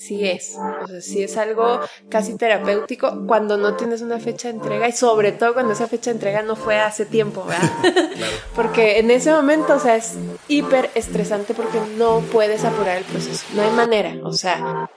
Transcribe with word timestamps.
sí 0.00 0.26
es. 0.26 0.56
O 0.82 0.86
sea, 0.86 1.00
sí 1.02 1.22
es 1.22 1.36
algo 1.36 1.80
casi 2.08 2.36
terapéutico 2.36 3.26
cuando 3.26 3.58
no 3.58 3.76
tienes 3.76 4.00
una 4.00 4.18
fecha 4.18 4.48
de 4.48 4.54
entrega 4.54 4.88
y 4.88 4.92
sobre 4.92 5.32
todo 5.32 5.52
cuando 5.52 5.74
esa 5.74 5.88
fecha 5.88 6.10
de 6.10 6.16
entrega 6.16 6.42
no 6.42 6.56
fue 6.56 6.78
hace 6.78 7.04
tiempo, 7.04 7.44
¿verdad? 7.44 7.70
Porque 8.56 8.98
en 8.98 9.10
ese 9.10 9.30
momento, 9.30 9.74
o 9.74 9.78
sea, 9.78 9.96
es 9.96 10.14
hiper 10.48 10.90
estresante 10.94 11.54
porque 11.54 11.80
no 11.96 12.20
puedes 12.32 12.64
apurar 12.64 12.98
el 12.98 13.04
proceso. 13.04 13.44
No 13.54 13.62
hay 13.62 13.70
manera, 13.72 14.16
o 14.24 14.32
sea. 14.32 14.88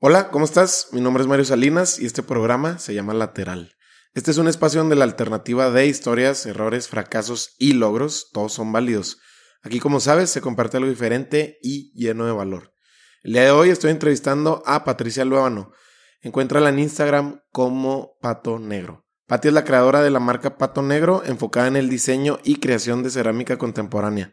Hola, 0.00 0.30
¿cómo 0.30 0.44
estás? 0.44 0.88
Mi 0.92 1.00
nombre 1.00 1.22
es 1.22 1.28
Mario 1.28 1.44
Salinas 1.44 1.98
y 1.98 2.06
este 2.06 2.22
programa 2.22 2.78
se 2.78 2.94
llama 2.94 3.14
Lateral. 3.14 3.74
Este 4.14 4.30
es 4.30 4.38
un 4.38 4.48
espacio 4.48 4.80
donde 4.80 4.96
la 4.96 5.04
alternativa 5.04 5.70
de 5.70 5.86
historias, 5.86 6.46
errores, 6.46 6.88
fracasos 6.88 7.54
y 7.58 7.72
logros, 7.72 8.30
todos 8.32 8.52
son 8.52 8.72
válidos. 8.72 9.18
Aquí, 9.62 9.80
como 9.80 10.00
sabes, 10.00 10.30
se 10.30 10.40
comparte 10.40 10.76
algo 10.76 10.88
diferente 10.88 11.58
y 11.62 11.92
lleno 11.94 12.26
de 12.26 12.32
valor. 12.32 12.72
El 13.22 13.32
día 13.32 13.42
de 13.42 13.50
hoy 13.50 13.70
estoy 13.70 13.90
entrevistando 13.90 14.62
a 14.66 14.84
Patricia 14.84 15.24
Luébano. 15.24 15.72
Encuéntrala 16.20 16.68
en 16.68 16.78
Instagram 16.78 17.40
como 17.50 18.16
Pato 18.20 18.58
Negro. 18.58 19.04
Pati 19.26 19.48
es 19.48 19.54
la 19.54 19.64
creadora 19.64 20.02
de 20.02 20.10
la 20.10 20.20
marca 20.20 20.56
Pato 20.56 20.82
Negro, 20.82 21.22
enfocada 21.24 21.66
en 21.66 21.74
el 21.74 21.88
diseño 21.88 22.38
y 22.44 22.56
creación 22.56 23.02
de 23.02 23.10
cerámica 23.10 23.58
contemporánea. 23.58 24.32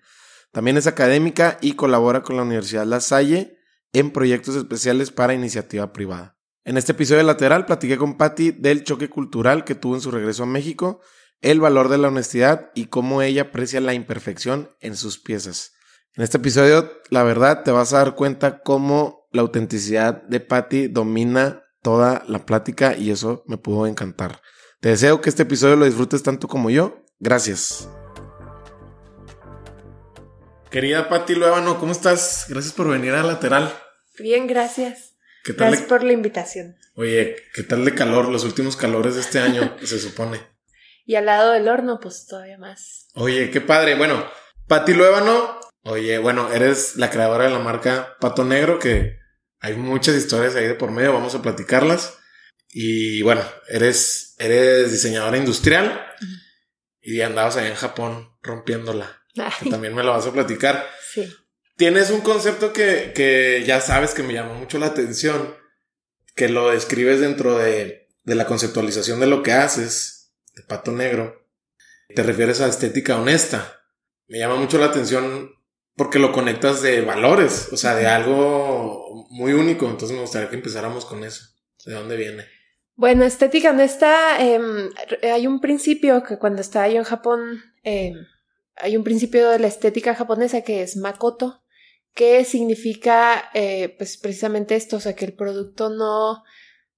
También 0.52 0.78
es 0.78 0.86
académica 0.86 1.58
y 1.62 1.74
colabora 1.74 2.22
con 2.22 2.36
la 2.36 2.44
Universidad 2.44 2.86
La 2.86 3.00
Salle 3.00 3.58
en 3.92 4.12
proyectos 4.12 4.56
especiales 4.56 5.10
para 5.10 5.34
iniciativa 5.34 5.92
privada. 5.92 6.38
En 6.64 6.78
este 6.78 6.92
episodio 6.92 7.24
Lateral 7.24 7.66
platiqué 7.66 7.98
con 7.98 8.18
Patti 8.18 8.52
del 8.52 8.84
choque 8.84 9.10
cultural 9.10 9.64
que 9.64 9.74
tuvo 9.74 9.96
en 9.96 10.02
su 10.02 10.12
regreso 10.12 10.44
a 10.44 10.46
México, 10.46 11.02
el 11.44 11.60
valor 11.60 11.90
de 11.90 12.00
la 12.00 12.08
honestidad 12.08 12.72
y 12.74 12.86
cómo 12.86 13.22
ella 13.22 13.44
aprecia 13.44 13.82
la 13.82 13.94
imperfección 13.94 14.70
en 14.80 14.96
sus 14.96 15.20
piezas. 15.20 15.74
En 16.16 16.24
este 16.24 16.38
episodio, 16.38 17.02
la 17.10 17.24
verdad, 17.24 17.64
te 17.64 17.72
vas 17.72 17.94
a 17.94 17.98
dar 17.98 18.16
cuenta 18.16 18.62
cómo 18.62 19.28
la 19.32 19.42
autenticidad 19.42 20.24
de 20.24 20.40
Patti 20.40 20.88
domina 20.88 21.64
toda 21.82 22.24
la 22.28 22.46
plática 22.46 22.96
y 22.96 23.12
eso 23.12 23.44
me 23.46 23.58
pudo 23.58 23.88
encantar. 23.88 24.42
Te 24.80 24.90
deseo 24.90 25.22
que 25.22 25.30
este 25.30 25.44
episodio 25.44 25.76
lo 25.76 25.86
disfrutes 25.86 26.24
tanto 26.24 26.48
como 26.48 26.70
yo. 26.70 27.04
Gracias. 27.20 27.90
Querida 30.72 31.10
Patti 31.10 31.36
Luevano, 31.36 31.78
¿cómo 31.78 31.92
estás? 31.92 32.46
Gracias 32.48 32.74
por 32.74 32.88
venir 32.90 33.12
a 33.14 33.24
Lateral. 33.24 33.74
Bien, 34.18 34.48
gracias. 34.48 35.16
Gracias 35.46 35.82
por 35.82 36.04
la 36.04 36.14
invitación. 36.14 36.78
Oye, 36.96 37.36
¿qué 37.54 37.64
tal 37.64 37.84
de 37.84 37.94
calor? 37.94 38.30
Los 38.30 38.46
últimos 38.46 38.78
calores 38.78 39.16
de 39.16 39.22
este 39.22 39.40
año, 39.40 39.76
se 39.84 40.00
supone. 40.00 40.53
Y 41.06 41.16
al 41.16 41.26
lado 41.26 41.52
del 41.52 41.68
horno, 41.68 42.00
pues 42.00 42.26
todavía 42.26 42.58
más. 42.58 43.08
Oye, 43.16 43.52
qué 43.52 43.62
padre. 43.62 43.96
Bueno, 43.96 44.26
Pati 44.68 44.94
Luébano. 44.94 45.60
Oye, 45.84 46.18
bueno, 46.18 46.52
eres 46.54 46.96
la 46.96 47.10
creadora 47.10 47.46
de 47.46 47.52
la 47.52 47.60
marca 47.60 48.16
Pato 48.20 48.46
Negro, 48.46 48.80
que 48.80 49.20
hay 49.60 49.76
muchas 49.76 50.16
historias 50.16 50.56
ahí 50.56 50.66
de 50.66 50.76
por 50.76 50.92
medio, 50.92 51.14
vamos 51.14 51.36
a 51.36 51.42
platicarlas. 51.42 52.18
Y 52.70 53.22
bueno, 53.22 53.42
eres, 53.68 54.36
eres 54.40 54.92
diseñadora 54.92 55.38
industrial 55.38 56.06
y 57.02 57.22
andabas 57.22 57.58
allá 57.58 57.68
en 57.68 57.76
Japón 57.76 58.38
rompiéndola. 58.42 59.22
también 59.70 59.94
me 59.94 60.04
lo 60.04 60.12
vas 60.12 60.26
a 60.26 60.32
platicar. 60.32 60.88
Sí. 61.14 61.32
Tienes 61.76 62.12
un 62.12 62.22
concepto 62.22 62.72
que, 62.72 63.12
que 63.14 63.64
ya 63.66 63.82
sabes 63.82 64.14
que 64.14 64.24
me 64.24 64.34
llamó 64.34 64.54
mucho 64.54 64.80
la 64.80 64.88
atención, 64.88 65.56
que 66.36 66.48
lo 66.48 66.72
describes 66.72 67.20
dentro 67.20 67.58
de, 67.58 68.10
de 68.24 68.36
la 68.36 68.46
conceptualización 68.46 69.20
de 69.20 69.28
lo 69.28 69.44
que 69.44 69.52
haces 69.52 70.13
de 70.56 70.64
pato 70.64 70.92
negro, 70.92 71.48
te 72.16 72.24
refieres 72.24 72.62
a 72.62 72.68
estética 72.68 73.20
honesta. 73.20 73.82
Me 74.28 74.40
llama 74.40 74.56
mucho 74.56 74.78
la 74.78 74.86
atención 74.86 75.52
porque 75.96 76.20
lo 76.20 76.32
conectas 76.32 76.82
de 76.82 77.02
valores, 77.02 77.70
o 77.72 77.78
sea, 77.78 77.96
de 77.96 78.08
algo 78.08 79.28
muy 79.30 79.54
único. 79.54 79.86
Entonces 79.86 80.16
me 80.16 80.22
gustaría 80.22 80.50
que 80.50 80.56
empezáramos 80.56 81.06
con 81.06 81.24
eso. 81.24 81.46
¿De 81.86 81.94
dónde 81.94 82.18
viene? 82.18 82.46
Bueno, 82.96 83.26
estética 83.26 83.72
honesta, 83.72 84.40
em, 84.40 84.90
hay 85.24 85.48
un 85.48 85.60
principio 85.60 86.24
que 86.24 86.38
cuando 86.38 86.62
estaba 86.62 86.88
yo 86.88 86.98
en 86.98 87.04
Japón, 87.04 87.64
em, 87.84 88.16
hay 88.76 88.96
un 88.96 89.04
principio 89.04 89.50
de 89.50 89.60
la 89.60 89.68
estética 89.68 90.16
japonesa 90.16 90.62
que 90.62 90.84
es 90.84 90.96
Makoto, 90.96 91.64
que 92.14 92.46
significa 92.46 93.50
eh, 93.54 93.96
pues 93.98 94.18
precisamente 94.18 94.76
esto, 94.76 94.98
o 94.98 95.00
sea, 95.00 95.16
que 95.16 95.26
el 95.26 95.34
producto 95.34 95.90
no 95.90 96.44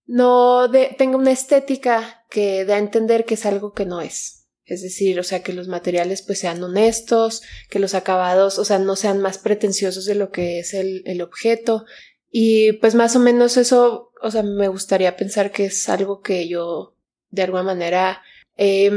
no 0.05 0.67
de, 0.67 0.95
tenga 0.97 1.17
una 1.17 1.31
estética 1.31 2.25
que 2.29 2.65
da 2.65 2.75
a 2.75 2.79
entender 2.79 3.25
que 3.25 3.35
es 3.35 3.45
algo 3.45 3.73
que 3.73 3.85
no 3.85 4.01
es. 4.01 4.47
Es 4.65 4.81
decir, 4.81 5.19
o 5.19 5.23
sea, 5.23 5.43
que 5.43 5.53
los 5.53 5.67
materiales 5.67 6.23
pues 6.23 6.39
sean 6.39 6.63
honestos, 6.63 7.43
que 7.69 7.79
los 7.79 7.93
acabados, 7.93 8.57
o 8.57 8.65
sea, 8.65 8.79
no 8.79 8.95
sean 8.95 9.21
más 9.21 9.37
pretenciosos 9.37 10.05
de 10.05 10.15
lo 10.15 10.31
que 10.31 10.59
es 10.59 10.73
el, 10.73 11.03
el 11.05 11.21
objeto. 11.21 11.85
Y 12.31 12.73
pues 12.73 12.95
más 12.95 13.15
o 13.15 13.19
menos 13.19 13.57
eso, 13.57 14.11
o 14.21 14.31
sea, 14.31 14.41
me 14.43 14.67
gustaría 14.67 15.15
pensar 15.15 15.51
que 15.51 15.65
es 15.65 15.87
algo 15.87 16.21
que 16.21 16.47
yo 16.47 16.95
de 17.29 17.43
alguna 17.43 17.63
manera 17.63 18.23
he 18.57 18.89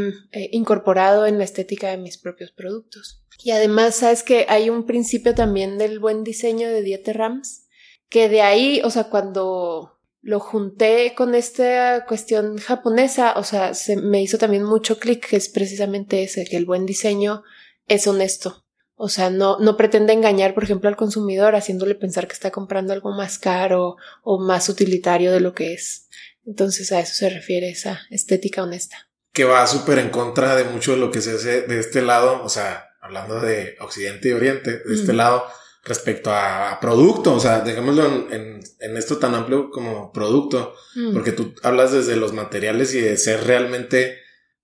incorporado 0.52 1.26
en 1.26 1.38
la 1.38 1.44
estética 1.44 1.90
de 1.90 1.98
mis 1.98 2.16
propios 2.16 2.52
productos. 2.52 3.22
Y 3.42 3.50
además, 3.50 3.96
sabes 3.96 4.22
que 4.22 4.46
hay 4.48 4.70
un 4.70 4.86
principio 4.86 5.34
también 5.34 5.78
del 5.78 5.98
buen 5.98 6.24
diseño 6.24 6.68
de 6.68 6.82
Dieter 6.82 7.18
Rams, 7.18 7.66
que 8.08 8.28
de 8.28 8.42
ahí, 8.42 8.80
o 8.84 8.90
sea, 8.90 9.04
cuando 9.04 9.97
lo 10.20 10.40
junté 10.40 11.14
con 11.16 11.34
esta 11.34 12.04
cuestión 12.06 12.58
japonesa, 12.58 13.34
o 13.36 13.44
sea, 13.44 13.74
se 13.74 13.96
me 13.96 14.22
hizo 14.22 14.38
también 14.38 14.64
mucho 14.64 14.98
clic, 14.98 15.28
que 15.28 15.36
es 15.36 15.48
precisamente 15.48 16.22
ese, 16.22 16.44
que 16.44 16.56
el 16.56 16.66
buen 16.66 16.86
diseño 16.86 17.42
es 17.86 18.06
honesto. 18.06 18.64
O 19.00 19.08
sea, 19.08 19.30
no, 19.30 19.58
no 19.60 19.76
pretende 19.76 20.12
engañar, 20.12 20.54
por 20.54 20.64
ejemplo, 20.64 20.88
al 20.88 20.96
consumidor 20.96 21.54
haciéndole 21.54 21.94
pensar 21.94 22.26
que 22.26 22.32
está 22.32 22.50
comprando 22.50 22.92
algo 22.92 23.12
más 23.12 23.38
caro 23.38 23.96
o 24.22 24.40
más 24.40 24.68
utilitario 24.68 25.30
de 25.32 25.40
lo 25.40 25.54
que 25.54 25.72
es. 25.72 26.08
Entonces 26.44 26.90
a 26.90 26.98
eso 26.98 27.14
se 27.14 27.30
refiere 27.30 27.68
esa 27.68 28.00
estética 28.10 28.62
honesta. 28.62 29.08
Que 29.32 29.44
va 29.44 29.66
súper 29.68 30.00
en 30.00 30.10
contra 30.10 30.56
de 30.56 30.64
mucho 30.64 30.92
de 30.92 30.98
lo 30.98 31.12
que 31.12 31.20
se 31.20 31.32
hace 31.32 31.62
de 31.62 31.78
este 31.78 32.02
lado, 32.02 32.42
o 32.42 32.48
sea, 32.48 32.88
hablando 33.00 33.40
de 33.40 33.76
Occidente 33.80 34.30
y 34.30 34.32
Oriente, 34.32 34.78
de 34.78 34.94
este 34.94 35.12
lado, 35.12 35.44
respecto 35.84 36.30
a, 36.32 36.78
producto, 36.80 37.34
o 37.34 37.40
sea, 37.40 37.60
dejémoslo 37.60 38.30
en, 38.30 38.60
esto 38.96 39.18
tan 39.18 39.34
amplio 39.34 39.70
como 39.70 40.12
producto, 40.12 40.74
mm. 40.94 41.12
porque 41.12 41.32
tú 41.32 41.54
hablas 41.62 41.92
desde 41.92 42.16
los 42.16 42.32
materiales 42.32 42.94
y 42.94 43.00
de 43.00 43.16
ser 43.16 43.44
realmente 43.44 44.18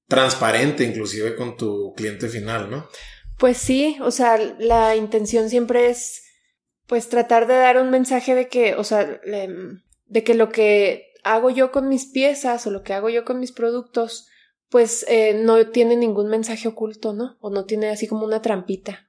transparente 0.08 0.84
inclusive 0.84 1.34
con 1.34 1.56
tu 1.56 1.94
cliente 1.94 2.28
final, 2.28 2.70
¿no? 2.70 2.88
Pues 3.38 3.56
sí, 3.56 3.96
o 4.00 4.10
sea, 4.10 4.38
la 4.58 4.96
intención 4.96 5.48
siempre 5.50 5.88
es 5.90 6.22
pues 6.86 7.08
tratar 7.08 7.46
de 7.46 7.54
dar 7.54 7.78
un 7.78 7.90
mensaje 7.90 8.34
de 8.34 8.48
que, 8.48 8.74
o 8.74 8.84
sea, 8.84 9.04
de 9.04 10.24
que 10.24 10.34
lo 10.34 10.50
que 10.50 11.12
hago 11.24 11.50
yo 11.50 11.72
con 11.72 11.88
mis 11.88 12.06
piezas 12.06 12.66
o 12.66 12.70
lo 12.70 12.82
que 12.82 12.92
hago 12.92 13.08
yo 13.08 13.24
con 13.24 13.40
mis 13.40 13.52
productos, 13.52 14.28
pues 14.68 15.04
eh, 15.08 15.34
no 15.34 15.66
tiene 15.68 15.96
ningún 15.96 16.28
mensaje 16.28 16.68
oculto, 16.68 17.14
¿no? 17.14 17.38
O 17.40 17.50
no 17.50 17.64
tiene 17.64 17.88
así 17.88 18.06
como 18.06 18.26
una 18.26 18.42
trampita 18.42 19.03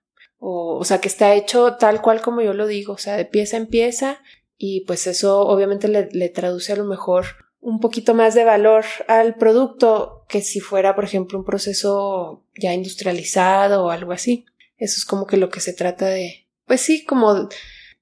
o, 0.47 0.77
o 0.77 0.83
sea, 0.83 1.01
que 1.01 1.07
está 1.07 1.33
hecho 1.33 1.75
tal 1.77 2.03
cual 2.03 2.21
como 2.21 2.39
yo 2.41 2.53
lo 2.53 2.67
digo, 2.67 2.93
o 2.93 2.97
sea, 2.99 3.17
de 3.17 3.25
pieza 3.25 3.57
en 3.57 3.65
pieza 3.65 4.21
y 4.59 4.81
pues 4.81 5.07
eso 5.07 5.39
obviamente 5.39 5.87
le, 5.87 6.07
le 6.11 6.29
traduce 6.29 6.71
a 6.71 6.75
lo 6.75 6.85
mejor 6.85 7.25
un 7.59 7.79
poquito 7.79 8.13
más 8.13 8.35
de 8.35 8.43
valor 8.43 8.85
al 9.07 9.37
producto 9.37 10.23
que 10.29 10.41
si 10.41 10.59
fuera, 10.59 10.93
por 10.93 11.03
ejemplo, 11.03 11.39
un 11.39 11.45
proceso 11.45 12.45
ya 12.55 12.75
industrializado 12.75 13.85
o 13.85 13.89
algo 13.89 14.11
así. 14.11 14.45
Eso 14.77 14.97
es 14.99 15.05
como 15.05 15.25
que 15.25 15.37
lo 15.37 15.49
que 15.49 15.61
se 15.61 15.73
trata 15.73 16.05
de, 16.05 16.47
pues 16.67 16.79
sí, 16.81 17.03
como 17.05 17.49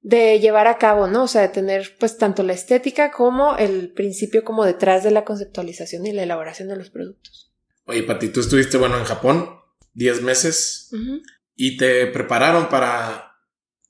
de 0.02 0.42
llevar 0.42 0.68
a 0.68 0.78
cabo, 0.78 1.08
¿no? 1.08 1.24
O 1.24 1.28
sea, 1.30 1.44
de 1.44 1.48
tener 1.48 1.96
pues 1.98 2.18
tanto 2.18 2.44
la 2.44 2.52
estética 2.52 3.12
como 3.12 3.56
el 3.56 3.94
principio 3.94 4.44
como 4.44 4.66
detrás 4.66 5.06
de 5.06 5.12
la 5.12 5.24
conceptualización 5.24 6.06
y 6.08 6.12
la 6.12 6.24
elaboración 6.24 6.68
de 6.68 6.76
los 6.76 6.90
productos. 6.90 7.54
Oye, 7.86 8.04
Pati, 8.04 8.28
tú 8.28 8.42
estuviste, 8.42 8.76
bueno, 8.76 8.98
en 8.98 9.06
Japón 9.06 9.50
10 9.94 10.24
meses 10.24 10.90
y 11.56 11.78
te 11.78 12.08
prepararon 12.08 12.70
para, 12.70 13.38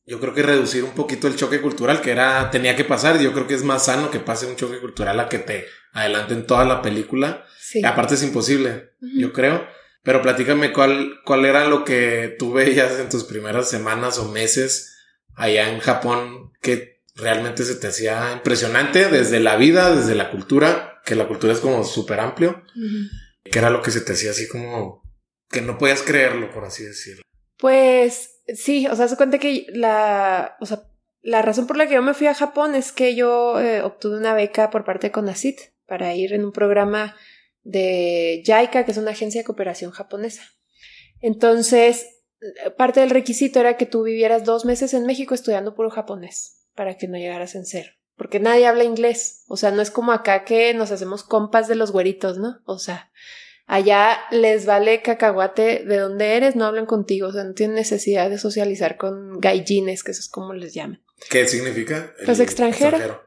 yo 0.06 0.20
creo 0.20 0.34
que 0.34 0.44
reducir 0.44 0.84
un 0.84 0.92
poquito 0.92 1.28
el 1.28 1.36
choque 1.36 1.62
cultural 1.62 2.02
que 2.02 2.12
era, 2.12 2.52
tenía 2.52 2.76
que 2.76 2.84
pasar. 2.84 3.20
Yo 3.20 3.34
creo 3.34 3.48
que 3.48 3.54
es 3.54 3.64
más 3.64 3.86
sano 3.86 4.12
que 4.12 4.20
pase 4.20 4.48
un 4.48 4.56
choque 4.56 4.80
cultural 4.80 5.20
a 5.20 5.30
que 5.30 5.40
te 5.40 5.66
adelanten 5.94 6.46
toda 6.46 6.66
la 6.66 6.82
película. 6.82 7.46
Sí. 7.60 7.84
Aparte 7.86 8.16
es 8.16 8.24
imposible, 8.24 8.92
yo 9.00 9.32
creo. 9.34 9.66
Pero 10.04 10.22
platícame 10.22 10.74
cuál, 10.74 11.22
cuál 11.24 11.46
era 11.46 11.68
lo 11.68 11.86
que 11.86 12.36
tú 12.38 12.52
veías 12.52 13.00
en 13.00 13.10
tus 13.10 13.24
primeras 13.24 13.70
semanas 13.70 14.18
o 14.18 14.30
meses 14.30 14.98
allá 15.36 15.70
en 15.70 15.80
Japón 15.80 16.52
que 16.62 17.02
realmente 17.16 17.64
se 17.64 17.76
te 17.76 17.88
hacía 17.88 18.34
impresionante 18.34 19.08
desde 19.08 19.40
la 19.40 19.56
vida, 19.56 19.96
desde 19.96 20.16
la 20.16 20.30
cultura, 20.32 21.02
que 21.06 21.16
la 21.16 21.28
cultura 21.28 21.54
es 21.54 21.60
como 21.60 21.84
súper 21.84 22.20
amplio, 22.20 22.64
que 23.44 23.60
era 23.60 23.70
lo 23.70 23.82
que 23.82 23.92
se 23.92 24.02
te 24.02 24.14
hacía 24.14 24.32
así 24.32 24.48
como 24.48 25.04
que 25.50 25.62
no 25.62 25.78
podías 25.78 26.02
creerlo, 26.02 26.52
por 26.52 26.66
así 26.66 26.84
decirlo. 26.84 27.24
Pues 27.64 28.42
sí, 28.54 28.88
o 28.88 28.96
sea, 28.98 29.08
se 29.08 29.16
cuenta 29.16 29.38
que 29.38 29.68
la, 29.70 30.58
o 30.60 30.66
sea, 30.66 30.84
la 31.22 31.42
razón 31.42 31.66
por 31.66 31.78
la 31.78 31.88
que 31.88 31.94
yo 31.94 32.02
me 32.02 32.14
fui 32.14 32.28
a 32.28 32.34
Japón 32.34 32.76
es 32.76 32.92
que 32.92 33.16
yo 33.16 33.58
eh, 33.62 33.82
obtuve 33.82 34.18
una 34.18 34.34
beca 34.34 34.70
por 34.70 34.84
parte 34.84 35.08
de 35.08 35.12
CONACIT 35.14 35.62
para 35.88 36.14
ir 36.14 36.34
en 36.34 36.44
un 36.44 36.52
programa 36.52 37.16
de 37.62 38.44
JICA, 38.46 38.84
que 38.84 38.92
es 38.92 38.98
una 38.98 39.12
agencia 39.12 39.40
de 39.40 39.46
cooperación 39.46 39.92
japonesa. 39.92 40.44
Entonces, 41.22 42.06
parte 42.76 43.00
del 43.00 43.12
requisito 43.12 43.62
era 43.62 43.78
que 43.78 43.86
tú 43.86 44.04
vivieras 44.04 44.44
dos 44.44 44.66
meses 44.66 44.94
en 44.94 45.06
México 45.06 45.34
estudiando 45.34 45.74
puro 45.74 45.90
japonés 45.90 46.68
para 46.76 46.98
que 46.98 47.08
no 47.08 47.18
llegaras 47.18 47.56
en 47.56 47.66
cero. 47.66 47.92
Porque 48.18 48.42
nadie 48.42 48.68
habla 48.68 48.84
inglés. 48.84 49.46
O 49.48 49.56
sea, 49.56 49.72
no 49.72 49.82
es 49.82 49.90
como 49.90 50.12
acá 50.12 50.44
que 50.44 50.74
nos 50.74 50.92
hacemos 50.92 51.24
compas 51.24 51.70
de 51.70 51.76
los 51.76 51.94
güeritos, 51.94 52.38
¿no? 52.38 52.58
O 52.66 52.78
sea, 52.78 53.10
allá 53.66 54.18
les 54.32 54.66
vale 54.66 55.02
cacahuate 55.02 55.84
de 55.86 55.98
dónde 55.98 56.36
eres, 56.36 56.56
no 56.56 56.66
hablan 56.66 56.86
contigo. 56.86 57.28
O 57.28 57.32
sea, 57.32 57.44
no 57.44 57.54
tienen 57.54 57.76
necesidad 57.76 58.30
de 58.30 58.38
socializar 58.38 58.98
con 58.98 59.40
gaijines, 59.40 60.04
que 60.04 60.12
eso 60.12 60.22
es 60.22 60.30
como 60.30 60.54
les 60.54 60.74
llaman. 60.74 61.04
¿Qué 61.30 61.48
significa? 61.48 62.14
Pues 62.26 62.40
extranjero. 62.40 63.24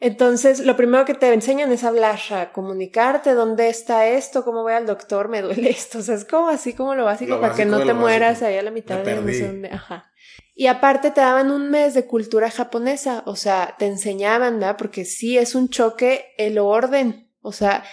Entonces, 0.00 0.60
lo 0.60 0.76
primero 0.76 1.04
que 1.04 1.14
te 1.14 1.32
enseñan 1.32 1.72
es 1.72 1.82
hablar, 1.82 2.18
a 2.30 2.52
comunicarte, 2.52 3.32
dónde 3.32 3.68
está 3.68 4.08
esto, 4.08 4.44
cómo 4.44 4.62
voy 4.62 4.74
al 4.74 4.86
doctor, 4.86 5.28
me 5.28 5.40
duele 5.40 5.70
esto. 5.70 5.98
O 6.00 6.02
sea, 6.02 6.14
es 6.14 6.24
como 6.24 6.48
así 6.48 6.74
como 6.74 6.94
lo 6.94 7.04
básico 7.04 7.40
para 7.40 7.54
que 7.54 7.64
no 7.64 7.84
te 7.84 7.94
mueras 7.94 8.42
ahí 8.42 8.58
a 8.58 8.62
la 8.62 8.70
mitad 8.70 8.98
de 9.02 9.14
no 9.14 9.26
sé 9.28 9.46
dónde. 9.46 9.70
Ajá. 9.70 10.10
Y 10.54 10.66
aparte 10.66 11.10
te 11.10 11.20
daban 11.20 11.50
un 11.50 11.70
mes 11.70 11.94
de 11.94 12.06
cultura 12.06 12.50
japonesa, 12.50 13.22
o 13.26 13.34
sea, 13.34 13.74
te 13.78 13.86
enseñaban, 13.86 14.60
¿verdad? 14.60 14.76
Porque 14.76 15.04
sí 15.04 15.38
es 15.38 15.54
un 15.54 15.68
choque 15.68 16.26
el 16.38 16.58
orden. 16.58 17.32
O 17.40 17.52
sea, 17.52 17.84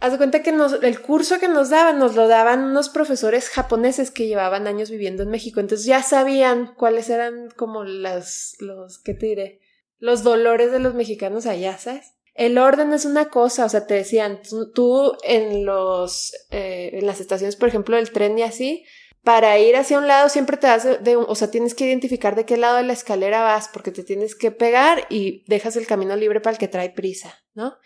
haz 0.00 0.12
de 0.12 0.18
cuenta 0.18 0.42
que 0.42 0.52
nos, 0.52 0.82
el 0.82 1.00
curso 1.00 1.38
que 1.38 1.48
nos 1.48 1.70
daban, 1.70 1.98
nos 1.98 2.14
lo 2.14 2.28
daban 2.28 2.64
unos 2.64 2.88
profesores 2.88 3.48
japoneses 3.48 4.10
que 4.10 4.26
llevaban 4.26 4.66
años 4.66 4.90
viviendo 4.90 5.22
en 5.22 5.30
México. 5.30 5.60
Entonces 5.60 5.86
ya 5.86 6.02
sabían 6.02 6.74
cuáles 6.74 7.10
eran 7.10 7.50
como 7.56 7.84
las, 7.84 8.56
los, 8.60 8.98
¿qué 8.98 9.14
te 9.14 9.26
diré? 9.26 9.60
los 9.98 10.22
dolores 10.22 10.72
de 10.72 10.78
los 10.78 10.94
mexicanos 10.94 11.46
allá, 11.46 11.78
¿sabes? 11.78 12.14
El 12.34 12.58
orden 12.58 12.92
es 12.92 13.06
una 13.06 13.30
cosa, 13.30 13.64
o 13.64 13.68
sea, 13.68 13.86
te 13.86 13.94
decían, 13.94 14.40
tú, 14.74 15.16
en 15.24 15.64
los, 15.64 16.34
eh, 16.50 16.90
en 16.92 17.06
las 17.06 17.20
estaciones, 17.20 17.56
por 17.56 17.68
ejemplo, 17.68 17.96
del 17.96 18.12
tren 18.12 18.38
y 18.38 18.42
así, 18.42 18.84
para 19.22 19.58
ir 19.58 19.74
hacia 19.74 19.98
un 19.98 20.06
lado 20.06 20.28
siempre 20.28 20.58
te 20.58 20.66
das 20.66 21.02
de, 21.02 21.16
o 21.16 21.34
sea, 21.34 21.50
tienes 21.50 21.74
que 21.74 21.86
identificar 21.86 22.36
de 22.36 22.44
qué 22.44 22.58
lado 22.58 22.76
de 22.76 22.82
la 22.82 22.92
escalera 22.92 23.42
vas, 23.42 23.68
porque 23.68 23.90
te 23.90 24.04
tienes 24.04 24.34
que 24.34 24.50
pegar 24.50 25.06
y 25.08 25.44
dejas 25.46 25.76
el 25.76 25.86
camino 25.86 26.14
libre 26.14 26.40
para 26.40 26.52
el 26.52 26.58
que 26.58 26.68
trae 26.68 26.90
prisa, 26.90 27.34
¿no? 27.54 27.76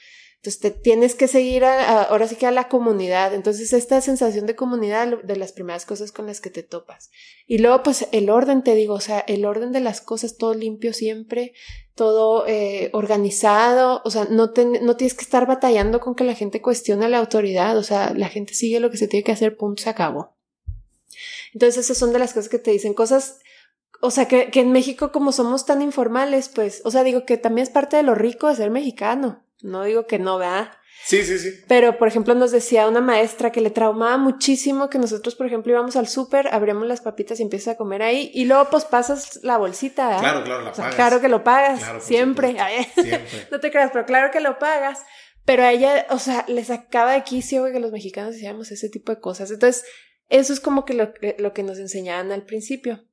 Entonces 0.43 0.61
te 0.61 0.71
tienes 0.71 1.15
que 1.15 1.29
seguir 1.29 1.67
ahora 1.67 2.27
sí 2.27 2.35
que 2.35 2.47
a 2.47 2.51
la 2.51 2.69
comunidad. 2.69 3.35
Entonces 3.35 3.75
esta 3.75 4.01
sensación 4.01 4.47
de 4.47 4.57
comunidad 4.57 5.23
de 5.23 5.37
las 5.37 5.53
primeras 5.53 5.85
cosas 5.85 6.13
con 6.13 6.27
las 6.27 6.41
que 6.41 6.49
te 6.49 6.63
topas. 6.63 7.11
Y 7.47 7.59
luego 7.59 7.83
pues 7.83 8.09
el 8.13 8.31
orden, 8.31 8.65
te 8.65 8.75
digo, 8.75 8.95
o 8.95 9.01
sea, 9.01 9.21
el 9.21 9.45
orden 9.45 9.71
de 9.71 9.81
las 9.81 10.01
cosas, 10.01 10.39
todo 10.39 10.55
limpio 10.55 10.95
siempre, 10.95 11.53
todo 11.95 12.47
eh, 12.47 12.89
organizado, 12.95 14.01
o 14.07 14.11
sea, 14.11 14.25
no, 14.31 14.53
no 14.81 14.97
tienes 14.97 15.13
que 15.13 15.25
estar 15.25 15.47
batallando 15.47 16.01
con 16.01 16.15
que 16.15 16.25
la 16.25 16.35
gente 16.35 16.63
cuestione 16.63 17.11
la 17.11 17.19
autoridad, 17.19 17.77
o 17.77 17.83
sea, 17.83 18.15
la 18.15 18.31
gente 18.31 18.55
sigue 18.55 18.81
lo 18.81 18.91
que 18.91 18.97
se 18.97 19.09
tiene 19.09 19.25
que 19.25 19.33
hacer, 19.33 19.59
punto, 19.59 19.83
se 19.83 19.91
acabó. 19.91 20.39
Entonces 21.53 21.85
esas 21.85 21.99
son 21.99 22.15
de 22.15 22.19
las 22.19 22.33
cosas 22.33 22.49
que 22.49 22.59
te 22.59 22.71
dicen, 22.71 22.95
cosas 22.95 23.41
o 24.01 24.11
sea, 24.11 24.27
que, 24.27 24.51
que, 24.51 24.61
en 24.61 24.73
México 24.73 25.13
como 25.13 25.33
somos 25.33 25.67
tan 25.67 25.83
informales, 25.83 26.49
pues, 26.49 26.81
o 26.87 26.91
sea, 26.91 27.05
digo 27.05 27.27
que 27.27 27.37
también 27.37 27.65
es 27.65 27.71
parte 27.71 27.99
de 27.99 28.03
lo 28.03 28.15
rico 28.15 28.49
de 28.49 28.57
ser 28.57 28.71
mexicano. 28.71 29.45
No 29.63 29.85
digo 29.85 30.07
que 30.07 30.19
no, 30.19 30.39
¿verdad? 30.39 30.71
Sí, 31.05 31.25
sí, 31.25 31.39
sí. 31.39 31.65
Pero, 31.67 31.99
por 31.99 32.09
ejemplo, 32.09 32.35
nos 32.35 32.51
decía 32.51 32.87
una 32.87 33.01
maestra 33.01 33.51
que 33.51 33.61
le 33.61 33.71
traumaba 33.71 34.17
muchísimo 34.19 34.91
que 34.91 34.99
nosotros, 34.99 35.35
por 35.35 35.47
ejemplo, 35.47 35.73
íbamos 35.73 35.97
al 35.97 36.09
súper, 36.09 36.49
abríamos 36.53 36.87
las 36.87 37.01
papitas 37.01 37.41
y 37.41 37.43
empiezas 37.43 37.75
a 37.75 37.77
comer 37.77 38.03
ahí 38.03 38.31
y 38.35 38.45
luego 38.45 38.69
pues 38.71 38.85
pasas 38.85 39.41
la 39.43 39.57
bolsita, 39.57 40.09
¿verdad? 40.09 40.21
Claro, 40.21 40.45
claro, 40.45 40.63
la 40.63 40.73
pagas. 40.73 40.95
Claro 40.95 41.21
que 41.21 41.29
lo 41.29 41.43
pagas, 41.43 42.05
siempre. 42.05 42.55
siempre. 42.95 43.47
no 43.51 43.61
te 43.61 43.71
creas, 43.71 43.91
pero 43.93 44.05
claro 44.05 44.31
que 44.31 44.41
lo 44.41 44.59
pagas. 44.59 45.01
Pero 45.45 45.65
a 45.65 45.73
ella, 45.73 46.07
o 46.11 46.19
sea, 46.19 46.45
le 46.49 46.65
sacaba 46.65 47.13
de 47.13 47.25
quicio 47.25 47.65
que 47.73 47.81
los 47.81 47.93
mexicanos 47.93 48.37
hacíamos 48.37 48.71
ese 48.71 48.91
tipo 48.91 49.11
de 49.13 49.21
cosas. 49.21 49.51
Entonces, 49.51 49.85
eso 50.29 50.53
es 50.53 50.61
como 50.61 50.85
que 50.85 50.95
lo, 50.95 51.13
lo 51.39 51.53
que 51.53 51.63
nos 51.63 51.79
enseñaban 51.79 52.31
al 52.31 52.45
principio. 52.45 53.05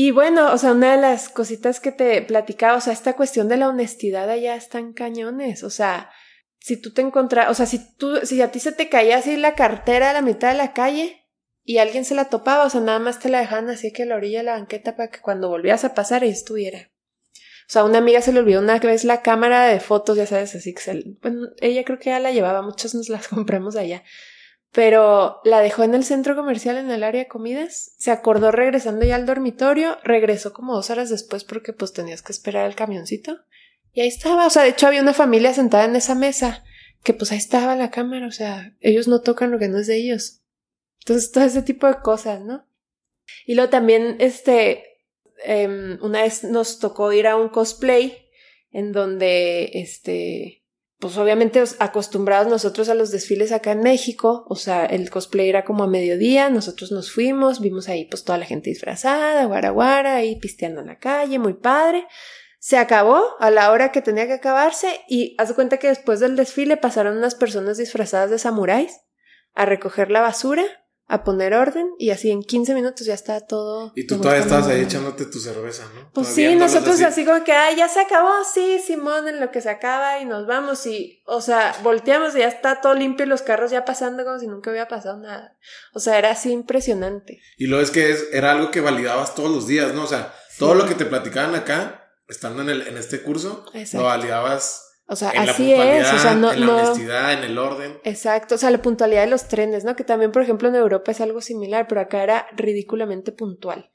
Y 0.00 0.12
bueno, 0.12 0.52
o 0.52 0.58
sea, 0.58 0.74
una 0.74 0.94
de 0.94 1.02
las 1.02 1.28
cositas 1.28 1.80
que 1.80 1.90
te 1.90 2.22
platicaba, 2.22 2.76
o 2.76 2.80
sea, 2.80 2.92
esta 2.92 3.16
cuestión 3.16 3.48
de 3.48 3.56
la 3.56 3.68
honestidad 3.68 4.30
allá 4.30 4.54
están 4.54 4.92
cañones, 4.92 5.64
o 5.64 5.70
sea, 5.70 6.12
si 6.60 6.76
tú 6.76 6.92
te 6.92 7.02
encontras, 7.02 7.50
o 7.50 7.54
sea, 7.54 7.66
si 7.66 7.96
tú, 7.96 8.20
si 8.22 8.40
a 8.40 8.52
ti 8.52 8.60
se 8.60 8.70
te 8.70 8.88
caía 8.88 9.16
así 9.16 9.36
la 9.36 9.56
cartera 9.56 10.10
a 10.10 10.12
la 10.12 10.22
mitad 10.22 10.52
de 10.52 10.56
la 10.56 10.72
calle 10.72 11.26
y 11.64 11.78
alguien 11.78 12.04
se 12.04 12.14
la 12.14 12.26
topaba, 12.26 12.64
o 12.64 12.70
sea, 12.70 12.80
nada 12.80 13.00
más 13.00 13.18
te 13.18 13.28
la 13.28 13.40
dejaban 13.40 13.70
así 13.70 13.92
que 13.92 14.04
a 14.04 14.06
la 14.06 14.14
orilla 14.14 14.38
de 14.38 14.44
la 14.44 14.52
banqueta 14.52 14.94
para 14.94 15.10
que 15.10 15.18
cuando 15.18 15.48
volvías 15.48 15.82
a 15.82 15.94
pasar 15.94 16.22
ahí 16.22 16.30
estuviera. 16.30 16.92
O 17.66 17.70
sea, 17.70 17.82
una 17.82 17.98
amiga 17.98 18.20
se 18.20 18.32
le 18.32 18.38
olvidó 18.38 18.60
una 18.60 18.78
vez 18.78 19.02
la 19.02 19.22
cámara 19.22 19.66
de 19.66 19.80
fotos, 19.80 20.16
ya 20.16 20.26
sabes, 20.26 20.54
así 20.54 20.74
que 20.74 20.80
se, 20.80 21.02
bueno, 21.20 21.48
ella 21.60 21.82
creo 21.82 21.98
que 21.98 22.10
ya 22.10 22.20
la 22.20 22.30
llevaba, 22.30 22.62
muchas 22.62 22.94
nos 22.94 23.08
las 23.08 23.26
compramos 23.34 23.74
allá 23.74 24.04
pero 24.72 25.40
la 25.44 25.60
dejó 25.60 25.82
en 25.82 25.94
el 25.94 26.04
centro 26.04 26.36
comercial 26.36 26.76
en 26.76 26.90
el 26.90 27.02
área 27.02 27.22
de 27.22 27.28
comidas, 27.28 27.92
se 27.98 28.10
acordó 28.10 28.50
regresando 28.50 29.04
ya 29.04 29.16
al 29.16 29.26
dormitorio, 29.26 29.98
regresó 30.04 30.52
como 30.52 30.74
dos 30.74 30.90
horas 30.90 31.10
después 31.10 31.44
porque 31.44 31.72
pues 31.72 31.92
tenías 31.92 32.22
que 32.22 32.32
esperar 32.32 32.66
el 32.66 32.76
camioncito 32.76 33.38
y 33.92 34.02
ahí 34.02 34.08
estaba, 34.08 34.46
o 34.46 34.50
sea, 34.50 34.62
de 34.62 34.70
hecho 34.70 34.86
había 34.86 35.02
una 35.02 35.14
familia 35.14 35.52
sentada 35.54 35.84
en 35.84 35.96
esa 35.96 36.14
mesa 36.14 36.62
que 37.02 37.14
pues 37.14 37.32
ahí 37.32 37.38
estaba 37.38 37.74
la 37.76 37.90
cámara, 37.90 38.26
o 38.26 38.32
sea, 38.32 38.76
ellos 38.80 39.08
no 39.08 39.22
tocan 39.22 39.50
lo 39.50 39.58
que 39.58 39.68
no 39.68 39.78
es 39.78 39.86
de 39.86 39.96
ellos. 39.96 40.42
Entonces, 41.00 41.32
todo 41.32 41.44
ese 41.44 41.62
tipo 41.62 41.86
de 41.86 42.00
cosas, 42.02 42.42
¿no? 42.42 42.66
Y 43.46 43.54
luego 43.54 43.70
también, 43.70 44.16
este, 44.20 44.84
em, 45.44 45.98
una 46.02 46.22
vez 46.22 46.44
nos 46.44 46.78
tocó 46.78 47.12
ir 47.12 47.26
a 47.26 47.36
un 47.36 47.48
cosplay 47.48 48.28
en 48.70 48.92
donde, 48.92 49.70
este, 49.74 50.57
pues 50.98 51.16
obviamente 51.16 51.62
acostumbrados 51.78 52.48
nosotros 52.48 52.88
a 52.88 52.94
los 52.94 53.12
desfiles 53.12 53.52
acá 53.52 53.72
en 53.72 53.80
México, 53.80 54.44
o 54.48 54.56
sea, 54.56 54.84
el 54.84 55.10
cosplay 55.10 55.48
era 55.48 55.64
como 55.64 55.84
a 55.84 55.88
mediodía, 55.88 56.50
nosotros 56.50 56.90
nos 56.90 57.12
fuimos, 57.12 57.60
vimos 57.60 57.88
ahí 57.88 58.06
pues 58.06 58.24
toda 58.24 58.38
la 58.38 58.46
gente 58.46 58.70
disfrazada, 58.70 59.44
guaraguara, 59.44 60.16
ahí 60.16 60.36
pisteando 60.40 60.80
en 60.80 60.88
la 60.88 60.98
calle, 60.98 61.38
muy 61.38 61.54
padre. 61.54 62.06
Se 62.58 62.76
acabó 62.76 63.22
a 63.38 63.50
la 63.50 63.70
hora 63.70 63.92
que 63.92 64.02
tenía 64.02 64.26
que 64.26 64.32
acabarse 64.32 65.00
y 65.08 65.36
haz 65.38 65.52
cuenta 65.52 65.76
que 65.78 65.86
después 65.86 66.18
del 66.18 66.34
desfile 66.34 66.76
pasaron 66.76 67.16
unas 67.16 67.36
personas 67.36 67.78
disfrazadas 67.78 68.30
de 68.30 68.40
samuráis 68.40 69.00
a 69.54 69.66
recoger 69.66 70.10
la 70.10 70.20
basura 70.20 70.64
a 71.10 71.24
poner 71.24 71.54
orden 71.54 71.88
y 71.98 72.10
así 72.10 72.30
en 72.30 72.42
15 72.42 72.74
minutos 72.74 73.06
ya 73.06 73.14
está 73.14 73.40
todo. 73.40 73.92
Y 73.96 74.06
tú 74.06 74.18
todavía 74.18 74.42
estabas 74.42 74.68
ahí 74.68 74.82
echándote 74.82 75.24
tu 75.24 75.40
cerveza, 75.40 75.84
¿no? 75.94 76.10
Pues 76.12 76.28
sí, 76.28 76.54
nosotros 76.54 77.00
así. 77.00 77.24
como 77.24 77.42
que, 77.44 77.52
ay, 77.52 77.76
ya 77.76 77.88
se 77.88 78.00
acabó, 78.00 78.30
sí, 78.52 78.78
Simón, 78.86 79.26
en 79.26 79.40
lo 79.40 79.50
que 79.50 79.62
se 79.62 79.70
acaba 79.70 80.20
y 80.20 80.26
nos 80.26 80.46
vamos 80.46 80.86
y, 80.86 81.22
o 81.24 81.40
sea, 81.40 81.74
volteamos 81.82 82.36
y 82.36 82.40
ya 82.40 82.48
está 82.48 82.82
todo 82.82 82.92
limpio 82.92 83.24
y 83.24 83.28
los 83.30 83.40
carros 83.40 83.70
ya 83.70 83.86
pasando 83.86 84.22
como 84.22 84.38
si 84.38 84.46
nunca 84.46 84.68
hubiera 84.68 84.86
pasado 84.86 85.16
nada. 85.16 85.56
O 85.94 86.00
sea, 86.00 86.18
era 86.18 86.32
así 86.32 86.52
impresionante. 86.52 87.40
Y 87.56 87.68
lo 87.68 87.80
es 87.80 87.90
que 87.90 88.10
es, 88.10 88.28
era 88.32 88.52
algo 88.52 88.70
que 88.70 88.82
validabas 88.82 89.34
todos 89.34 89.50
los 89.50 89.66
días, 89.66 89.94
¿no? 89.94 90.04
O 90.04 90.08
sea, 90.08 90.34
todo 90.58 90.74
lo 90.74 90.86
que 90.86 90.94
te 90.94 91.06
platicaban 91.06 91.54
acá, 91.54 92.12
estando 92.28 92.60
en, 92.60 92.68
el, 92.68 92.86
en 92.86 92.98
este 92.98 93.22
curso, 93.22 93.64
lo 93.94 94.02
validabas 94.02 94.87
o 95.10 95.16
sea, 95.16 95.30
así 95.30 95.72
es, 95.72 96.12
o 96.12 96.18
sea, 96.18 96.34
no, 96.34 96.52
en 96.52 96.66
la 96.66 96.74
honestidad, 96.74 97.32
en 97.32 97.44
el 97.44 97.56
orden. 97.56 97.98
Exacto, 98.04 98.56
o 98.56 98.58
sea, 98.58 98.70
la 98.70 98.82
puntualidad 98.82 99.22
de 99.22 99.30
los 99.30 99.48
trenes, 99.48 99.82
¿no? 99.82 99.96
Que 99.96 100.04
también, 100.04 100.32
por 100.32 100.42
ejemplo, 100.42 100.68
en 100.68 100.74
Europa 100.74 101.12
es 101.12 101.22
algo 101.22 101.40
similar, 101.40 101.86
pero 101.88 102.02
acá 102.02 102.22
era 102.22 102.46
ridículamente 102.54 103.32
puntual. 103.32 103.90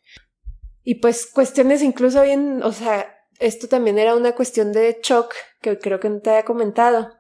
Y 0.84 0.96
pues 0.96 1.28
cuestiones 1.28 1.84
incluso 1.84 2.24
bien, 2.24 2.64
o 2.64 2.72
sea, 2.72 3.16
esto 3.38 3.68
también 3.68 4.00
era 4.00 4.16
una 4.16 4.34
cuestión 4.34 4.72
de 4.72 5.00
shock 5.04 5.36
que 5.62 5.78
creo 5.78 6.00
que 6.00 6.10
no 6.10 6.20
te 6.20 6.32
había 6.32 6.46
comentado. 6.46 7.12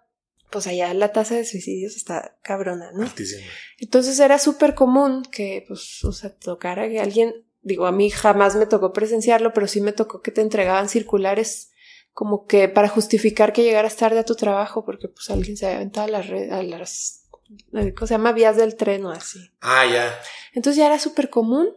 Pues 0.49 0.65
allá 0.65 0.91
la 0.95 1.11
tasa 1.11 1.35
de 1.35 1.45
suicidios 1.45 1.95
está 1.95 2.37
cabrona, 2.41 2.91
¿no? 2.93 3.03
Altísima. 3.03 3.45
Entonces 3.77 4.19
era 4.19 4.39
súper 4.39 4.73
común 4.73 5.23
que, 5.31 5.65
pues, 5.67 6.03
o 6.03 6.11
sea, 6.11 6.31
tocara 6.31 6.89
que 6.89 6.99
alguien, 6.99 7.45
digo, 7.61 7.85
a 7.85 7.91
mí 7.91 8.09
jamás 8.09 8.55
me 8.55 8.65
tocó 8.65 8.91
presenciarlo, 8.91 9.53
pero 9.53 9.67
sí 9.67 9.81
me 9.81 9.93
tocó 9.93 10.21
que 10.21 10.31
te 10.31 10.41
entregaban 10.41 10.89
circulares 10.89 11.72
como 12.13 12.45
que 12.45 12.69
para 12.69 12.87
justificar 12.87 13.53
que 13.53 13.63
llegaras 13.63 13.95
tarde 13.95 14.19
a 14.19 14.25
tu 14.25 14.35
trabajo 14.35 14.85
porque 14.85 15.07
pues 15.07 15.29
alguien 15.29 15.57
se 15.57 15.65
había 15.65 15.77
aventado 15.77 16.07
a 16.07 16.11
las 16.11 16.27
redes, 16.27 16.51
a 16.51 16.63
las, 16.63 17.27
¿cómo 17.71 18.07
se 18.07 18.13
llama? 18.13 18.31
Vías 18.31 18.55
del 18.55 18.75
tren 18.75 19.05
o 19.05 19.11
así. 19.11 19.51
Ah, 19.61 19.85
ya. 19.85 20.19
Entonces 20.53 20.77
ya 20.77 20.85
era 20.85 20.99
súper 20.99 21.29
común. 21.29 21.69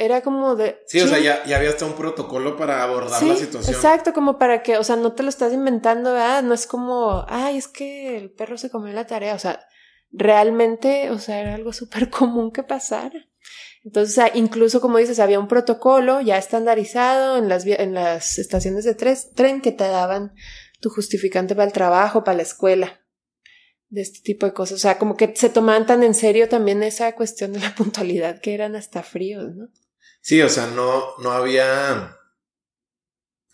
Era 0.00 0.20
como 0.20 0.54
de... 0.54 0.80
Sí, 0.86 1.00
o 1.00 1.08
sea, 1.08 1.18
ya, 1.18 1.44
ya, 1.44 1.56
había 1.56 1.70
hasta 1.70 1.84
un 1.84 1.94
protocolo 1.94 2.56
para 2.56 2.84
abordar 2.84 3.20
la 3.20 3.34
situación. 3.34 3.74
Exacto, 3.74 4.12
como 4.12 4.38
para 4.38 4.62
que, 4.62 4.78
o 4.78 4.84
sea, 4.84 4.94
no 4.94 5.12
te 5.12 5.24
lo 5.24 5.28
estás 5.28 5.52
inventando, 5.52 6.12
¿verdad? 6.12 6.44
No 6.44 6.54
es 6.54 6.68
como, 6.68 7.24
ay, 7.26 7.56
es 7.56 7.66
que 7.66 8.16
el 8.16 8.30
perro 8.30 8.58
se 8.58 8.70
comió 8.70 8.92
la 8.92 9.08
tarea, 9.08 9.34
o 9.34 9.40
sea, 9.40 9.58
realmente, 10.12 11.10
o 11.10 11.18
sea, 11.18 11.40
era 11.40 11.54
algo 11.54 11.72
súper 11.72 12.10
común 12.10 12.52
que 12.52 12.62
pasara. 12.62 13.26
Entonces, 13.88 14.22
incluso 14.34 14.82
como 14.82 14.98
dices, 14.98 15.18
había 15.18 15.40
un 15.40 15.48
protocolo 15.48 16.20
ya 16.20 16.36
estandarizado 16.36 17.38
en 17.38 17.48
las, 17.48 17.64
en 17.64 17.94
las 17.94 18.38
estaciones 18.38 18.84
de 18.84 18.94
tren 18.94 19.62
que 19.62 19.72
te 19.72 19.84
daban 19.84 20.34
tu 20.78 20.90
justificante 20.90 21.54
para 21.54 21.64
el 21.64 21.72
trabajo, 21.72 22.22
para 22.22 22.36
la 22.36 22.42
escuela, 22.42 23.00
de 23.88 24.02
este 24.02 24.20
tipo 24.20 24.44
de 24.44 24.52
cosas. 24.52 24.74
O 24.74 24.78
sea, 24.78 24.98
como 24.98 25.16
que 25.16 25.34
se 25.34 25.48
tomaban 25.48 25.86
tan 25.86 26.02
en 26.02 26.12
serio 26.12 26.50
también 26.50 26.82
esa 26.82 27.14
cuestión 27.14 27.54
de 27.54 27.60
la 27.60 27.74
puntualidad 27.76 28.42
que 28.42 28.52
eran 28.52 28.76
hasta 28.76 29.02
fríos, 29.02 29.56
¿no? 29.56 29.68
Sí, 30.20 30.42
o 30.42 30.50
sea, 30.50 30.66
no, 30.66 31.16
no 31.22 31.30
había 31.32 32.14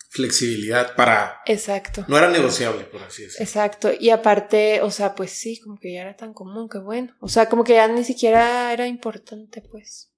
flexibilidad 0.09 0.97
para... 0.97 1.39
Exacto. 1.45 2.03
No 2.09 2.17
era 2.17 2.29
negociable, 2.29 2.83
por 2.83 3.03
así 3.03 3.23
decirlo. 3.23 3.45
Exacto. 3.45 3.91
Y 3.97 4.09
aparte, 4.09 4.81
o 4.81 4.91
sea, 4.91 5.15
pues 5.15 5.31
sí, 5.31 5.61
como 5.61 5.79
que 5.79 5.93
ya 5.93 6.01
era 6.01 6.17
tan 6.17 6.33
común 6.33 6.67
que 6.67 6.79
bueno. 6.79 7.15
O 7.21 7.29
sea, 7.29 7.47
como 7.47 7.63
que 7.63 7.75
ya 7.75 7.87
ni 7.87 8.03
siquiera 8.03 8.73
era 8.73 8.85
importante, 8.85 9.61
pues. 9.61 10.11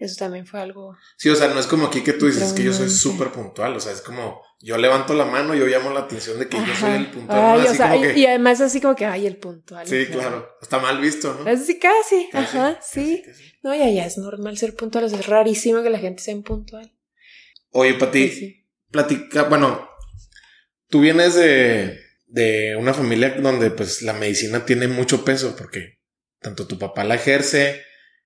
Eso 0.00 0.16
también 0.18 0.46
fue 0.46 0.60
algo. 0.60 0.96
Sí, 1.18 1.28
o 1.28 1.36
sea, 1.36 1.48
no 1.48 1.60
es 1.60 1.66
como 1.66 1.88
aquí 1.88 2.00
que 2.00 2.14
tú 2.14 2.26
dices 2.26 2.54
que 2.54 2.64
yo 2.64 2.72
soy 2.72 2.88
súper 2.88 3.30
puntual. 3.30 3.76
O 3.76 3.80
sea, 3.80 3.92
es 3.92 4.00
como 4.00 4.40
yo 4.58 4.78
levanto 4.78 5.12
la 5.12 5.26
mano, 5.26 5.54
yo 5.54 5.66
llamo 5.66 5.90
la 5.90 6.00
atención 6.00 6.38
de 6.38 6.48
que 6.48 6.56
yo 6.56 6.74
soy 6.74 6.92
el 6.92 7.10
puntual. 7.10 8.16
y, 8.16 8.24
además 8.24 8.62
así 8.62 8.80
como 8.80 8.96
que, 8.96 9.04
ay, 9.04 9.26
el 9.26 9.36
puntual. 9.36 9.86
Sí, 9.86 10.06
claro. 10.06 10.56
Está 10.62 10.78
mal 10.78 10.98
visto, 11.02 11.34
¿no? 11.34 11.50
Así 11.50 11.78
casi. 11.78 12.30
Ajá, 12.32 12.80
sí. 12.82 13.22
No, 13.62 13.74
ya, 13.74 13.90
ya 13.90 14.06
es 14.06 14.16
normal 14.16 14.56
ser 14.56 14.74
puntual. 14.74 15.04
es 15.04 15.26
rarísimo 15.26 15.82
que 15.82 15.90
la 15.90 15.98
gente 15.98 16.22
sea 16.22 16.34
puntual. 16.40 16.90
Oye, 17.72 17.92
Pati, 17.92 18.66
platica, 18.90 19.42
bueno, 19.42 19.86
tú 20.88 21.00
vienes 21.00 21.34
de, 21.34 22.00
de 22.26 22.74
una 22.74 22.94
familia 22.94 23.36
donde 23.38 23.70
pues 23.70 24.00
la 24.00 24.14
medicina 24.14 24.64
tiene 24.64 24.88
mucho 24.88 25.26
peso 25.26 25.54
porque 25.56 26.00
tanto 26.40 26.66
tu 26.66 26.78
papá 26.78 27.04
la 27.04 27.16
ejerce, 27.16 27.82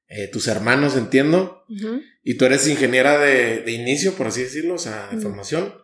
eh, 0.08 0.28
tus 0.28 0.48
hermanos, 0.48 0.96
entiendo. 0.96 1.64
Y 2.22 2.34
tú 2.34 2.44
eres 2.44 2.68
ingeniera 2.68 3.18
de, 3.18 3.60
de, 3.60 3.72
inicio, 3.72 4.12
por 4.14 4.28
así 4.28 4.42
decirlo, 4.42 4.74
o 4.74 4.78
sea, 4.78 5.08
de 5.10 5.20
formación 5.20 5.74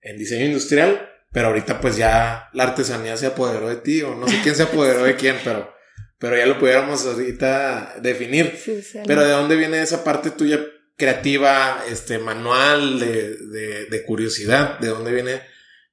en 0.00 0.16
diseño 0.16 0.46
industrial. 0.46 1.08
Pero 1.32 1.48
ahorita 1.48 1.80
pues 1.80 1.96
ya 1.96 2.48
la 2.52 2.64
artesanía 2.64 3.16
se 3.16 3.26
apoderó 3.26 3.68
de 3.68 3.76
ti, 3.76 4.02
o 4.02 4.16
no 4.16 4.26
sé 4.26 4.40
quién 4.42 4.54
se 4.56 4.64
apoderó 4.64 5.04
de 5.04 5.14
quién, 5.16 5.36
pero, 5.44 5.72
pero 6.18 6.36
ya 6.36 6.46
lo 6.46 6.58
pudiéramos 6.58 7.06
ahorita 7.06 7.96
definir. 8.02 8.58
pero 9.06 9.22
¿de 9.22 9.30
dónde 9.30 9.56
viene 9.56 9.80
esa 9.80 10.02
parte 10.02 10.30
tuya 10.30 10.60
creativa, 10.96 11.84
este, 11.88 12.18
manual, 12.18 12.98
de, 12.98 13.36
de, 13.36 13.86
de 13.86 14.04
curiosidad? 14.04 14.80
¿De 14.80 14.88
dónde 14.88 15.12
viene 15.12 15.42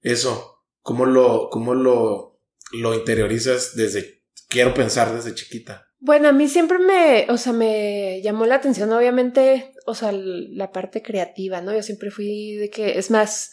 eso? 0.01 0.63
¿Cómo 0.81 1.05
lo, 1.05 1.49
cómo 1.51 1.75
lo, 1.75 2.41
lo 2.71 2.95
interiorizas 2.95 3.75
desde, 3.75 4.23
quiero 4.49 4.73
pensar 4.73 5.13
desde 5.13 5.35
chiquita? 5.35 5.86
Bueno, 5.99 6.29
a 6.29 6.31
mí 6.31 6.47
siempre 6.47 6.77
me, 6.79 7.25
o 7.29 7.37
sea, 7.37 7.53
me 7.53 8.21
llamó 8.21 8.45
la 8.45 8.55
atención, 8.55 8.91
obviamente, 8.91 9.73
o 9.85 9.95
sea, 9.95 10.11
la 10.11 10.71
parte 10.71 11.01
creativa, 11.01 11.61
¿no? 11.61 11.73
Yo 11.73 11.81
siempre 11.81 12.11
fui 12.11 12.55
de 12.55 12.69
que, 12.69 12.99
es 12.99 13.09
más, 13.09 13.51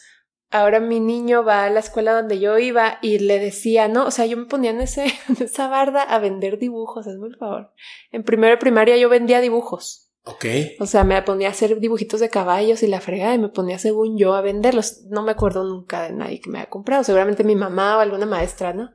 ahora 0.51 0.79
mi 0.79 0.99
niño 0.99 1.43
va 1.43 1.65
a 1.65 1.69
la 1.69 1.79
escuela 1.79 2.13
donde 2.13 2.39
yo 2.39 2.57
iba 2.59 2.99
y 3.01 3.19
le 3.19 3.39
decía, 3.39 3.87
¿no? 3.87 4.05
O 4.05 4.11
sea, 4.11 4.25
yo 4.25 4.37
me 4.37 4.45
ponía 4.45 4.71
en, 4.71 4.81
ese, 4.81 5.05
en 5.29 5.43
esa 5.43 5.67
barda 5.67 6.03
a 6.03 6.19
vender 6.19 6.59
dibujos, 6.59 7.07
es 7.07 7.17
muy 7.17 7.31
favor. 7.33 7.71
En 8.11 8.23
primero 8.23 8.51
de 8.51 8.57
primaria 8.57 8.97
yo 8.97 9.09
vendía 9.09 9.41
dibujos. 9.41 10.11
Ok. 10.27 10.45
O 10.79 10.87
sea, 10.87 11.03
me 11.03 11.21
ponía 11.21 11.49
a 11.49 11.51
hacer 11.51 11.79
dibujitos 11.79 12.19
de 12.19 12.29
caballos 12.29 12.81
y 12.81 12.87
la 12.87 12.99
fregada 12.99 13.35
y 13.35 13.39
me 13.39 13.49
ponía, 13.49 13.77
según 13.77 14.17
yo, 14.17 14.33
a 14.33 14.41
venderlos. 14.41 15.03
No 15.09 15.21
me 15.21 15.31
acuerdo 15.31 15.63
nunca 15.63 16.03
de 16.03 16.13
nadie 16.13 16.41
que 16.41 16.49
me 16.49 16.59
haya 16.59 16.69
comprado, 16.69 17.03
seguramente 17.03 17.43
mi 17.43 17.55
mamá 17.55 17.97
o 17.97 17.99
alguna 17.99 18.25
maestra, 18.25 18.73
¿no? 18.73 18.91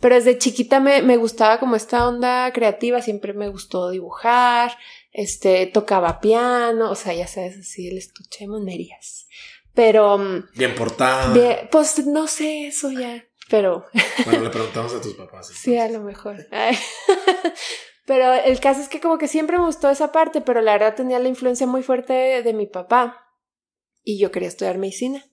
Pero 0.00 0.14
desde 0.14 0.38
chiquita 0.38 0.78
me, 0.80 1.02
me 1.02 1.16
gustaba 1.16 1.58
como 1.58 1.74
esta 1.74 2.06
onda 2.06 2.52
creativa, 2.52 3.02
siempre 3.02 3.32
me 3.32 3.48
gustó 3.48 3.90
dibujar, 3.90 4.76
este, 5.12 5.66
tocaba 5.66 6.20
piano, 6.20 6.90
o 6.90 6.94
sea, 6.94 7.14
ya 7.14 7.26
sabes, 7.26 7.58
así 7.58 7.88
el 7.88 7.98
estuche 7.98 8.44
de 8.44 8.48
monerías. 8.48 9.26
Pero... 9.74 10.18
Mm, 10.18 10.44
bien 10.54 10.74
portada. 10.74 11.34
pues 11.70 12.06
no 12.06 12.26
sé 12.28 12.68
eso 12.68 12.90
ya, 12.92 13.24
pero... 13.50 13.86
Bueno, 14.24 14.44
le 14.44 14.50
preguntamos 14.50 14.94
a 14.94 15.00
tus 15.00 15.14
papás. 15.14 15.48
Sí, 15.48 15.76
a 15.76 15.88
lo 15.88 16.00
mejor. 16.00 16.46
pero 18.06 18.34
el 18.34 18.60
caso 18.60 18.80
es 18.80 18.88
que 18.88 19.00
como 19.00 19.18
que 19.18 19.26
siempre 19.26 19.58
me 19.58 19.64
gustó 19.64 19.90
esa 19.90 20.12
parte, 20.12 20.40
pero 20.40 20.60
la 20.60 20.72
verdad 20.72 20.94
tenía 20.94 21.18
la 21.18 21.28
influencia 21.28 21.66
muy 21.66 21.82
fuerte 21.82 22.42
de 22.42 22.52
mi 22.54 22.66
papá 22.66 23.24
y 24.04 24.18
yo 24.18 24.30
quería 24.30 24.48
estudiar 24.48 24.78
medicina 24.78 25.24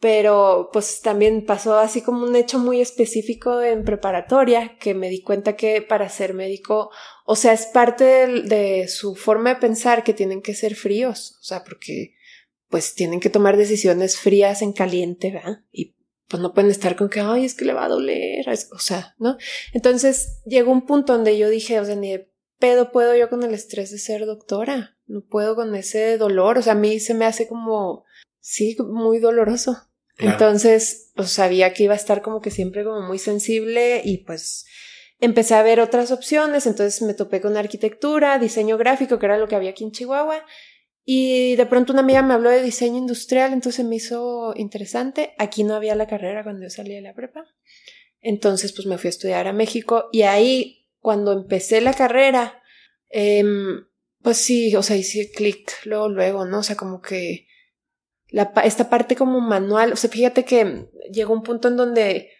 pero 0.00 0.70
pues 0.72 1.00
también 1.00 1.44
pasó 1.44 1.76
así 1.78 2.02
como 2.02 2.24
un 2.24 2.36
hecho 2.36 2.58
muy 2.58 2.80
específico 2.80 3.62
en 3.62 3.84
preparatoria 3.84 4.76
que 4.78 4.94
me 4.94 5.10
di 5.10 5.22
cuenta 5.22 5.56
que 5.56 5.82
para 5.82 6.08
ser 6.08 6.34
médico, 6.34 6.90
o 7.26 7.34
sea, 7.34 7.52
es 7.52 7.66
parte 7.66 8.04
de, 8.04 8.86
su 8.88 9.16
forma 9.16 9.54
de 9.54 9.60
pensar 9.60 10.04
que 10.04 10.14
tienen 10.14 10.40
que 10.40 10.54
ser 10.54 10.76
fríos, 10.76 11.36
o 11.40 11.44
sea, 11.44 11.64
porque 11.64 12.14
pues 12.68 12.94
tienen 12.94 13.18
que 13.18 13.30
tomar 13.30 13.56
decisiones 13.56 14.18
frías 14.18 14.62
en 14.62 14.72
caliente, 14.72 15.32
¿verdad? 15.32 15.64
Y 15.72 15.96
pues 16.28 16.42
no 16.42 16.52
pueden 16.52 16.70
estar 16.70 16.94
con 16.94 17.08
que, 17.08 17.20
ay, 17.20 17.44
es 17.44 17.54
que 17.54 17.64
le 17.64 17.72
va 17.72 17.86
a 17.86 17.88
doler, 17.88 18.46
o 18.72 18.78
sea, 18.78 19.16
¿no? 19.18 19.36
Entonces 19.72 20.42
llegó 20.44 20.70
un 20.70 20.86
punto 20.86 21.14
donde 21.14 21.36
yo 21.38 21.48
dije, 21.48 21.80
o 21.80 21.84
sea, 21.84 21.96
ni 21.96 22.12
de 22.12 22.30
pedo 22.58 22.92
puedo 22.92 23.16
yo 23.16 23.28
con 23.28 23.42
el 23.42 23.54
estrés 23.54 23.90
de 23.90 23.98
ser 23.98 24.26
doctora, 24.26 24.96
no 25.06 25.24
puedo 25.24 25.56
con 25.56 25.74
ese 25.74 26.18
dolor, 26.18 26.58
o 26.58 26.62
sea, 26.62 26.74
a 26.74 26.76
mí 26.76 27.00
se 27.00 27.14
me 27.14 27.24
hace 27.24 27.48
como, 27.48 28.04
sí, 28.38 28.76
muy 28.78 29.18
doloroso. 29.18 29.87
Entonces, 30.18 31.12
pues 31.14 31.30
sabía 31.30 31.72
que 31.72 31.84
iba 31.84 31.94
a 31.94 31.96
estar 31.96 32.22
como 32.22 32.40
que 32.40 32.50
siempre 32.50 32.84
como 32.84 33.02
muy 33.02 33.18
sensible 33.18 34.02
y 34.04 34.18
pues 34.18 34.66
empecé 35.20 35.54
a 35.54 35.62
ver 35.62 35.80
otras 35.80 36.10
opciones, 36.10 36.66
entonces 36.66 37.02
me 37.02 37.14
topé 37.14 37.40
con 37.40 37.56
arquitectura, 37.56 38.38
diseño 38.38 38.76
gráfico, 38.78 39.18
que 39.18 39.26
era 39.26 39.38
lo 39.38 39.48
que 39.48 39.56
había 39.56 39.70
aquí 39.70 39.84
en 39.84 39.92
Chihuahua, 39.92 40.44
y 41.10 41.56
de 41.56 41.64
pronto 41.64 41.94
una 41.94 42.02
amiga 42.02 42.20
me 42.20 42.34
habló 42.34 42.50
de 42.50 42.62
diseño 42.62 42.98
industrial, 42.98 43.54
entonces 43.54 43.82
me 43.82 43.96
hizo 43.96 44.52
interesante. 44.56 45.32
Aquí 45.38 45.64
no 45.64 45.74
había 45.74 45.94
la 45.94 46.06
carrera 46.06 46.42
cuando 46.42 46.64
yo 46.64 46.68
salí 46.68 46.92
de 46.92 47.00
la 47.00 47.14
prepa. 47.14 47.46
Entonces, 48.20 48.74
pues 48.74 48.86
me 48.86 48.98
fui 48.98 49.08
a 49.08 49.10
estudiar 49.10 49.48
a 49.48 49.54
México 49.54 50.10
y 50.12 50.22
ahí, 50.22 50.86
cuando 50.98 51.32
empecé 51.32 51.80
la 51.80 51.94
carrera, 51.94 52.62
em, 53.08 53.86
pues 54.22 54.36
sí, 54.36 54.76
o 54.76 54.82
sea, 54.82 54.96
hice 54.96 55.30
clic 55.30 55.72
luego, 55.84 56.10
luego, 56.10 56.44
¿no? 56.44 56.58
O 56.58 56.62
sea, 56.62 56.76
como 56.76 57.00
que 57.00 57.47
esta 58.30 58.90
parte 58.90 59.16
como 59.16 59.40
manual, 59.40 59.92
o 59.92 59.96
sea, 59.96 60.10
fíjate 60.10 60.44
que 60.44 60.88
llegó 61.10 61.32
un 61.32 61.42
punto 61.42 61.68
en 61.68 61.76
donde 61.76 62.30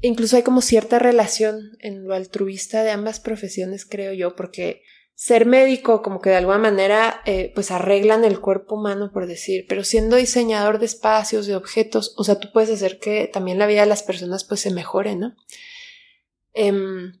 incluso 0.00 0.36
hay 0.36 0.42
como 0.42 0.60
cierta 0.60 0.98
relación 0.98 1.76
en 1.80 2.04
lo 2.04 2.14
altruista 2.14 2.82
de 2.82 2.90
ambas 2.90 3.20
profesiones, 3.20 3.84
creo 3.84 4.12
yo, 4.12 4.36
porque 4.36 4.82
ser 5.14 5.46
médico 5.46 6.02
como 6.02 6.20
que 6.20 6.30
de 6.30 6.36
alguna 6.36 6.58
manera 6.58 7.22
eh, 7.24 7.52
pues 7.54 7.70
arreglan 7.70 8.24
el 8.24 8.40
cuerpo 8.40 8.74
humano, 8.74 9.10
por 9.12 9.26
decir, 9.26 9.66
pero 9.68 9.84
siendo 9.84 10.16
diseñador 10.16 10.78
de 10.78 10.86
espacios, 10.86 11.46
de 11.46 11.56
objetos, 11.56 12.14
o 12.16 12.24
sea, 12.24 12.40
tú 12.40 12.48
puedes 12.52 12.70
hacer 12.70 12.98
que 12.98 13.30
también 13.32 13.58
la 13.58 13.66
vida 13.66 13.82
de 13.82 13.86
las 13.86 14.02
personas 14.02 14.44
pues 14.44 14.60
se 14.60 14.72
mejore, 14.72 15.14
¿no? 15.14 15.36
Em, 16.52 17.20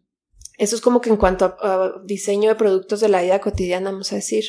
eso 0.58 0.76
es 0.76 0.82
como 0.82 1.00
que 1.00 1.10
en 1.10 1.16
cuanto 1.16 1.44
a, 1.44 2.02
diseño 2.04 2.48
de 2.48 2.56
productos 2.56 3.00
de 3.00 3.08
la 3.08 3.22
vida 3.22 3.40
cotidiana, 3.40 3.90
vamos 3.90 4.12
a 4.12 4.16
decir, 4.16 4.44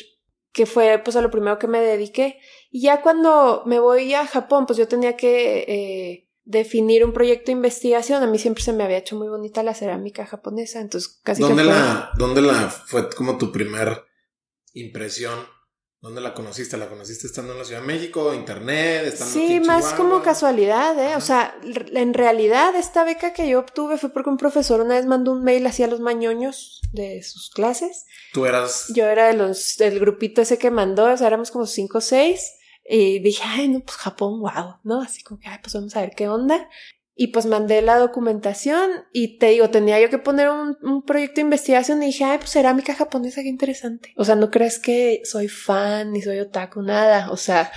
que 0.56 0.64
fue 0.64 0.98
pues 1.04 1.14
a 1.16 1.20
lo 1.20 1.30
primero 1.30 1.58
que 1.58 1.66
me 1.66 1.82
dediqué. 1.82 2.40
Y 2.70 2.80
ya 2.80 3.02
cuando 3.02 3.62
me 3.66 3.78
voy 3.78 4.14
a 4.14 4.26
Japón, 4.26 4.64
pues 4.64 4.78
yo 4.78 4.88
tenía 4.88 5.14
que 5.14 5.58
eh, 5.68 6.30
definir 6.44 7.04
un 7.04 7.12
proyecto 7.12 7.46
de 7.48 7.58
investigación. 7.58 8.22
A 8.22 8.26
mí 8.26 8.38
siempre 8.38 8.64
se 8.64 8.72
me 8.72 8.82
había 8.82 8.96
hecho 8.96 9.16
muy 9.16 9.28
bonita 9.28 9.62
la 9.62 9.74
cerámica 9.74 10.24
japonesa, 10.24 10.80
entonces 10.80 11.20
casi 11.22 11.42
¿Dónde 11.42 11.62
que 11.62 11.68
fue... 11.68 11.78
la, 11.78 12.10
¿Dónde 12.16 12.40
la 12.40 12.70
fue 12.70 13.10
como 13.10 13.36
tu 13.36 13.52
primer 13.52 14.06
impresión? 14.72 15.38
¿Dónde 16.06 16.20
la 16.20 16.34
conociste? 16.34 16.76
¿La 16.76 16.88
conociste 16.88 17.26
estando 17.26 17.50
en 17.50 17.58
la 17.58 17.64
Ciudad 17.64 17.80
de 17.80 17.86
México? 17.88 18.32
¿Internet? 18.32 19.06
Estando 19.06 19.32
sí, 19.32 19.58
más 19.58 19.92
como 19.94 20.22
casualidad, 20.22 20.96
¿eh? 21.00 21.16
O 21.16 21.20
sea, 21.20 21.58
en 21.64 22.14
realidad 22.14 22.76
esta 22.76 23.02
beca 23.02 23.32
que 23.32 23.48
yo 23.48 23.58
obtuve 23.58 23.98
fue 23.98 24.10
porque 24.10 24.30
un 24.30 24.36
profesor 24.36 24.80
una 24.80 24.94
vez 24.94 25.04
mandó 25.04 25.32
un 25.32 25.42
mail 25.42 25.66
hacia 25.66 25.88
los 25.88 25.98
mañoños 25.98 26.80
de 26.92 27.24
sus 27.24 27.50
clases. 27.50 28.04
¿Tú 28.32 28.46
eras? 28.46 28.86
Yo 28.94 29.06
era 29.06 29.26
de 29.26 29.34
los, 29.34 29.78
del 29.78 29.98
grupito 29.98 30.42
ese 30.42 30.58
que 30.58 30.70
mandó, 30.70 31.12
o 31.12 31.16
sea, 31.16 31.26
éramos 31.26 31.50
como 31.50 31.66
cinco 31.66 31.98
o 31.98 32.00
seis. 32.00 32.52
Y 32.88 33.18
dije, 33.18 33.42
ay, 33.44 33.66
no, 33.66 33.80
pues 33.80 33.96
Japón, 33.96 34.38
wow, 34.40 34.76
¿no? 34.84 35.00
Así 35.00 35.24
como 35.24 35.40
que, 35.40 35.48
ay, 35.48 35.58
pues 35.60 35.74
vamos 35.74 35.96
a 35.96 36.02
ver 36.02 36.12
qué 36.14 36.28
onda. 36.28 36.70
Y 37.18 37.28
pues 37.28 37.46
mandé 37.46 37.80
la 37.80 37.96
documentación 37.96 38.90
y 39.10 39.38
te 39.38 39.48
digo, 39.48 39.70
tenía 39.70 39.98
yo 39.98 40.10
que 40.10 40.18
poner 40.18 40.50
un, 40.50 41.02
proyecto 41.02 41.36
de 41.36 41.46
investigación 41.46 42.02
y 42.02 42.06
dije, 42.06 42.24
ay, 42.24 42.36
pues 42.36 42.50
cerámica 42.50 42.94
japonesa, 42.94 43.42
qué 43.42 43.48
interesante. 43.48 44.12
O 44.16 44.24
sea, 44.24 44.34
no 44.34 44.50
crees 44.50 44.78
que 44.78 45.22
soy 45.24 45.48
fan 45.48 46.12
ni 46.12 46.20
soy 46.20 46.40
otaku, 46.40 46.82
nada. 46.82 47.30
O 47.30 47.38
sea, 47.38 47.72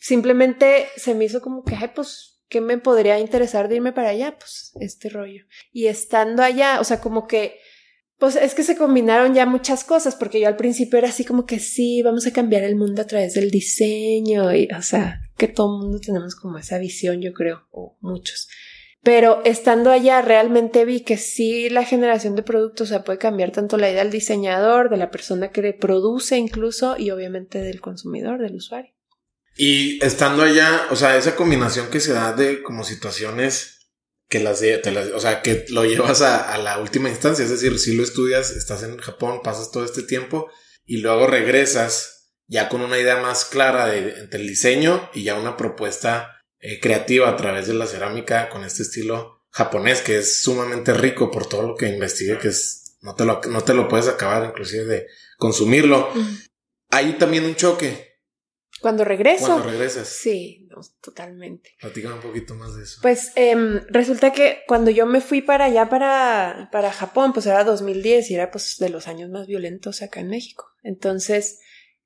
simplemente 0.00 0.88
se 0.96 1.14
me 1.14 1.26
hizo 1.26 1.40
como 1.40 1.62
que, 1.62 1.76
ay, 1.76 1.92
pues, 1.94 2.40
¿qué 2.48 2.60
me 2.60 2.76
podría 2.76 3.20
interesar 3.20 3.68
de 3.68 3.76
irme 3.76 3.92
para 3.92 4.08
allá? 4.08 4.36
Pues 4.36 4.72
este 4.80 5.08
rollo. 5.08 5.44
Y 5.70 5.86
estando 5.86 6.42
allá, 6.42 6.80
o 6.80 6.84
sea, 6.84 7.00
como 7.00 7.28
que 7.28 7.60
pues 8.22 8.36
es 8.36 8.54
que 8.54 8.62
se 8.62 8.76
combinaron 8.76 9.34
ya 9.34 9.46
muchas 9.46 9.82
cosas, 9.82 10.14
porque 10.14 10.38
yo 10.38 10.46
al 10.46 10.54
principio 10.54 10.96
era 10.96 11.08
así 11.08 11.24
como 11.24 11.44
que 11.44 11.58
sí, 11.58 12.02
vamos 12.02 12.24
a 12.24 12.32
cambiar 12.32 12.62
el 12.62 12.76
mundo 12.76 13.02
a 13.02 13.06
través 13.08 13.34
del 13.34 13.50
diseño, 13.50 14.54
y, 14.54 14.68
o 14.78 14.80
sea, 14.80 15.22
que 15.36 15.48
todo 15.48 15.74
el 15.74 15.82
mundo 15.82 15.98
tenemos 15.98 16.36
como 16.36 16.56
esa 16.56 16.78
visión, 16.78 17.20
yo 17.20 17.32
creo, 17.32 17.66
o 17.72 17.96
muchos. 18.00 18.46
Pero 19.02 19.42
estando 19.44 19.90
allá 19.90 20.22
realmente 20.22 20.84
vi 20.84 21.00
que 21.00 21.16
sí 21.16 21.68
la 21.68 21.84
generación 21.84 22.36
de 22.36 22.44
productos 22.44 22.88
se 22.88 23.00
puede 23.00 23.18
cambiar 23.18 23.50
tanto 23.50 23.76
la 23.76 23.90
idea 23.90 24.04
del 24.04 24.12
diseñador, 24.12 24.90
de 24.90 24.96
la 24.96 25.10
persona 25.10 25.50
que 25.50 25.72
produce 25.72 26.36
incluso, 26.36 26.96
y 26.96 27.10
obviamente 27.10 27.58
del 27.58 27.80
consumidor, 27.80 28.40
del 28.40 28.54
usuario. 28.54 28.92
Y 29.56 30.02
estando 30.04 30.42
allá, 30.44 30.86
o 30.90 30.96
sea, 30.96 31.16
esa 31.16 31.34
combinación 31.34 31.90
que 31.90 32.00
se 32.00 32.12
da 32.12 32.32
de 32.32 32.62
como 32.62 32.84
situaciones 32.84 33.90
que 34.28 34.38
las, 34.38 34.60
te 34.60 34.90
las, 34.92 35.08
o 35.08 35.20
sea, 35.20 35.42
que 35.42 35.66
lo 35.68 35.84
llevas 35.84 36.22
a, 36.22 36.56
la 36.58 36.78
última 36.78 37.10
instancia, 37.10 37.44
es 37.44 37.50
decir, 37.50 37.78
si 37.78 37.94
lo 37.94 38.02
estudias, 38.02 38.50
estás 38.52 38.82
en 38.82 38.96
Japón, 38.98 39.40
pasas 39.42 39.70
todo 39.70 39.84
este 39.84 40.02
tiempo 40.02 40.50
y 40.86 40.98
luego 40.98 41.26
regresas 41.26 42.32
ya 42.46 42.68
con 42.68 42.80
una 42.80 42.98
idea 42.98 43.20
más 43.20 43.44
clara 43.44 43.86
de, 43.86 44.20
entre 44.20 44.40
el 44.40 44.46
diseño 44.46 45.10
y 45.12 45.24
ya 45.24 45.38
una 45.38 45.56
propuesta 45.56 46.41
eh, 46.64 46.78
creativa 46.78 47.28
a 47.28 47.36
través 47.36 47.66
de 47.66 47.74
la 47.74 47.86
cerámica 47.86 48.48
con 48.48 48.62
este 48.62 48.84
estilo 48.84 49.42
japonés 49.50 50.00
que 50.00 50.18
es 50.18 50.42
sumamente 50.42 50.94
rico 50.94 51.28
por 51.28 51.46
todo 51.46 51.62
lo 51.62 51.74
que 51.74 51.88
investigué, 51.88 52.38
que 52.38 52.48
es, 52.48 52.96
no 53.00 53.16
te 53.16 53.24
lo, 53.24 53.40
no 53.48 53.62
te 53.62 53.74
lo 53.74 53.88
puedes 53.88 54.06
acabar 54.06 54.44
inclusive 54.44 54.84
de 54.84 55.06
consumirlo. 55.38 56.08
hay 56.88 57.14
también 57.14 57.44
un 57.44 57.56
choque. 57.56 58.12
Cuando 58.80 59.04
regreso. 59.04 59.46
Cuando 59.46 59.70
regresas. 59.70 60.08
Sí, 60.08 60.68
no, 60.70 60.80
totalmente. 61.00 61.76
Platícame 61.80 62.14
un 62.14 62.20
poquito 62.20 62.54
más 62.54 62.76
de 62.76 62.84
eso. 62.84 63.00
Pues 63.02 63.32
em, 63.34 63.80
resulta 63.88 64.32
que 64.32 64.62
cuando 64.68 64.92
yo 64.92 65.04
me 65.04 65.20
fui 65.20 65.42
para 65.42 65.64
allá, 65.64 65.88
para, 65.88 66.68
para 66.70 66.92
Japón, 66.92 67.32
pues 67.32 67.46
era 67.46 67.64
2010 67.64 68.30
y 68.30 68.34
era 68.34 68.52
pues 68.52 68.78
de 68.78 68.88
los 68.88 69.08
años 69.08 69.30
más 69.30 69.48
violentos 69.48 70.00
acá 70.02 70.20
en 70.20 70.28
México. 70.28 70.66
Entonces, 70.84 71.60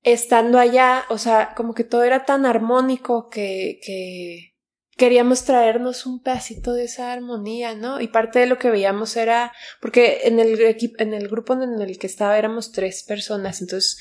estando 0.07 0.61
allá, 0.61 1.05
o 1.09 1.19
sea, 1.19 1.53
como 1.57 1.75
que 1.75 1.83
todo 1.83 2.05
era 2.05 2.25
tan 2.25 2.47
armónico 2.47 3.29
que, 3.29 3.81
que 3.83 4.55
queríamos 4.97 5.43
traernos 5.43 6.07
un 6.07 6.23
pedacito 6.23 6.73
de 6.75 6.85
esa 6.85 7.13
armonía, 7.13 7.75
¿no? 7.75 8.01
Y 8.01 8.07
parte 8.07 8.39
de 8.39 8.47
lo 8.47 8.57
que 8.57 8.71
veíamos 8.71 9.17
era, 9.17 9.53
porque 9.81 10.21
en 10.23 10.39
el, 10.39 10.61
en 10.99 11.13
el 11.13 11.29
grupo 11.29 11.55
en 11.55 11.83
el 11.83 11.99
que 11.99 12.07
estaba 12.07 12.39
éramos 12.39 12.71
tres 12.71 13.03
personas, 13.03 13.61
entonces 13.61 13.99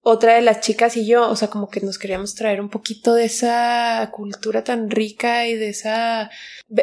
otra 0.00 0.36
de 0.36 0.42
las 0.42 0.60
chicas 0.60 0.96
y 0.96 1.04
yo, 1.08 1.28
o 1.28 1.34
sea, 1.34 1.48
como 1.48 1.68
que 1.68 1.80
nos 1.80 1.98
queríamos 1.98 2.36
traer 2.36 2.60
un 2.60 2.70
poquito 2.70 3.14
de 3.14 3.24
esa 3.24 4.08
cultura 4.12 4.62
tan 4.62 4.90
rica 4.90 5.48
y 5.48 5.56
de 5.56 5.70
esa, 5.70 6.30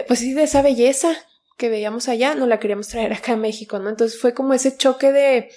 pues 0.05 0.19
sí, 0.19 0.33
de 0.33 0.43
esa 0.43 0.61
belleza 0.61 1.15
que 1.57 1.69
veíamos 1.69 2.09
allá, 2.09 2.35
no 2.35 2.45
la 2.45 2.59
queríamos 2.59 2.89
traer 2.89 3.13
acá 3.13 3.33
a 3.33 3.37
México, 3.37 3.79
¿no? 3.79 3.89
Entonces 3.89 4.19
fue 4.19 4.33
como 4.33 4.53
ese 4.53 4.75
choque 4.75 5.13
de 5.13 5.49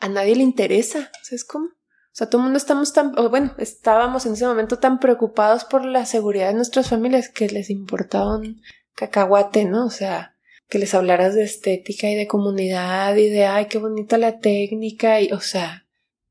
a 0.00 0.08
nadie 0.08 0.36
le 0.36 0.42
interesa, 0.42 1.12
¿sabes 1.22 1.44
cómo? 1.44 1.68
O 2.12 2.14
sea, 2.14 2.28
todo 2.28 2.42
el 2.42 2.44
mundo 2.44 2.58
estamos 2.58 2.92
tan, 2.92 3.12
bueno, 3.30 3.54
estábamos 3.56 4.26
en 4.26 4.34
ese 4.34 4.46
momento 4.46 4.78
tan 4.78 5.00
preocupados 5.00 5.64
por 5.64 5.82
la 5.86 6.04
seguridad 6.04 6.48
de 6.48 6.54
nuestras 6.54 6.90
familias 6.90 7.30
que 7.30 7.48
les 7.48 7.70
importaba 7.70 8.36
un 8.36 8.60
cacahuate, 8.94 9.64
¿no? 9.64 9.86
O 9.86 9.90
sea, 9.90 10.36
que 10.68 10.78
les 10.78 10.92
hablaras 10.92 11.34
de 11.34 11.44
estética 11.44 12.10
y 12.10 12.14
de 12.14 12.26
comunidad 12.26 13.16
y 13.16 13.30
de, 13.30 13.46
ay, 13.46 13.66
qué 13.66 13.78
bonita 13.78 14.18
la 14.18 14.40
técnica 14.40 15.22
y, 15.22 15.32
o 15.32 15.40
sea, 15.40 15.86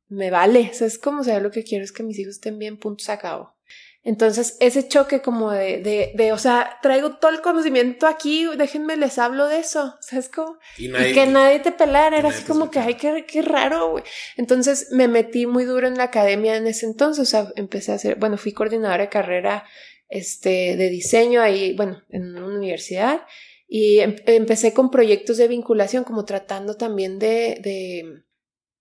me 0.08 0.30
vale. 0.30 0.70
O 0.72 0.74
sea, 0.76 0.86
es 0.86 1.00
como, 1.00 1.22
o 1.22 1.24
sea, 1.24 1.40
lo 1.40 1.50
que 1.50 1.64
quiero 1.64 1.84
es 1.84 1.92
que 1.92 2.04
mis 2.04 2.20
hijos 2.20 2.36
estén 2.36 2.60
bien, 2.60 2.78
punto, 2.78 3.04
se. 3.04 3.56
Entonces, 4.04 4.58
ese 4.60 4.88
choque 4.88 5.22
como 5.22 5.52
de, 5.52 5.78
de, 5.78 6.12
de, 6.16 6.32
o 6.34 6.38
sea, 6.40 6.80
traigo 6.82 7.18
todo 7.18 7.30
el 7.30 7.42
conocimiento 7.42 8.08
aquí, 8.08 8.48
déjenme 8.58 8.98
les 8.98 9.20
hablo 9.20 9.48
de 9.48 9.60
eso, 9.60 9.96
o 10.00 10.02
sea, 10.02 10.18
es 10.18 10.28
como, 10.28 10.58
y, 10.80 10.92
que 10.92 11.28
nadie 11.28 11.60
te 11.60 11.72
pelara, 11.72 12.18
era 12.18 12.30
así 12.30 12.44
como 12.44 12.72
que, 12.72 12.80
ay, 12.80 12.96
qué, 12.96 13.26
qué 13.28 13.44
raro, 13.44 13.92
güey. 13.92 14.04
Entonces, 14.38 14.88
me 14.92 15.08
metí 15.08 15.46
muy 15.46 15.66
duro 15.66 15.88
en 15.88 15.98
la 15.98 16.06
academia 16.06 16.58
en 16.58 16.66
ese 16.66 16.88
entonces, 16.88 17.22
o 17.22 17.30
sea, 17.30 17.52
empecé 17.56 17.92
a 17.92 17.96
hacer, 17.96 18.16
bueno, 18.16 18.38
fui 18.38 18.54
coordinadora 18.54 19.04
de 19.04 19.10
carrera, 19.10 19.66
este, 20.10 20.76
de 20.78 20.90
diseño 20.90 21.40
ahí, 21.40 21.76
bueno, 21.76 22.02
en 22.10 22.36
una 22.36 22.58
universidad, 22.58 23.22
y 23.68 24.00
em, 24.00 24.16
empecé 24.26 24.74
con 24.74 24.90
proyectos 24.90 25.38
de 25.38 25.48
vinculación, 25.48 26.06
como 26.06 26.26
tratando 26.26 26.76
también 26.76 27.20
de, 27.20 27.60
de, 27.62 28.24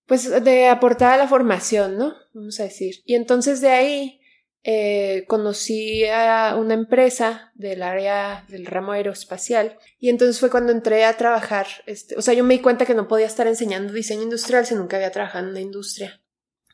pues, 0.06 0.42
de 0.42 0.68
aportar 0.68 1.12
a 1.12 1.18
la 1.18 1.28
formación, 1.28 1.98
¿no? 1.98 2.14
Vamos 2.32 2.58
a 2.58 2.64
decir. 2.64 2.96
Y 3.04 3.16
entonces 3.16 3.60
de 3.60 3.68
ahí, 3.68 4.19
eh, 4.62 5.24
conocí 5.26 6.04
a 6.04 6.54
una 6.56 6.74
empresa 6.74 7.50
del 7.54 7.82
área 7.82 8.44
del 8.48 8.66
ramo 8.66 8.92
aeroespacial 8.92 9.78
y 9.98 10.10
entonces 10.10 10.38
fue 10.38 10.50
cuando 10.50 10.72
entré 10.72 11.04
a 11.04 11.16
trabajar, 11.16 11.66
este, 11.86 12.16
o 12.16 12.22
sea, 12.22 12.34
yo 12.34 12.44
me 12.44 12.54
di 12.54 12.60
cuenta 12.60 12.84
que 12.84 12.94
no 12.94 13.08
podía 13.08 13.26
estar 13.26 13.46
enseñando 13.46 13.92
diseño 13.92 14.22
industrial 14.22 14.66
si 14.66 14.74
nunca 14.74 14.96
había 14.96 15.12
trabajado 15.12 15.44
en 15.44 15.50
una 15.50 15.60
industria 15.60 16.20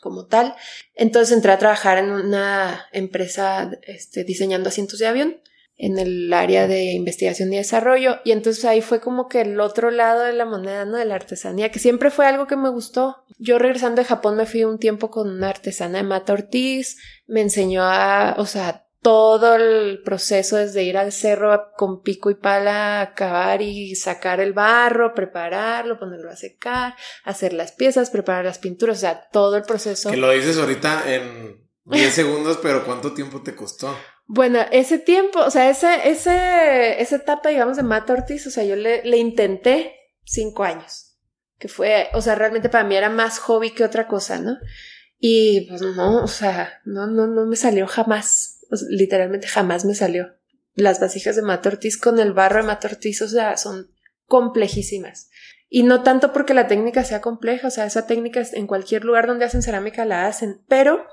como 0.00 0.26
tal. 0.26 0.54
Entonces 0.94 1.36
entré 1.36 1.52
a 1.52 1.58
trabajar 1.58 1.98
en 1.98 2.10
una 2.10 2.86
empresa 2.92 3.70
este, 3.82 4.24
diseñando 4.24 4.68
asientos 4.68 4.98
de 4.98 5.06
avión 5.06 5.40
en 5.78 5.98
el 5.98 6.32
área 6.32 6.66
de 6.66 6.92
investigación 6.92 7.52
y 7.52 7.56
desarrollo 7.58 8.18
y 8.24 8.32
entonces 8.32 8.64
ahí 8.64 8.80
fue 8.80 9.00
como 9.00 9.28
que 9.28 9.42
el 9.42 9.60
otro 9.60 9.90
lado 9.90 10.22
de 10.22 10.32
la 10.32 10.46
moneda, 10.46 10.84
¿no? 10.84 10.96
De 10.96 11.04
la 11.04 11.16
artesanía, 11.16 11.70
que 11.70 11.78
siempre 11.78 12.10
fue 12.10 12.26
algo 12.26 12.46
que 12.46 12.56
me 12.56 12.70
gustó. 12.70 13.24
Yo 13.38 13.58
regresando 13.58 14.00
de 14.00 14.08
Japón 14.08 14.36
me 14.36 14.46
fui 14.46 14.64
un 14.64 14.78
tiempo 14.78 15.10
con 15.10 15.28
una 15.28 15.50
artesana 15.50 15.98
de 15.98 16.04
Mata 16.04 16.32
Ortiz, 16.32 16.96
me 17.26 17.42
enseñó 17.42 17.82
a, 17.84 18.36
o 18.38 18.46
sea, 18.46 18.86
todo 19.02 19.54
el 19.54 20.02
proceso 20.02 20.56
desde 20.56 20.82
ir 20.82 20.96
al 20.96 21.12
cerro 21.12 21.70
con 21.76 22.02
pico 22.02 22.30
y 22.30 22.34
pala 22.34 23.00
a 23.00 23.14
cavar 23.14 23.62
y 23.62 23.94
sacar 23.94 24.40
el 24.40 24.52
barro, 24.52 25.14
prepararlo, 25.14 25.98
ponerlo 25.98 26.30
a 26.30 26.36
secar, 26.36 26.96
hacer 27.22 27.52
las 27.52 27.70
piezas, 27.70 28.10
preparar 28.10 28.46
las 28.46 28.58
pinturas, 28.58 28.96
o 28.96 29.00
sea, 29.00 29.28
todo 29.30 29.56
el 29.56 29.62
proceso. 29.62 30.10
Que 30.10 30.16
lo 30.16 30.30
dices 30.30 30.58
ahorita 30.58 31.14
en 31.14 31.68
10 31.84 32.12
segundos, 32.12 32.58
pero 32.60 32.84
¿cuánto 32.84 33.12
tiempo 33.12 33.42
te 33.42 33.54
costó? 33.54 33.96
Bueno, 34.26 34.58
ese 34.72 34.98
tiempo, 34.98 35.38
o 35.38 35.50
sea, 35.50 35.70
ese, 35.70 36.08
ese, 36.08 37.00
esa 37.00 37.16
etapa, 37.16 37.48
digamos, 37.48 37.76
de 37.76 37.84
Mata 37.84 38.12
Ortiz, 38.12 38.46
o 38.46 38.50
sea, 38.50 38.64
yo 38.64 38.74
le, 38.74 39.16
intenté 39.16 39.94
cinco 40.24 40.64
años, 40.64 41.16
que 41.58 41.68
fue, 41.68 42.08
o 42.12 42.20
sea, 42.20 42.34
realmente 42.34 42.68
para 42.68 42.84
mí 42.84 42.96
era 42.96 43.08
más 43.08 43.38
hobby 43.38 43.70
que 43.70 43.84
otra 43.84 44.08
cosa, 44.08 44.40
¿no? 44.40 44.56
Y 45.18 45.68
pues 45.68 45.80
no, 45.80 46.24
o 46.24 46.26
sea, 46.26 46.80
no, 46.84 47.06
no, 47.06 47.28
no 47.28 47.46
me 47.46 47.54
salió 47.54 47.86
jamás, 47.86 48.58
literalmente 48.88 49.46
jamás 49.46 49.84
me 49.84 49.94
salió. 49.94 50.34
Las 50.74 51.00
vasijas 51.00 51.36
de 51.36 51.42
Mata 51.42 51.68
Ortiz 51.68 51.96
con 51.96 52.18
el 52.18 52.32
barro 52.32 52.60
de 52.60 52.66
Mata 52.66 52.88
Ortiz, 52.88 53.22
o 53.22 53.28
sea, 53.28 53.56
son 53.56 53.92
complejísimas. 54.26 55.30
Y 55.68 55.84
no 55.84 56.02
tanto 56.02 56.32
porque 56.32 56.52
la 56.52 56.66
técnica 56.66 57.04
sea 57.04 57.20
compleja, 57.20 57.68
o 57.68 57.70
sea, 57.70 57.86
esa 57.86 58.06
técnica 58.06 58.42
en 58.52 58.66
cualquier 58.66 59.04
lugar 59.04 59.28
donde 59.28 59.44
hacen 59.44 59.62
cerámica 59.62 60.04
la 60.04 60.26
hacen, 60.26 60.62
pero 60.68 61.06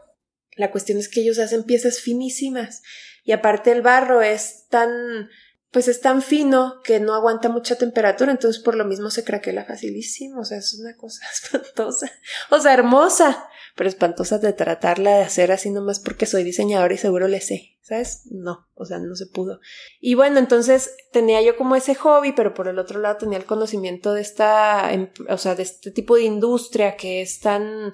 la 0.56 0.72
cuestión 0.72 0.98
es 0.98 1.10
que 1.10 1.22
ellos 1.22 1.40
hacen 1.40 1.64
piezas 1.64 2.00
finísimas 2.00 2.82
y 3.24 3.32
aparte 3.32 3.72
el 3.72 3.82
barro 3.82 4.22
es 4.22 4.68
tan 4.70 5.30
pues 5.74 5.88
es 5.88 6.02
tan 6.02 6.22
fino 6.22 6.82
que 6.84 7.00
no 7.00 7.16
aguanta 7.16 7.50
mucha 7.50 7.76
temperatura, 7.76 8.32
entonces 8.32 8.62
por 8.62 8.76
lo 8.76 8.86
mismo 8.86 9.10
se 9.10 9.24
craquela 9.24 9.66
facilísimo, 9.66 10.42
o 10.42 10.46
sea, 10.46 10.60
es 10.60 10.76
una 10.76 10.96
cosa 10.96 11.26
espantosa, 11.34 12.12
o 12.52 12.60
sea, 12.60 12.74
hermosa, 12.76 13.48
pero 13.76 13.90
espantosa 13.90 14.38
de 14.38 14.54
tratarla 14.54 15.18
de 15.18 15.24
hacer 15.24 15.52
así 15.52 15.72
nomás 15.72 16.00
porque 16.00 16.28
soy 16.28 16.44
diseñadora 16.44 16.94
y 16.94 17.00
seguro 17.00 17.28
le 17.28 17.42
sé, 17.42 17.76
¿sabes? 17.82 18.22
No, 18.30 18.68
o 18.76 18.86
sea, 18.86 19.00
no 19.00 19.16
se 19.16 19.26
pudo. 19.26 19.62
Y 20.00 20.14
bueno, 20.14 20.38
entonces 20.38 20.96
tenía 21.12 21.42
yo 21.42 21.58
como 21.58 21.76
ese 21.76 21.96
hobby, 21.96 22.34
pero 22.34 22.54
por 22.54 22.68
el 22.68 22.78
otro 22.78 23.00
lado 23.00 23.18
tenía 23.18 23.40
el 23.40 23.46
conocimiento 23.46 24.14
de 24.14 24.22
esta, 24.22 24.94
em, 24.94 25.10
o 25.28 25.40
sea, 25.40 25.56
de 25.56 25.64
este 25.64 25.90
tipo 25.90 26.18
de 26.18 26.24
industria 26.24 26.96
que 26.96 27.24
es 27.24 27.40
tan 27.40 27.94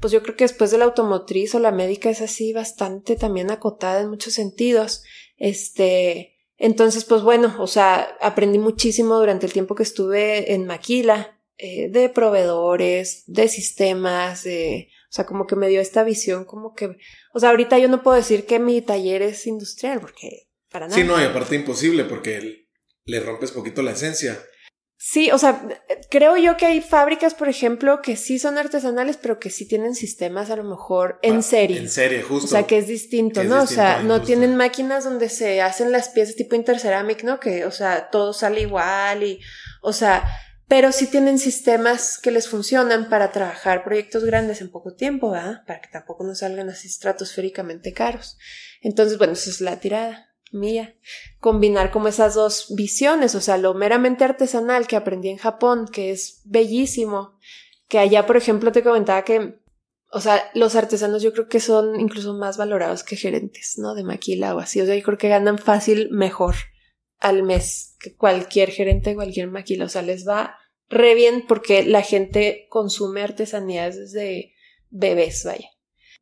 pues 0.00 0.12
yo 0.12 0.22
creo 0.22 0.36
que 0.36 0.44
después 0.44 0.70
de 0.70 0.78
la 0.78 0.84
automotriz 0.84 1.54
o 1.54 1.58
la 1.58 1.72
médica 1.72 2.10
es 2.10 2.20
así 2.20 2.52
bastante 2.52 3.16
también 3.16 3.50
acotada 3.50 4.00
en 4.00 4.08
muchos 4.08 4.34
sentidos. 4.34 5.02
Este, 5.36 6.36
entonces, 6.58 7.04
pues 7.04 7.22
bueno, 7.22 7.54
o 7.58 7.66
sea, 7.66 8.16
aprendí 8.20 8.58
muchísimo 8.58 9.18
durante 9.18 9.46
el 9.46 9.52
tiempo 9.52 9.74
que 9.74 9.82
estuve 9.82 10.52
en 10.54 10.66
Maquila, 10.66 11.38
eh, 11.58 11.88
de 11.88 12.08
proveedores, 12.08 13.24
de 13.26 13.48
sistemas, 13.48 14.44
de, 14.44 14.88
o 15.08 15.12
sea, 15.12 15.24
como 15.26 15.46
que 15.46 15.56
me 15.56 15.68
dio 15.68 15.80
esta 15.80 16.04
visión, 16.04 16.44
como 16.44 16.74
que, 16.74 16.96
o 17.32 17.40
sea, 17.40 17.50
ahorita 17.50 17.78
yo 17.78 17.88
no 17.88 18.02
puedo 18.02 18.16
decir 18.16 18.44
que 18.44 18.58
mi 18.58 18.82
taller 18.82 19.22
es 19.22 19.46
industrial, 19.46 20.00
porque 20.00 20.48
para 20.70 20.88
nada. 20.88 21.00
Sí, 21.00 21.06
no, 21.06 21.20
y 21.20 21.24
aparte 21.24 21.56
imposible, 21.56 22.04
porque 22.04 22.66
le 23.04 23.20
rompes 23.20 23.52
poquito 23.52 23.82
la 23.82 23.92
esencia. 23.92 24.38
Sí, 24.98 25.30
o 25.30 25.36
sea, 25.36 25.68
creo 26.10 26.38
yo 26.38 26.56
que 26.56 26.64
hay 26.64 26.80
fábricas, 26.80 27.34
por 27.34 27.48
ejemplo, 27.48 28.00
que 28.00 28.16
sí 28.16 28.38
son 28.38 28.56
artesanales, 28.56 29.18
pero 29.18 29.38
que 29.38 29.50
sí 29.50 29.68
tienen 29.68 29.94
sistemas 29.94 30.50
a 30.50 30.56
lo 30.56 30.64
mejor 30.64 31.18
en 31.22 31.36
ah, 31.36 31.42
serie. 31.42 31.78
En 31.78 31.90
serie, 31.90 32.22
justo. 32.22 32.46
O 32.46 32.50
sea, 32.50 32.66
que 32.66 32.78
es 32.78 32.86
distinto, 32.86 33.44
¿no? 33.44 33.62
o 33.62 33.66
sea, 33.66 34.02
no 34.02 34.22
tienen 34.22 34.56
máquinas 34.56 35.04
donde 35.04 35.28
se 35.28 35.60
hacen 35.60 35.92
las 35.92 36.08
piezas 36.08 36.34
tipo 36.34 36.56
interceramic, 36.56 37.24
¿no? 37.24 37.38
Que, 37.38 37.66
o 37.66 37.70
sea, 37.70 38.08
todo 38.10 38.32
sale 38.32 38.62
igual 38.62 39.22
y, 39.22 39.40
o 39.82 39.92
sea, 39.92 40.24
pero 40.66 40.90
sí 40.92 41.06
tienen 41.06 41.38
sistemas 41.38 42.18
que 42.18 42.30
les 42.30 42.48
funcionan 42.48 43.10
para 43.10 43.32
trabajar 43.32 43.84
proyectos 43.84 44.24
grandes 44.24 44.62
en 44.62 44.70
poco 44.70 44.94
tiempo, 44.94 45.30
¿verdad? 45.30 45.62
Para 45.66 45.82
que 45.82 45.88
tampoco 45.88 46.24
nos 46.24 46.38
salgan 46.38 46.70
así 46.70 46.88
estratosféricamente 46.88 47.92
caros. 47.92 48.38
Entonces, 48.80 49.18
bueno, 49.18 49.34
esa 49.34 49.50
es 49.50 49.60
la 49.60 49.78
tirada 49.78 50.32
mía, 50.52 50.96
combinar 51.40 51.90
como 51.90 52.08
esas 52.08 52.34
dos 52.34 52.74
visiones, 52.74 53.34
o 53.34 53.40
sea, 53.40 53.58
lo 53.58 53.74
meramente 53.74 54.24
artesanal 54.24 54.86
que 54.86 54.96
aprendí 54.96 55.28
en 55.28 55.38
Japón, 55.38 55.88
que 55.90 56.10
es 56.10 56.42
bellísimo, 56.44 57.38
que 57.88 57.98
allá, 57.98 58.26
por 58.26 58.36
ejemplo, 58.36 58.72
te 58.72 58.82
comentaba 58.82 59.22
que, 59.22 59.60
o 60.10 60.20
sea, 60.20 60.50
los 60.54 60.76
artesanos 60.76 61.22
yo 61.22 61.32
creo 61.32 61.48
que 61.48 61.60
son 61.60 61.98
incluso 62.00 62.34
más 62.34 62.56
valorados 62.56 63.02
que 63.02 63.16
gerentes, 63.16 63.74
¿no? 63.78 63.94
De 63.94 64.04
maquila 64.04 64.54
o 64.54 64.58
así, 64.58 64.80
o 64.80 64.86
sea, 64.86 64.96
yo 64.96 65.02
creo 65.02 65.18
que 65.18 65.28
ganan 65.28 65.58
fácil 65.58 66.10
mejor 66.10 66.54
al 67.18 67.42
mes 67.42 67.96
que 67.98 68.14
cualquier 68.14 68.70
gerente 68.70 69.14
cualquier 69.14 69.48
maquila, 69.48 69.86
o 69.86 69.88
sea, 69.88 70.02
les 70.02 70.26
va 70.26 70.56
re 70.88 71.14
bien 71.14 71.44
porque 71.46 71.84
la 71.84 72.02
gente 72.02 72.66
consume 72.68 73.22
artesanías 73.22 73.96
desde 73.96 74.54
bebés, 74.90 75.44
vaya. 75.44 75.68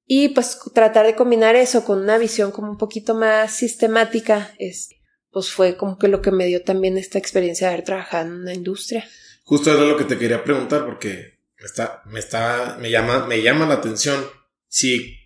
Y 0.07 0.31
pues 0.31 0.59
tratar 0.75 1.07
de 1.07 1.15
combinar 1.15 1.57
eso 1.57 1.85
con 1.85 2.01
una 2.01 2.19
visión 2.19 2.51
como 2.51 2.71
un 2.71 2.79
poquito 2.79 3.15
más 3.15 3.53
sistemática, 3.53 4.55
es, 4.59 4.91
pues 5.31 5.51
fue 5.51 5.77
como 5.77 5.99
que 5.99 6.09
lo 6.09 6.21
que 6.21 6.31
me 6.31 6.47
dio 6.47 6.63
también 6.63 6.99
esta 6.99 7.19
experiencia 7.19 7.69
de 7.69 7.75
haber 7.75 7.85
trabajado 7.87 8.27
en 8.27 8.33
una 8.33 8.53
industria. 8.53 9.09
Justo 9.45 9.73
era 9.73 9.83
lo 9.83 9.97
que 9.97 10.05
te 10.05 10.19
quería 10.19 10.45
preguntar 10.45 10.85
porque 10.85 11.41
me 11.59 11.67
está, 11.67 12.03
me 12.05 12.21
está, 12.21 12.77
me 12.79 12.91
llama, 12.91 13.27
me 13.27 13.41
llama 13.41 13.67
la 13.67 13.75
atención. 13.75 14.23
Si 14.69 15.17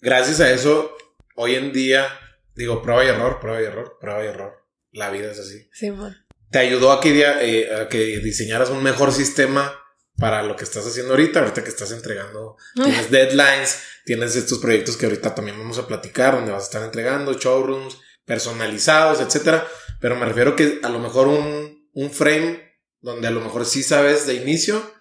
gracias 0.00 0.40
a 0.40 0.50
eso, 0.50 0.96
hoy 1.36 1.54
en 1.54 1.72
día, 1.72 2.08
digo, 2.54 2.82
prueba 2.82 3.04
y 3.04 3.08
error, 3.08 3.38
prueba 3.40 3.62
y 3.62 3.64
error, 3.64 3.98
prueba 4.00 4.24
y 4.24 4.26
error. 4.26 4.52
La 4.90 5.10
vida 5.10 5.30
es 5.30 5.38
así. 5.38 5.68
Sí, 5.72 5.92
man. 5.92 6.16
Te 6.50 6.58
ayudó 6.58 6.90
a 6.90 7.00
que, 7.00 7.20
eh, 7.20 7.72
a 7.72 7.88
que 7.88 8.18
diseñaras 8.18 8.70
un 8.70 8.82
mejor 8.82 9.12
sistema 9.12 9.72
para 10.20 10.42
lo 10.42 10.54
que 10.54 10.64
estás 10.64 10.86
haciendo 10.86 11.14
ahorita, 11.14 11.40
ahorita 11.40 11.64
que 11.64 11.70
estás 11.70 11.90
entregando, 11.92 12.56
tienes 12.74 13.10
deadlines, 13.10 13.78
tienes 14.04 14.36
estos 14.36 14.58
proyectos 14.58 14.96
que 14.96 15.06
ahorita 15.06 15.34
también 15.34 15.58
vamos 15.58 15.78
a 15.78 15.88
platicar, 15.88 16.34
donde 16.34 16.52
vas 16.52 16.62
a 16.62 16.66
estar 16.66 16.82
entregando 16.84 17.32
showrooms 17.32 17.96
personalizados, 18.24 19.20
etcétera. 19.20 19.66
Pero 19.98 20.16
me 20.16 20.26
refiero 20.26 20.54
que 20.54 20.78
a 20.82 20.88
lo 20.90 21.00
mejor 21.00 21.26
un, 21.26 21.88
un 21.94 22.10
frame 22.10 22.78
donde 23.00 23.28
a 23.28 23.30
lo 23.30 23.40
mejor 23.40 23.64
sí 23.64 23.82
sabes 23.82 24.26
de 24.26 24.34
inicio 24.34 24.94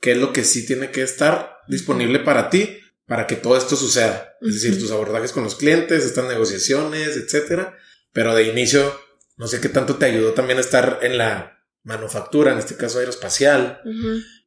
qué 0.00 0.12
es 0.12 0.18
lo 0.18 0.32
que 0.32 0.44
sí 0.44 0.66
tiene 0.66 0.90
que 0.90 1.02
estar 1.02 1.58
disponible 1.68 2.18
para 2.18 2.50
ti 2.50 2.80
para 3.06 3.26
que 3.26 3.36
todo 3.36 3.56
esto 3.56 3.76
suceda. 3.76 4.36
Es 4.40 4.54
decir, 4.54 4.78
tus 4.78 4.90
abordajes 4.90 5.32
con 5.32 5.44
los 5.44 5.54
clientes, 5.54 6.04
estas 6.04 6.26
negociaciones, 6.26 7.16
etcétera. 7.16 7.78
Pero 8.12 8.34
de 8.34 8.44
inicio, 8.44 9.00
no 9.36 9.46
sé 9.46 9.60
qué 9.60 9.68
tanto 9.68 9.96
te 9.96 10.06
ayudó 10.06 10.32
también 10.32 10.58
a 10.58 10.62
estar 10.62 10.98
en 11.02 11.18
la 11.18 11.64
manufactura, 11.84 12.52
en 12.52 12.58
este 12.58 12.76
caso 12.76 12.98
aeroespacial, 12.98 13.80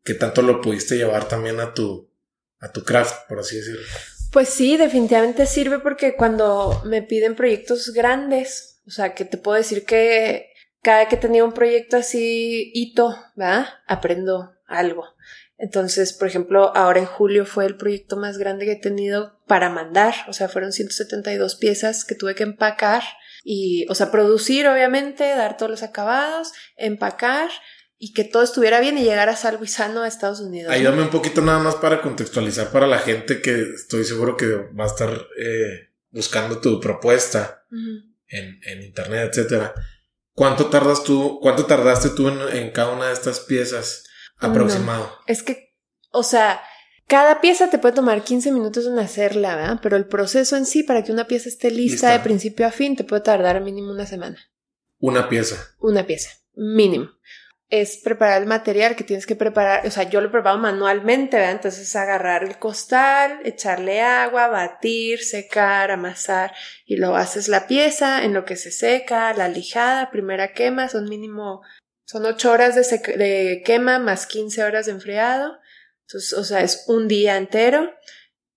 qué 0.10 0.16
tanto 0.16 0.42
lo 0.42 0.60
pudiste 0.60 0.98
llevar 0.98 1.28
también 1.28 1.60
a 1.60 1.76
tu, 1.76 2.10
a 2.60 2.72
tu 2.72 2.84
craft, 2.84 3.28
por 3.28 3.38
así 3.38 3.58
decirlo. 3.58 3.82
Pues 4.32 4.50
sí, 4.50 4.76
definitivamente 4.76 5.46
sirve 5.46 5.78
porque 5.78 6.16
cuando 6.16 6.82
me 6.84 7.04
piden 7.04 7.36
proyectos 7.36 7.94
grandes, 7.94 8.82
o 8.88 8.90
sea, 8.90 9.14
que 9.14 9.24
te 9.24 9.38
puedo 9.38 9.58
decir 9.58 9.86
que 9.86 10.50
cada 10.82 11.08
que 11.08 11.16
tenía 11.16 11.46
un 11.46 11.54
proyecto 11.54 11.98
así 11.98 12.72
hito, 12.74 13.16
¿verdad? 13.36 13.68
Aprendo 13.86 14.56
algo. 14.66 15.06
Entonces, 15.60 16.12
por 16.14 16.28
ejemplo, 16.28 16.76
ahora 16.76 17.02
en 17.02 17.06
julio 17.06 17.46
fue 17.46 17.68
el 17.68 17.78
proyecto 17.78 18.18
más 18.18 18.40
grande 18.40 18.66
que 18.66 18.72
he 18.72 18.80
tenido 18.80 19.38
para 19.46 19.70
mandar, 19.70 20.16
o 20.28 20.34
sea, 20.34 20.50
fueron 20.50 20.72
172 20.72 21.56
piezas 21.56 22.04
que 22.04 22.16
tuve 22.16 22.34
que 22.34 22.44
empacar 22.44 23.04
y, 23.44 23.86
o 23.90 23.96
sea, 23.96 24.10
producir 24.10 24.68
obviamente, 24.68 25.24
dar 25.36 25.56
todos 25.56 25.70
los 25.70 25.84
acabados, 25.84 26.52
empacar 26.78 27.52
y 28.02 28.14
que 28.14 28.24
todo 28.24 28.44
estuviera 28.44 28.80
bien 28.80 28.98
y 28.98 29.04
llegar 29.04 29.28
a 29.28 29.36
salvo 29.36 29.66
y 29.66 29.68
sano 29.68 30.04
a 30.04 30.08
Estados 30.08 30.40
Unidos. 30.40 30.72
Ayúdame 30.72 31.02
un 31.02 31.10
poquito 31.10 31.42
nada 31.42 31.60
más 31.60 31.76
para 31.76 32.02
contextualizar 32.02 32.72
para 32.72 32.88
la 32.88 33.00
gente 33.00 33.42
que 33.42 33.74
estoy 33.76 34.06
seguro 34.06 34.38
que 34.38 34.48
va 34.48 34.86
a 34.86 34.88
estar 34.88 35.10
eh, 35.38 35.90
buscando 36.10 36.60
tu 36.60 36.80
propuesta 36.80 37.66
en, 38.28 38.62
en, 38.64 38.82
internet, 38.84 39.32
etcétera. 39.32 39.76
¿Cuánto 40.32 40.68
tardas 40.68 41.04
tú, 41.04 41.40
cuánto 41.42 41.66
tardaste 41.66 42.12
tú 42.12 42.30
en, 42.30 42.72
cada 42.72 42.94
una 42.94 43.08
de 43.08 43.14
estas 43.14 43.42
piezas 43.42 44.06
aproximado? 44.38 45.12
Es 45.28 45.44
que, 45.44 45.76
o 46.12 46.24
sea, 46.24 46.62
cada 47.06 47.42
pieza 47.42 47.70
te 47.70 47.80
puede 47.80 47.96
tomar 47.96 48.24
15 48.24 48.54
minutos 48.54 48.86
en 48.86 48.98
hacerla, 48.98 49.58
¿verdad? 49.58 49.80
Pero 49.84 49.98
el 49.98 50.06
proceso 50.06 50.56
en 50.56 50.66
sí, 50.66 50.84
para 50.84 51.04
que 51.04 51.12
una 51.12 51.28
pieza 51.28 51.50
esté 51.50 51.70
lista, 51.70 52.14
de 52.14 52.22
principio 52.22 52.66
a 52.66 52.72
fin, 52.72 52.96
te 52.96 53.04
puede 53.04 53.24
tardar 53.24 53.60
mínimo 53.60 53.92
una 53.92 54.06
semana. 54.06 54.38
Una 55.00 55.28
pieza. 55.28 55.76
Una 55.80 56.08
pieza, 56.08 56.30
mínimo. 56.56 57.10
Es 57.70 57.98
preparar 57.98 58.42
el 58.42 58.48
material 58.48 58.96
que 58.96 59.04
tienes 59.04 59.28
que 59.28 59.36
preparar, 59.36 59.86
o 59.86 59.92
sea, 59.92 60.04
yo 60.04 60.22
lo 60.22 60.32
preparo 60.32 60.58
manualmente, 60.58 61.38
¿verdad? 61.38 61.52
Entonces 61.52 61.96
agarrar 61.96 62.44
el 62.44 62.58
costal, 62.58 63.40
echarle 63.44 64.02
agua, 64.02 64.48
batir, 64.48 65.24
secar, 65.24 65.92
amasar 65.92 66.52
y 66.86 66.98
luego 66.98 67.16
haces 67.16 67.48
la 67.48 67.68
pieza 67.68 68.24
en 68.24 68.34
lo 68.34 68.44
que 68.44 68.56
se 68.56 68.72
seca, 68.72 69.34
la 69.34 69.48
lijada, 69.48 70.10
primera 70.10 70.54
quema, 70.54 70.90
son 70.90 71.06
mínimo, 71.06 71.62
son 72.06 72.26
8 72.26 72.52
horas 72.52 72.76
de, 72.76 73.18
de 73.18 73.62
quema 73.64 74.00
más 74.00 74.26
15 74.26 74.64
horas 74.64 74.88
de 74.88 74.94
enfriado. 74.94 75.60
Entonces, 76.08 76.34
o 76.34 76.44
sea, 76.44 76.62
es 76.62 76.86
un 76.88 77.08
día 77.08 77.38
entero, 77.38 77.94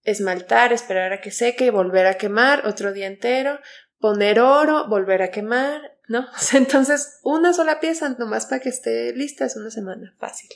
esmaltar, 0.05 0.73
esperar 0.73 1.13
a 1.13 1.21
que 1.21 1.31
seque, 1.31 1.71
volver 1.71 2.07
a 2.07 2.15
quemar, 2.15 2.67
otro 2.67 2.95
día 2.95 3.07
entero, 3.07 3.61
poner 3.99 4.41
oro, 4.41 4.89
volver 4.89 5.23
a 5.23 5.31
quemar, 5.31 5.92
¿no? 6.09 6.27
entonces, 6.53 7.19
una 7.23 7.53
sola 7.53 7.81
pieza 7.81 8.09
nomás 8.19 8.47
para 8.47 8.61
que 8.61 8.69
esté 8.69 9.13
lista 9.15 9.45
es 9.45 9.57
una 9.57 9.71
semana, 9.71 10.15
fácil. 10.19 10.49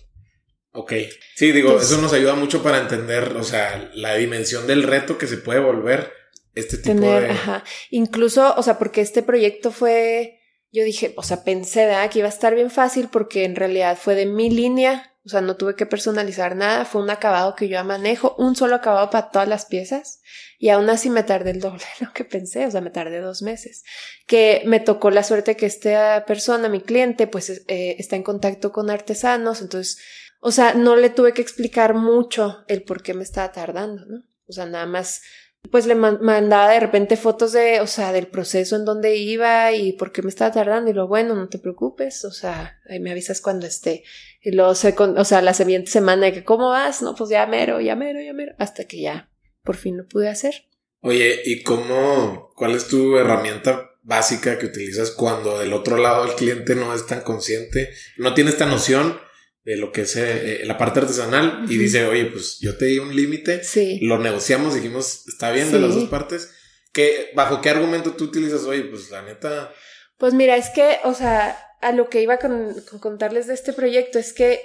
Ok. 0.73 0.93
Sí, 1.35 1.53
digo, 1.53 1.81
eso 1.81 1.99
nos 1.99 2.13
ayuda 2.13 2.35
mucho 2.35 2.63
para 2.63 2.79
entender, 2.79 3.35
o 3.37 3.45
sea, 3.45 3.91
la 3.95 4.15
dimensión 4.15 4.67
del 4.67 4.83
reto 4.83 5.17
que 5.17 5.27
se 5.27 5.39
puede 5.39 5.61
volver 5.61 6.13
este 6.55 6.77
tipo 6.77 7.01
de... 7.01 7.31
Ajá. 7.31 7.65
Incluso, 7.91 8.55
o 8.57 8.63
sea, 8.63 8.79
porque 8.79 9.01
este 9.01 9.23
proyecto 9.23 9.71
fue, 9.71 10.41
yo 10.73 10.85
dije, 10.85 11.15
o 11.17 11.23
sea, 11.23 11.45
pensé, 11.45 11.87
¿verdad? 11.87 12.11
Que 12.11 12.19
iba 12.19 12.29
a 12.29 12.31
estar 12.31 12.55
bien 12.55 12.71
fácil 12.71 13.09
porque 13.11 13.45
en 13.45 13.57
realidad 13.57 13.99
fue 13.99 14.15
de 14.15 14.27
mi 14.27 14.51
línea 14.51 15.16
o 15.27 15.29
sea, 15.29 15.41
no 15.41 15.57
tuve 15.57 15.75
que 15.75 15.87
personalizar 15.87 16.55
nada, 16.55 16.85
fue 16.85 17.03
un 17.03 17.11
acabado 17.11 17.57
que 17.57 17.67
yo 17.67 17.83
manejo, 17.83 18.37
un 18.39 18.55
solo 18.55 18.77
acabado 18.77 19.11
para 19.11 19.31
todas 19.31 19.49
las 19.49 19.67
piezas 19.67 20.21
y 20.57 20.69
aún 20.69 20.89
así 20.89 21.11
me 21.11 21.25
tardé 21.25 21.51
el 21.51 21.61
doble 21.61 21.83
de 21.99 22.07
lo 22.07 22.13
que 22.13 22.25
pensé, 22.25 22.65
o 22.65 22.71
sea, 22.71 22.81
me 22.81 22.91
tardé 22.91 23.21
dos 23.21 23.43
meses. 23.43 23.83
Que 24.29 24.63
me 24.67 24.79
tocó 24.79 25.11
la 25.11 25.25
suerte 25.25 25.57
que 25.57 25.67
esta 25.67 26.25
persona, 26.27 26.69
mi 26.69 26.81
cliente, 26.81 27.27
pues 27.27 27.51
eh, 27.51 27.97
está 27.99 28.15
en 28.15 28.23
contacto 28.23 28.71
con 28.71 28.89
artesanos, 28.89 29.63
entonces, 29.63 29.99
o 30.41 30.53
sea, 30.53 30.75
no 30.75 30.95
le 30.95 31.11
tuve 31.11 31.33
que 31.33 31.43
explicar 31.43 31.95
mucho 31.95 32.65
el 32.69 32.85
por 32.85 33.03
qué 33.03 33.13
me 33.13 33.25
estaba 33.25 33.51
tardando, 33.51 34.07
¿no? 34.07 34.23
O 34.47 34.53
sea, 34.53 34.67
nada 34.67 34.87
más 34.87 35.23
pues 35.71 35.87
le 35.87 35.95
mandaba 35.95 36.71
de 36.71 36.81
repente 36.81 37.17
fotos 37.17 37.53
de, 37.53 37.81
o 37.81 37.87
sea, 37.87 38.13
del 38.13 38.29
proceso 38.29 38.77
en 38.77 38.85
donde 38.85 39.17
iba 39.17 39.73
y 39.73 39.93
por 39.93 40.13
qué 40.13 40.23
me 40.23 40.29
estaba 40.29 40.53
tardando 40.53 40.91
y 40.91 40.95
lo 40.95 41.09
bueno, 41.09 41.35
no 41.35 41.49
te 41.49 41.59
preocupes, 41.59 42.25
o 42.25 42.31
sea, 42.31 42.79
ahí 42.89 43.01
me 43.01 43.11
avisas 43.11 43.41
cuando 43.41 43.67
esté. 43.67 44.05
Y 44.47 44.53
luego, 44.53 44.77
se 44.77 44.95
o 44.97 45.25
sea, 45.25 45.43
la 45.43 45.55
siguiente 45.55 45.91
semana 45.91 46.27
de 46.27 46.33
que, 46.33 46.45
¿cómo 46.45 46.69
vas? 46.69 47.03
No, 47.03 47.17
pues 47.17 47.31
ya 47.31 47.45
mero, 47.47 47.81
ya 47.81 47.97
mero, 47.97 48.21
ya 48.21 48.33
mero, 48.33 48.55
hasta 48.59 48.85
que 48.85 49.01
ya 49.01 49.29
por 49.65 49.75
fin 49.75 49.97
lo 49.97 50.07
pude 50.07 50.29
hacer. 50.29 50.69
Oye, 51.01 51.41
¿y 51.45 51.65
cómo, 51.65 52.53
cuál 52.55 52.77
es 52.77 52.87
tu 52.87 53.17
herramienta 53.17 53.91
básica 54.05 54.57
que 54.57 54.67
utilizas 54.67 55.11
cuando 55.11 55.59
del 55.59 55.73
otro 55.73 55.97
lado 55.97 56.25
el 56.27 56.37
cliente 56.37 56.77
no 56.77 56.95
es 56.95 57.07
tan 57.07 57.23
consciente, 57.23 57.91
no 58.19 58.35
tiene 58.35 58.51
esta 58.51 58.67
noción 58.67 59.19
de 59.65 59.79
lo 59.79 59.91
que 59.91 60.03
es 60.03 60.15
eh, 60.15 60.61
la 60.63 60.79
parte 60.79 61.01
artesanal 61.01 61.65
y 61.69 61.77
dice, 61.77 62.07
oye, 62.07 62.27
pues 62.27 62.61
yo 62.61 62.77
te 62.77 62.85
di 62.85 63.01
un 63.01 63.17
límite, 63.17 63.63
lo 64.01 64.21
negociamos, 64.21 64.77
dijimos, 64.77 65.27
está 65.27 65.51
bien 65.51 65.73
de 65.73 65.81
las 65.81 65.93
dos 65.93 66.09
partes. 66.09 66.53
¿Qué, 66.93 67.31
¿Bajo 67.35 67.61
qué 67.61 67.71
argumento 67.71 68.13
tú 68.13 68.27
utilizas? 68.27 68.63
Oye, 68.63 68.85
pues 68.85 69.11
la 69.11 69.23
neta... 69.23 69.75
Pues 70.19 70.35
mira, 70.35 70.57
es 70.57 70.71
que, 70.71 70.99
o 71.03 71.15
sea, 71.15 71.66
a 71.87 71.93
lo 71.93 72.09
que 72.09 72.23
iba 72.23 72.39
con, 72.39 72.75
con 72.91 72.99
contarles 72.99 73.47
de 73.47 73.55
este 73.55 73.73
proyecto 73.73 74.19
es 74.19 74.33
que, 74.33 74.61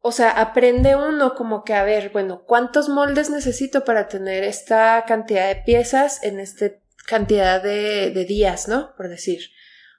o 0.00 0.12
sea, 0.12 0.30
aprende 0.30 0.96
uno 0.96 1.34
como 1.34 1.64
que 1.64 1.74
a 1.74 1.82
ver, 1.82 2.10
bueno, 2.10 2.44
¿cuántos 2.46 2.88
moldes 2.88 3.30
necesito 3.30 3.84
para 3.84 4.08
tener 4.08 4.44
esta 4.44 5.04
cantidad 5.06 5.48
de 5.48 5.56
piezas 5.56 6.22
en 6.22 6.38
esta 6.40 6.70
cantidad 7.10 7.60
de, 7.60 8.24
días, 8.24 8.68
¿no? 8.68 8.94
Por 8.96 9.08
decir. 9.08 9.50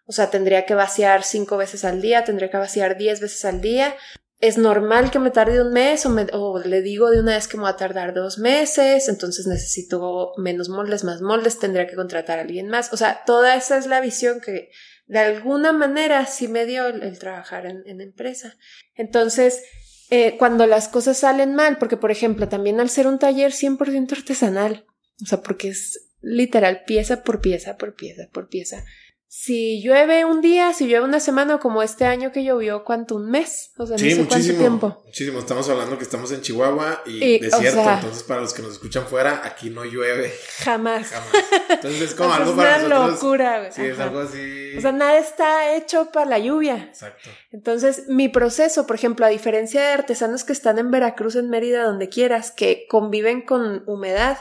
O 0.06 0.14
sea, 0.14 0.30
tendría 0.30 0.66
que 0.66 0.76
vaciar 0.76 1.24
cinco 1.24 1.58
veces 1.58 1.84
al 1.84 2.02
día, 2.02 2.24
tendría 2.24 2.50
que 2.50 2.58
vaciar 2.58 2.98
diez 2.98 3.20
veces 3.20 3.46
al 3.46 3.62
día, 3.62 3.96
es 4.40 4.58
normal 4.58 5.12
que 5.12 5.20
me 5.20 5.30
tarde 5.30 5.62
un 5.62 5.72
mes 5.72 6.06
o, 6.06 6.60
le 6.60 6.82
digo 6.82 7.12
de 7.12 7.20
una 7.20 7.36
vez 7.36 7.48
que 7.48 7.58
me 7.58 7.64
va 7.64 7.70
a 7.70 7.78
tardar 7.78 8.14
dos 8.14 8.40
meses, 8.40 9.08
entonces 9.08 9.46
necesito 9.46 10.34
menos 10.38 10.68
moldes, 10.70 11.04
más 11.04 11.22
moldes, 11.22 11.60
tendría 11.60 11.86
que 11.86 11.96
contratar 11.96 12.40
a 12.40 12.42
alguien 12.42 12.68
más. 12.68 12.92
O 12.92 12.98
sea, 12.98 13.24
toda 13.26 13.56
esa 13.56 13.78
es 13.78 13.86
la 13.86 14.02
visión 14.02 14.42
que 14.42 14.72
de 15.12 15.20
alguna 15.20 15.74
manera 15.74 16.26
sí 16.26 16.48
me 16.48 16.66
dio 16.66 16.88
el, 16.88 17.20
trabajar 17.20 17.66
en, 17.66 18.00
empresa. 18.00 18.56
Entonces, 18.96 19.62
eh, 20.10 20.38
cuando 20.38 20.66
las 20.68 20.88
cosas 20.88 21.18
salen 21.18 21.54
mal, 21.54 21.78
porque 21.80 21.98
por 21.98 22.12
ejemplo, 22.12 22.48
también 22.48 22.80
al 22.80 22.90
ser 22.90 23.08
un 23.08 23.20
taller 23.20 23.52
100% 23.52 24.14
artesanal, 24.14 24.86
o 25.22 25.26
sea, 25.26 25.42
porque 25.42 25.68
es 25.68 26.08
literal 26.22 26.86
pieza 26.86 27.24
por 27.24 27.42
pieza, 27.42 27.76
por 27.76 27.94
pieza, 27.94 28.30
por 28.32 28.48
pieza 28.48 28.86
si 29.34 29.82
llueve 29.82 30.26
un 30.26 30.42
día, 30.42 30.74
si 30.74 30.88
llueve 30.88 31.06
una 31.06 31.22
semana, 31.22 31.58
como 31.58 31.82
este 31.82 32.04
año 32.04 32.34
que 32.34 32.44
llovió, 32.44 32.84
¿cuánto? 32.84 33.16
¿Un 33.16 33.32
mes? 33.32 33.72
O 33.78 33.88
sea, 33.88 33.98
sí, 33.98 34.10
no 34.10 34.16
sé 34.16 34.22
muchísimo, 34.24 34.60
tiempo. 34.60 35.02
Muchísimo. 35.06 35.40
Estamos 35.40 35.70
hablando 35.70 35.98
que 35.98 36.04
estamos 36.04 36.34
en 36.34 36.42
Chihuahua 36.42 37.02
y, 37.06 37.40
desierto. 37.40 37.80
entonces, 37.80 38.24
para 38.24 38.42
los 38.42 38.54
que 38.54 38.62
nos 38.62 38.74
escuchan 38.74 39.06
fuera, 39.08 39.42
aquí 39.46 39.70
no 39.70 39.86
llueve. 39.86 40.34
Jamás. 40.66 41.12
Jamás. 41.12 41.32
Entonces, 41.70 42.02
es 42.02 42.14
como 42.14 42.34
algo 42.34 42.58
para 42.58 42.80
nosotros. 42.80 42.92
Es 42.92 42.98
una 42.98 43.08
locura. 43.08 43.72
Sí, 43.72 43.82
es 43.86 44.00
algo 44.00 44.20
así. 44.20 44.78
O 44.78 44.82
sea, 44.82 44.92
nada 44.92 45.18
está 45.18 45.76
hecho 45.76 46.12
para 46.12 46.26
la 46.26 46.38
lluvia. 46.38 46.90
Exacto. 46.90 47.30
Entonces, 47.54 48.10
mi 48.10 48.28
proceso, 48.28 48.86
por 48.86 48.98
ejemplo, 48.98 49.26
a 49.26 49.30
diferencia 49.30 49.80
de 49.80 49.94
artesanos 49.94 50.44
que 50.44 50.52
están 50.52 50.78
en 50.78 50.92
Veracruz, 50.92 51.38
en 51.38 51.50
Mérida, 51.50 51.86
donde 51.86 52.10
quieras, 52.10 52.52
que 52.52 52.86
conviven 52.90 53.44
con 53.44 53.86
humedad, 53.88 54.38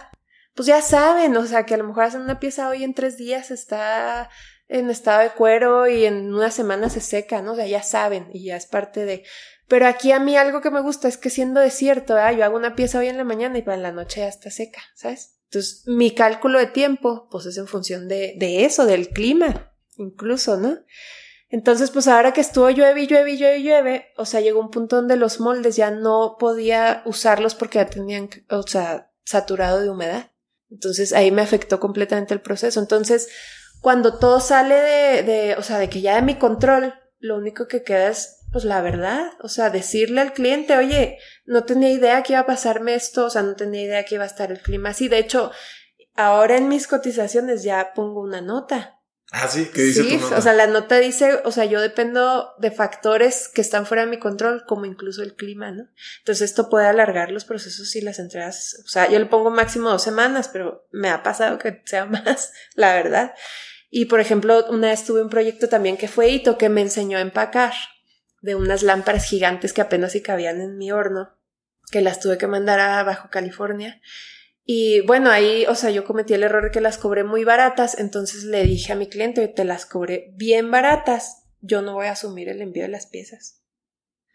pues 0.56 0.66
ya 0.66 0.82
saben, 0.82 1.36
o 1.36 1.46
sea, 1.46 1.64
que 1.64 1.74
a 1.74 1.76
lo 1.76 1.84
mejor 1.84 2.02
hacen 2.02 2.22
una 2.22 2.40
pieza 2.40 2.68
hoy 2.68 2.82
en 2.82 2.92
tres 2.92 3.16
días 3.16 3.52
está 3.52 4.28
en 4.70 4.88
estado 4.88 5.22
de 5.22 5.30
cuero 5.30 5.88
y 5.88 6.04
en 6.04 6.32
una 6.32 6.52
semana 6.52 6.88
se 6.88 7.00
seca, 7.00 7.42
¿no? 7.42 7.52
O 7.52 7.56
sea, 7.56 7.66
ya 7.66 7.82
saben 7.82 8.30
y 8.32 8.44
ya 8.44 8.56
es 8.56 8.66
parte 8.66 9.04
de... 9.04 9.24
Pero 9.66 9.86
aquí 9.86 10.12
a 10.12 10.20
mí 10.20 10.36
algo 10.36 10.60
que 10.60 10.70
me 10.70 10.80
gusta 10.80 11.08
es 11.08 11.18
que 11.18 11.28
siendo 11.28 11.60
desierto, 11.60 12.14
yo 12.30 12.44
hago 12.44 12.56
una 12.56 12.76
pieza 12.76 13.00
hoy 13.00 13.08
en 13.08 13.16
la 13.16 13.24
mañana 13.24 13.58
y 13.58 13.62
para 13.62 13.76
la 13.76 13.92
noche 13.92 14.20
ya 14.20 14.28
está 14.28 14.50
seca, 14.50 14.80
¿sabes? 14.94 15.40
Entonces, 15.46 15.82
mi 15.86 16.12
cálculo 16.12 16.60
de 16.60 16.66
tiempo, 16.66 17.28
pues 17.30 17.46
es 17.46 17.56
en 17.58 17.66
función 17.66 18.06
de, 18.06 18.34
de 18.38 18.64
eso, 18.64 18.86
del 18.86 19.08
clima, 19.08 19.72
incluso, 19.96 20.56
¿no? 20.56 20.78
Entonces, 21.48 21.90
pues 21.90 22.06
ahora 22.06 22.32
que 22.32 22.40
estuvo 22.40 22.70
llueve 22.70 23.02
y 23.02 23.06
llueve 23.08 23.32
y 23.32 23.36
llueve 23.36 23.58
y 23.58 23.62
llueve, 23.64 24.06
o 24.16 24.24
sea, 24.24 24.40
llegó 24.40 24.60
un 24.60 24.70
punto 24.70 24.96
donde 24.96 25.16
los 25.16 25.40
moldes 25.40 25.74
ya 25.74 25.90
no 25.90 26.36
podía 26.38 27.02
usarlos 27.06 27.56
porque 27.56 27.78
ya 27.78 27.86
tenían, 27.86 28.30
o 28.48 28.62
sea, 28.62 29.10
saturado 29.24 29.80
de 29.80 29.90
humedad. 29.90 30.30
Entonces 30.70 31.12
ahí 31.12 31.32
me 31.32 31.42
afectó 31.42 31.80
completamente 31.80 32.34
el 32.34 32.40
proceso. 32.40 32.78
Entonces, 32.78 33.28
cuando 33.80 34.18
todo 34.18 34.40
sale 34.40 34.74
de, 34.74 35.22
de, 35.22 35.54
o 35.56 35.62
sea, 35.62 35.78
de 35.78 35.88
que 35.88 36.00
ya 36.00 36.16
de 36.16 36.22
mi 36.22 36.36
control, 36.36 36.94
lo 37.18 37.36
único 37.36 37.68
que 37.68 37.82
queda 37.82 38.08
es 38.08 38.40
pues 38.52 38.64
la 38.64 38.82
verdad, 38.82 39.32
o 39.42 39.48
sea, 39.48 39.70
decirle 39.70 40.20
al 40.20 40.32
cliente, 40.32 40.76
oye, 40.76 41.18
no 41.44 41.64
tenía 41.64 41.90
idea 41.90 42.22
que 42.22 42.32
iba 42.32 42.40
a 42.40 42.46
pasarme 42.46 42.94
esto, 42.94 43.26
o 43.26 43.30
sea, 43.30 43.42
no 43.42 43.54
tenía 43.54 43.82
idea 43.82 44.04
que 44.04 44.16
iba 44.16 44.24
a 44.24 44.26
estar 44.28 44.50
el 44.50 44.60
clima 44.60 44.90
así. 44.90 45.08
De 45.08 45.18
hecho, 45.18 45.52
ahora 46.16 46.56
en 46.56 46.68
mis 46.68 46.88
cotizaciones 46.88 47.62
ya 47.62 47.92
pongo 47.94 48.20
una 48.20 48.40
nota. 48.40 48.96
Ah, 49.32 49.46
sí, 49.46 49.70
¿qué 49.72 49.82
dice 49.82 50.02
sí, 50.02 50.16
tu 50.16 50.22
nota? 50.24 50.38
o 50.38 50.42
sea, 50.42 50.52
la 50.54 50.66
nota 50.66 50.98
dice, 50.98 51.40
o 51.44 51.52
sea, 51.52 51.64
yo 51.64 51.80
dependo 51.80 52.52
de 52.58 52.72
factores 52.72 53.48
que 53.48 53.60
están 53.60 53.86
fuera 53.86 54.04
de 54.04 54.10
mi 54.10 54.18
control, 54.18 54.64
como 54.66 54.86
incluso 54.86 55.22
el 55.22 55.36
clima, 55.36 55.70
¿no? 55.70 55.84
Entonces 56.18 56.50
esto 56.50 56.68
puede 56.68 56.88
alargar 56.88 57.30
los 57.30 57.44
procesos 57.44 57.94
y 57.94 58.00
las 58.00 58.18
entregas. 58.18 58.82
O 58.84 58.88
sea, 58.88 59.08
yo 59.08 59.20
le 59.20 59.26
pongo 59.26 59.50
máximo 59.50 59.90
dos 59.90 60.02
semanas, 60.02 60.48
pero 60.52 60.88
me 60.90 61.10
ha 61.10 61.22
pasado 61.22 61.58
que 61.58 61.82
sea 61.84 62.06
más, 62.06 62.52
la 62.74 62.94
verdad. 62.94 63.32
Y 63.90 64.04
por 64.06 64.20
ejemplo, 64.20 64.64
una 64.70 64.88
vez 64.88 65.04
tuve 65.04 65.20
un 65.20 65.28
proyecto 65.28 65.68
también 65.68 65.96
que 65.96 66.08
fue 66.08 66.30
Hito 66.30 66.56
que 66.56 66.68
me 66.68 66.80
enseñó 66.80 67.18
a 67.18 67.22
empacar 67.22 67.72
de 68.40 68.54
unas 68.54 68.82
lámparas 68.82 69.24
gigantes 69.24 69.72
que 69.72 69.80
apenas 69.80 70.12
si 70.12 70.22
cabían 70.22 70.60
en 70.60 70.78
mi 70.78 70.92
horno, 70.92 71.36
que 71.90 72.00
las 72.00 72.20
tuve 72.20 72.38
que 72.38 72.46
mandar 72.46 72.78
a 72.78 73.02
Bajo 73.02 73.28
California. 73.30 74.00
Y 74.64 75.00
bueno, 75.00 75.30
ahí, 75.30 75.66
o 75.66 75.74
sea, 75.74 75.90
yo 75.90 76.04
cometí 76.04 76.34
el 76.34 76.44
error 76.44 76.64
de 76.64 76.70
que 76.70 76.80
las 76.80 76.96
cobré 76.96 77.24
muy 77.24 77.42
baratas, 77.42 77.98
entonces 77.98 78.44
le 78.44 78.62
dije 78.62 78.92
a 78.92 78.96
mi 78.96 79.08
cliente, 79.08 79.48
te 79.48 79.64
las 79.64 79.84
cobré 79.84 80.32
bien 80.36 80.70
baratas, 80.70 81.42
yo 81.60 81.82
no 81.82 81.94
voy 81.94 82.06
a 82.06 82.12
asumir 82.12 82.48
el 82.48 82.62
envío 82.62 82.84
de 82.84 82.88
las 82.88 83.06
piezas. 83.06 83.60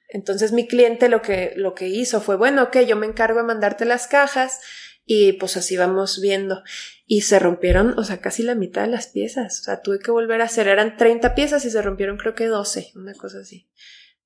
Entonces 0.10 0.52
mi 0.52 0.68
cliente 0.68 1.10
lo 1.10 1.22
que, 1.22 1.54
lo 1.56 1.74
que 1.74 1.88
hizo 1.88 2.22
fue, 2.22 2.36
bueno, 2.36 2.64
ok, 2.64 2.80
yo 2.80 2.96
me 2.96 3.08
encargo 3.08 3.40
de 3.40 3.46
mandarte 3.46 3.86
las 3.86 4.08
cajas 4.08 4.60
y 5.06 5.34
pues 5.34 5.56
así 5.56 5.78
vamos 5.78 6.20
viendo. 6.20 6.64
Y 7.06 7.22
se 7.22 7.38
rompieron, 7.40 7.98
o 7.98 8.04
sea, 8.04 8.20
casi 8.20 8.44
la 8.44 8.56
mitad 8.56 8.82
de 8.82 8.88
las 8.90 9.08
piezas. 9.08 9.60
O 9.62 9.64
sea, 9.64 9.82
tuve 9.82 10.00
que 10.00 10.12
volver 10.12 10.42
a 10.42 10.46
hacer, 10.46 10.68
eran 10.68 10.98
30 10.98 11.36
piezas 11.36 11.64
y 11.66 11.70
se 11.70 11.82
rompieron 11.82 12.18
creo 12.18 12.34
que 12.34 12.48
12, 12.48 12.92
una 12.96 13.14
cosa 13.14 13.40
así. 13.40 13.70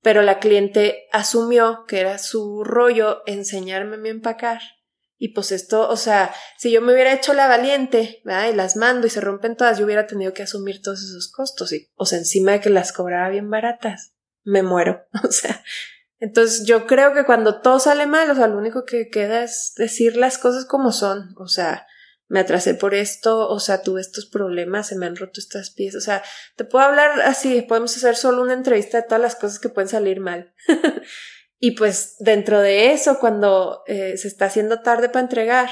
Pero 0.02 0.22
la 0.22 0.38
cliente 0.38 1.06
asumió 1.12 1.84
que 1.86 2.00
era 2.00 2.16
su 2.18 2.64
rollo 2.64 3.22
enseñarme 3.26 4.08
a 4.08 4.10
empacar. 4.10 4.62
Y 5.22 5.34
pues 5.34 5.52
esto, 5.52 5.86
o 5.90 5.98
sea, 5.98 6.34
si 6.56 6.70
yo 6.70 6.80
me 6.80 6.94
hubiera 6.94 7.12
hecho 7.12 7.34
la 7.34 7.46
valiente, 7.46 8.22
¿verdad? 8.24 8.50
Y 8.50 8.56
las 8.56 8.76
mando 8.76 9.06
y 9.06 9.10
se 9.10 9.20
rompen 9.20 9.54
todas, 9.54 9.78
yo 9.78 9.84
hubiera 9.84 10.06
tenido 10.06 10.32
que 10.32 10.42
asumir 10.42 10.80
todos 10.80 11.02
esos 11.02 11.30
costos. 11.30 11.74
Y, 11.74 11.90
o 11.94 12.06
sea, 12.06 12.18
encima 12.18 12.52
de 12.52 12.60
que 12.60 12.70
las 12.70 12.94
cobraba 12.94 13.28
bien 13.28 13.50
baratas, 13.50 14.14
me 14.44 14.62
muero. 14.62 15.06
O 15.22 15.30
sea, 15.30 15.62
entonces 16.20 16.66
yo 16.66 16.86
creo 16.86 17.14
que 17.14 17.24
cuando 17.24 17.62
todo 17.62 17.80
sale 17.80 18.06
mal, 18.06 18.30
o 18.30 18.34
sea, 18.34 18.46
lo 18.46 18.58
único 18.58 18.84
que 18.84 19.08
queda 19.08 19.42
es 19.42 19.72
decir 19.76 20.16
las 20.16 20.36
cosas 20.36 20.66
como 20.66 20.92
son. 20.92 21.34
O 21.38 21.48
sea, 21.48 21.86
me 22.28 22.40
atrasé 22.40 22.74
por 22.74 22.94
esto, 22.94 23.48
o 23.48 23.58
sea, 23.58 23.82
tuve 23.82 24.02
estos 24.02 24.26
problemas, 24.26 24.86
se 24.86 24.96
me 24.96 25.06
han 25.06 25.16
roto 25.16 25.40
estas 25.40 25.70
piezas, 25.70 26.02
o 26.02 26.04
sea, 26.04 26.22
te 26.56 26.64
puedo 26.64 26.84
hablar 26.84 27.22
así, 27.22 27.62
podemos 27.62 27.96
hacer 27.96 28.14
solo 28.14 28.42
una 28.42 28.52
entrevista 28.52 28.98
de 28.98 29.02
todas 29.04 29.20
las 29.20 29.34
cosas 29.34 29.58
que 29.58 29.70
pueden 29.70 29.88
salir 29.88 30.20
mal. 30.20 30.54
y 31.58 31.72
pues 31.72 32.16
dentro 32.20 32.60
de 32.60 32.92
eso, 32.92 33.18
cuando 33.18 33.82
eh, 33.86 34.16
se 34.18 34.28
está 34.28 34.44
haciendo 34.44 34.80
tarde 34.82 35.08
para 35.08 35.22
entregar, 35.22 35.70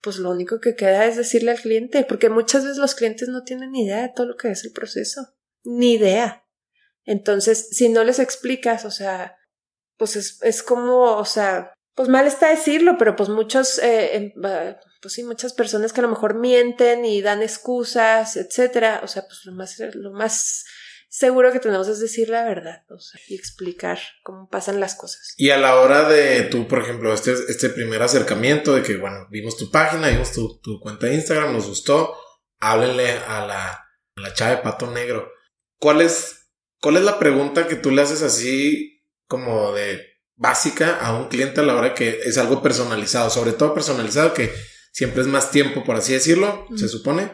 pues 0.00 0.16
lo 0.16 0.30
único 0.30 0.60
que 0.60 0.76
queda 0.76 1.04
es 1.06 1.16
decirle 1.16 1.50
al 1.50 1.60
cliente, 1.60 2.04
porque 2.08 2.30
muchas 2.30 2.62
veces 2.62 2.78
los 2.78 2.94
clientes 2.94 3.28
no 3.28 3.42
tienen 3.42 3.72
ni 3.72 3.84
idea 3.84 4.02
de 4.02 4.12
todo 4.14 4.26
lo 4.26 4.36
que 4.36 4.50
es 4.50 4.64
el 4.64 4.72
proceso, 4.72 5.34
ni 5.64 5.94
idea. 5.94 6.46
Entonces, 7.04 7.68
si 7.70 7.88
no 7.88 8.04
les 8.04 8.18
explicas, 8.18 8.84
o 8.84 8.90
sea, 8.90 9.36
pues 10.02 10.16
es, 10.16 10.42
es 10.42 10.64
como, 10.64 11.16
o 11.16 11.24
sea, 11.24 11.72
pues 11.94 12.08
mal 12.08 12.26
está 12.26 12.48
decirlo, 12.48 12.96
pero 12.98 13.14
pues 13.14 13.28
muchos, 13.28 13.78
eh, 13.78 14.16
em, 14.16 14.32
pues 15.00 15.14
sí, 15.14 15.22
muchas 15.22 15.52
personas 15.52 15.92
que 15.92 16.00
a 16.00 16.02
lo 16.02 16.08
mejor 16.08 16.34
mienten 16.34 17.04
y 17.04 17.22
dan 17.22 17.40
excusas, 17.40 18.36
etcétera. 18.36 19.00
O 19.04 19.06
sea, 19.06 19.22
pues 19.28 19.44
lo 19.44 19.52
más, 19.52 19.78
lo 19.94 20.10
más 20.10 20.64
seguro 21.08 21.52
que 21.52 21.60
tenemos 21.60 21.86
es 21.86 22.00
decir 22.00 22.30
la 22.30 22.42
verdad, 22.42 22.82
o 22.90 22.98
sea, 22.98 23.20
y 23.28 23.36
explicar 23.36 24.00
cómo 24.24 24.48
pasan 24.48 24.80
las 24.80 24.96
cosas. 24.96 25.34
Y 25.36 25.50
a 25.50 25.56
la 25.56 25.76
hora 25.76 26.08
de 26.08 26.42
tú, 26.50 26.66
por 26.66 26.80
ejemplo, 26.80 27.14
este, 27.14 27.34
este 27.48 27.68
primer 27.68 28.02
acercamiento 28.02 28.74
de 28.74 28.82
que, 28.82 28.96
bueno, 28.96 29.28
vimos 29.30 29.56
tu 29.56 29.70
página, 29.70 30.08
vimos 30.08 30.32
tu, 30.32 30.58
tu 30.58 30.80
cuenta 30.80 31.06
de 31.06 31.14
Instagram, 31.14 31.52
nos 31.52 31.68
gustó, 31.68 32.16
háblenle 32.58 33.12
a 33.12 33.46
la, 33.46 33.68
a 33.68 34.20
la 34.20 34.34
chava 34.34 34.56
de 34.56 34.62
pato 34.62 34.90
negro. 34.90 35.30
¿Cuál 35.78 36.00
es, 36.00 36.48
¿Cuál 36.80 36.96
es 36.96 37.04
la 37.04 37.20
pregunta 37.20 37.68
que 37.68 37.76
tú 37.76 37.92
le 37.92 38.02
haces 38.02 38.22
así 38.22 38.91
como 39.32 39.72
de 39.72 40.18
básica 40.36 40.98
a 40.98 41.16
un 41.16 41.28
cliente 41.28 41.62
a 41.62 41.64
la 41.64 41.74
hora 41.74 41.94
que 41.94 42.20
es 42.26 42.36
algo 42.36 42.62
personalizado, 42.62 43.30
sobre 43.30 43.52
todo 43.52 43.72
personalizado 43.72 44.34
que 44.34 44.52
siempre 44.92 45.22
es 45.22 45.26
más 45.26 45.50
tiempo, 45.50 45.84
por 45.84 45.96
así 45.96 46.12
decirlo, 46.12 46.66
se 46.76 46.86
supone, 46.86 47.32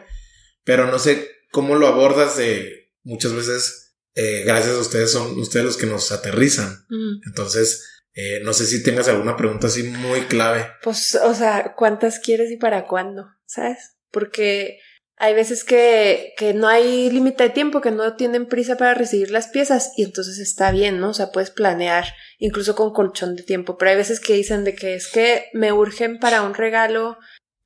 pero 0.62 0.86
no 0.86 1.00
sé 1.00 1.28
cómo 1.50 1.74
lo 1.74 1.88
abordas 1.88 2.36
de 2.36 2.92
muchas 3.02 3.32
veces, 3.32 3.96
eh, 4.14 4.44
gracias 4.44 4.76
a 4.76 4.78
ustedes, 4.78 5.10
son 5.10 5.36
ustedes 5.40 5.66
los 5.66 5.76
que 5.76 5.86
nos 5.86 6.12
aterrizan. 6.12 6.86
Entonces, 7.26 7.84
eh, 8.14 8.42
no 8.44 8.52
sé 8.52 8.66
si 8.66 8.84
tengas 8.84 9.08
alguna 9.08 9.36
pregunta 9.36 9.66
así 9.66 9.82
muy 9.82 10.20
clave. 10.26 10.70
Pues, 10.84 11.16
o 11.16 11.34
sea, 11.34 11.74
¿cuántas 11.76 12.20
quieres 12.20 12.52
y 12.52 12.58
para 12.58 12.84
cuándo? 12.84 13.26
¿Sabes? 13.44 13.96
Porque 14.12 14.78
hay 15.18 15.34
veces 15.34 15.64
que, 15.64 16.34
que 16.36 16.54
no 16.54 16.68
hay 16.68 17.10
límite 17.10 17.44
de 17.44 17.50
tiempo, 17.50 17.80
que 17.80 17.90
no 17.90 18.14
tienen 18.14 18.46
prisa 18.46 18.76
para 18.76 18.94
recibir 18.94 19.30
las 19.30 19.48
piezas 19.48 19.92
y 19.96 20.04
entonces 20.04 20.38
está 20.38 20.70
bien, 20.70 21.00
¿no? 21.00 21.10
O 21.10 21.14
sea, 21.14 21.32
puedes 21.32 21.50
planear 21.50 22.06
incluso 22.38 22.76
con 22.76 22.92
colchón 22.92 23.34
de 23.34 23.42
tiempo, 23.42 23.76
pero 23.76 23.90
hay 23.90 23.96
veces 23.96 24.20
que 24.20 24.34
dicen 24.34 24.64
de 24.64 24.74
que 24.74 24.94
es 24.94 25.08
que 25.08 25.46
me 25.52 25.72
urgen 25.72 26.18
para 26.20 26.42
un 26.42 26.54
regalo 26.54 27.18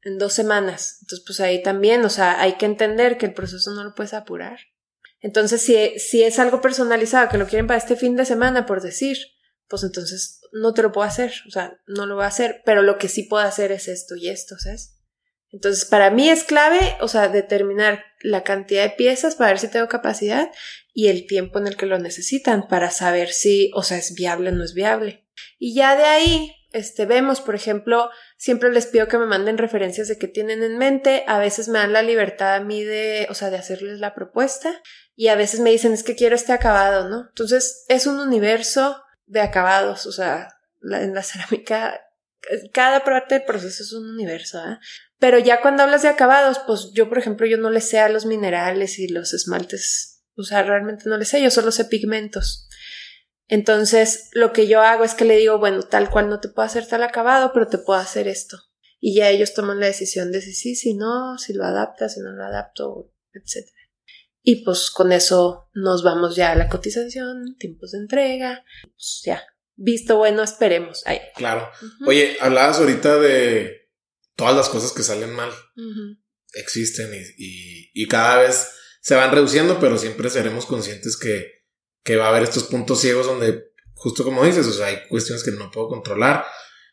en 0.03 0.19
dos 0.19 0.33
semanas. 0.33 0.99
Entonces, 1.03 1.25
pues 1.27 1.41
ahí 1.41 1.63
también, 1.63 2.05
o 2.05 2.11
sea, 2.11 2.41
hay 2.41 2.55
que 2.55 2.67
entender 2.67 3.19
que 3.19 3.27
el 3.27 3.35
proceso 3.35 3.71
no 3.73 3.85
lo 3.85 3.95
puedes 3.95 4.15
apurar. 4.15 4.59
Entonces, 5.21 5.61
si, 5.61 5.99
si 5.99 6.23
es 6.23 6.39
algo 6.39 6.61
personalizado, 6.61 7.29
que 7.29 7.39
lo 7.39 7.47
quieren 7.47 7.67
para 7.67 7.79
este 7.79 7.97
fin 7.97 8.17
de 8.17 8.25
semana, 8.25 8.67
por 8.67 8.81
decir, 8.81 9.19
pues 9.69 9.85
entonces 9.85 10.41
no 10.53 10.75
te 10.75 10.83
lo 10.83 10.91
puedo 10.91 11.07
hacer, 11.07 11.33
o 11.47 11.51
sea, 11.51 11.81
no 11.87 12.07
lo 12.07 12.17
voy 12.17 12.25
a 12.25 12.29
hacer, 12.29 12.63
pero 12.65 12.83
lo 12.83 12.99
que 12.99 13.09
sí 13.09 13.25
puedo 13.25 13.45
hacer 13.45 13.73
es 13.73 13.89
esto 13.89 14.17
y 14.17 14.29
esto, 14.29 14.59
¿sabes? 14.59 15.02
Entonces, 15.53 15.85
para 15.85 16.11
mí 16.11 16.31
es 16.31 16.45
clave, 16.45 16.97
o 17.01 17.09
sea, 17.09 17.29
determinar 17.29 18.05
la 18.21 18.43
cantidad 18.43 18.85
de 18.85 18.91
piezas 18.91 19.35
para 19.35 19.51
ver 19.51 19.59
si 19.59 19.69
tengo 19.69 19.87
capacidad 19.87 20.51
y 20.95 21.09
el 21.09 21.27
tiempo 21.27 21.59
en 21.59 21.67
el 21.67 21.77
que 21.77 21.87
lo 21.87 21.99
necesitan 21.99 22.69
para 22.69 22.91
saber 22.91 23.29
si, 23.31 23.71
o 23.75 23.83
sea, 23.83 23.99
es 23.99 24.15
viable 24.15 24.51
o 24.51 24.53
no 24.53 24.65
es 24.65 24.73
viable. 24.73 25.27
Y 25.59 25.75
ya 25.75 25.95
de 25.97 26.05
ahí, 26.05 26.53
este, 26.73 27.05
vemos, 27.05 27.43
por 27.43 27.55
ejemplo, 27.55 28.11
siempre 28.39 28.73
les 28.73 28.87
pido 28.87 29.09
que 29.09 29.19
me 29.19 29.27
manden 29.27 29.59
referencias 29.59 30.09
de 30.09 30.19
qué 30.19 30.27
tienen 30.27 30.63
en 30.63 30.79
mente, 30.79 31.25
a 31.27 31.39
veces 31.39 31.69
me 31.69 31.79
dan 31.79 31.93
la 31.93 32.03
libertad 32.03 32.55
a 32.55 32.61
mí 32.61 32.83
de, 32.83 33.27
o 33.29 33.35
sea, 33.35 33.51
de 33.51 33.59
hacerles 33.59 34.01
la 34.01 34.15
propuesta 34.15 34.81
y 35.15 35.29
a 35.29 35.37
veces 35.37 35.61
me 35.61 35.71
dicen 35.71 35.93
es 35.93 36.03
que 36.03 36.17
quiero 36.17 36.35
este 36.35 36.53
acabado, 36.53 37.09
¿no? 37.11 37.27
Entonces 37.29 37.85
es 37.89 38.07
un 38.07 38.19
universo 38.19 39.03
de 39.27 39.41
acabados, 39.41 40.07
o 40.07 40.13
sea, 40.13 40.49
en 40.83 41.15
la 41.15 41.23
cerámica 41.23 42.01
cada 42.73 43.05
parte 43.05 43.37
del 43.37 43.45
proceso 43.45 43.83
es 43.83 43.93
un 43.93 44.11
universo, 44.11 44.59
¿eh? 44.59 44.79
Pero 45.19 45.39
ya 45.39 45.61
cuando 45.61 45.85
hablas 45.85 46.03
de 46.03 46.09
acabados, 46.09 46.61
pues 46.67 46.91
yo, 46.93 47.09
por 47.09 47.19
ejemplo, 47.19 47.47
yo 47.47 47.57
no 47.57 47.71
le 47.71 47.81
sé 47.81 48.01
a 48.01 48.09
los 48.09 48.27
minerales 48.27 48.99
y 48.99 49.09
los 49.09 49.33
esmaltes, 49.33 50.25
o 50.35 50.43
sea, 50.43 50.63
realmente 50.63 51.09
no 51.09 51.17
le 51.17 51.25
sé, 51.25 51.41
yo 51.41 51.51
solo 51.51 51.71
sé 51.71 51.85
pigmentos. 51.85 52.69
Entonces, 53.49 54.31
lo 54.33 54.53
que 54.53 54.67
yo 54.67 54.81
hago 54.81 55.05
es 55.05 55.15
que 55.15 55.25
le 55.25 55.37
digo, 55.37 55.59
bueno, 55.59 55.83
tal 55.83 56.11
cual 56.11 56.29
no 56.29 56.41
te 56.41 56.49
puedo 56.49 56.67
hacer 56.67 56.87
tal 56.87 57.03
acabado, 57.03 57.53
pero 57.53 57.69
te 57.69 57.79
puedo 57.79 58.01
hacer 58.01 58.27
esto. 58.27 58.59
Y 58.99 59.15
ya 59.15 59.29
ellos 59.29 59.53
toman 59.53 59.81
la 59.81 59.87
decisión 59.87 60.33
de 60.33 60.41
si 60.41 60.55
sí, 60.55 60.75
si 60.75 60.95
no, 60.95 61.37
si 61.39 61.53
lo 61.53 61.65
adaptas, 61.65 62.15
si 62.15 62.21
no 62.21 62.33
lo 62.33 62.45
adapto, 62.45 63.13
etc. 63.33 63.69
Y 64.43 64.65
pues 64.65 64.91
con 64.91 65.13
eso 65.13 65.69
nos 65.75 66.03
vamos 66.03 66.35
ya 66.35 66.53
a 66.53 66.57
la 66.57 66.69
cotización, 66.69 67.57
tiempos 67.59 67.93
de 67.93 67.99
entrega, 67.99 68.65
pues 68.83 69.23
ya, 69.25 69.43
visto 69.77 70.17
bueno, 70.17 70.43
esperemos. 70.43 71.03
Ahí. 71.07 71.21
Claro. 71.37 71.71
Oye, 72.07 72.37
hablabas 72.41 72.79
ahorita 72.79 73.19
de 73.19 73.89
todas 74.37 74.57
las 74.57 74.69
cosas 74.69 74.93
que 74.93 75.03
salen 75.03 75.35
mal. 75.35 75.51
Existen 76.55 77.11
y, 77.39 77.91
y, 77.95 78.09
cada 78.09 78.39
vez 78.39 78.69
se 79.01 79.15
van 79.15 79.33
reduciendo, 79.33 79.81
pero 79.81 79.97
siempre 79.97 80.29
seremos 80.29 80.67
conscientes 80.67 81.17
que 81.17 81.63
que 82.03 82.17
va 82.17 82.27
a 82.27 82.29
haber 82.31 82.43
estos 82.45 82.65
puntos 82.65 83.01
ciegos 83.01 83.27
donde, 83.27 83.73
justo 83.95 84.25
como 84.25 84.45
dices, 84.45 84.67
o 84.67 84.73
sea, 84.73 84.87
hay 84.87 85.07
cuestiones 85.09 85.45
que 85.45 85.53
no 85.53 85.71
puedo 85.71 85.89
controlar. 85.89 86.45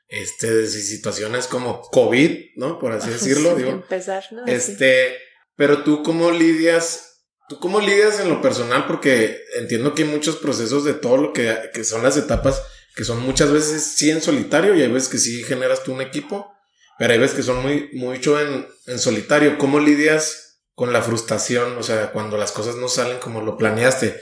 Este, 0.07 0.65
situaciones 0.65 1.45
como 1.45 1.81
COVID, 1.81 2.55
¿no? 2.55 2.79
Por 2.79 2.91
así 2.91 3.09
decirlo, 3.11 3.55
digo. 3.55 3.71
Empezar, 3.71 4.25
¿no? 4.31 4.45
Este, 4.45 5.17
pero 5.55 5.83
tú 5.83 6.03
cómo 6.03 6.31
lidias, 6.31 7.08
tú 7.49 7.59
cómo 7.59 7.81
lidias 7.81 8.19
en 8.19 8.29
lo 8.29 8.41
personal, 8.41 8.85
porque 8.85 9.41
entiendo 9.57 9.95
que 9.95 10.03
hay 10.03 10.09
muchos 10.09 10.37
procesos 10.37 10.85
de 10.85 10.93
todo 10.93 11.17
lo 11.17 11.33
que, 11.33 11.71
que 11.73 11.83
son 11.83 12.03
las 12.03 12.15
etapas, 12.15 12.61
que 12.95 13.03
son 13.03 13.19
muchas 13.21 13.51
veces 13.51 13.83
sí 13.83 14.11
en 14.11 14.21
solitario 14.21 14.75
y 14.75 14.83
hay 14.83 14.87
veces 14.87 15.09
que 15.09 15.17
sí 15.17 15.43
generas 15.43 15.83
tú 15.83 15.93
un 15.93 16.01
equipo, 16.01 16.53
pero 16.99 17.11
hay 17.11 17.19
veces 17.19 17.35
que 17.35 17.43
son 17.43 17.61
muy, 17.63 17.89
mucho 17.93 18.39
en, 18.39 18.67
en 18.85 18.99
solitario. 18.99 19.57
¿Cómo 19.57 19.79
lidias 19.79 20.61
con 20.75 20.93
la 20.93 21.01
frustración? 21.01 21.75
O 21.77 21.83
sea, 21.83 22.11
cuando 22.11 22.37
las 22.37 22.51
cosas 22.51 22.75
no 22.75 22.87
salen 22.87 23.17
como 23.17 23.41
lo 23.41 23.57
planeaste. 23.57 24.21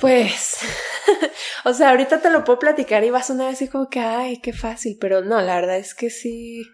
Pues, 0.00 0.56
o 1.64 1.72
sea, 1.72 1.90
ahorita 1.90 2.20
te 2.20 2.30
lo 2.30 2.42
puedo 2.42 2.58
platicar 2.58 3.04
y 3.04 3.10
va 3.10 3.20
a 3.20 3.22
sonar 3.22 3.52
así 3.52 3.68
como 3.68 3.88
que, 3.88 4.00
ay, 4.00 4.40
qué 4.40 4.52
fácil, 4.52 4.98
pero 5.00 5.22
no, 5.22 5.40
la 5.40 5.54
verdad 5.54 5.78
es 5.78 5.94
que 5.94 6.10
sí, 6.10 6.64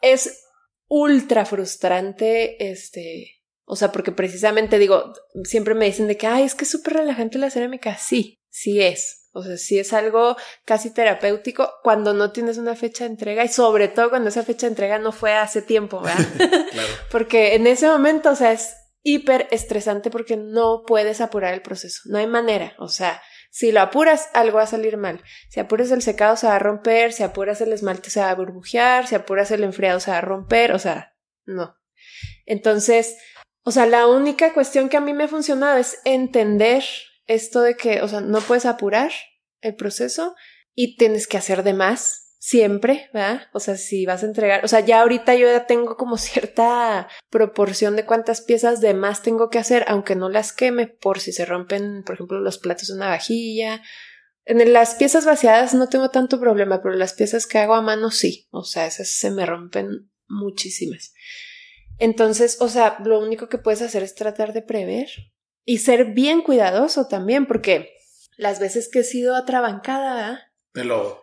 es 0.00 0.44
ultra 0.86 1.44
frustrante, 1.44 2.70
este, 2.70 3.41
O 3.72 3.76
sea, 3.76 3.90
porque 3.90 4.12
precisamente 4.12 4.78
digo, 4.78 5.14
siempre 5.44 5.74
me 5.74 5.86
dicen 5.86 6.06
de 6.06 6.18
que, 6.18 6.26
ay, 6.26 6.42
es 6.42 6.54
que 6.54 6.64
es 6.64 6.70
súper 6.70 6.92
relajante 6.92 7.38
la 7.38 7.48
cerámica. 7.48 7.96
Sí, 7.96 8.42
sí 8.50 8.82
es. 8.82 9.30
O 9.32 9.42
sea, 9.42 9.56
sí 9.56 9.78
es 9.78 9.94
algo 9.94 10.36
casi 10.66 10.92
terapéutico 10.92 11.72
cuando 11.82 12.12
no 12.12 12.32
tienes 12.32 12.58
una 12.58 12.76
fecha 12.76 13.04
de 13.04 13.10
entrega 13.12 13.42
y 13.46 13.48
sobre 13.48 13.88
todo 13.88 14.10
cuando 14.10 14.28
esa 14.28 14.42
fecha 14.42 14.66
de 14.66 14.72
entrega 14.72 14.98
no 14.98 15.10
fue 15.10 15.32
hace 15.32 15.62
tiempo, 15.62 16.02
¿verdad? 16.02 16.18
claro. 16.70 16.88
porque 17.10 17.54
en 17.54 17.66
ese 17.66 17.88
momento, 17.88 18.32
o 18.32 18.36
sea, 18.36 18.52
es 18.52 18.74
hiper 19.02 19.48
estresante 19.50 20.10
porque 20.10 20.36
no 20.36 20.82
puedes 20.86 21.22
apurar 21.22 21.54
el 21.54 21.62
proceso. 21.62 22.02
No 22.04 22.18
hay 22.18 22.26
manera. 22.26 22.74
O 22.78 22.88
sea, 22.88 23.22
si 23.50 23.72
lo 23.72 23.80
apuras, 23.80 24.28
algo 24.34 24.58
va 24.58 24.64
a 24.64 24.66
salir 24.66 24.98
mal. 24.98 25.22
Si 25.48 25.60
apuras 25.60 25.90
el 25.92 26.02
secado, 26.02 26.36
se 26.36 26.46
va 26.46 26.56
a 26.56 26.58
romper. 26.58 27.14
Si 27.14 27.22
apuras 27.22 27.62
el 27.62 27.72
esmalte, 27.72 28.10
se 28.10 28.20
va 28.20 28.28
a 28.28 28.34
burbujear. 28.34 29.06
Si 29.06 29.14
apuras 29.14 29.50
el 29.50 29.64
enfriado, 29.64 29.98
se 29.98 30.10
va 30.10 30.18
a 30.18 30.20
romper. 30.20 30.72
O 30.72 30.78
sea, 30.78 31.14
no. 31.46 31.74
Entonces, 32.44 33.16
o 33.64 33.70
sea, 33.70 33.86
la 33.86 34.06
única 34.06 34.52
cuestión 34.52 34.88
que 34.88 34.96
a 34.96 35.00
mí 35.00 35.12
me 35.12 35.24
ha 35.24 35.28
funcionado 35.28 35.78
es 35.78 35.98
entender 36.04 36.84
esto 37.26 37.62
de 37.62 37.76
que, 37.76 38.02
o 38.02 38.08
sea, 38.08 38.20
no 38.20 38.40
puedes 38.40 38.66
apurar 38.66 39.12
el 39.60 39.76
proceso 39.76 40.34
y 40.74 40.96
tienes 40.96 41.26
que 41.26 41.36
hacer 41.36 41.62
de 41.62 41.72
más 41.72 42.22
siempre, 42.38 43.08
¿verdad? 43.14 43.42
O 43.52 43.60
sea, 43.60 43.76
si 43.76 44.04
vas 44.04 44.24
a 44.24 44.26
entregar, 44.26 44.64
o 44.64 44.68
sea, 44.68 44.80
ya 44.80 45.02
ahorita 45.02 45.36
yo 45.36 45.46
ya 45.46 45.66
tengo 45.66 45.96
como 45.96 46.16
cierta 46.18 47.08
proporción 47.30 47.94
de 47.94 48.04
cuántas 48.04 48.40
piezas 48.40 48.80
de 48.80 48.94
más 48.94 49.22
tengo 49.22 49.48
que 49.48 49.60
hacer, 49.60 49.84
aunque 49.86 50.16
no 50.16 50.28
las 50.28 50.52
queme 50.52 50.88
por 50.88 51.20
si 51.20 51.32
se 51.32 51.44
rompen, 51.44 52.02
por 52.02 52.16
ejemplo, 52.16 52.40
los 52.40 52.58
platos 52.58 52.88
de 52.88 52.94
una 52.94 53.10
vajilla. 53.10 53.80
En 54.44 54.72
las 54.72 54.96
piezas 54.96 55.24
vaciadas 55.24 55.72
no 55.72 55.88
tengo 55.88 56.10
tanto 56.10 56.40
problema, 56.40 56.82
pero 56.82 56.96
las 56.96 57.12
piezas 57.12 57.46
que 57.46 57.58
hago 57.58 57.74
a 57.74 57.82
mano 57.82 58.10
sí, 58.10 58.48
o 58.50 58.64
sea, 58.64 58.86
esas 58.86 59.08
se 59.08 59.30
me 59.30 59.46
rompen 59.46 60.10
muchísimas. 60.26 61.14
Entonces, 62.02 62.56
o 62.60 62.68
sea, 62.68 62.96
lo 63.04 63.20
único 63.20 63.48
que 63.48 63.58
puedes 63.58 63.80
hacer 63.80 64.02
es 64.02 64.16
tratar 64.16 64.52
de 64.52 64.60
prever 64.60 65.08
y 65.64 65.78
ser 65.78 66.06
bien 66.06 66.42
cuidadoso 66.42 67.06
también, 67.06 67.46
porque 67.46 67.94
las 68.36 68.58
veces 68.58 68.88
que 68.90 68.98
he 68.98 69.04
sido 69.04 69.36
atrabancada, 69.36 70.52
te 70.72 70.82
lo 70.82 71.22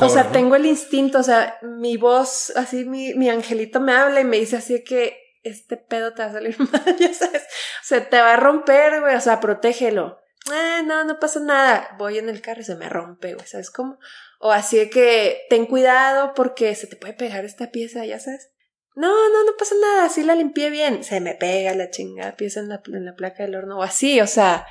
o 0.00 0.08
sea, 0.10 0.30
tengo 0.30 0.54
el 0.56 0.66
instinto, 0.66 1.20
o 1.20 1.22
sea, 1.22 1.56
mi 1.62 1.96
voz, 1.96 2.52
así 2.56 2.84
mi, 2.84 3.14
mi 3.14 3.30
angelito 3.30 3.80
me 3.80 3.94
habla 3.94 4.20
y 4.20 4.24
me 4.24 4.38
dice 4.38 4.56
así 4.56 4.84
que 4.84 5.16
este 5.44 5.78
pedo 5.78 6.12
te 6.12 6.20
va 6.20 6.28
a 6.28 6.32
salir 6.32 6.58
mal, 6.72 6.96
ya 6.98 7.14
sabes, 7.14 7.44
o 7.44 7.84
sea, 7.84 8.06
te 8.06 8.20
va 8.20 8.34
a 8.34 8.36
romper, 8.36 9.00
güey, 9.00 9.16
o 9.16 9.20
sea, 9.22 9.40
protégelo. 9.40 10.18
Eh, 10.52 10.82
no, 10.84 11.04
no 11.04 11.18
pasa 11.18 11.40
nada. 11.40 11.88
Voy 11.96 12.18
en 12.18 12.28
el 12.28 12.42
carro 12.42 12.60
y 12.60 12.64
se 12.64 12.76
me 12.76 12.90
rompe, 12.90 13.32
güey, 13.32 13.46
¿sabes 13.46 13.70
cómo? 13.70 13.98
O 14.40 14.52
así 14.52 14.76
de 14.76 14.90
que 14.90 15.46
ten 15.48 15.64
cuidado 15.64 16.34
porque 16.34 16.74
se 16.74 16.86
te 16.86 16.96
puede 16.96 17.14
pegar 17.14 17.46
esta 17.46 17.70
pieza, 17.70 18.04
ya 18.04 18.20
sabes. 18.20 18.50
No, 18.98 19.28
no, 19.30 19.44
no 19.44 19.56
pasa 19.56 19.76
nada, 19.80 20.06
así 20.06 20.24
la 20.24 20.34
limpié 20.34 20.70
bien. 20.70 21.04
Se 21.04 21.20
me 21.20 21.34
pega 21.34 21.72
la 21.74 21.88
chingada 21.88 22.34
pieza 22.34 22.58
en 22.58 22.68
la, 22.68 22.82
en 22.92 23.04
la 23.04 23.14
placa 23.14 23.44
del 23.44 23.54
horno 23.54 23.78
o 23.78 23.82
así, 23.84 24.20
o 24.20 24.26
sea, 24.26 24.66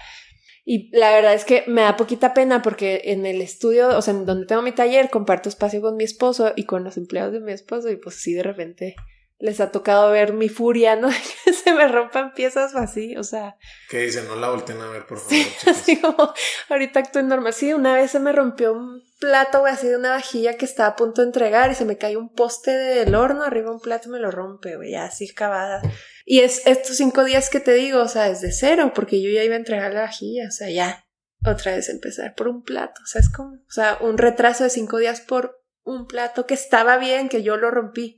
y 0.66 0.90
la 0.92 1.12
verdad 1.12 1.34
es 1.34 1.46
que 1.46 1.64
me 1.68 1.84
da 1.84 1.96
poquita 1.96 2.34
pena 2.34 2.62
porque 2.62 3.04
en 3.06 3.26
el 3.26 3.42
estudio, 3.42 3.98
o 3.98 4.02
sea, 4.02 4.14
en 4.14 4.26
donde 4.26 4.46
tengo 4.46 4.62
mi 4.62 4.74
taller, 4.74 5.10
comparto 5.10 5.48
espacio 5.48 5.80
con 5.80 5.96
mi 5.96 6.04
esposo 6.04 6.52
y 6.58 6.66
con 6.66 6.84
los 6.84 6.98
empleados 6.98 7.32
de 7.32 7.40
mi 7.40 7.54
esposo 7.54 7.90
y 7.90 7.96
pues 7.96 8.16
sí, 8.16 8.34
de 8.34 8.44
repente 8.44 8.96
les 9.40 9.62
ha 9.62 9.72
tocado 9.72 10.12
ver 10.12 10.34
mi 10.34 10.50
furia, 10.50 10.98
¿no? 10.98 11.08
que 11.46 11.54
se 11.54 11.74
me 11.74 11.88
rompan 11.88 12.34
piezas 12.34 12.76
así, 12.76 13.16
o 13.16 13.24
sea. 13.24 13.56
Que 13.90 14.00
dicen, 14.00 14.28
no 14.28 14.36
la 14.36 14.50
volteen 14.50 14.82
a 14.82 14.90
ver, 14.90 15.06
por 15.06 15.20
favor. 15.20 15.32
Sí, 15.58 15.70
así 15.70 16.02
como, 16.02 16.34
ahorita 16.68 17.00
actúo 17.00 17.22
normal. 17.22 17.54
Sí, 17.54 17.72
una 17.72 17.94
vez 17.94 18.12
se 18.12 18.20
me 18.20 18.34
rompió 18.34 18.74
un 18.74 19.07
plato, 19.20 19.62
güey, 19.62 19.74
así 19.74 19.88
de 19.88 19.98
una 19.98 20.12
vajilla 20.12 20.58
que 20.58 20.66
estaba 20.66 20.90
a 20.90 20.96
punto 20.96 21.22
de 21.22 21.28
entregar 21.28 21.72
y 21.72 21.76
se 21.76 21.86
me 21.86 21.98
cae 21.98 22.18
un 22.18 22.34
poste 22.34 22.72
del 22.72 23.16
horno 23.16 23.44
arriba 23.44 23.72
un 23.72 23.80
plato 23.80 24.10
y 24.10 24.12
me 24.12 24.20
lo 24.20 24.32
rompe, 24.32 24.76
güey, 24.76 24.96
así 24.96 25.30
acabada. 25.30 25.82
Y 26.26 26.40
es 26.40 26.62
estos 26.66 26.98
cinco 26.98 27.24
días 27.24 27.50
que 27.50 27.60
te 27.60 27.74
digo, 27.74 28.02
o 28.02 28.08
sea, 28.08 28.30
desde 28.30 28.52
cero, 28.52 28.92
porque 28.94 29.22
yo 29.22 29.30
ya 29.30 29.44
iba 29.44 29.56
a 29.56 29.60
entregar 29.60 29.94
la 29.94 30.02
vajilla, 30.02 30.48
o 30.48 30.52
sea, 30.52 30.70
ya, 30.70 31.06
otra 31.46 31.76
vez 31.76 31.90
empezar 31.90 32.36
por 32.36 32.48
un 32.48 32.64
plato, 32.64 33.02
o 33.04 33.06
sea, 33.06 33.22
es 33.22 33.30
como, 33.30 33.54
o 33.54 33.72
sea, 33.72 33.98
un 34.02 34.18
retraso 34.18 34.64
de 34.64 34.70
cinco 34.70 34.98
días 34.98 35.22
por 35.22 35.64
un 35.84 36.08
plato 36.08 36.46
que 36.46 36.54
estaba 36.54 36.98
bien, 36.98 37.30
que 37.30 37.44
yo 37.44 37.58
lo 37.58 37.72
rompí. 37.72 38.18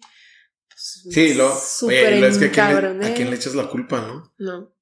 Pues, 0.68 1.04
sí, 1.12 1.34
lo, 1.34 1.54
oye, 1.84 2.28
es 2.28 2.38
que 2.38 2.46
a 2.46 2.52
quién, 2.52 3.00
le, 3.00 3.08
a 3.08 3.14
quién 3.14 3.30
le 3.30 3.36
echas 3.36 3.56
la 3.56 3.68
culpa, 3.68 4.02
¿no? 4.02 4.34
No. 4.38 4.76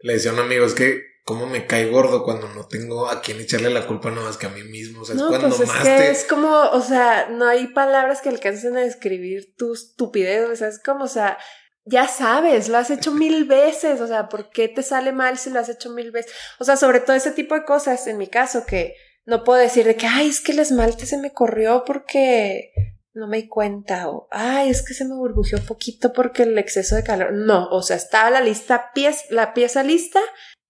Le 0.00 0.14
decía 0.14 0.30
a 0.30 0.34
un 0.34 0.40
amigo, 0.40 0.64
es 0.64 0.74
que 0.74 1.02
cómo 1.28 1.46
me 1.46 1.66
cae 1.66 1.90
gordo 1.90 2.24
cuando 2.24 2.48
no 2.48 2.66
tengo 2.68 3.06
a 3.06 3.20
quien 3.20 3.38
echarle 3.38 3.68
la 3.68 3.86
culpa 3.86 4.10
no 4.10 4.22
más 4.22 4.38
que 4.38 4.46
a 4.46 4.48
mí 4.48 4.62
mismo. 4.62 5.02
O 5.02 5.04
sea, 5.04 5.14
es 5.14 5.20
cuando 5.20 5.54
pues 5.54 5.68
más 5.68 5.80
es 5.80 5.84
que 5.84 6.10
es 6.10 6.24
como, 6.24 6.48
o 6.48 6.80
sea, 6.80 7.28
no 7.28 7.46
hay 7.46 7.66
palabras 7.66 8.22
que 8.22 8.30
alcancen 8.30 8.78
a 8.78 8.80
describir 8.80 9.54
tu 9.54 9.74
estupidez. 9.74 10.48
O 10.48 10.56
sea, 10.56 10.68
es 10.68 10.82
como, 10.82 11.04
o 11.04 11.08
sea, 11.08 11.36
ya 11.84 12.08
sabes, 12.08 12.70
lo 12.70 12.78
has 12.78 12.88
hecho 12.88 13.12
mil 13.12 13.44
veces, 13.44 14.00
o 14.00 14.06
sea, 14.06 14.30
¿por 14.30 14.48
qué 14.48 14.68
te 14.68 14.82
sale 14.82 15.12
mal 15.12 15.36
si 15.36 15.50
lo 15.50 15.60
has 15.60 15.68
hecho 15.68 15.90
mil 15.90 16.12
veces? 16.12 16.32
O 16.60 16.64
sea, 16.64 16.78
sobre 16.78 17.00
todo 17.00 17.14
ese 17.14 17.32
tipo 17.32 17.54
de 17.54 17.66
cosas, 17.66 18.06
en 18.06 18.16
mi 18.16 18.28
caso, 18.28 18.64
que 18.64 18.94
no 19.26 19.44
puedo 19.44 19.60
decir 19.60 19.84
de 19.84 19.96
que, 19.96 20.06
ay, 20.06 20.30
es 20.30 20.40
que 20.40 20.52
el 20.52 20.60
esmalte 20.60 21.04
se 21.04 21.18
me 21.18 21.34
corrió 21.34 21.84
porque 21.84 22.72
no 23.12 23.28
me 23.28 23.36
di 23.36 23.48
cuenta, 23.48 24.08
o, 24.08 24.28
ay, 24.30 24.70
es 24.70 24.82
que 24.82 24.94
se 24.94 25.04
me 25.04 25.14
burbujeó 25.14 25.58
poquito 25.60 26.14
porque 26.14 26.44
el 26.44 26.56
exceso 26.56 26.96
de 26.96 27.04
calor. 27.04 27.34
No, 27.34 27.68
o 27.68 27.82
sea, 27.82 27.96
estaba 27.96 28.30
la 28.30 28.40
lista, 28.40 28.92
pieza, 28.94 29.24
la 29.28 29.52
pieza 29.52 29.82
lista 29.82 30.20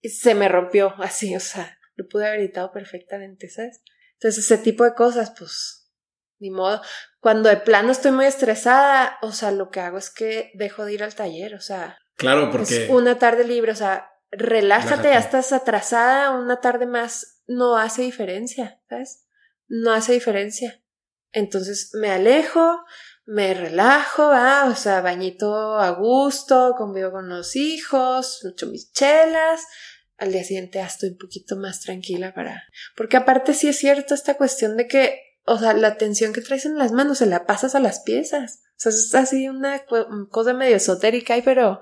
se 0.02 0.34
me 0.34 0.48
rompió 0.48 0.94
así, 0.98 1.34
o 1.34 1.40
sea, 1.40 1.78
lo 1.94 2.08
pude 2.08 2.26
haber 2.26 2.40
editado 2.40 2.72
perfectamente, 2.72 3.48
¿sabes? 3.48 3.82
Entonces, 4.14 4.44
ese 4.44 4.58
tipo 4.58 4.84
de 4.84 4.94
cosas, 4.94 5.32
pues, 5.38 5.92
ni 6.38 6.50
modo. 6.50 6.80
Cuando 7.20 7.48
de 7.48 7.56
plano 7.56 7.92
estoy 7.92 8.11
muy 8.11 8.26
estresada, 8.26 9.18
o 9.22 9.32
sea, 9.32 9.50
lo 9.50 9.70
que 9.70 9.80
hago 9.80 9.98
es 9.98 10.11
que 10.11 10.50
dejo 10.54 10.84
de 10.84 10.94
ir 10.94 11.02
al 11.02 11.14
taller, 11.14 11.54
o 11.54 11.61
sea. 11.61 11.98
Claro, 12.16 12.50
porque. 12.50 12.84
Es 12.84 12.90
una 12.90 13.18
tarde 13.18 13.44
libre, 13.44 13.72
o 13.72 13.76
sea, 13.76 14.11
relájate, 14.30 15.08
ya 15.08 15.18
estás 15.18 15.52
atrasada, 15.52 16.32
una 16.32 16.61
tarde 16.61 16.87
más 16.87 17.42
no 17.46 17.76
hace 17.76 18.02
diferencia, 18.02 18.80
¿sabes? 18.88 19.26
No 19.68 19.92
hace 19.92 20.12
diferencia. 20.12 20.82
Entonces 21.32 21.90
me 21.94 22.11
alejo, 22.11 22.84
me 23.29 23.53
relajo, 23.55 24.29
¿va? 24.29 24.64
o 24.71 24.75
sea, 24.75 25.01
bañito 25.01 25.79
a 25.79 25.91
gusto, 25.91 26.75
convivo 26.77 27.12
con 27.12 27.29
los 27.29 27.57
hijos, 27.57 28.41
mucho 28.45 28.67
mis 28.67 28.91
chelas. 28.93 29.67
Al 30.17 30.33
día 30.33 30.43
siguiente 30.43 30.79
ya 30.79 30.87
estoy 30.87 31.11
un 31.11 31.19
poquito 31.19 31.57
más 31.57 31.81
tranquila 31.81 32.35
para. 32.35 32.64
Porque 32.97 33.17
aparte 33.17 33.55
sí 33.55 33.69
es 33.69 33.79
cierto 33.79 34.14
esta 34.14 34.37
cuestión 34.37 34.77
de 34.77 34.88
que 34.88 35.21
o 35.49 35.59
sea, 35.59 35.73
la 35.73 35.97
tensión 35.97 36.33
que 36.33 36.43
traes 36.43 36.67
en 36.67 36.77
las 36.77 36.93
manos 36.93 37.19
se 37.19 37.27
la 37.27 37.47
pasas 37.47 37.75
a 37.75 37.81
las 37.81 38.01
piezas. 38.01 38.61
O 38.77 38.81
sea, 38.81 38.91
es 38.91 39.14
así 39.14 39.49
una 39.49 39.83
cosa 40.31 40.53
medio 40.53 40.77
esotérica, 40.77 41.35
pero 41.43 41.81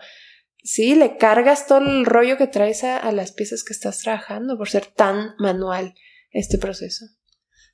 sí, 0.63 0.95
le 0.95 1.17
cargas 1.17 1.67
todo 1.67 1.79
el 1.79 2.07
rollo 2.07 2.37
que 2.37 2.47
traes 2.47 2.85
a, 2.85 3.11
las 3.11 3.33
piezas 3.33 3.65
que 3.65 3.73
estás 3.73 3.99
trabajando 3.99 4.57
por 4.57 4.69
ser 4.69 4.87
tan 4.87 5.35
manual 5.39 5.95
este 6.31 6.59
proceso. 6.59 7.07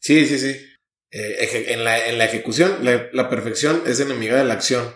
Sí, 0.01 0.27
sí, 0.27 0.39
sí. 0.39 0.57
Eh, 1.15 1.67
en, 1.73 1.85
la, 1.85 2.09
en, 2.09 2.17
la, 2.17 2.25
ejecución, 2.25 2.79
la, 2.81 3.29
perfección 3.29 3.83
es 3.87 4.01
enemiga 4.01 4.39
de 4.39 4.45
la 4.45 4.55
acción. 4.55 4.95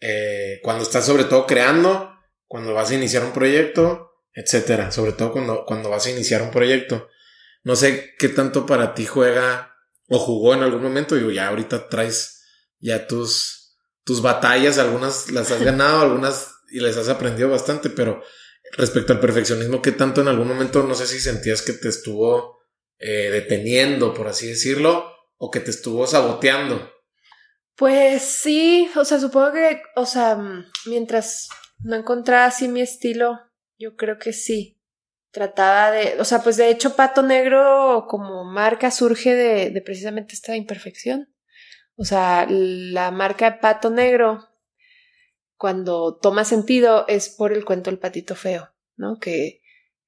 Eh, 0.00 0.58
cuando 0.64 0.82
estás 0.82 1.06
sobre 1.06 1.24
todo 1.24 1.46
creando, 1.46 2.10
cuando 2.48 2.74
vas 2.74 2.90
a 2.90 2.94
iniciar 2.94 3.22
un 3.24 3.32
proyecto, 3.32 4.10
etcétera. 4.32 4.90
Sobre 4.90 5.12
todo 5.12 5.30
cuando, 5.30 5.64
cuando 5.64 5.90
vas 5.90 6.06
a 6.06 6.10
iniciar 6.10 6.42
un 6.42 6.50
proyecto. 6.50 7.08
No 7.62 7.76
sé 7.76 8.14
qué 8.18 8.28
tanto 8.28 8.66
para 8.66 8.94
ti 8.94 9.06
juega 9.06 9.76
o 10.08 10.18
jugó 10.18 10.54
en 10.54 10.62
algún 10.62 10.82
momento, 10.82 11.14
digo, 11.14 11.30
ya 11.30 11.48
ahorita 11.48 11.88
traes 11.88 12.42
ya 12.80 13.06
tus, 13.06 13.78
tus 14.02 14.20
batallas, 14.20 14.78
algunas 14.78 15.30
las 15.30 15.50
has 15.50 15.62
ganado, 15.62 16.02
algunas 16.02 16.50
y 16.70 16.80
les 16.80 16.96
has 16.96 17.08
aprendido 17.08 17.48
bastante, 17.48 17.88
pero 17.88 18.22
respecto 18.72 19.12
al 19.12 19.20
perfeccionismo, 19.20 19.80
¿qué 19.80 19.92
tanto 19.92 20.20
en 20.20 20.28
algún 20.28 20.48
momento, 20.48 20.82
no 20.82 20.94
sé 20.94 21.06
si 21.06 21.20
sentías 21.20 21.62
que 21.62 21.72
te 21.72 21.88
estuvo 21.88 22.58
eh, 22.98 23.30
deteniendo, 23.30 24.12
por 24.12 24.28
así 24.28 24.48
decirlo, 24.48 25.13
o 25.44 25.50
que 25.50 25.60
te 25.60 25.70
estuvo 25.70 26.06
saboteando? 26.06 26.90
Pues 27.76 28.22
sí, 28.22 28.88
o 28.96 29.04
sea, 29.04 29.20
supongo 29.20 29.52
que, 29.52 29.82
o 29.94 30.06
sea, 30.06 30.38
mientras 30.86 31.50
no 31.80 31.96
encontraba 31.96 32.46
así 32.46 32.66
mi 32.66 32.80
estilo, 32.80 33.38
yo 33.78 33.94
creo 33.94 34.18
que 34.18 34.32
sí 34.32 34.80
trataba 35.32 35.90
de, 35.90 36.18
o 36.18 36.24
sea, 36.24 36.42
pues 36.42 36.56
de 36.56 36.70
hecho 36.70 36.96
Pato 36.96 37.22
Negro 37.22 38.06
como 38.08 38.44
marca 38.44 38.90
surge 38.90 39.34
de, 39.34 39.70
de 39.70 39.82
precisamente 39.82 40.32
esta 40.32 40.56
imperfección. 40.56 41.28
O 41.96 42.04
sea, 42.04 42.46
la 42.48 43.10
marca 43.10 43.50
de 43.50 43.58
Pato 43.58 43.90
Negro, 43.90 44.48
cuando 45.56 46.16
toma 46.16 46.46
sentido, 46.46 47.04
es 47.06 47.28
por 47.28 47.52
el 47.52 47.66
cuento 47.66 47.90
El 47.90 47.98
Patito 47.98 48.34
Feo, 48.34 48.72
¿no? 48.96 49.18
Que 49.18 49.60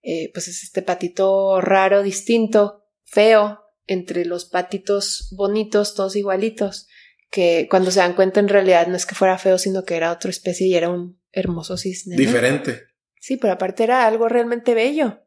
eh, 0.03 0.31
pues 0.33 0.49
es 0.49 0.63
este 0.63 0.81
patito 0.81 1.61
raro, 1.61 2.03
distinto, 2.03 2.87
feo, 3.05 3.66
entre 3.87 4.24
los 4.24 4.45
patitos 4.45 5.28
bonitos, 5.32 5.95
todos 5.95 6.16
igualitos, 6.16 6.89
que 7.30 7.66
cuando 7.70 7.91
se 7.91 8.01
dan 8.01 8.14
cuenta 8.14 8.41
en 8.41 8.49
realidad 8.49 8.87
no 8.87 8.97
es 8.97 9.07
que 9.07 9.14
fuera 9.14 9.39
feo, 9.39 9.59
sino 9.59 9.84
que 9.84 9.97
era 9.97 10.12
otra 10.12 10.30
especie 10.30 10.66
y 10.66 10.74
era 10.74 10.89
un 10.89 11.20
hermoso 11.32 11.76
cisne. 11.76 12.16
Diferente. 12.16 12.87
Sí, 13.20 13.37
pero 13.37 13.55
aparte 13.55 13.84
era 13.84 14.07
algo 14.07 14.28
realmente 14.28 14.74
bello. 14.74 15.22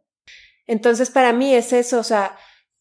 Entonces, 0.66 1.10
para 1.10 1.34
mí 1.34 1.54
es 1.54 1.74
eso, 1.74 2.00
o 2.00 2.04
sea, 2.04 2.38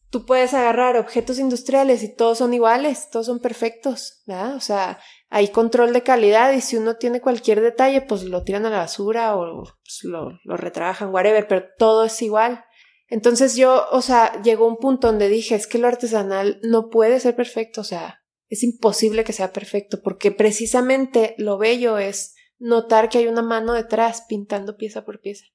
tú 0.09 0.25
puedes 0.25 0.53
agarrar 0.53 0.97
objetos 0.97 1.39
industriales 1.39 2.03
y 2.03 2.15
todos 2.15 2.37
son 2.39 2.53
iguales, 2.53 3.09
todos 3.09 3.25
son 3.25 3.39
perfectos, 3.39 4.21
¿verdad? 4.25 4.55
O 4.55 4.59
sea, 4.59 4.99
hay 5.29 5.49
control 5.49 5.93
de 5.93 6.03
calidad 6.03 6.53
y 6.53 6.61
si 6.61 6.77
uno 6.77 6.95
tiene 6.95 7.21
cualquier 7.21 7.61
detalle, 7.61 8.01
pues 8.01 8.23
lo 8.23 8.43
tiran 8.43 8.65
a 8.65 8.69
la 8.69 8.77
basura 8.77 9.35
o 9.35 9.63
pues, 9.63 10.03
lo, 10.03 10.39
lo 10.43 10.57
retrabajan, 10.57 11.13
whatever, 11.13 11.47
pero 11.47 11.65
todo 11.77 12.05
es 12.05 12.21
igual. 12.21 12.63
Entonces 13.09 13.55
yo, 13.55 13.85
o 13.91 14.01
sea, 14.01 14.41
llegó 14.43 14.67
un 14.67 14.77
punto 14.77 15.07
donde 15.07 15.29
dije, 15.29 15.55
es 15.55 15.67
que 15.67 15.79
lo 15.79 15.87
artesanal 15.87 16.59
no 16.61 16.89
puede 16.89 17.19
ser 17.19 17.35
perfecto, 17.35 17.81
o 17.81 17.83
sea, 17.83 18.23
es 18.49 18.63
imposible 18.63 19.23
que 19.23 19.33
sea 19.33 19.51
perfecto, 19.51 20.01
porque 20.03 20.31
precisamente 20.31 21.35
lo 21.37 21.57
bello 21.57 21.97
es 21.97 22.35
notar 22.59 23.09
que 23.09 23.19
hay 23.19 23.27
una 23.27 23.41
mano 23.41 23.73
detrás 23.73 24.25
pintando 24.27 24.77
pieza 24.77 25.05
por 25.05 25.21
pieza. 25.21 25.45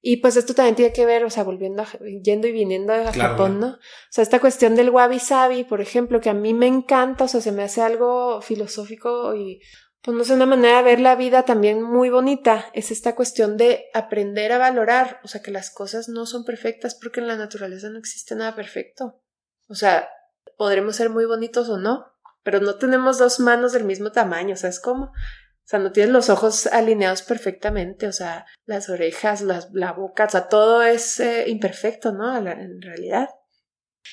Y 0.00 0.18
pues 0.18 0.36
esto 0.36 0.54
también 0.54 0.76
tiene 0.76 0.92
que 0.92 1.06
ver, 1.06 1.24
o 1.24 1.30
sea, 1.30 1.42
volviendo, 1.42 1.82
a, 1.82 1.88
yendo 2.22 2.46
y 2.46 2.52
viniendo 2.52 2.92
a 2.92 3.12
Japón, 3.12 3.58
¿no? 3.58 3.66
O 3.70 3.78
sea, 4.10 4.22
esta 4.22 4.38
cuestión 4.38 4.76
del 4.76 4.90
wabi 4.90 5.18
sabi, 5.18 5.64
por 5.64 5.80
ejemplo, 5.80 6.20
que 6.20 6.30
a 6.30 6.34
mí 6.34 6.54
me 6.54 6.68
encanta, 6.68 7.24
o 7.24 7.28
sea, 7.28 7.40
se 7.40 7.50
me 7.50 7.64
hace 7.64 7.82
algo 7.82 8.40
filosófico 8.40 9.34
y, 9.34 9.60
pues 10.02 10.16
no 10.16 10.24
sé, 10.24 10.34
una 10.34 10.46
manera 10.46 10.78
de 10.78 10.84
ver 10.84 11.00
la 11.00 11.16
vida 11.16 11.44
también 11.44 11.82
muy 11.82 12.08
bonita, 12.08 12.66
es 12.72 12.90
esta 12.90 13.14
cuestión 13.14 13.56
de 13.56 13.86
aprender 13.94 14.52
a 14.52 14.58
valorar, 14.58 15.20
o 15.24 15.28
sea, 15.28 15.42
que 15.42 15.50
las 15.50 15.70
cosas 15.70 16.08
no 16.08 16.24
son 16.24 16.44
perfectas 16.44 16.94
porque 16.94 17.20
en 17.20 17.26
la 17.26 17.36
naturaleza 17.36 17.90
no 17.90 17.98
existe 17.98 18.34
nada 18.34 18.54
perfecto. 18.54 19.20
O 19.68 19.74
sea, 19.74 20.08
podremos 20.56 20.96
ser 20.96 21.10
muy 21.10 21.24
bonitos 21.24 21.68
o 21.68 21.78
no, 21.78 22.06
pero 22.42 22.60
no 22.60 22.76
tenemos 22.76 23.18
dos 23.18 23.40
manos 23.40 23.72
del 23.72 23.84
mismo 23.84 24.12
tamaño, 24.12 24.56
¿sabes 24.56 24.80
cómo? 24.80 25.06
O 25.06 25.70
sea, 25.70 25.80
no 25.80 25.92
tienes 25.92 26.12
los 26.12 26.30
ojos 26.30 26.66
alineados 26.66 27.22
perfectamente, 27.22 28.06
o 28.06 28.12
sea, 28.12 28.46
las 28.64 28.88
orejas, 28.88 29.42
las, 29.42 29.68
la 29.74 29.92
boca, 29.92 30.24
o 30.24 30.30
sea, 30.30 30.48
todo 30.48 30.82
es 30.82 31.20
eh, 31.20 31.44
imperfecto, 31.48 32.12
¿no? 32.12 32.34
En 32.36 32.80
realidad. 32.80 33.28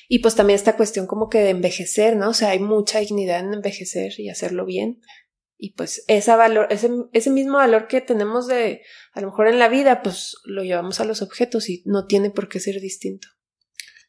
Y 0.10 0.20
pues 0.20 0.36
también 0.36 0.56
esta 0.56 0.76
cuestión 0.76 1.08
como 1.08 1.30
que 1.30 1.40
de 1.40 1.52
envejecer, 1.52 2.18
¿no? 2.18 2.30
O 2.30 2.34
sea, 2.34 2.50
hay 2.50 2.60
mucha 2.60 3.00
dignidad 3.00 3.40
en 3.40 3.54
envejecer 3.54 4.20
y 4.20 4.30
hacerlo 4.30 4.66
bien. 4.66 5.02
Y 5.58 5.74
pues 5.74 6.04
ese 6.08 6.36
valor, 6.36 6.68
ese, 6.70 6.90
ese 7.14 7.30
mismo 7.30 7.58
valor 7.58 7.88
que 7.88 8.02
tenemos 8.02 8.48
de, 8.48 8.82
a 9.14 9.22
lo 9.22 9.28
mejor 9.28 9.48
en 9.48 9.60
la 9.60 9.70
vida, 9.70 10.04
pues 10.04 10.36
lo 10.44 10.64
llevamos 10.64 11.00
a 11.00 11.06
los 11.06 11.22
objetos 11.22 11.70
y 11.70 11.82
no 11.86 12.06
tiene 12.06 12.30
por 12.30 12.50
qué 12.50 12.60
ser 12.60 12.82
distinto. 12.82 13.28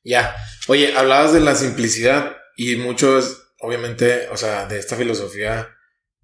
Ya. 0.03 0.37
Oye, 0.69 0.97
hablabas 0.97 1.33
de 1.33 1.41
la 1.41 1.55
simplicidad 1.55 2.37
y 2.57 2.77
muchos, 2.77 3.53
obviamente, 3.61 4.29
o 4.29 4.37
sea, 4.37 4.67
de 4.67 4.79
esta 4.79 4.97
filosofía 4.97 5.69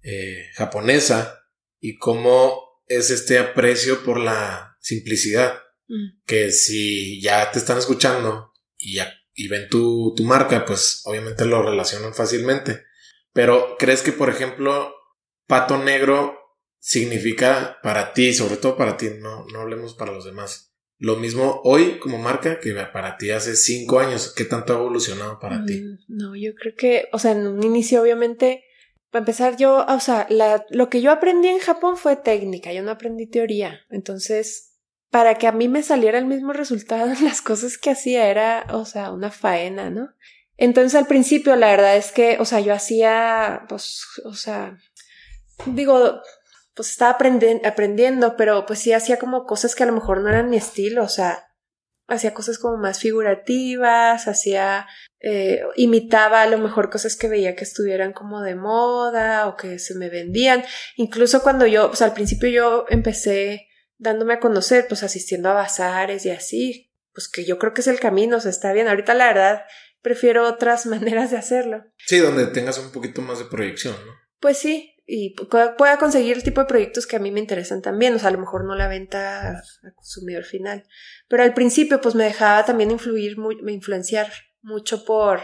eh, 0.01 0.49
japonesa 0.55 1.47
y 1.79 1.97
cómo 1.97 2.81
es 2.87 3.09
este 3.09 3.39
aprecio 3.39 4.03
por 4.03 4.19
la 4.19 4.77
simplicidad. 4.79 5.61
Mm. 5.87 6.21
Que 6.25 6.51
si 6.51 7.21
ya 7.21 7.51
te 7.51 7.59
están 7.59 7.77
escuchando 7.77 8.53
y, 8.77 8.95
ya, 8.95 9.13
y 9.33 9.47
ven 9.47 9.67
tu, 9.69 10.13
tu 10.15 10.23
marca, 10.23 10.65
pues 10.65 11.01
obviamente 11.05 11.45
lo 11.45 11.61
relacionan 11.61 12.13
fácilmente. 12.13 12.83
Pero 13.33 13.75
¿crees 13.77 14.01
que, 14.01 14.11
por 14.11 14.29
ejemplo, 14.29 14.93
pato 15.47 15.77
negro 15.77 16.37
significa 16.79 17.77
para 17.81 18.13
ti, 18.13 18.33
sobre 18.33 18.57
todo 18.57 18.77
para 18.77 18.97
ti, 18.97 19.07
no, 19.19 19.45
no 19.45 19.61
hablemos 19.61 19.93
para 19.93 20.11
los 20.11 20.25
demás? 20.25 20.73
Lo 20.97 21.17
mismo 21.17 21.61
hoy 21.63 21.99
como 21.99 22.17
marca 22.17 22.59
que 22.59 22.73
para 22.93 23.17
ti 23.17 23.31
hace 23.31 23.55
cinco 23.55 23.99
años. 23.99 24.33
¿Qué 24.35 24.45
tanto 24.45 24.73
ha 24.73 24.77
evolucionado 24.77 25.39
para 25.39 25.65
ti? 25.65 25.81
Mm, 25.81 25.97
no, 26.07 26.35
yo 26.35 26.53
creo 26.55 26.75
que, 26.77 27.09
o 27.11 27.19
sea, 27.19 27.31
en 27.31 27.47
un 27.47 27.63
inicio 27.63 28.01
obviamente 28.01 28.63
para 29.13 29.21
empezar, 29.21 29.57
yo, 29.57 29.85
o 29.87 29.99
sea, 29.99 30.27
lo 30.71 30.89
que 30.89 30.99
yo 30.99 31.11
aprendí 31.11 31.47
en 31.47 31.59
Japón 31.59 31.97
fue 31.97 32.15
técnica, 32.15 32.73
yo 32.73 32.81
no 32.81 32.89
aprendí 32.89 33.27
teoría. 33.27 33.81
Entonces, 33.91 34.79
para 35.11 35.35
que 35.35 35.45
a 35.45 35.51
mí 35.51 35.67
me 35.67 35.83
saliera 35.83 36.17
el 36.17 36.25
mismo 36.25 36.51
resultado 36.51 37.13
las 37.21 37.43
cosas 37.43 37.77
que 37.77 37.91
hacía 37.91 38.27
era, 38.27 38.65
o 38.71 38.85
sea, 38.85 39.11
una 39.11 39.29
faena, 39.29 39.91
¿no? 39.91 40.09
Entonces, 40.57 40.95
al 40.95 41.05
principio, 41.05 41.55
la 41.55 41.67
verdad 41.67 41.95
es 41.95 42.11
que, 42.11 42.37
o 42.39 42.45
sea, 42.45 42.59
yo 42.59 42.73
hacía, 42.73 43.65
pues, 43.69 44.01
o 44.25 44.33
sea, 44.33 44.79
digo, 45.65 46.21
pues 46.75 46.89
estaba 46.89 47.17
aprendiendo, 47.63 48.35
pero 48.35 48.65
pues 48.65 48.79
sí 48.79 48.93
hacía 48.93 49.19
como 49.19 49.45
cosas 49.45 49.75
que 49.75 49.83
a 49.83 49.85
lo 49.85 49.93
mejor 49.93 50.21
no 50.21 50.29
eran 50.29 50.49
mi 50.49 50.57
estilo, 50.57 51.03
o 51.03 51.09
sea, 51.09 51.47
hacía 52.07 52.33
cosas 52.33 52.57
como 52.57 52.77
más 52.77 52.99
figurativas, 52.99 54.27
hacía, 54.27 54.87
eh, 55.19 55.61
imitaba 55.75 56.41
a 56.41 56.47
lo 56.47 56.57
mejor 56.57 56.89
cosas 56.89 57.15
que 57.15 57.29
veía 57.29 57.55
que 57.55 57.63
estuvieran 57.63 58.13
como 58.13 58.41
de 58.41 58.55
moda 58.55 59.47
o 59.47 59.55
que 59.55 59.79
se 59.79 59.95
me 59.95 60.09
vendían. 60.09 60.63
Incluso 60.95 61.41
cuando 61.43 61.65
yo, 61.65 61.87
pues 61.87 62.01
al 62.01 62.13
principio 62.13 62.49
yo 62.49 62.85
empecé 62.89 63.67
dándome 63.97 64.33
a 64.33 64.39
conocer, 64.39 64.85
pues 64.87 65.03
asistiendo 65.03 65.49
a 65.49 65.53
bazares 65.53 66.25
y 66.25 66.31
así, 66.31 66.91
pues 67.13 67.29
que 67.29 67.45
yo 67.45 67.57
creo 67.57 67.73
que 67.73 67.81
es 67.81 67.87
el 67.87 67.99
camino, 67.99 68.37
o 68.37 68.39
sea, 68.39 68.51
está 68.51 68.73
bien. 68.73 68.87
Ahorita 68.87 69.13
la 69.13 69.27
verdad 69.27 69.63
prefiero 70.01 70.47
otras 70.47 70.85
maneras 70.87 71.31
de 71.31 71.37
hacerlo. 71.37 71.85
Sí, 71.97 72.17
donde 72.17 72.47
tengas 72.47 72.77
un 72.79 72.91
poquito 72.91 73.21
más 73.21 73.39
de 73.39 73.45
proyección, 73.45 73.95
¿no? 74.05 74.13
Pues 74.39 74.57
sí, 74.57 74.92
y 75.15 75.35
pueda 75.77 75.99
conseguir 75.99 76.37
el 76.37 76.43
tipo 76.43 76.61
de 76.61 76.65
proyectos 76.65 77.05
que 77.05 77.17
a 77.17 77.19
mí 77.19 77.29
me 77.29 77.39
interesan 77.39 77.83
también, 77.83 78.15
o 78.15 78.19
sea, 78.19 78.29
a 78.29 78.31
lo 78.31 78.39
mejor 78.39 78.65
no 78.65 78.73
la 78.73 78.87
venta 78.87 79.61
al 79.83 79.93
consumidor 79.93 80.43
final, 80.43 80.85
pero 81.27 81.43
al 81.43 81.53
principio 81.53 82.01
pues 82.01 82.15
me 82.15 82.23
dejaba 82.23 82.65
también 82.65 82.89
influir, 82.89 83.37
muy, 83.37 83.59
influenciar 83.67 84.31
mucho 84.63 85.05
por, 85.05 85.41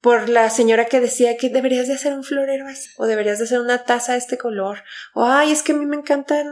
por 0.00 0.30
la 0.30 0.48
señora 0.48 0.86
que 0.86 1.00
decía 1.00 1.36
que 1.36 1.50
deberías 1.50 1.86
de 1.86 1.94
hacer 1.94 2.14
un 2.14 2.24
florero 2.24 2.66
así, 2.66 2.88
o 2.96 3.04
deberías 3.04 3.38
de 3.38 3.44
hacer 3.44 3.60
una 3.60 3.84
taza 3.84 4.12
de 4.12 4.18
este 4.18 4.38
color, 4.38 4.84
o 5.12 5.26
ay, 5.26 5.52
es 5.52 5.62
que 5.62 5.72
a 5.72 5.76
mí 5.76 5.84
me 5.84 5.96
encantan 5.96 6.46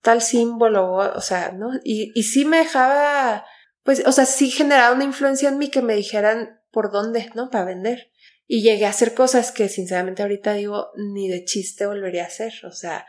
tal 0.00 0.22
símbolo, 0.22 0.92
o, 0.92 1.16
o 1.16 1.20
sea, 1.20 1.50
¿no? 1.50 1.70
Y, 1.82 2.12
y 2.14 2.22
sí 2.22 2.44
me 2.44 2.58
dejaba, 2.58 3.44
pues, 3.82 4.06
o 4.06 4.12
sea, 4.12 4.24
sí 4.24 4.50
generaba 4.50 4.94
una 4.94 5.02
influencia 5.02 5.48
en 5.48 5.58
mí 5.58 5.68
que 5.68 5.82
me 5.82 5.96
dijeran 5.96 6.60
por 6.70 6.92
dónde, 6.92 7.28
¿no? 7.34 7.50
Para 7.50 7.64
vender. 7.64 8.12
Y 8.50 8.62
llegué 8.62 8.86
a 8.86 8.90
hacer 8.90 9.14
cosas 9.14 9.52
que 9.52 9.68
sinceramente 9.68 10.22
ahorita 10.22 10.54
digo, 10.54 10.88
ni 10.96 11.28
de 11.28 11.44
chiste 11.44 11.86
volvería 11.86 12.24
a 12.24 12.28
hacer. 12.28 12.52
O 12.64 12.72
sea, 12.72 13.06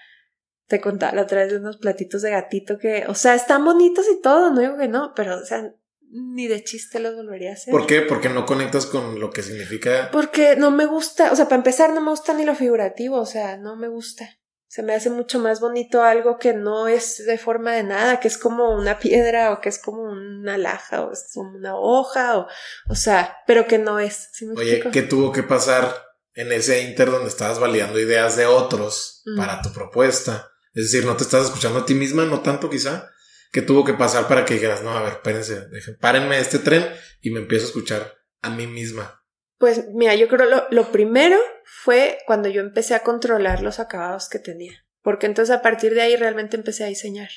te 0.67 0.81
contaba 0.81 1.15
la 1.15 1.21
otra 1.23 1.41
vez 1.41 1.51
de 1.51 1.57
unos 1.57 1.77
platitos 1.77 2.21
de 2.21 2.31
gatito 2.31 2.77
que, 2.77 3.05
o 3.07 3.15
sea, 3.15 3.35
están 3.35 3.63
bonitos 3.63 4.05
y 4.11 4.21
todo, 4.21 4.51
no 4.51 4.59
digo 4.59 4.77
que 4.77 4.89
no, 4.89 5.13
pero, 5.15 5.37
o 5.37 5.45
sea, 5.45 5.73
ni 6.11 6.47
de 6.47 6.63
chiste 6.63 6.99
los 6.99 7.15
volvería 7.15 7.51
a 7.51 7.53
hacer. 7.53 7.71
¿Por 7.71 7.87
qué? 7.87 8.01
Porque 8.01 8.29
no 8.29 8.45
conectas 8.45 8.85
con 8.85 9.19
lo 9.19 9.29
que 9.29 9.41
significa. 9.41 10.09
Porque 10.11 10.57
no 10.57 10.71
me 10.71 10.85
gusta, 10.85 11.31
o 11.31 11.35
sea, 11.35 11.45
para 11.45 11.57
empezar, 11.57 11.93
no 11.93 12.01
me 12.01 12.09
gusta 12.09 12.33
ni 12.33 12.43
lo 12.43 12.53
figurativo, 12.53 13.17
o 13.17 13.25
sea, 13.25 13.57
no 13.57 13.77
me 13.77 13.87
gusta 13.87 14.38
se 14.69 14.83
me 14.83 14.93
hace 14.93 15.09
mucho 15.09 15.39
más 15.39 15.59
bonito 15.59 16.03
algo 16.03 16.37
que 16.37 16.53
no 16.53 16.87
es 16.87 17.25
de 17.25 17.39
forma 17.39 17.73
de 17.73 17.81
nada, 17.81 18.19
que 18.19 18.27
es 18.27 18.37
como 18.37 18.69
una 18.69 18.99
piedra 18.99 19.51
o 19.51 19.61
que 19.61 19.69
es 19.69 19.79
como 19.79 20.03
una 20.03 20.59
laja 20.59 21.01
o 21.01 21.11
es 21.11 21.31
como 21.33 21.57
una 21.57 21.75
hoja 21.75 22.37
o, 22.37 22.47
o 22.87 22.95
sea, 22.95 23.37
pero 23.47 23.65
que 23.65 23.79
no 23.79 23.99
es. 23.99 24.29
Oye, 24.55 24.83
¿qué 24.91 25.01
tuvo 25.01 25.31
que 25.31 25.41
pasar 25.41 25.91
en 26.35 26.51
ese 26.51 26.83
inter 26.83 27.09
donde 27.09 27.29
estabas 27.29 27.59
validando 27.59 27.99
ideas 27.99 28.37
de 28.37 28.45
otros 28.45 29.23
para 29.35 29.59
tu 29.63 29.73
propuesta? 29.73 30.51
Es 30.75 30.91
decir, 30.91 31.03
no 31.03 31.17
te 31.17 31.23
estás 31.23 31.45
escuchando 31.45 31.79
a 31.79 31.85
ti 31.87 31.95
misma, 31.95 32.25
no 32.25 32.41
tanto 32.41 32.69
quizá. 32.69 33.09
¿Qué 33.51 33.63
tuvo 33.63 33.83
que 33.83 33.95
pasar 33.95 34.27
para 34.27 34.45
que 34.45 34.53
dijeras, 34.53 34.83
no, 34.83 34.91
a 34.91 35.01
ver, 35.01 35.13
espérense, 35.13 35.67
dejen, 35.69 35.97
párenme 35.99 36.39
este 36.39 36.59
tren 36.59 36.87
y 37.21 37.31
me 37.31 37.39
empiezo 37.39 37.65
a 37.65 37.69
escuchar 37.69 38.13
a 38.43 38.51
mí 38.51 38.67
misma? 38.67 39.18
Pues 39.59 39.89
mira, 39.93 40.15
yo 40.15 40.27
creo 40.27 40.49
lo, 40.49 40.67
lo 40.71 40.91
primero 40.91 41.37
fue 41.65 42.17
cuando 42.25 42.49
yo 42.49 42.61
empecé 42.61 42.95
a 42.95 43.03
controlar 43.03 43.61
los 43.61 43.79
acabados 43.79 44.29
que 44.29 44.39
tenía. 44.39 44.85
Porque 45.03 45.27
entonces 45.27 45.55
a 45.55 45.61
partir 45.61 45.93
de 45.93 46.01
ahí 46.01 46.15
realmente 46.15 46.57
empecé 46.57 46.85
a 46.85 46.87
diseñar. 46.87 47.29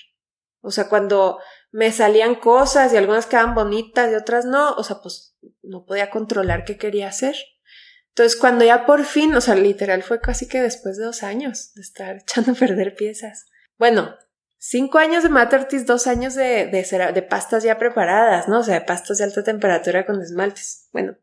O 0.60 0.70
sea, 0.70 0.88
cuando 0.88 1.38
me 1.72 1.90
salían 1.90 2.36
cosas 2.36 2.92
y 2.92 2.96
algunas 2.96 3.26
quedaban 3.26 3.54
bonitas 3.54 4.10
y 4.10 4.14
otras 4.14 4.44
no, 4.44 4.74
o 4.74 4.84
sea, 4.84 5.00
pues 5.02 5.36
no 5.62 5.84
podía 5.84 6.10
controlar 6.10 6.64
qué 6.64 6.78
quería 6.78 7.08
hacer. 7.08 7.34
Entonces, 8.10 8.38
cuando 8.38 8.64
ya 8.64 8.86
por 8.86 9.04
fin, 9.04 9.34
o 9.34 9.40
sea, 9.40 9.54
literal 9.56 10.02
fue 10.02 10.20
casi 10.20 10.46
que 10.46 10.60
después 10.60 10.98
de 10.98 11.04
dos 11.04 11.22
años 11.22 11.72
de 11.74 11.82
estar 11.82 12.16
echando 12.22 12.52
a 12.52 12.54
perder 12.54 12.94
piezas. 12.94 13.46
Bueno, 13.78 14.14
cinco 14.58 14.98
años 14.98 15.24
de 15.24 15.30
Matartis, 15.30 15.86
dos 15.86 16.06
años 16.06 16.34
de, 16.34 16.66
de, 16.66 17.12
de 17.12 17.22
pastas 17.22 17.64
ya 17.64 17.78
preparadas, 17.78 18.48
¿no? 18.48 18.60
O 18.60 18.62
sea, 18.62 18.86
pastas 18.86 19.18
de 19.18 19.24
alta 19.24 19.42
temperatura 19.42 20.06
con 20.06 20.22
esmaltes. 20.22 20.88
Bueno, 20.92 21.16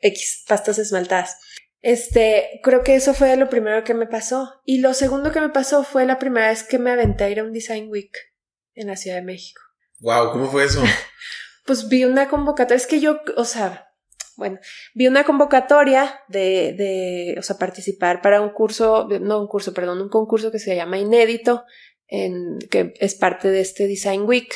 X, 0.00 0.44
pastas 0.48 0.78
esmaltadas. 0.78 1.36
Este, 1.82 2.60
creo 2.62 2.82
que 2.82 2.94
eso 2.94 3.14
fue 3.14 3.36
lo 3.36 3.48
primero 3.48 3.84
que 3.84 3.94
me 3.94 4.06
pasó. 4.06 4.60
Y 4.64 4.78
lo 4.78 4.94
segundo 4.94 5.32
que 5.32 5.40
me 5.40 5.48
pasó 5.48 5.82
fue 5.84 6.04
la 6.04 6.18
primera 6.18 6.48
vez 6.48 6.62
que 6.62 6.78
me 6.78 6.90
aventé 6.90 7.24
a 7.24 7.30
ir 7.30 7.40
a 7.40 7.44
un 7.44 7.52
Design 7.52 7.88
Week 7.88 8.12
en 8.74 8.88
la 8.88 8.96
Ciudad 8.96 9.16
de 9.16 9.22
México. 9.22 9.62
Wow, 10.00 10.32
¿cómo 10.32 10.50
fue 10.50 10.64
eso? 10.64 10.82
pues 11.66 11.88
vi 11.88 12.04
una 12.04 12.28
convocatoria, 12.28 12.76
es 12.76 12.86
que 12.86 13.00
yo, 13.00 13.20
o 13.36 13.44
sea, 13.44 13.90
bueno, 14.36 14.58
vi 14.94 15.06
una 15.06 15.24
convocatoria 15.24 16.20
de, 16.28 16.72
de, 16.72 17.36
o 17.38 17.42
sea, 17.42 17.58
participar 17.58 18.22
para 18.22 18.40
un 18.40 18.50
curso, 18.50 19.06
no 19.20 19.40
un 19.40 19.46
curso, 19.46 19.74
perdón, 19.74 20.00
un 20.00 20.08
concurso 20.08 20.50
que 20.50 20.58
se 20.58 20.74
llama 20.74 20.98
Inédito, 20.98 21.64
en, 22.08 22.58
que 22.70 22.94
es 22.98 23.14
parte 23.14 23.50
de 23.50 23.60
este 23.60 23.86
Design 23.86 24.22
Week. 24.22 24.52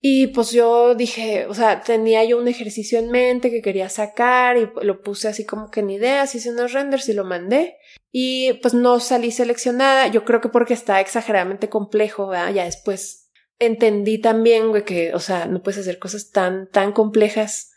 Y 0.00 0.28
pues 0.28 0.52
yo 0.52 0.94
dije, 0.94 1.46
o 1.46 1.54
sea, 1.54 1.80
tenía 1.80 2.24
yo 2.24 2.38
un 2.38 2.48
ejercicio 2.48 2.98
en 2.98 3.10
mente 3.10 3.50
que 3.50 3.62
quería 3.62 3.88
sacar 3.88 4.56
y 4.56 4.68
lo 4.82 5.02
puse 5.02 5.28
así 5.28 5.44
como 5.44 5.70
que 5.70 5.80
en 5.80 5.90
ideas, 5.90 6.34
hice 6.34 6.50
unos 6.50 6.72
renders 6.72 7.08
y 7.08 7.14
lo 7.14 7.24
mandé. 7.24 7.76
Y 8.12 8.54
pues 8.62 8.74
no 8.74 9.00
salí 9.00 9.30
seleccionada, 9.30 10.06
yo 10.08 10.24
creo 10.24 10.40
que 10.40 10.48
porque 10.48 10.74
está 10.74 11.00
exageradamente 11.00 11.68
complejo, 11.68 12.28
¿verdad? 12.28 12.52
Ya 12.52 12.64
después 12.64 13.30
entendí 13.58 14.20
también, 14.20 14.68
güey, 14.68 14.84
que, 14.84 15.14
o 15.14 15.20
sea, 15.20 15.46
no 15.46 15.62
puedes 15.62 15.80
hacer 15.80 15.98
cosas 15.98 16.30
tan, 16.30 16.70
tan 16.70 16.92
complejas 16.92 17.72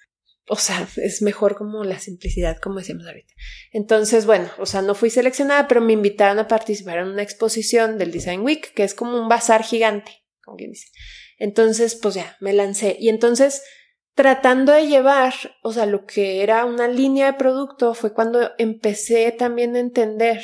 o 0.50 0.56
sea, 0.56 0.88
es 0.98 1.22
mejor 1.22 1.56
como 1.56 1.84
la 1.84 2.00
simplicidad, 2.00 2.58
como 2.58 2.80
decíamos 2.80 3.06
ahorita. 3.06 3.34
Entonces, 3.72 4.26
bueno, 4.26 4.50
o 4.58 4.66
sea, 4.66 4.82
no 4.82 4.96
fui 4.96 5.12
seleccionada, 5.12 5.68
pero 5.68 5.80
me 5.80 5.94
invitaron 5.94 6.40
a 6.40 6.48
participar 6.48 6.98
en 6.98 7.08
una 7.08 7.22
exposición 7.22 7.98
del 7.98 8.12
Design 8.12 8.42
Week, 8.42 8.74
que 8.74 8.84
es 8.84 8.96
como 8.96 9.22
un 9.22 9.30
bazar 9.30 9.64
gigante, 9.64 10.24
como 10.44 10.58
quien 10.58 10.72
dice. 10.72 10.88
Entonces, 11.40 11.96
pues 11.96 12.16
ya, 12.16 12.38
me 12.40 12.54
lancé. 12.54 12.98
Y 13.00 13.10
entonces, 13.10 13.64
tratando 14.14 14.74
de 14.74 14.88
llevar, 14.88 15.34
o 15.64 15.72
sea, 15.72 15.86
lo 15.86 16.06
que 16.06 16.44
era 16.44 16.66
una 16.66 16.88
línea 16.88 17.28
de 17.32 17.38
producto, 17.38 17.94
fue 17.94 18.14
cuando 18.14 18.52
empecé 18.58 19.32
también 19.32 19.76
a 19.76 19.80
entender 19.80 20.42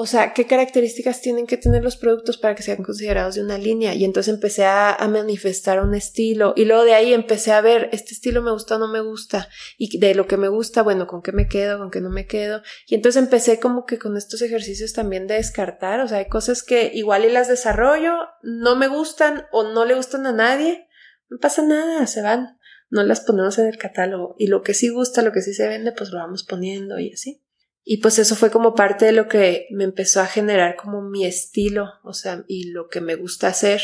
o 0.00 0.06
sea, 0.06 0.32
qué 0.32 0.46
características 0.46 1.20
tienen 1.20 1.48
que 1.48 1.56
tener 1.56 1.82
los 1.82 1.96
productos 1.96 2.38
para 2.38 2.54
que 2.54 2.62
sean 2.62 2.84
considerados 2.84 3.34
de 3.34 3.42
una 3.42 3.58
línea. 3.58 3.94
Y 3.94 4.04
entonces 4.04 4.32
empecé 4.32 4.64
a, 4.64 4.96
manifestar 5.10 5.80
un 5.80 5.92
estilo. 5.92 6.52
Y 6.54 6.66
luego 6.66 6.84
de 6.84 6.94
ahí 6.94 7.12
empecé 7.12 7.50
a 7.50 7.60
ver, 7.60 7.88
este 7.90 8.14
estilo 8.14 8.40
me 8.40 8.52
gusta 8.52 8.76
o 8.76 8.78
no 8.78 8.86
me 8.86 9.00
gusta. 9.00 9.48
Y 9.76 9.98
de 9.98 10.14
lo 10.14 10.28
que 10.28 10.36
me 10.36 10.46
gusta, 10.46 10.84
bueno, 10.84 11.08
con 11.08 11.20
qué 11.20 11.32
me 11.32 11.48
quedo, 11.48 11.78
con 11.78 11.90
qué 11.90 12.00
no 12.00 12.10
me 12.10 12.28
quedo. 12.28 12.62
Y 12.86 12.94
entonces 12.94 13.20
empecé 13.20 13.58
como 13.58 13.86
que 13.86 13.98
con 13.98 14.16
estos 14.16 14.40
ejercicios 14.40 14.92
también 14.92 15.26
de 15.26 15.34
descartar. 15.34 15.98
O 15.98 16.06
sea, 16.06 16.18
hay 16.18 16.28
cosas 16.28 16.62
que 16.62 16.92
igual 16.94 17.24
y 17.24 17.32
las 17.32 17.48
desarrollo, 17.48 18.12
no 18.44 18.76
me 18.76 18.86
gustan 18.86 19.46
o 19.50 19.64
no 19.64 19.84
le 19.84 19.96
gustan 19.96 20.26
a 20.26 20.32
nadie. 20.32 20.86
No 21.28 21.38
pasa 21.38 21.62
nada, 21.62 22.06
se 22.06 22.22
van. 22.22 22.56
No 22.88 23.02
las 23.02 23.22
ponemos 23.22 23.58
en 23.58 23.66
el 23.66 23.78
catálogo. 23.78 24.36
Y 24.38 24.46
lo 24.46 24.62
que 24.62 24.74
sí 24.74 24.90
gusta, 24.90 25.22
lo 25.22 25.32
que 25.32 25.42
sí 25.42 25.54
se 25.54 25.66
vende, 25.66 25.90
pues 25.90 26.10
lo 26.10 26.18
vamos 26.18 26.44
poniendo 26.44 27.00
y 27.00 27.14
así. 27.14 27.42
Y 27.90 28.02
pues 28.02 28.18
eso 28.18 28.36
fue 28.36 28.50
como 28.50 28.74
parte 28.74 29.06
de 29.06 29.12
lo 29.12 29.28
que 29.28 29.66
me 29.70 29.84
empezó 29.84 30.20
a 30.20 30.26
generar 30.26 30.76
como 30.76 31.00
mi 31.00 31.24
estilo, 31.24 31.94
o 32.04 32.12
sea, 32.12 32.44
y 32.46 32.68
lo 32.68 32.88
que 32.88 33.00
me 33.00 33.14
gusta 33.14 33.48
hacer. 33.48 33.80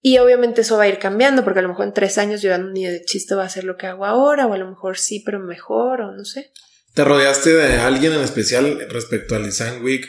Y 0.00 0.18
obviamente 0.18 0.60
eso 0.60 0.76
va 0.76 0.84
a 0.84 0.88
ir 0.88 1.00
cambiando, 1.00 1.42
porque 1.42 1.58
a 1.58 1.62
lo 1.62 1.70
mejor 1.70 1.86
en 1.86 1.92
tres 1.92 2.18
años 2.18 2.40
yo 2.40 2.56
ni 2.56 2.86
de 2.86 3.02
chiste 3.04 3.34
va 3.34 3.42
a 3.42 3.46
hacer 3.46 3.64
lo 3.64 3.76
que 3.76 3.88
hago 3.88 4.06
ahora, 4.06 4.46
o 4.46 4.54
a 4.54 4.58
lo 4.58 4.70
mejor 4.70 4.96
sí, 4.96 5.24
pero 5.26 5.40
mejor, 5.40 6.02
o 6.02 6.12
no 6.12 6.24
sé. 6.24 6.52
¿Te 6.94 7.02
rodeaste 7.02 7.52
de 7.52 7.78
alguien 7.78 8.12
en 8.12 8.20
especial 8.20 8.88
respecto 8.90 9.34
al 9.34 9.46
Design 9.46 9.82
Week 9.82 10.08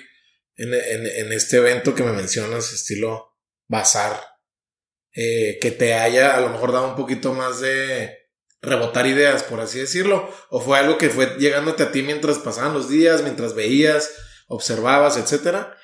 en, 0.56 0.76
en, 0.76 1.34
este 1.34 1.58
evento 1.58 1.96
que 1.96 2.04
me 2.04 2.14
mencionas, 2.14 2.72
estilo 2.72 3.36
bazar, 3.68 4.22
eh, 5.16 5.58
que 5.60 5.72
te 5.72 5.96
haya 5.96 6.38
a 6.38 6.42
lo 6.42 6.50
mejor 6.50 6.72
dado 6.72 6.90
un 6.90 6.96
poquito 6.96 7.34
más 7.34 7.62
de 7.62 8.19
rebotar 8.62 9.08
ideas, 9.08 9.44
por 9.44 9.60
así 9.62 9.80
decirlo? 9.80 10.30
¿O 10.50 10.60
fue 10.60 10.78
algo 10.78 10.98
que 10.98 11.10
fue 11.10 11.38
llegándote 11.38 11.84
a 11.84 11.92
ti 11.92 12.02
mientras 12.02 12.40
pasaban 12.40 12.74
los 12.74 12.90
días, 12.90 13.24
mientras 13.24 13.56
veías, 13.56 14.12
observabas, 14.48 15.18
etcétera? 15.18 15.76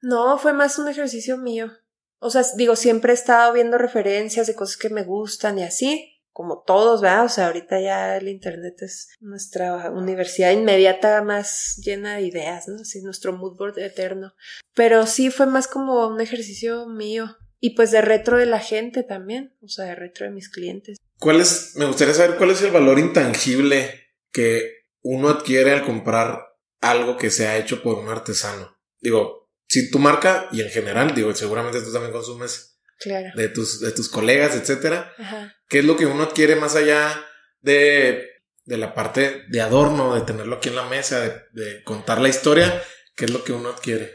No, 0.00 0.38
fue 0.38 0.52
más 0.52 0.78
un 0.78 0.88
ejercicio 0.88 1.36
mío. 1.38 1.72
O 2.18 2.30
sea, 2.30 2.44
digo, 2.56 2.76
siempre 2.76 3.12
he 3.12 3.14
estado 3.14 3.52
viendo 3.52 3.78
referencias 3.78 4.46
de 4.46 4.54
cosas 4.54 4.76
que 4.76 4.90
me 4.90 5.04
gustan 5.04 5.58
y 5.58 5.64
así, 5.64 6.20
como 6.32 6.62
todos, 6.62 7.00
¿verdad? 7.00 7.24
O 7.24 7.28
sea, 7.28 7.46
ahorita 7.46 7.80
ya 7.80 8.16
el 8.16 8.28
Internet 8.28 8.80
es 8.80 9.08
nuestra 9.20 9.90
universidad 9.90 10.52
inmediata 10.52 11.22
más 11.22 11.76
llena 11.84 12.16
de 12.16 12.22
ideas, 12.22 12.68
¿no? 12.68 12.80
Así, 12.80 13.02
nuestro 13.02 13.32
mood 13.32 13.56
board 13.56 13.78
eterno. 13.78 14.34
Pero 14.74 15.06
sí 15.06 15.30
fue 15.30 15.46
más 15.46 15.66
como 15.68 16.06
un 16.06 16.20
ejercicio 16.20 16.86
mío. 16.86 17.36
Y 17.60 17.76
pues 17.76 17.90
de 17.90 18.00
retro 18.00 18.38
de 18.38 18.46
la 18.46 18.58
gente 18.58 19.04
también, 19.04 19.54
o 19.62 19.68
sea, 19.68 19.84
de 19.84 19.94
retro 19.94 20.26
de 20.26 20.32
mis 20.32 20.48
clientes. 20.48 20.98
¿Cuál 21.22 21.40
es, 21.40 21.76
me 21.76 21.84
gustaría 21.84 22.14
saber 22.14 22.36
cuál 22.36 22.50
es 22.50 22.62
el 22.62 22.72
valor 22.72 22.98
intangible 22.98 24.08
que 24.32 24.86
uno 25.02 25.28
adquiere 25.28 25.70
al 25.70 25.84
comprar 25.84 26.56
algo 26.80 27.16
que 27.16 27.30
se 27.30 27.46
ha 27.46 27.58
hecho 27.58 27.80
por 27.80 27.96
un 27.96 28.08
artesano? 28.08 28.76
Digo, 28.98 29.48
si 29.68 29.88
tu 29.88 30.00
marca 30.00 30.48
y 30.50 30.62
en 30.62 30.70
general, 30.70 31.14
digo, 31.14 31.32
seguramente 31.32 31.80
tú 31.80 31.92
también 31.92 32.12
consumes 32.12 32.76
de 33.36 33.48
tus, 33.50 33.78
de 33.78 33.92
tus 33.92 34.08
colegas, 34.08 34.56
etcétera. 34.56 35.14
¿Qué 35.68 35.78
es 35.78 35.84
lo 35.84 35.96
que 35.96 36.06
uno 36.06 36.24
adquiere 36.24 36.56
más 36.56 36.74
allá 36.74 37.24
de, 37.60 38.28
de 38.64 38.76
la 38.76 38.92
parte 38.92 39.44
de 39.48 39.60
adorno, 39.60 40.16
de 40.16 40.22
tenerlo 40.22 40.56
aquí 40.56 40.70
en 40.70 40.76
la 40.76 40.88
mesa, 40.88 41.20
de, 41.20 41.40
de 41.52 41.84
contar 41.84 42.20
la 42.20 42.30
historia? 42.30 42.82
¿Qué 43.14 43.26
es 43.26 43.30
lo 43.30 43.44
que 43.44 43.52
uno 43.52 43.68
adquiere? 43.68 44.12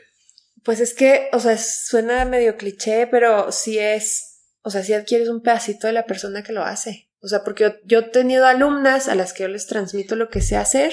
Pues 0.62 0.82
es 0.82 0.94
que, 0.94 1.30
o 1.32 1.40
sea, 1.40 1.58
suena 1.58 2.26
medio 2.26 2.58
cliché, 2.58 3.08
pero 3.08 3.54
sí 3.54 3.80
es, 3.80 4.27
o 4.68 4.70
sea, 4.70 4.84
sí 4.84 4.94
adquieres 4.94 5.30
un 5.30 5.42
pedacito 5.42 5.88
de 5.88 5.94
la 5.94 6.06
persona 6.06 6.44
que 6.44 6.52
lo 6.52 6.62
hace. 6.62 7.10
O 7.22 7.30
sea, 7.30 7.46
porque 7.46 7.80
yo, 7.86 8.00
he 8.00 8.04
tenido 8.04 8.46
alumnas 8.46 9.08
a 9.08 9.16
las 9.16 9.32
que 9.32 9.44
yo 9.44 9.48
les 9.48 9.66
transmito 9.66 10.18
lo 10.18 10.28
que 10.28 10.42
sé 10.42 10.58
hacer 10.58 10.92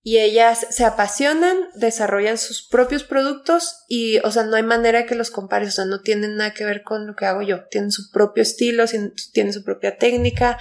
y 0.00 0.18
ellas 0.18 0.64
se 0.70 0.84
apasionan, 0.84 1.56
desarrollan 1.74 2.38
sus 2.38 2.68
propios 2.68 3.02
productos 3.02 3.82
y, 3.88 4.18
o 4.18 4.30
sea, 4.30 4.44
no 4.44 4.54
hay 4.54 4.62
manera 4.62 5.06
que 5.06 5.16
los 5.16 5.32
compares, 5.32 5.70
o 5.70 5.72
sea, 5.72 5.86
no 5.86 6.02
tienen 6.02 6.36
nada 6.36 6.54
que 6.54 6.64
ver 6.64 6.84
con 6.84 7.04
lo 7.08 7.16
que 7.16 7.26
hago 7.26 7.42
yo. 7.42 7.64
Tienen 7.68 7.90
su 7.90 8.12
propio 8.12 8.44
estilo, 8.44 8.84
tienen 9.32 9.52
su 9.52 9.64
propia 9.64 9.98
técnica, 9.98 10.56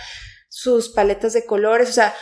sus 0.50 0.90
paletas 0.90 1.34
de 1.34 1.46
colores, 1.46 1.90
o 1.90 1.94
sea, 1.94 2.16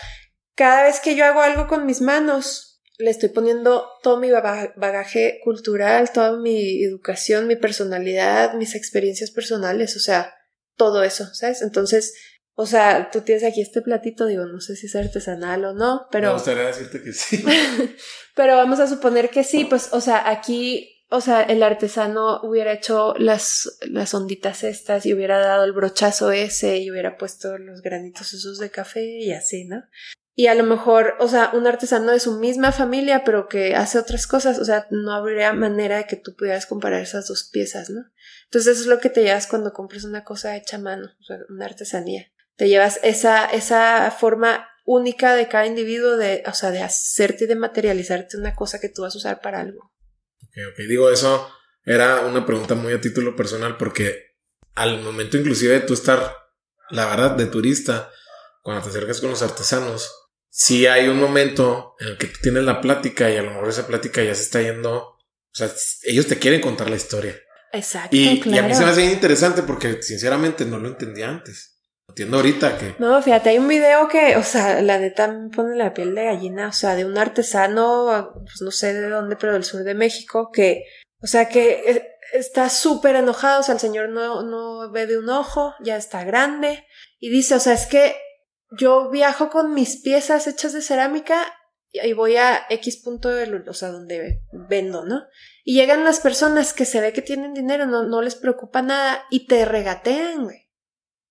cada 0.56 0.84
vez 0.84 1.00
que 1.00 1.16
yo 1.16 1.24
hago 1.24 1.39
algo 1.39 1.68
con 1.68 1.86
mis 1.86 2.02
manos, 2.02 2.72
le 3.04 3.12
estoy 3.12 3.30
poniendo 3.30 3.86
todo 4.01 4.18
mi 4.18 4.32
bagaje 4.32 5.41
cultural, 5.43 6.12
toda 6.14 6.39
mi 6.39 6.82
educación, 6.86 7.47
mi 7.47 7.58
personalidad, 7.58 8.54
mis 8.54 8.76
experiencias 8.76 9.30
personales, 9.30 9.97
o 9.97 9.99
sea, 9.99 10.34
todo 10.78 11.04
eso, 11.04 11.26
¿sabes? 11.34 11.62
Entonces, 11.62 12.14
o 12.54 12.66
sea, 12.66 13.10
tú 13.12 13.20
tienes 13.20 13.43
aquí 13.43 13.62
este 13.62 13.82
platito, 13.82 14.26
digo, 14.26 14.45
no 14.45 14.62
sé 14.62 14.78
si 14.78 14.86
es 14.86 14.95
artesanal 14.95 15.66
o 15.66 15.74
no, 15.74 16.08
pero... 16.12 16.30
Me 16.30 16.34
gustaría 16.36 16.64
decirte 16.64 17.04
que 17.04 17.12
sí. 17.12 17.43
pero 18.36 18.56
vamos 18.56 18.80
a 18.80 18.88
suponer 18.88 19.30
que 19.30 19.43
sí, 19.43 19.66
pues, 19.66 19.89
o 19.91 19.99
sea, 19.99 20.30
aquí, 20.30 21.06
o 21.10 21.20
sea, 21.20 21.41
el 21.43 21.62
artesano 21.62 22.39
hubiera 22.41 22.72
hecho 22.72 23.16
las, 23.18 23.80
las 23.82 24.14
onditas 24.14 24.64
estas 24.64 25.06
y 25.06 25.14
hubiera 25.14 25.39
dado 25.39 25.66
el 25.66 25.74
brochazo 25.74 26.32
ese 26.32 26.78
y 26.78 26.89
hubiera 26.89 27.18
puesto 27.18 27.58
los 27.58 27.82
granitos 27.82 28.32
esos 28.32 28.60
de 28.60 28.70
café 28.70 29.04
y 29.04 29.34
así, 29.34 29.66
¿no? 29.66 29.84
Y 30.36 30.47
a 30.47 30.55
lo 30.55 30.63
mejor, 30.63 31.15
o 31.19 31.27
sea, 31.27 31.51
un 31.53 31.67
artesano 31.67 32.11
de 32.11 32.19
su 32.19 32.39
misma 32.39 32.71
familia, 32.71 33.23
pero 33.23 33.47
que 33.47 33.75
hace 33.75 33.99
otras 33.99 34.25
cosas, 34.25 34.57
o 34.57 34.65
sea, 34.65 34.88
no 34.89 35.13
habría 35.13 35.53
manera 35.53 35.97
de 35.97 36.07
que 36.07 36.15
tú 36.15 36.36
pudieras 36.36 36.65
comparar 36.65 37.01
esas 37.01 37.27
dos 37.27 37.49
piezas, 37.51 37.91
¿no? 37.91 38.01
Entonces 38.45 38.73
eso 38.73 38.81
es 38.81 38.88
lo 38.88 38.99
que 38.99 39.11
te 39.11 39.21
llevas 39.21 39.45
cuando 39.45 39.73
compras 39.73 40.05
una 40.05 40.23
cosa 40.23 40.57
hecha 40.57 40.77
a 40.77 40.79
mano, 40.79 41.07
o 41.19 41.23
sea, 41.23 41.38
una 41.49 41.65
artesanía. 41.65 42.31
Te 42.55 42.67
llevas 42.67 42.99
esa, 43.03 43.45
esa 43.45 44.09
forma 44.09 44.67
única 44.86 45.36
de 45.36 45.47
cada 45.47 45.67
individuo 45.67 46.17
de, 46.17 46.43
o 46.47 46.53
sea, 46.53 46.71
de 46.71 46.81
hacerte 46.81 47.43
y 47.43 47.47
de 47.47 47.55
materializarte 47.55 48.38
una 48.38 48.55
cosa 48.55 48.79
que 48.79 48.89
tú 48.89 49.03
vas 49.03 49.13
a 49.13 49.19
usar 49.19 49.41
para 49.41 49.59
algo. 49.59 49.91
Ok, 50.41 50.57
ok, 50.71 50.79
digo, 50.88 51.11
eso 51.11 51.47
era 51.86 52.21
una 52.21 52.45
pregunta 52.45 52.73
muy 52.73 52.93
a 52.93 53.01
título 53.01 53.36
personal 53.36 53.77
porque 53.77 54.34
al 54.73 55.01
momento 55.01 55.38
inclusive 55.38 55.73
de 55.73 55.81
tú 55.81 55.93
estar, 55.93 56.36
la 56.89 57.05
verdad, 57.05 57.31
de 57.31 57.45
turista, 57.45 58.11
cuando 58.63 58.84
te 58.84 58.89
acercas 58.89 59.21
con 59.21 59.29
los 59.29 59.41
artesanos, 59.41 60.11
si 60.56 60.86
hay 60.86 61.08
un 61.08 61.20
momento 61.20 61.95
en 61.99 62.10
el 62.10 62.18
que 62.20 62.28
tú 62.28 62.39
tienes 62.43 62.64
la 62.64 62.80
plática 62.80 63.28
y 63.28 63.38
a 63.38 63.41
lo 63.41 63.49
mejor 63.49 63.70
esa 63.70 63.88
plática 63.88 64.22
ya 64.24 64.36
se 64.36 64.43
está 64.43 64.62
yendo, 64.62 64.97
o 64.99 65.18
sea, 65.51 65.68
ellos 66.04 66.28
te 66.28 66.38
quieren 66.38 66.62
contar 66.62 66.91
la 66.91 66.95
historia. 66.95 67.36
Exacto. 67.72 68.16
Y, 68.16 68.39
y 68.45 68.58
a 68.60 68.62
mí 68.62 68.76
se 68.76 68.84
me 68.84 68.91
hace 68.91 69.04
interesante 69.04 69.64
porque 69.64 70.04
sinceramente 70.04 70.64
no 70.64 70.78
lo 70.78 70.89
entendía 70.89 71.28
antes. 71.28 71.82
Entiendo 72.08 72.38
ahorita 72.38 72.78
que. 72.78 72.95
No, 72.99 73.20
fíjate, 73.24 73.49
hay 73.49 73.58
un 73.58 73.68
video 73.68 74.08
que, 74.08 74.36
o 74.38 74.43
sea, 74.43 74.80
la 74.84 74.99
neta 74.99 75.28
me 75.28 75.49
pone 75.49 75.76
la 75.76 75.91
piel 75.91 76.14
de 76.14 76.26
gallina, 76.26 76.68
o 76.68 76.72
sea, 76.72 76.95
de 76.95 77.06
un 77.06 77.18
artesano, 77.18 78.34
pues 78.43 78.62
no 78.62 78.70
sé 78.70 78.93
de 78.93 79.10
dónde, 79.10 79.36
pero 79.36 79.54
del 79.54 79.64
sur 79.64 79.84
de 79.84 79.95
México, 79.95 80.51
que, 80.54 80.84
o 81.20 81.26
sea, 81.26 81.49
que 81.49 82.14
está 82.34 82.70
súper 82.70 83.16
enojado, 83.16 83.62
o 83.62 83.64
sea, 83.64 83.74
el 83.74 83.82
señor 83.82 84.10
no, 84.10 84.43
no 84.43 84.91
ve 84.91 85.08
de 85.08 85.18
un 85.18 85.30
ojo, 85.30 85.74
ya 85.84 85.97
está 85.97 86.24
grande, 86.24 86.86
y 87.20 87.32
dice, 87.32 87.56
o 87.56 87.60
sea, 87.60 87.74
es 87.74 87.88
que 87.88 88.16
yo 88.78 89.09
viajo 89.09 89.49
con 89.49 89.74
mis 89.74 89.97
piezas 89.97 90.47
hechas 90.47 90.74
de 90.74 90.82
cerámica 90.82 91.45
y 91.91 92.13
voy 92.13 92.38
a 92.38 92.65
X 92.69 92.97
punto 92.97 93.30
o 93.30 93.74
sea, 93.74 93.89
donde 93.89 94.41
vendo, 94.51 95.05
¿no? 95.05 95.24
Y 95.63 95.76
llegan 95.76 96.03
las 96.03 96.19
personas 96.19 96.74
que 96.74 96.86
se 96.86 96.99
ve 96.99 97.13
que 97.13 97.21
tienen 97.21 97.53
dinero, 97.53 97.86
no, 97.86 98.03
no 98.03 98.21
les 98.21 98.36
preocupa 98.36 98.82
nada 98.82 99.26
y 99.30 99.45
te 99.45 99.63
regatean, 99.65 100.43
güey. 100.43 100.71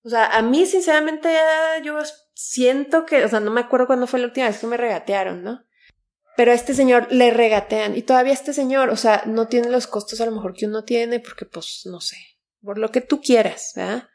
O 0.03 0.09
sea, 0.09 0.27
a 0.27 0.41
mí, 0.41 0.65
sinceramente, 0.65 1.29
yo 1.83 1.97
siento 2.33 3.05
que, 3.05 3.23
o 3.23 3.29
sea, 3.29 3.39
no 3.39 3.51
me 3.51 3.61
acuerdo 3.61 3.87
cuándo 3.87 4.07
fue 4.07 4.19
la 4.19 4.27
última 4.27 4.47
vez 4.47 4.59
que 4.59 4.67
me 4.67 4.77
regatearon, 4.77 5.43
¿no? 5.43 5.65
Pero 6.35 6.51
a 6.51 6.55
este 6.55 6.73
señor 6.73 7.11
le 7.11 7.31
regatean 7.31 7.95
y 7.95 8.01
todavía 8.01 8.33
este 8.33 8.53
señor, 8.53 8.89
o 8.89 8.95
sea, 8.95 9.23
no 9.25 9.47
tiene 9.47 9.69
los 9.69 9.87
costos 9.87 10.19
a 10.19 10.25
lo 10.25 10.31
mejor 10.31 10.53
que 10.53 10.65
uno 10.65 10.83
tiene 10.83 11.19
porque, 11.19 11.45
pues, 11.45 11.83
no 11.85 12.01
sé, 12.01 12.17
por 12.61 12.77
lo 12.77 12.91
que 12.91 13.01
tú 13.01 13.21
quieras, 13.21 13.73
¿verdad? 13.75 14.09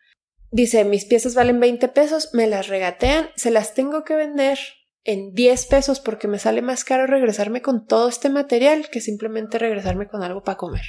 Dice, 0.51 0.85
mis 0.85 1.05
piezas 1.05 1.35
valen 1.35 1.61
20 1.61 1.89
pesos, 1.89 2.31
me 2.33 2.47
las 2.47 2.69
regatean, 2.69 3.29
se 3.37 3.51
las 3.51 3.75
tengo 3.75 4.05
que 4.05 4.17
vender 4.17 4.59
en 5.05 5.33
10 5.33 5.67
pesos 5.67 6.01
porque 6.01 6.29
me 6.29 6.39
sale 6.39 6.63
más 6.63 6.85
caro 6.85 7.07
regresarme 7.07 7.63
con 7.63 7.87
todo 7.87 8.09
este 8.09 8.29
material 8.29 8.89
que 8.91 9.01
simplemente 9.01 9.59
regresarme 9.59 10.09
con 10.09 10.23
algo 10.23 10.43
para 10.43 10.59
comer. 10.59 10.85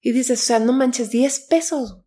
Y 0.00 0.12
dices, 0.12 0.40
o 0.42 0.44
sea, 0.44 0.58
no 0.58 0.72
manches, 0.72 1.10
10 1.10 1.46
pesos. 1.48 2.02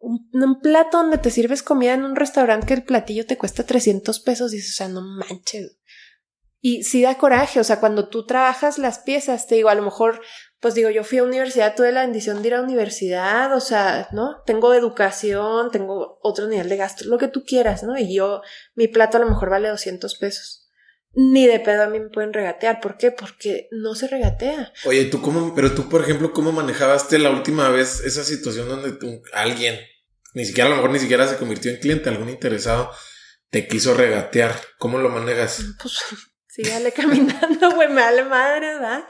Un, 0.00 0.60
plato 0.60 0.98
donde 0.98 1.18
te 1.18 1.30
sirves 1.30 1.62
comida 1.62 1.94
en 1.94 2.04
un 2.04 2.14
restaurante 2.14 2.66
que 2.66 2.74
el 2.74 2.84
platillo 2.84 3.26
te 3.26 3.38
cuesta 3.38 3.64
300 3.64 4.20
pesos, 4.20 4.50
dices, 4.50 4.74
o 4.74 4.76
sea, 4.76 4.88
no 4.88 5.00
manches. 5.00 5.77
Y 6.60 6.82
sí 6.82 7.02
da 7.02 7.16
coraje, 7.16 7.60
o 7.60 7.64
sea, 7.64 7.78
cuando 7.78 8.08
tú 8.08 8.26
trabajas 8.26 8.78
las 8.78 8.98
piezas, 8.98 9.46
te 9.46 9.54
digo, 9.54 9.68
a 9.68 9.74
lo 9.74 9.82
mejor 9.82 10.20
pues 10.60 10.74
digo, 10.74 10.90
yo 10.90 11.04
fui 11.04 11.18
a 11.18 11.22
universidad, 11.22 11.76
tuve 11.76 11.92
la 11.92 12.00
bendición 12.00 12.42
de 12.42 12.48
ir 12.48 12.54
a 12.54 12.62
universidad, 12.62 13.54
o 13.54 13.60
sea, 13.60 14.08
¿no? 14.12 14.42
Tengo 14.44 14.74
educación, 14.74 15.70
tengo 15.70 16.18
otro 16.20 16.48
nivel 16.48 16.68
de 16.68 16.76
gasto, 16.76 17.04
lo 17.04 17.16
que 17.16 17.28
tú 17.28 17.44
quieras, 17.44 17.84
¿no? 17.84 17.96
Y 17.96 18.12
yo, 18.12 18.42
mi 18.74 18.88
plato 18.88 19.18
a 19.18 19.20
lo 19.20 19.28
mejor 19.28 19.50
vale 19.50 19.68
200 19.68 20.16
pesos. 20.16 20.64
ni 21.14 21.46
de 21.46 21.58
pedo 21.60 21.82
a 21.82 21.88
mí 21.88 21.98
me 21.98 22.10
pueden 22.10 22.32
regatear. 22.32 22.80
¿Por 22.80 22.96
qué? 22.96 23.10
Porque 23.10 23.68
no 23.70 23.94
se 23.94 24.08
regatea. 24.08 24.72
Oye, 24.84 25.06
¿tú 25.06 25.20
cómo, 25.22 25.54
pero 25.54 25.74
tú, 25.74 25.88
por 25.88 26.02
ejemplo, 26.02 26.32
cómo 26.32 26.52
manejaste 26.52 27.18
la 27.18 27.30
última 27.30 27.70
vez 27.70 28.00
esa 28.04 28.24
situación 28.24 28.68
donde 28.68 28.92
tú, 28.92 29.22
alguien, 29.32 29.78
ni 30.34 30.44
siquiera 30.44 30.66
a 30.66 30.70
lo 30.70 30.76
mejor 30.76 30.90
ni 30.90 30.98
siquiera 30.98 31.26
se 31.26 31.36
convirtió 31.36 31.70
en 31.70 31.78
cliente, 31.78 32.08
algún 32.08 32.28
interesado, 32.28 32.90
te 33.50 33.66
quiso 33.66 33.94
regatear? 33.94 34.54
¿Cómo 34.78 34.98
lo 34.98 35.08
manejas? 35.08 35.64
Pues 35.80 35.98
sígale 36.58 36.92
caminando, 36.92 37.70
güey, 37.72 37.88
me 37.88 38.02
vale 38.02 38.24
madre, 38.24 38.74
¿verdad? 38.74 39.04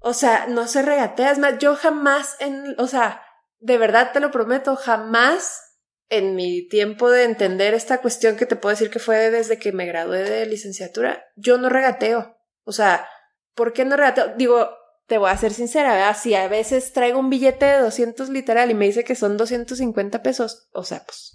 O 0.00 0.14
sea, 0.14 0.46
no 0.46 0.68
se 0.68 0.82
regatea. 0.82 1.32
Es 1.32 1.38
más, 1.38 1.58
yo 1.58 1.74
jamás 1.74 2.36
en, 2.38 2.76
o 2.78 2.86
sea, 2.86 3.22
de 3.58 3.78
verdad 3.78 4.12
te 4.12 4.20
lo 4.20 4.30
prometo, 4.30 4.76
jamás 4.76 5.64
en 6.08 6.36
mi 6.36 6.66
tiempo 6.68 7.10
de 7.10 7.24
entender 7.24 7.74
esta 7.74 7.98
cuestión 7.98 8.36
que 8.36 8.46
te 8.46 8.56
puedo 8.56 8.74
decir 8.74 8.90
que 8.90 9.00
fue 9.00 9.30
desde 9.30 9.58
que 9.58 9.72
me 9.72 9.86
gradué 9.86 10.22
de 10.22 10.46
licenciatura, 10.46 11.26
yo 11.36 11.58
no 11.58 11.68
regateo. 11.68 12.38
O 12.62 12.72
sea, 12.72 13.08
¿por 13.54 13.72
qué 13.72 13.84
no 13.84 13.96
regateo? 13.96 14.34
Digo, 14.36 14.70
te 15.06 15.18
voy 15.18 15.30
a 15.30 15.36
ser 15.36 15.52
sincera, 15.52 15.92
¿verdad? 15.92 16.16
Si 16.18 16.34
a 16.34 16.48
veces 16.48 16.92
traigo 16.92 17.18
un 17.18 17.28
billete 17.28 17.66
de 17.66 17.80
200 17.80 18.28
literal 18.28 18.70
y 18.70 18.74
me 18.74 18.86
dice 18.86 19.04
que 19.04 19.16
son 19.16 19.36
250 19.36 20.22
pesos, 20.22 20.68
o 20.72 20.84
sea, 20.84 21.02
pues, 21.04 21.32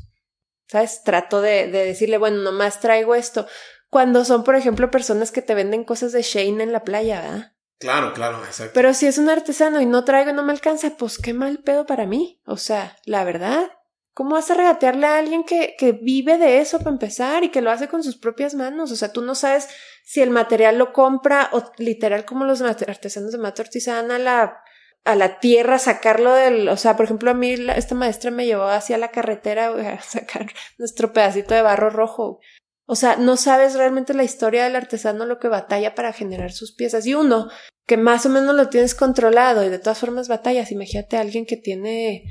¿sabes? 0.67 1.03
Trato 1.03 1.41
de, 1.41 1.67
de 1.67 1.85
decirle, 1.85 2.17
bueno, 2.17 2.37
nomás 2.37 2.79
traigo 2.79 3.13
esto. 3.13 3.45
Cuando 3.93 4.25
son, 4.25 4.43
por 4.43 4.55
ejemplo, 4.55 4.89
personas 4.89 5.31
que 5.31 5.43
te 5.43 5.53
venden 5.53 5.83
cosas 5.83 6.13
de 6.13 6.23
Shane 6.23 6.63
en 6.63 6.71
la 6.71 6.83
playa, 6.83 7.21
¿verdad? 7.21 7.53
Claro, 7.77 8.11
claro, 8.13 8.43
exacto. 8.43 8.71
Pero 8.73 8.91
si 8.95 9.05
es 9.05 9.19
un 9.19 9.29
artesano 9.29 9.81
y 9.81 9.85
no 9.85 10.03
traigo 10.03 10.31
y 10.31 10.33
no 10.33 10.41
me 10.41 10.51
alcanza, 10.51 10.97
pues 10.97 11.19
qué 11.19 11.31
mal 11.31 11.59
pedo 11.59 11.85
para 11.85 12.07
mí. 12.07 12.41
O 12.47 12.57
sea, 12.57 12.97
la 13.05 13.23
verdad. 13.23 13.69
¿Cómo 14.15 14.31
vas 14.31 14.49
a 14.49 14.55
regatearle 14.55 15.05
a 15.05 15.19
alguien 15.19 15.43
que, 15.43 15.75
que 15.77 15.91
vive 15.91 16.39
de 16.39 16.57
eso 16.57 16.79
para 16.79 16.89
empezar 16.89 17.43
y 17.43 17.49
que 17.49 17.61
lo 17.61 17.69
hace 17.69 17.87
con 17.87 18.01
sus 18.01 18.17
propias 18.17 18.55
manos? 18.55 18.91
O 18.91 18.95
sea, 18.95 19.13
tú 19.13 19.21
no 19.21 19.35
sabes 19.35 19.69
si 20.03 20.23
el 20.23 20.31
material 20.31 20.79
lo 20.79 20.91
compra 20.91 21.51
o 21.51 21.61
literal 21.77 22.25
como 22.25 22.45
los 22.45 22.63
artesanos 22.63 23.31
de 23.31 23.37
mata 23.37 23.61
artesana 23.61 24.15
a 24.15 24.19
la, 24.19 24.63
a 25.03 25.15
la 25.15 25.39
tierra, 25.39 25.77
sacarlo 25.77 26.33
del, 26.33 26.67
o 26.67 26.77
sea, 26.77 26.95
por 26.95 27.05
ejemplo, 27.05 27.29
a 27.29 27.35
mí 27.35 27.53
esta 27.75 27.93
maestra 27.93 28.31
me 28.31 28.47
llevó 28.47 28.63
hacia 28.63 28.97
la 28.97 29.11
carretera 29.11 29.67
a 29.67 30.01
sacar 30.01 30.47
nuestro 30.79 31.13
pedacito 31.13 31.53
de 31.53 31.61
barro 31.61 31.91
rojo. 31.91 32.39
O 32.85 32.95
sea, 32.95 33.15
no 33.15 33.37
sabes 33.37 33.75
realmente 33.75 34.13
la 34.13 34.23
historia 34.23 34.63
del 34.65 34.75
artesano, 34.75 35.25
lo 35.25 35.39
que 35.39 35.47
batalla 35.47 35.95
para 35.95 36.13
generar 36.13 36.51
sus 36.51 36.73
piezas. 36.73 37.05
Y 37.05 37.13
uno 37.13 37.49
que 37.85 37.97
más 37.97 38.25
o 38.25 38.29
menos 38.29 38.55
lo 38.55 38.69
tienes 38.69 38.95
controlado 38.95 39.63
y 39.63 39.69
de 39.69 39.79
todas 39.79 39.99
formas 39.99 40.27
batallas. 40.27 40.71
Imagínate 40.71 41.17
a 41.17 41.21
alguien 41.21 41.45
que 41.45 41.57
tiene, 41.57 42.23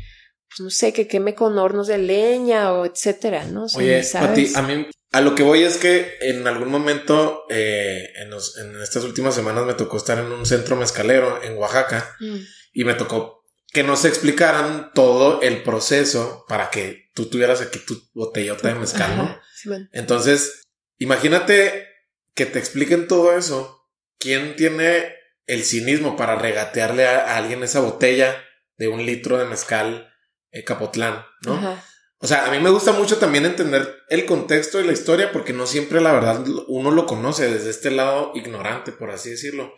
pues 0.48 0.60
no 0.60 0.70
sé, 0.70 0.92
que 0.92 1.06
queme 1.06 1.34
con 1.34 1.58
hornos 1.58 1.86
de 1.86 1.98
leña 1.98 2.72
o 2.72 2.84
etcétera, 2.84 3.44
¿no? 3.44 3.66
Oye, 3.76 4.02
¿sabes? 4.02 4.56
a 4.56 4.62
mí, 4.62 4.86
a 5.12 5.20
lo 5.20 5.34
que 5.34 5.42
voy 5.42 5.62
es 5.62 5.76
que 5.76 6.14
en 6.20 6.46
algún 6.46 6.70
momento, 6.70 7.44
eh, 7.50 8.08
en, 8.16 8.32
en, 8.32 8.82
estas 8.82 9.04
últimas 9.04 9.34
semanas 9.34 9.66
me 9.66 9.74
tocó 9.74 9.98
estar 9.98 10.18
en 10.18 10.32
un 10.32 10.46
centro 10.46 10.76
mezcalero 10.76 11.42
en 11.42 11.56
Oaxaca 11.58 12.16
mm. 12.20 12.36
y 12.72 12.84
me 12.84 12.94
tocó 12.94 13.41
que 13.72 13.82
nos 13.82 14.04
explicaran 14.04 14.92
todo 14.94 15.40
el 15.40 15.62
proceso 15.62 16.44
para 16.46 16.70
que 16.70 17.10
tú 17.14 17.26
tuvieras 17.26 17.62
aquí 17.62 17.78
tu 17.78 18.00
botellota 18.12 18.68
de 18.68 18.74
mezcal, 18.74 19.16
¿no? 19.16 19.40
Entonces, 19.92 20.62
imagínate 20.98 21.88
que 22.34 22.46
te 22.46 22.58
expliquen 22.58 23.08
todo 23.08 23.36
eso. 23.36 23.88
¿Quién 24.18 24.56
tiene 24.56 25.14
el 25.46 25.64
cinismo 25.64 26.16
para 26.16 26.36
regatearle 26.36 27.06
a, 27.06 27.36
alguien 27.36 27.62
esa 27.62 27.80
botella 27.80 28.44
de 28.76 28.88
un 28.88 29.04
litro 29.06 29.38
de 29.38 29.46
mezcal 29.46 30.12
eh, 30.50 30.64
Capotlán, 30.64 31.24
¿no? 31.42 31.80
O 32.18 32.28
sea, 32.28 32.46
a 32.46 32.50
mí 32.52 32.60
me 32.60 32.70
gusta 32.70 32.92
mucho 32.92 33.16
también 33.18 33.46
entender 33.46 33.96
el 34.08 34.26
contexto 34.26 34.80
y 34.80 34.84
la 34.84 34.92
historia 34.92 35.32
porque 35.32 35.52
no 35.52 35.66
siempre 35.66 36.00
la 36.00 36.12
verdad 36.12 36.44
uno 36.68 36.92
lo 36.92 37.04
conoce 37.04 37.50
desde 37.50 37.70
este 37.70 37.90
lado 37.90 38.30
ignorante, 38.36 38.92
por 38.92 39.10
así 39.10 39.30
decirlo. 39.30 39.74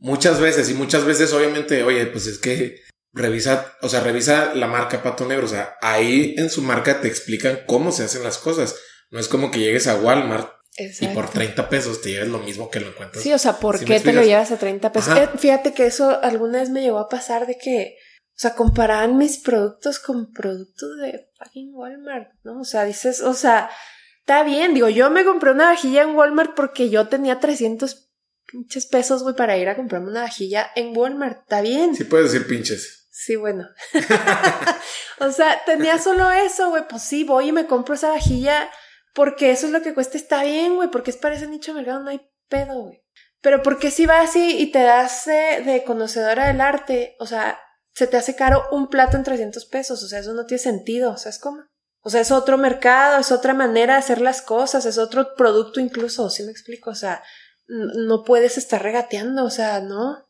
Muchas 0.00 0.40
veces 0.40 0.68
y 0.68 0.74
muchas 0.74 1.04
veces 1.04 1.32
obviamente, 1.32 1.84
oye, 1.84 2.06
pues 2.06 2.26
es 2.26 2.38
que 2.38 2.82
revisa, 3.16 3.74
o 3.80 3.88
sea, 3.88 4.00
revisa 4.00 4.54
la 4.54 4.66
marca 4.66 5.02
Pato 5.02 5.26
Negro, 5.26 5.46
o 5.46 5.48
sea, 5.48 5.76
ahí 5.80 6.34
en 6.36 6.50
su 6.50 6.62
marca 6.62 7.00
te 7.00 7.08
explican 7.08 7.60
cómo 7.66 7.90
se 7.90 8.04
hacen 8.04 8.22
las 8.22 8.38
cosas. 8.38 8.76
No 9.10 9.18
es 9.18 9.28
como 9.28 9.50
que 9.50 9.60
llegues 9.60 9.86
a 9.86 9.96
Walmart 9.96 10.52
y 10.78 11.08
por 11.08 11.30
30 11.30 11.68
pesos 11.70 12.02
te 12.02 12.10
lleves 12.10 12.28
lo 12.28 12.38
mismo 12.38 12.70
que 12.70 12.80
lo 12.80 12.88
encuentras. 12.88 13.22
Sí, 13.22 13.32
o 13.32 13.38
sea, 13.38 13.54
¿por 13.54 13.82
qué 13.82 14.00
te 14.00 14.12
lo 14.12 14.22
llevas 14.22 14.50
a 14.52 14.58
30 14.58 14.92
pesos? 14.92 15.16
Eh, 15.16 15.28
fíjate 15.38 15.72
que 15.72 15.86
eso 15.86 16.20
alguna 16.22 16.60
vez 16.60 16.68
me 16.68 16.82
llegó 16.82 16.98
a 16.98 17.08
pasar 17.08 17.46
de 17.46 17.56
que, 17.56 17.96
o 18.28 18.38
sea, 18.38 18.54
comparaban 18.54 19.16
mis 19.16 19.38
productos 19.38 19.98
con 19.98 20.32
productos 20.32 20.98
de 20.98 21.30
fucking 21.38 21.70
Walmart, 21.72 22.28
¿no? 22.44 22.60
O 22.60 22.64
sea, 22.64 22.84
dices, 22.84 23.22
o 23.22 23.32
sea, 23.32 23.70
está 24.20 24.42
bien, 24.42 24.74
digo, 24.74 24.90
yo 24.90 25.10
me 25.10 25.24
compré 25.24 25.52
una 25.52 25.66
vajilla 25.66 26.02
en 26.02 26.14
Walmart 26.14 26.54
porque 26.54 26.90
yo 26.90 27.08
tenía 27.08 27.40
300 27.40 28.10
pinches 28.46 28.86
pesos, 28.86 29.22
güey, 29.22 29.34
para 29.34 29.56
ir 29.56 29.70
a 29.70 29.76
comprarme 29.76 30.10
una 30.10 30.22
vajilla 30.22 30.70
en 30.76 30.94
Walmart, 30.94 31.40
está 31.42 31.62
bien. 31.62 31.94
Sí 31.94 32.04
puedes 32.04 32.32
decir 32.32 32.46
pinches. 32.46 32.95
Sí, 33.18 33.34
bueno. 33.34 33.66
o 35.20 35.30
sea, 35.32 35.62
tenía 35.64 35.98
solo 35.98 36.30
eso, 36.30 36.68
güey, 36.68 36.86
pues 36.86 37.02
sí, 37.02 37.24
voy 37.24 37.48
y 37.48 37.52
me 37.52 37.66
compro 37.66 37.94
esa 37.94 38.10
vajilla 38.10 38.70
porque 39.14 39.50
eso 39.50 39.64
es 39.64 39.72
lo 39.72 39.80
que 39.80 39.94
cuesta, 39.94 40.18
está 40.18 40.42
bien, 40.42 40.76
güey, 40.76 40.90
porque 40.90 41.12
es 41.12 41.16
para 41.16 41.34
ese 41.34 41.48
nicho 41.48 41.72
de 41.72 41.78
mercado, 41.78 42.00
no 42.00 42.10
hay 42.10 42.20
pedo, 42.50 42.82
güey. 42.82 43.02
Pero 43.40 43.62
porque 43.62 43.90
si 43.90 44.04
vas 44.04 44.28
así 44.28 44.58
y 44.60 44.70
te 44.70 44.82
das 44.82 45.24
de, 45.24 45.82
conocedora 45.86 46.48
del 46.48 46.60
arte, 46.60 47.16
o 47.18 47.26
sea, 47.26 47.58
se 47.94 48.06
te 48.06 48.18
hace 48.18 48.36
caro 48.36 48.66
un 48.70 48.88
plato 48.88 49.16
en 49.16 49.24
300 49.24 49.64
pesos, 49.64 50.02
o 50.02 50.08
sea, 50.08 50.18
eso 50.18 50.34
no 50.34 50.44
tiene 50.44 50.62
sentido, 50.62 51.12
o 51.12 51.16
sea, 51.16 51.30
es 51.30 51.38
como... 51.38 51.62
O 52.02 52.10
sea, 52.10 52.20
es 52.20 52.30
otro 52.30 52.58
mercado, 52.58 53.18
es 53.18 53.32
otra 53.32 53.54
manera 53.54 53.94
de 53.94 54.00
hacer 54.00 54.20
las 54.20 54.42
cosas, 54.42 54.84
es 54.84 54.98
otro 54.98 55.34
producto 55.36 55.80
incluso, 55.80 56.28
¿sí 56.28 56.42
me 56.42 56.52
explico? 56.52 56.90
O 56.90 56.94
sea, 56.94 57.22
no 57.66 58.24
puedes 58.24 58.58
estar 58.58 58.82
regateando, 58.82 59.42
o 59.44 59.50
sea, 59.50 59.80
no, 59.80 60.26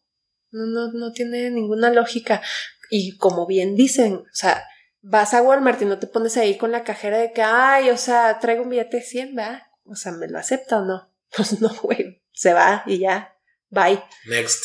no, 0.51 0.67
no, 0.67 0.93
no 0.93 1.13
tiene 1.13 1.51
ninguna 1.51 1.91
lógica. 1.91 2.43
Y 2.91 3.17
como 3.17 3.47
bien 3.47 3.77
dicen, 3.77 4.15
o 4.17 4.35
sea, 4.35 4.65
vas 5.03 5.35
a 5.35 5.43
Walmart 5.43 5.81
y 5.83 5.85
no 5.85 5.99
te 5.99 6.07
pones 6.07 6.37
ahí 6.37 6.57
con 6.57 6.73
la 6.73 6.85
cajera 6.85 7.19
de 7.19 7.33
que, 7.33 7.43
ay, 7.43 7.91
o 7.91 7.97
sea, 7.97 8.39
traigo 8.41 8.63
un 8.63 8.71
billete 8.71 8.99
de 8.99 9.03
100, 9.03 9.35
¿verdad? 9.35 9.63
O 9.85 9.95
sea, 9.95 10.13
¿me 10.13 10.29
lo 10.29 10.39
acepta 10.39 10.79
o 10.79 10.85
no? 10.85 11.13
Pues 11.37 11.61
no, 11.61 11.69
güey, 11.83 12.23
se 12.33 12.55
va 12.55 12.83
y 12.87 12.99
ya, 12.99 13.35
bye. 13.69 14.03
Next. 14.27 14.65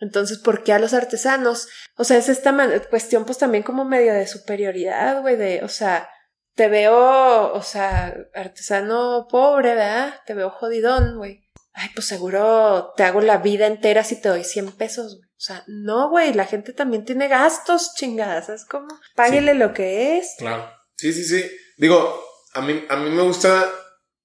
Entonces, 0.00 0.38
¿por 0.38 0.64
qué 0.64 0.72
a 0.72 0.78
los 0.78 0.94
artesanos? 0.94 1.68
O 1.96 2.04
sea, 2.04 2.16
es 2.16 2.28
esta 2.28 2.56
cuestión 2.88 3.24
pues 3.24 3.38
también 3.38 3.62
como 3.62 3.84
medio 3.84 4.14
de 4.14 4.26
superioridad, 4.26 5.20
güey, 5.20 5.36
de, 5.36 5.62
o 5.62 5.68
sea, 5.68 6.08
te 6.54 6.68
veo, 6.68 7.52
o 7.52 7.62
sea, 7.62 8.16
artesano 8.34 9.28
pobre, 9.30 9.74
¿verdad? 9.74 10.14
Te 10.26 10.34
veo 10.34 10.50
jodidón, 10.50 11.18
güey. 11.18 11.47
Ay, 11.80 11.90
pues 11.94 12.08
seguro 12.08 12.92
te 12.96 13.04
hago 13.04 13.20
la 13.20 13.38
vida 13.38 13.68
entera 13.68 14.02
si 14.02 14.20
te 14.20 14.28
doy 14.28 14.42
100 14.42 14.72
pesos, 14.72 15.16
güey. 15.16 15.28
O 15.28 15.40
sea, 15.40 15.62
no, 15.68 16.10
güey, 16.10 16.34
la 16.34 16.44
gente 16.44 16.72
también 16.72 17.04
tiene 17.04 17.28
gastos, 17.28 17.92
chingadas, 17.94 18.46
¿sabes 18.46 18.64
cómo? 18.64 18.88
Páguele 19.14 19.54
lo 19.54 19.72
que 19.72 20.18
es. 20.18 20.34
Claro. 20.38 20.68
Sí, 20.96 21.12
sí, 21.12 21.22
sí. 21.22 21.48
Digo, 21.76 22.20
a 22.54 22.62
mí, 22.62 22.84
a 22.88 22.96
mí 22.96 23.10
me 23.10 23.22
gusta 23.22 23.70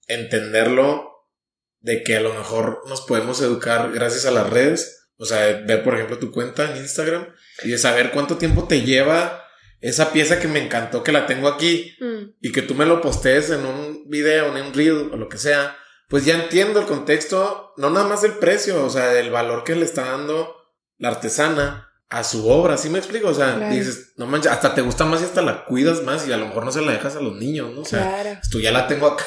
entenderlo 0.08 1.12
de 1.80 2.01
que 2.01 2.18
a 2.18 2.22
lo 2.22 2.34
mejor 2.34 2.82
nos 2.88 3.01
podemos 3.01 3.39
educar 3.41 3.91
gracias 3.91 4.26
a 4.26 4.32
las 4.32 4.49
redes. 4.49 5.12
O 5.18 5.26
sea, 5.26 5.62
ver, 5.68 5.84
por 5.84 5.93
ejemplo, 5.93 6.18
tu 6.18 6.32
cuenta 6.32 6.72
en 6.72 6.78
Instagram 6.78 7.28
y 7.64 7.70
de 7.70 7.78
saber 7.78 8.10
cuánto 8.10 8.38
tiempo 8.38 8.68
te 8.68 8.82
lleva 8.82 9.45
esa 9.80 10.12
pieza 10.12 10.39
que 10.39 10.47
me 10.47 10.64
encantó, 10.64 11.04
que 11.04 11.12
la 11.12 11.28
tengo 11.28 11.47
aquí 11.47 11.95
mm. 11.99 12.38
y 12.41 12.51
que 12.51 12.64
tú 12.64 12.74
me 12.74 12.88
lo 12.88 12.99
postees 12.99 13.51
en 13.51 13.64
un 13.64 14.10
video, 14.10 14.58
en 14.58 14.66
un 14.66 14.74
reel 14.74 15.12
o 15.14 15.18
lo 15.18 15.30
que 15.30 15.38
sea. 15.38 15.78
Pues 16.10 16.26
ya 16.26 16.36
entiendo 16.36 16.80
el 16.80 16.86
contexto, 16.86 17.74
no 17.78 17.89
nada 17.89 18.08
más 18.08 18.22
del 18.22 18.34
precio, 18.34 18.86
o 18.86 18.89
sea, 18.89 19.08
del 19.08 19.32
valor 19.32 19.64
que 19.64 19.76
le 19.76 19.86
está 19.86 20.06
dando 20.06 20.56
la 20.97 21.10
artesana 21.10 21.89
a 22.10 22.24
su 22.24 22.47
obra, 22.47 22.78
¿sí 22.78 22.89
me 22.89 22.99
explico? 22.99 23.30
O 23.30 23.34
sea, 23.34 23.58
dices, 23.72 24.14
no 24.18 24.28
manches, 24.28 24.51
hasta 24.51 24.76
te 24.76 24.82
gusta 24.82 25.06
más 25.06 25.22
y 25.22 25.26
hasta 25.26 25.41
la 25.41 25.66
cuidas 25.66 26.04
más 26.04 26.28
y 26.28 26.32
a 26.32 26.38
lo 26.38 26.45
mejor 26.45 26.64
no 26.64 26.72
se 26.72 26.82
la 26.82 26.91
dejas 26.91 27.16
a 27.16 27.20
los 27.20 27.36
niños, 27.36 27.74
¿no? 27.74 27.82
O 27.82 27.86
sea, 27.86 28.22
claro. 28.22 28.39
Tú 28.51 28.60
ya 28.60 28.72
la 28.72 28.88
tengo 28.88 29.08
acá, 29.08 29.26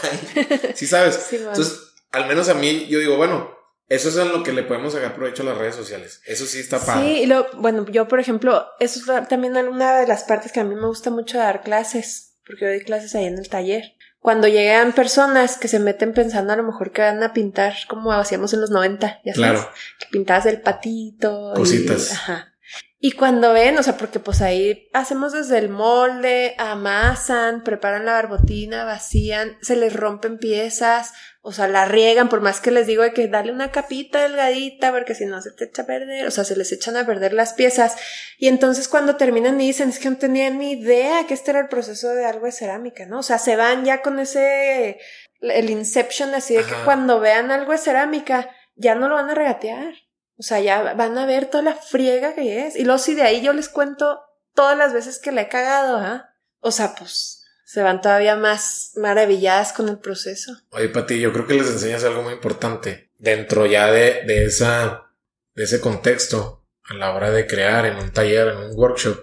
¿sí 0.75 0.87
sabes? 0.87 1.29
Entonces, 1.33 1.95
al 2.13 2.29
menos 2.29 2.49
a 2.49 2.55
mí, 2.55 2.87
yo 2.87 3.01
digo, 3.01 3.17
bueno, 3.17 3.51
eso 3.89 4.09
es 4.09 4.17
en 4.17 4.31
lo 4.31 4.45
que 4.45 4.53
le 4.53 4.63
podemos 4.63 4.93
sacar 4.93 5.17
provecho 5.17 5.43
a 5.43 5.47
las 5.47 5.59
redes 5.59 5.75
sociales. 5.75 6.21
Eso 6.27 6.47
sí 6.47 6.61
está 6.61 6.79
padre. 6.79 7.07
Sí, 7.07 7.23
y 7.23 7.27
lo, 7.27 7.49
bueno, 7.55 7.85
yo, 7.91 8.07
por 8.07 8.21
ejemplo, 8.21 8.67
eso 8.79 9.01
es 9.01 9.29
también 9.29 9.57
una 9.57 9.99
de 9.99 10.07
las 10.07 10.23
partes 10.23 10.53
que 10.53 10.61
a 10.61 10.65
mí 10.65 10.77
me 10.77 10.87
gusta 10.87 11.11
mucho 11.11 11.39
dar 11.39 11.63
clases, 11.63 12.37
porque 12.47 12.67
doy 12.67 12.85
clases 12.85 13.17
ahí 13.17 13.25
en 13.25 13.39
el 13.39 13.49
taller 13.49 13.96
cuando 14.27 14.49
llegan 14.49 14.93
personas 14.93 15.57
que 15.57 15.69
se 15.69 15.79
meten 15.79 16.13
pensando 16.13 16.53
a 16.53 16.57
lo 16.57 16.65
mejor 16.65 16.91
que 16.91 17.01
van 17.01 17.23
a 17.23 17.33
pintar 17.33 17.75
como 17.87 18.11
hacíamos 18.11 18.53
en 18.55 18.61
los 18.61 18.71
90, 18.71 19.21
ya 19.25 19.35
sabes, 19.35 19.37
claro. 19.37 19.71
que 20.01 20.07
pintabas 20.11 20.47
el 20.47 20.61
patito. 20.63 21.53
Cositas. 21.55 22.11
Y, 22.11 22.13
ajá. 22.13 22.56
Y 22.99 23.13
cuando 23.13 23.53
ven, 23.53 23.77
o 23.77 23.83
sea, 23.83 23.99
porque 23.99 24.21
pues 24.21 24.41
ahí 24.41 24.89
hacemos 24.95 25.33
desde 25.33 25.59
el 25.59 25.69
molde, 25.69 26.55
amasan, 26.57 27.63
preparan 27.63 28.07
la 28.07 28.13
barbotina, 28.13 28.85
vacían, 28.85 29.59
se 29.61 29.77
les 29.77 29.93
rompen 29.93 30.39
piezas, 30.39 31.13
o 31.43 31.53
sea, 31.53 31.69
la 31.69 31.85
riegan, 31.85 32.31
por 32.31 32.41
más 32.41 32.61
que 32.61 32.71
les 32.71 32.87
digo 32.87 33.03
de 33.03 33.13
que 33.13 33.29
dale 33.29 33.53
una 33.53 33.71
capita 33.71 34.23
delgadita, 34.23 34.93
porque 34.93 35.15
si 35.15 35.27
no 35.27 35.41
se 35.43 35.53
te 35.53 35.67
echa 35.67 35.83
a 35.83 35.87
perder, 35.87 36.27
o 36.27 36.31
sea, 36.31 36.43
se 36.45 36.57
les 36.57 36.73
echan 36.73 36.97
a 36.97 37.07
perder 37.07 37.35
las 37.35 37.53
piezas. 37.53 37.97
Y 38.39 38.49
entonces 38.49 38.89
cuando 38.89 39.17
terminan 39.17 39.61
y 39.61 39.67
dicen, 39.67 39.91
es 39.91 39.99
que 39.99 40.11
no 40.11 40.17
tenía 40.17 40.49
ni 40.49 40.73
idea 40.73 41.27
que 41.27 41.35
este 41.35 41.51
era 41.51 41.61
el 41.61 41.69
proceso 41.69 42.09
de 42.15 42.25
algo 42.25 42.47
de 42.47 42.53
cerámica, 42.53 43.05
¿no? 43.05 43.19
O 43.19 43.23
sea, 43.23 43.39
se 43.39 43.57
van 43.57 43.85
ya 43.85 44.01
con 44.01 44.19
ese, 44.19 44.99
el 45.41 45.71
inception 45.71 46.35
así 46.35 46.57
de 46.57 46.65
que 46.65 46.75
cuando 46.85 47.21
vean 47.21 47.51
algo 47.51 47.73
de 47.73 47.79
cerámica, 47.79 48.51
ya 48.75 48.95
no 48.95 49.09
lo 49.09 49.17
van 49.17 49.31
a 49.31 49.35
regatear. 49.35 49.95
O 50.39 50.43
sea, 50.43 50.61
ya 50.61 50.95
van 50.95 51.17
a 51.17 51.27
ver 51.27 51.47
toda 51.47 51.63
la 51.63 51.75
friega 51.75 52.35
que 52.35 52.67
es. 52.67 52.77
Y 52.77 52.85
luego 52.85 52.99
si 52.99 53.15
de 53.15 53.23
ahí 53.23 53.43
yo 53.43 53.53
les 53.53 53.69
cuento 53.69 54.21
todas 54.55 54.77
las 54.77 54.93
veces 54.93 55.19
que 55.19 55.33
la 55.33 55.43
he 55.43 55.49
cagado, 55.49 55.97
¿ah? 55.99 56.31
O 56.61 56.71
sea, 56.71 56.95
pues 56.95 57.45
se 57.65 57.83
van 57.83 58.01
todavía 58.01 58.37
más 58.37 58.93
maravilladas 58.97 59.73
con 59.73 59.89
el 59.89 59.99
proceso. 59.99 60.53
Oye, 60.71 60.89
Pati, 60.89 61.19
yo 61.19 61.33
creo 61.33 61.47
que 61.47 61.55
les 61.55 61.69
enseñas 61.69 62.05
algo 62.05 62.23
muy 62.23 62.35
importante 62.35 63.11
dentro 63.19 63.67
ya 63.67 63.91
de, 63.91 64.23
de, 64.25 64.45
esa, 64.45 65.11
de 65.55 65.65
ese 65.65 65.81
contexto 65.81 66.65
a 66.85 66.95
la 66.95 67.13
hora 67.13 67.31
de 67.31 67.47
crear 67.47 67.87
en 67.87 67.97
un 67.97 68.13
taller, 68.13 68.49
en 68.49 68.59
un 68.59 68.79
workshop, 68.79 69.19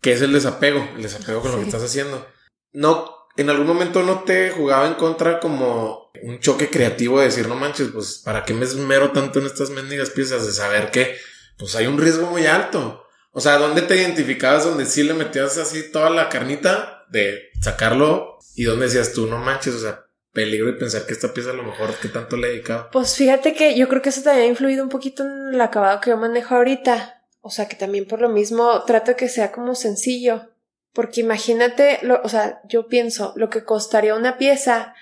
que 0.00 0.12
es 0.12 0.22
el 0.22 0.32
desapego, 0.32 0.88
el 0.96 1.02
desapego 1.02 1.40
con 1.40 1.52
lo 1.52 1.58
que 1.58 1.64
estás 1.64 1.82
haciendo. 1.82 2.26
No, 2.72 3.28
en 3.36 3.50
algún 3.50 3.66
momento 3.66 4.02
no 4.02 4.24
te 4.24 4.50
jugaba 4.50 4.86
en 4.86 4.94
contra 4.94 5.38
como 5.38 6.01
un 6.22 6.40
choque 6.40 6.70
creativo 6.70 7.18
de 7.18 7.26
decir, 7.26 7.48
no 7.48 7.56
manches, 7.56 7.88
pues, 7.92 8.22
¿para 8.24 8.44
qué 8.44 8.54
me 8.54 8.64
esmero 8.64 9.12
tanto 9.12 9.38
en 9.38 9.46
estas 9.46 9.70
mendigas 9.70 10.10
piezas? 10.10 10.46
De 10.46 10.52
saber 10.52 10.90
que, 10.90 11.16
pues, 11.58 11.74
hay 11.76 11.86
un 11.86 11.98
riesgo 11.98 12.26
muy 12.26 12.46
alto. 12.46 13.04
O 13.32 13.40
sea, 13.40 13.58
¿dónde 13.58 13.82
te 13.82 13.96
identificabas 13.96 14.64
donde 14.64 14.86
sí 14.86 15.02
le 15.02 15.14
metías 15.14 15.58
así 15.58 15.90
toda 15.90 16.10
la 16.10 16.28
carnita 16.28 17.06
de 17.08 17.50
sacarlo 17.60 18.38
y 18.54 18.64
dónde 18.64 18.86
decías 18.86 19.12
tú, 19.12 19.26
no 19.26 19.38
manches, 19.38 19.74
o 19.74 19.80
sea, 19.80 20.04
peligro 20.32 20.68
y 20.70 20.78
pensar 20.78 21.06
que 21.06 21.12
esta 21.12 21.32
pieza 21.32 21.50
a 21.50 21.54
lo 21.54 21.62
mejor 21.62 21.94
que 21.94 22.08
tanto 22.08 22.36
le 22.36 22.48
he 22.48 22.50
dedicado? 22.52 22.88
Pues 22.92 23.16
fíjate 23.16 23.54
que 23.54 23.76
yo 23.76 23.88
creo 23.88 24.02
que 24.02 24.10
eso 24.10 24.22
también 24.22 24.46
ha 24.46 24.50
influido 24.50 24.82
un 24.82 24.90
poquito 24.90 25.22
en 25.22 25.54
el 25.54 25.60
acabado 25.60 26.00
que 26.00 26.10
yo 26.10 26.16
manejo 26.16 26.54
ahorita. 26.54 27.22
O 27.40 27.50
sea, 27.50 27.68
que 27.68 27.76
también 27.76 28.06
por 28.06 28.20
lo 28.20 28.28
mismo 28.28 28.84
trato 28.84 29.16
que 29.16 29.28
sea 29.28 29.50
como 29.50 29.74
sencillo. 29.74 30.48
Porque 30.92 31.22
imagínate, 31.22 31.98
lo, 32.02 32.20
o 32.22 32.28
sea, 32.28 32.60
yo 32.68 32.86
pienso 32.86 33.32
lo 33.36 33.50
que 33.50 33.64
costaría 33.64 34.14
una 34.14 34.36
pieza 34.36 34.94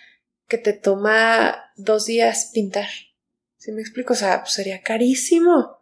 que 0.51 0.59
te 0.59 0.75
toma 0.75 1.73
dos 1.77 2.05
días 2.05 2.51
pintar. 2.53 2.89
¿Sí 3.57 3.73
me 3.73 3.81
explico? 3.81 4.13
O 4.13 4.17
sea, 4.17 4.41
pues 4.41 4.53
sería 4.53 4.83
carísimo. 4.83 5.79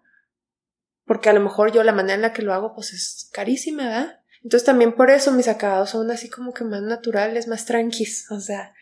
Porque 1.05 1.31
a 1.31 1.33
lo 1.33 1.41
mejor 1.41 1.73
yo 1.73 1.83
la 1.83 1.93
manera 1.93 2.15
en 2.15 2.23
la 2.23 2.33
que 2.33 2.43
lo 2.43 2.53
hago, 2.55 2.75
pues 2.75 2.93
es 2.93 3.31
carísima, 3.33 3.85
¿verdad? 3.85 4.21
Entonces 4.45 4.67
también 4.67 4.93
por 4.95 5.11
eso 5.11 5.33
mis 5.33 5.49
acabados 5.49 5.91
son 5.91 6.11
así 6.11 6.29
como 6.29 6.53
que 6.53 6.65
más 6.65 6.83
naturales, 6.83 7.49
más 7.49 7.65
tranquis. 7.65 8.31
O 8.31 8.41
sea, 8.41 8.75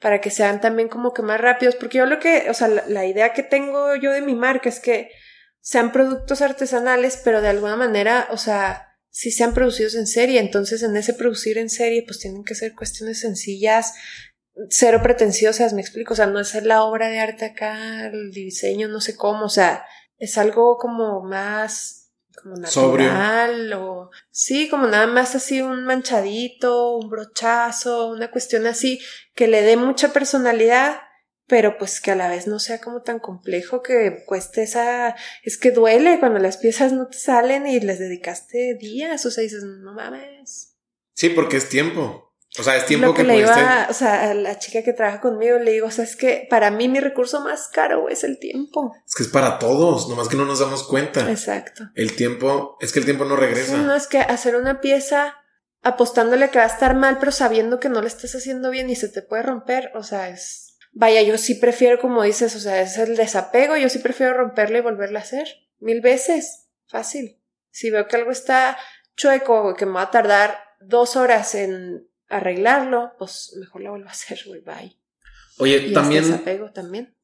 para 0.00 0.20
que 0.20 0.30
sean 0.30 0.60
también 0.60 0.88
como 0.88 1.12
que 1.12 1.22
más 1.22 1.40
rápidos. 1.40 1.76
Porque 1.76 1.98
yo 1.98 2.06
lo 2.06 2.18
que, 2.18 2.48
o 2.48 2.54
sea, 2.54 2.68
la, 2.68 2.84
la 2.88 3.04
idea 3.04 3.34
que 3.34 3.42
tengo 3.42 3.94
yo 3.96 4.12
de 4.12 4.22
mi 4.22 4.34
marca 4.34 4.68
es 4.68 4.80
que 4.80 5.10
sean 5.60 5.92
productos 5.92 6.40
artesanales, 6.40 7.20
pero 7.22 7.42
de 7.42 7.48
alguna 7.48 7.76
manera, 7.76 8.28
o 8.30 8.38
sea, 8.38 8.96
si 9.10 9.30
sean 9.30 9.52
producidos 9.54 9.94
en 9.94 10.06
serie. 10.06 10.40
Entonces, 10.40 10.82
en 10.82 10.96
ese 10.96 11.12
producir 11.12 11.58
en 11.58 11.70
serie, 11.70 12.02
pues 12.06 12.18
tienen 12.18 12.44
que 12.44 12.54
ser 12.54 12.74
cuestiones 12.74 13.20
sencillas, 13.20 13.92
cero 14.70 15.00
pretenciosas, 15.02 15.72
me 15.72 15.80
explico. 15.80 16.14
O 16.14 16.16
sea, 16.16 16.26
no 16.26 16.40
es 16.40 16.54
la 16.62 16.84
obra 16.84 17.08
de 17.08 17.20
arte 17.20 17.44
acá, 17.44 18.06
el 18.06 18.30
diseño, 18.32 18.88
no 18.88 19.00
sé 19.00 19.16
cómo. 19.16 19.46
O 19.46 19.50
sea, 19.50 19.84
es 20.18 20.38
algo 20.38 20.76
como 20.78 21.22
más 21.22 22.00
como 22.42 22.56
natural 22.56 23.72
o 23.74 24.10
sí, 24.30 24.68
como 24.68 24.88
nada 24.88 25.06
más 25.06 25.34
así 25.34 25.62
un 25.62 25.84
manchadito, 25.84 26.96
un 26.96 27.08
brochazo, 27.08 28.08
una 28.08 28.30
cuestión 28.30 28.66
así 28.66 29.00
que 29.34 29.46
le 29.46 29.62
dé 29.62 29.76
mucha 29.76 30.12
personalidad 30.12 30.96
pero 31.46 31.76
pues 31.78 32.00
que 32.00 32.10
a 32.10 32.16
la 32.16 32.28
vez 32.28 32.46
no 32.46 32.58
sea 32.58 32.80
como 32.80 33.02
tan 33.02 33.18
complejo 33.18 33.82
que 33.82 34.24
cueste 34.26 34.62
esa, 34.62 35.14
es 35.42 35.58
que 35.58 35.70
duele 35.70 36.18
cuando 36.18 36.38
las 36.38 36.56
piezas 36.56 36.92
no 36.92 37.08
te 37.08 37.18
salen 37.18 37.66
y 37.66 37.80
les 37.80 37.98
dedicaste 37.98 38.76
días, 38.80 39.24
o 39.26 39.30
sea, 39.30 39.42
dices, 39.42 39.62
no 39.62 39.92
mames. 39.92 40.76
Sí, 41.12 41.28
porque 41.28 41.58
es 41.58 41.68
tiempo. 41.68 42.33
O 42.58 42.62
sea, 42.62 42.76
es 42.76 42.86
tiempo 42.86 43.14
que, 43.14 43.24
le 43.24 43.38
iba, 43.38 43.88
o 43.90 43.92
sea, 43.92 44.30
a 44.30 44.34
la 44.34 44.58
chica 44.58 44.82
que 44.84 44.92
trabaja 44.92 45.20
conmigo 45.20 45.58
le 45.58 45.72
digo, 45.72 45.88
o 45.88 45.90
sea, 45.90 46.04
es 46.04 46.14
que 46.14 46.46
para 46.48 46.70
mí 46.70 46.88
mi 46.88 47.00
recurso 47.00 47.40
más 47.40 47.68
caro 47.68 48.08
es 48.08 48.22
el 48.22 48.38
tiempo. 48.38 48.94
Es 49.06 49.14
que 49.14 49.24
es 49.24 49.28
para 49.28 49.58
todos, 49.58 50.08
nomás 50.08 50.28
que 50.28 50.36
no 50.36 50.44
nos 50.44 50.60
damos 50.60 50.84
cuenta. 50.84 51.28
Exacto. 51.30 51.84
El 51.94 52.14
tiempo, 52.14 52.76
es 52.80 52.92
que 52.92 53.00
el 53.00 53.04
tiempo 53.04 53.24
no 53.24 53.34
regresa. 53.34 53.76
no, 53.78 53.94
es 53.94 54.06
que 54.06 54.18
hacer 54.18 54.54
una 54.54 54.80
pieza 54.80 55.36
apostándole 55.82 56.50
que 56.50 56.58
va 56.58 56.64
a 56.64 56.68
estar 56.68 56.94
mal, 56.94 57.18
pero 57.18 57.32
sabiendo 57.32 57.80
que 57.80 57.88
no 57.88 58.00
le 58.00 58.08
estás 58.08 58.34
haciendo 58.36 58.70
bien 58.70 58.88
y 58.88 58.94
se 58.94 59.08
te 59.08 59.22
puede 59.22 59.42
romper, 59.42 59.90
o 59.94 60.04
sea, 60.04 60.28
es 60.28 60.64
Vaya, 60.96 61.22
yo 61.22 61.36
sí 61.38 61.56
prefiero, 61.56 62.00
como 62.00 62.22
dices, 62.22 62.54
o 62.54 62.60
sea, 62.60 62.80
es 62.80 62.96
el 62.98 63.16
desapego, 63.16 63.76
yo 63.76 63.88
sí 63.88 63.98
prefiero 63.98 64.34
romperla 64.34 64.78
y 64.78 64.82
volverla 64.82 65.18
a 65.18 65.22
hacer. 65.22 65.48
Mil 65.80 66.00
veces. 66.00 66.68
Fácil. 66.86 67.42
Si 67.70 67.90
veo 67.90 68.06
que 68.06 68.14
algo 68.14 68.30
está 68.30 68.78
chueco, 69.16 69.74
que 69.74 69.86
me 69.86 69.94
va 69.94 70.02
a 70.02 70.10
tardar 70.12 70.56
dos 70.80 71.16
horas 71.16 71.56
en 71.56 72.08
arreglarlo, 72.28 73.12
pues 73.18 73.54
mejor 73.58 73.82
la 73.82 73.90
vuelvo 73.90 74.08
a 74.08 74.12
hacer, 74.12 74.40
güey, 74.46 74.60
bye. 74.60 74.96
Oye, 75.58 75.92
también. 75.92 76.24
desapego 76.24 76.70
también. 76.72 77.16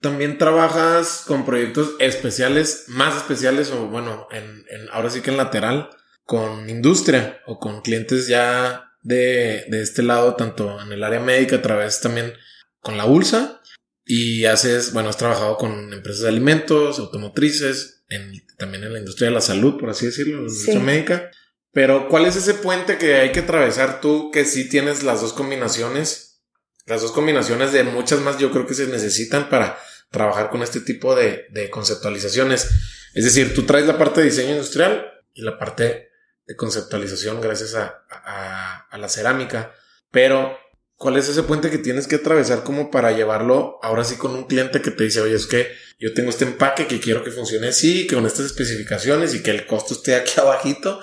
También 0.00 0.38
trabajas 0.38 1.24
con 1.26 1.44
proyectos 1.44 1.94
especiales, 1.98 2.84
más 2.88 3.16
especiales, 3.16 3.70
o 3.72 3.88
bueno, 3.88 4.28
en, 4.30 4.44
en, 4.44 4.88
ahora 4.92 5.10
sí 5.10 5.22
que 5.22 5.30
en 5.30 5.36
lateral, 5.36 5.90
con 6.24 6.70
industria 6.70 7.40
o 7.46 7.58
con 7.58 7.80
clientes 7.80 8.28
ya 8.28 8.92
de, 9.02 9.64
de 9.68 9.82
este 9.82 10.02
lado, 10.02 10.36
tanto 10.36 10.80
en 10.80 10.92
el 10.92 11.02
área 11.02 11.20
médica, 11.20 11.56
a 11.56 11.62
través 11.62 12.00
también 12.00 12.32
con 12.80 12.96
la 12.96 13.06
ULSA 13.06 13.60
y 14.04 14.44
haces, 14.46 14.92
bueno, 14.92 15.10
has 15.10 15.16
trabajado 15.16 15.56
con 15.56 15.92
empresas 15.92 16.22
de 16.22 16.28
alimentos, 16.28 16.98
automotrices, 16.98 18.04
en, 18.08 18.32
también 18.56 18.84
en 18.84 18.92
la 18.94 18.98
industria 18.98 19.28
de 19.28 19.34
la 19.34 19.40
salud, 19.40 19.78
por 19.78 19.90
así 19.90 20.06
decirlo, 20.06 20.36
la 20.36 20.48
industria 20.48 20.80
médica. 20.80 21.30
Pero, 21.78 22.08
¿cuál 22.08 22.26
es 22.26 22.34
ese 22.34 22.54
puente 22.54 22.98
que 22.98 23.14
hay 23.18 23.30
que 23.30 23.38
atravesar 23.38 24.00
tú 24.00 24.32
que 24.32 24.44
sí 24.44 24.68
tienes 24.68 25.04
las 25.04 25.20
dos 25.20 25.32
combinaciones? 25.32 26.40
Las 26.86 27.02
dos 27.02 27.12
combinaciones 27.12 27.70
de 27.70 27.84
muchas 27.84 28.18
más 28.18 28.36
yo 28.36 28.50
creo 28.50 28.66
que 28.66 28.74
se 28.74 28.88
necesitan 28.88 29.48
para 29.48 29.78
trabajar 30.10 30.50
con 30.50 30.64
este 30.64 30.80
tipo 30.80 31.14
de, 31.14 31.46
conceptualizaciones. 31.70 32.68
Es 33.14 33.22
decir, 33.22 33.54
tú 33.54 33.64
traes 33.64 33.86
la 33.86 33.96
parte 33.96 34.18
de 34.18 34.26
diseño 34.26 34.54
industrial 34.54 35.08
y 35.34 35.42
la 35.42 35.56
parte 35.56 36.08
de 36.48 36.56
conceptualización 36.56 37.40
gracias 37.40 37.76
a, 37.76 38.88
la 38.98 39.08
cerámica, 39.08 39.72
pero 40.10 40.58
¿Cuál 40.96 41.16
es 41.16 41.28
ese 41.28 41.44
puente 41.44 41.70
que 41.70 41.78
tienes 41.78 42.08
que 42.08 42.16
atravesar 42.16 42.64
como 42.64 42.90
para 42.90 43.12
llevarlo 43.12 43.78
ahora 43.82 44.02
sí 44.02 44.16
con 44.16 44.34
un 44.34 44.48
cliente 44.48 44.82
que 44.82 44.90
te 44.90 45.04
dice, 45.04 45.20
oye, 45.20 45.36
es 45.36 45.46
que 45.46 45.70
yo 46.00 46.12
tengo 46.12 46.30
este 46.30 46.44
empaque 46.44 46.88
que 46.88 46.98
quiero 46.98 47.22
que 47.22 47.30
funcione 47.30 47.68
así, 47.68 48.08
que 48.08 48.16
con 48.16 48.26
estas 48.26 48.46
especificaciones 48.46 49.32
y 49.32 49.44
que 49.44 49.52
el 49.52 49.64
costo 49.64 49.94
esté 49.94 50.16
aquí 50.16 50.32
abajito? 50.40 51.00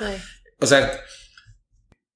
O 0.60 0.68
sea, 0.68 1.00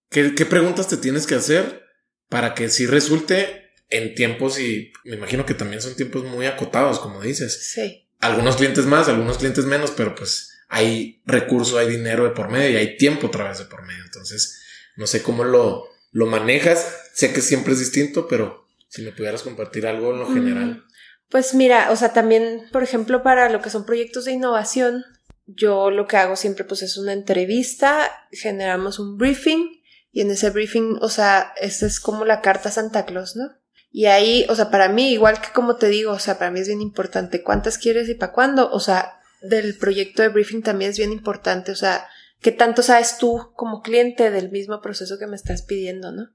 ¿qué, 0.09 0.45
preguntas 0.45 0.87
te 0.87 0.97
tienes 0.97 1.27
que 1.27 1.35
hacer 1.35 1.83
para 2.29 2.53
que 2.53 2.69
sí 2.69 2.85
resulte 2.85 3.73
en 3.89 4.15
tiempos 4.15 4.59
y 4.59 4.93
me 5.03 5.15
imagino 5.15 5.45
que 5.45 5.53
también 5.53 5.81
son 5.81 5.95
tiempos 5.95 6.23
muy 6.23 6.45
acotados, 6.45 6.99
como 6.99 7.21
dices? 7.21 7.69
Sí. 7.73 8.07
Algunos 8.19 8.57
clientes 8.57 8.85
más, 8.85 9.07
algunos 9.07 9.37
clientes 9.37 9.65
menos, 9.65 9.91
pero 9.91 10.15
pues 10.15 10.51
hay 10.67 11.21
recurso, 11.25 11.77
hay 11.77 11.89
dinero 11.89 12.23
de 12.23 12.31
por 12.31 12.49
medio 12.49 12.71
y 12.71 12.75
hay 12.75 12.97
tiempo 12.97 13.27
otra 13.27 13.49
vez 13.49 13.57
de 13.57 13.65
por 13.65 13.85
medio. 13.85 14.03
Entonces, 14.03 14.61
no 14.95 15.07
sé 15.07 15.23
cómo 15.23 15.43
lo, 15.43 15.85
lo 16.11 16.25
manejas. 16.25 16.95
Sé 17.13 17.33
que 17.33 17.41
siempre 17.41 17.73
es 17.73 17.79
distinto, 17.79 18.27
pero 18.27 18.67
si 18.87 19.01
me 19.01 19.11
pudieras 19.11 19.43
compartir 19.43 19.87
algo 19.87 20.13
en 20.13 20.19
lo 20.19 20.27
general. 20.27 20.85
Pues 21.29 21.53
mira, 21.53 21.91
o 21.91 21.95
sea, 21.95 22.11
también, 22.11 22.67
por 22.71 22.83
ejemplo, 22.83 23.21
para 23.21 23.49
lo 23.49 23.61
que 23.61 23.69
son 23.69 23.85
proyectos 23.85 24.25
de 24.25 24.31
innovación, 24.31 25.05
yo 25.55 25.91
lo 25.91 26.07
que 26.07 26.17
hago 26.17 26.35
siempre 26.35 26.63
pues 26.63 26.81
es 26.81 26.97
una 26.97 27.13
entrevista, 27.13 28.09
generamos 28.31 28.99
un 28.99 29.17
briefing 29.17 29.81
y 30.11 30.21
en 30.21 30.31
ese 30.31 30.49
briefing, 30.49 30.97
o 31.01 31.09
sea, 31.09 31.53
esa 31.61 31.85
es 31.85 31.99
como 31.99 32.25
la 32.25 32.41
carta 32.41 32.71
Santa 32.71 33.05
Claus, 33.05 33.35
¿no? 33.35 33.51
Y 33.91 34.05
ahí, 34.05 34.45
o 34.49 34.55
sea, 34.55 34.69
para 34.69 34.89
mí, 34.89 35.11
igual 35.11 35.41
que 35.41 35.51
como 35.53 35.77
te 35.77 35.87
digo, 35.87 36.11
o 36.11 36.19
sea, 36.19 36.37
para 36.37 36.51
mí 36.51 36.59
es 36.59 36.67
bien 36.67 36.81
importante 36.81 37.41
cuántas 37.41 37.77
quieres 37.77 38.07
y 38.09 38.15
para 38.15 38.31
cuándo, 38.31 38.71
o 38.71 38.79
sea, 38.79 39.19
del 39.41 39.77
proyecto 39.77 40.21
de 40.21 40.29
briefing 40.29 40.61
también 40.61 40.91
es 40.91 40.97
bien 40.97 41.11
importante, 41.11 41.71
o 41.71 41.75
sea, 41.75 42.07
qué 42.41 42.51
tanto 42.51 42.83
sabes 42.83 43.17
tú 43.17 43.51
como 43.55 43.81
cliente 43.81 44.31
del 44.31 44.51
mismo 44.51 44.81
proceso 44.81 45.17
que 45.17 45.27
me 45.27 45.35
estás 45.35 45.63
pidiendo, 45.63 46.11
¿no? 46.11 46.29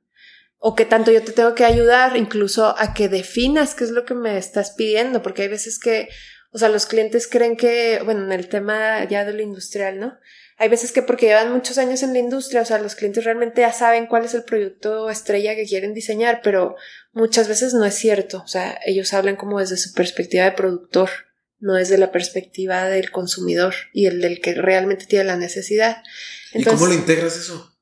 O 0.59 0.75
qué 0.75 0.85
tanto 0.85 1.13
yo 1.13 1.23
te 1.23 1.33
tengo 1.33 1.55
que 1.55 1.65
ayudar 1.65 2.17
incluso 2.17 2.75
a 2.79 2.95
que 2.95 3.09
definas 3.09 3.75
qué 3.75 3.85
es 3.85 3.91
lo 3.91 4.05
que 4.05 4.15
me 4.15 4.39
estás 4.39 4.73
pidiendo, 4.73 5.23
porque 5.23 5.43
hay 5.43 5.49
veces 5.49 5.79
que, 5.79 6.09
o 6.55 6.59
sea, 6.59 6.69
los 6.69 6.87
clientes 6.87 7.27
creen 7.27 7.57
que, 7.57 8.01
bueno, 8.05 8.25
en 8.25 8.33
el 8.33 8.49
tema 8.49 9.05
ya 9.09 9.25
de 9.25 9.33
lo 9.33 9.43
industrial, 9.43 9.99
¿no? 9.99 10.17
Hay 10.57 10.69
veces 10.69 10.93
que 10.93 11.03
porque 11.03 11.27
llevan 11.27 11.53
muchos 11.53 11.79
años 11.79 12.05
en 12.05 12.13
la 12.13 12.21
industria, 12.21 12.63
o 12.63 12.65
sea, 12.65 12.79
los 12.79 12.95
clientes 12.95 13.25
realmente 13.25 13.63
ya 13.63 13.73
saben 13.73 14.07
cuál 14.07 14.25
es 14.25 14.35
el 14.35 14.45
producto 14.45 15.11
estrella 15.11 15.57
que 15.57 15.67
quieren 15.67 15.95
diseñar, 15.95 16.43
pero 16.45 16.77
muchas 17.13 17.49
veces 17.49 17.75
no 17.75 17.85
es 17.85 17.97
cierto, 17.97 18.41
o 18.45 18.47
sea, 18.47 18.79
ellos 18.87 19.13
hablan 19.13 19.35
como 19.35 19.59
desde 19.59 19.77
su 19.77 19.93
perspectiva 19.93 20.45
de 20.45 20.53
productor 20.53 21.11
no 21.59 21.79
es 21.79 21.89
de 21.89 21.99
la 21.99 22.13
perspectiva 22.13 22.85
del 22.85 23.11
consumidor 23.11 23.75
y 23.93 24.07
el 24.07 24.21
del 24.21 24.41
que 24.41 24.55
realmente 24.55 25.07
tiene 25.07 25.25
la 25.25 25.37
necesidad. 25.37 26.03
¿Y 26.53 26.63
cómo 26.63 26.87
lo 26.87 26.93
integras 26.93 27.37
eso? 27.37 27.75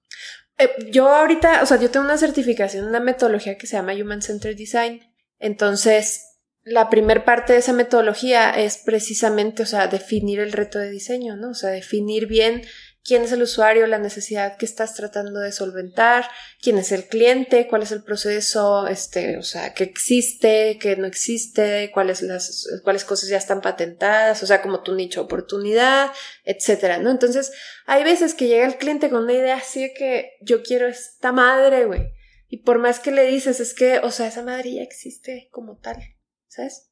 Eh, 0.56 0.70
yo 0.90 1.08
ahorita, 1.08 1.62
o 1.62 1.66
sea, 1.66 1.78
yo 1.80 1.90
tengo 1.90 2.06
una 2.06 2.16
certificación, 2.16 2.86
una 2.86 3.00
metodología 3.00 3.58
que 3.58 3.66
se 3.66 3.76
llama 3.76 3.94
Human 3.94 4.22
Centered 4.22 4.56
Design. 4.56 5.02
Entonces, 5.40 6.31
la 6.64 6.90
primer 6.90 7.24
parte 7.24 7.52
de 7.52 7.58
esa 7.58 7.72
metodología 7.72 8.50
es 8.50 8.78
precisamente, 8.78 9.62
o 9.62 9.66
sea, 9.66 9.88
definir 9.88 10.40
el 10.40 10.52
reto 10.52 10.78
de 10.78 10.90
diseño, 10.90 11.36
¿no? 11.36 11.50
O 11.50 11.54
sea, 11.54 11.70
definir 11.70 12.26
bien 12.26 12.62
quién 13.04 13.22
es 13.22 13.32
el 13.32 13.42
usuario, 13.42 13.86
la 13.86 13.98
necesidad 13.98 14.56
que 14.56 14.64
estás 14.64 14.94
tratando 14.94 15.40
de 15.40 15.50
solventar, 15.50 16.24
quién 16.60 16.78
es 16.78 16.92
el 16.92 17.06
cliente, 17.06 17.66
cuál 17.66 17.82
es 17.82 17.90
el 17.90 18.04
proceso, 18.04 18.86
este, 18.86 19.38
o 19.38 19.42
sea, 19.42 19.74
qué 19.74 19.84
existe, 19.84 20.78
qué 20.80 20.96
no 20.96 21.06
existe, 21.06 21.90
cuáles 21.92 22.22
las, 22.22 22.68
cuáles 22.84 23.04
cosas 23.04 23.28
ya 23.28 23.38
están 23.38 23.60
patentadas, 23.60 24.42
o 24.42 24.46
sea, 24.46 24.62
como 24.62 24.82
tu 24.82 24.94
nicho 24.94 25.22
oportunidad, 25.22 26.12
etcétera, 26.44 26.98
¿no? 26.98 27.10
Entonces, 27.10 27.52
hay 27.86 28.04
veces 28.04 28.34
que 28.34 28.46
llega 28.46 28.66
el 28.66 28.76
cliente 28.76 29.10
con 29.10 29.24
una 29.24 29.32
idea 29.32 29.56
así 29.56 29.82
de 29.82 29.94
que 29.94 30.30
yo 30.40 30.62
quiero 30.62 30.86
esta 30.86 31.32
madre, 31.32 31.86
güey. 31.86 32.12
Y 32.48 32.58
por 32.58 32.78
más 32.78 33.00
que 33.00 33.10
le 33.10 33.26
dices, 33.26 33.60
es 33.60 33.74
que, 33.74 33.98
o 33.98 34.10
sea, 34.10 34.28
esa 34.28 34.42
madre 34.42 34.74
ya 34.74 34.82
existe 34.82 35.48
como 35.50 35.78
tal, 35.78 35.96
¿sabes? 36.54 36.88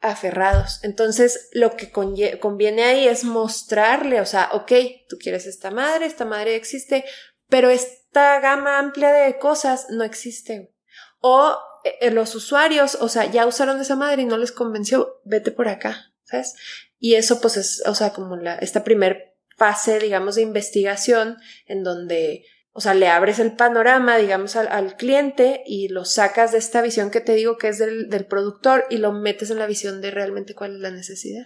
aferrados. 0.00 0.80
Entonces, 0.82 1.48
lo 1.52 1.76
que 1.76 1.90
conviene 1.90 2.84
ahí 2.84 3.08
es 3.08 3.24
mostrarle, 3.24 4.20
o 4.20 4.26
sea, 4.26 4.50
ok, 4.52 4.72
tú 5.08 5.18
quieres 5.18 5.46
esta 5.46 5.70
madre, 5.70 6.06
esta 6.06 6.24
madre 6.24 6.56
existe, 6.56 7.04
pero 7.48 7.70
esta 7.70 8.40
gama 8.40 8.78
amplia 8.78 9.10
de 9.10 9.38
cosas 9.38 9.86
no 9.90 10.04
existe. 10.04 10.72
O 11.20 11.56
eh, 11.84 11.94
eh, 12.00 12.10
los 12.10 12.34
usuarios, 12.34 12.96
o 13.00 13.08
sea, 13.08 13.26
ya 13.26 13.46
usaron 13.46 13.80
esa 13.80 13.96
madre 13.96 14.22
y 14.22 14.26
no 14.26 14.36
les 14.36 14.52
convenció, 14.52 15.20
vete 15.24 15.50
por 15.50 15.68
acá, 15.68 16.12
¿sabes? 16.24 16.54
Y 16.98 17.14
eso, 17.14 17.40
pues, 17.40 17.56
es, 17.56 17.82
o 17.86 17.94
sea, 17.94 18.12
como 18.12 18.36
la, 18.36 18.54
esta 18.56 18.84
primer 18.84 19.36
fase, 19.56 19.98
digamos, 19.98 20.36
de 20.36 20.42
investigación 20.42 21.38
en 21.66 21.82
donde 21.82 22.44
o 22.72 22.80
sea, 22.80 22.94
le 22.94 23.08
abres 23.08 23.38
el 23.38 23.56
panorama, 23.56 24.18
digamos, 24.18 24.54
al, 24.56 24.96
cliente 24.96 25.62
y 25.66 25.88
lo 25.88 26.04
sacas 26.04 26.52
de 26.52 26.58
esta 26.58 26.80
visión 26.82 27.10
que 27.10 27.20
te 27.20 27.34
digo 27.34 27.58
que 27.58 27.68
es 27.68 27.78
del, 27.78 28.08
del, 28.08 28.26
productor 28.26 28.84
y 28.88 28.98
lo 28.98 29.12
metes 29.12 29.50
en 29.50 29.58
la 29.58 29.66
visión 29.66 30.00
de 30.00 30.10
realmente 30.10 30.54
cuál 30.54 30.76
es 30.76 30.80
la 30.80 30.90
necesidad. 30.90 31.44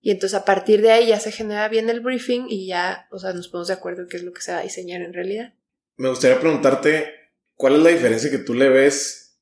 Y 0.00 0.10
entonces 0.10 0.38
a 0.38 0.44
partir 0.44 0.82
de 0.82 0.90
ahí 0.92 1.06
ya 1.06 1.18
se 1.18 1.32
genera 1.32 1.66
bien 1.68 1.88
el 1.88 2.00
briefing 2.00 2.46
y 2.48 2.66
ya, 2.66 3.08
o 3.10 3.18
sea, 3.18 3.32
nos 3.32 3.48
ponemos 3.48 3.68
de 3.68 3.74
acuerdo 3.74 4.02
en 4.02 4.08
qué 4.08 4.18
es 4.18 4.22
lo 4.22 4.32
que 4.32 4.42
se 4.42 4.52
va 4.52 4.58
a 4.58 4.62
diseñar 4.62 5.00
en 5.00 5.14
realidad. 5.14 5.54
Me 5.96 6.08
gustaría 6.08 6.40
preguntarte, 6.40 7.14
¿cuál 7.54 7.76
es 7.76 7.82
la 7.82 7.90
diferencia 7.90 8.30
que 8.30 8.38
tú 8.38 8.52
le 8.52 8.68
ves 8.68 9.38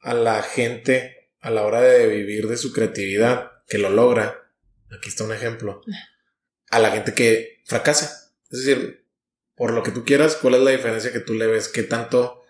a 0.00 0.14
la 0.14 0.42
gente 0.42 1.30
a 1.40 1.50
la 1.50 1.62
hora 1.62 1.82
de 1.82 2.06
vivir 2.08 2.48
de 2.48 2.56
su 2.56 2.72
creatividad, 2.72 3.52
que 3.68 3.78
lo 3.78 3.90
logra? 3.90 4.50
Aquí 4.90 5.08
está 5.08 5.22
un 5.22 5.32
ejemplo. 5.32 5.82
A 6.68 6.78
la 6.78 6.90
gente 6.90 7.14
que 7.14 7.62
fracasa. 7.64 8.32
Es 8.50 8.64
decir, 8.64 9.05
por 9.56 9.72
lo 9.72 9.82
que 9.82 9.90
tú 9.90 10.04
quieras, 10.04 10.36
¿cuál 10.36 10.54
es 10.54 10.60
la 10.60 10.70
diferencia 10.70 11.12
que 11.12 11.20
tú 11.20 11.34
le 11.34 11.46
ves? 11.46 11.68
¿Qué 11.68 11.82
tanto, 11.82 12.42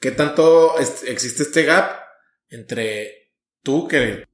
qué 0.00 0.10
tanto 0.10 0.78
existe 0.78 1.42
este 1.42 1.64
gap 1.64 2.00
entre 2.48 3.32
tú 3.62 3.86
que... 3.86 4.26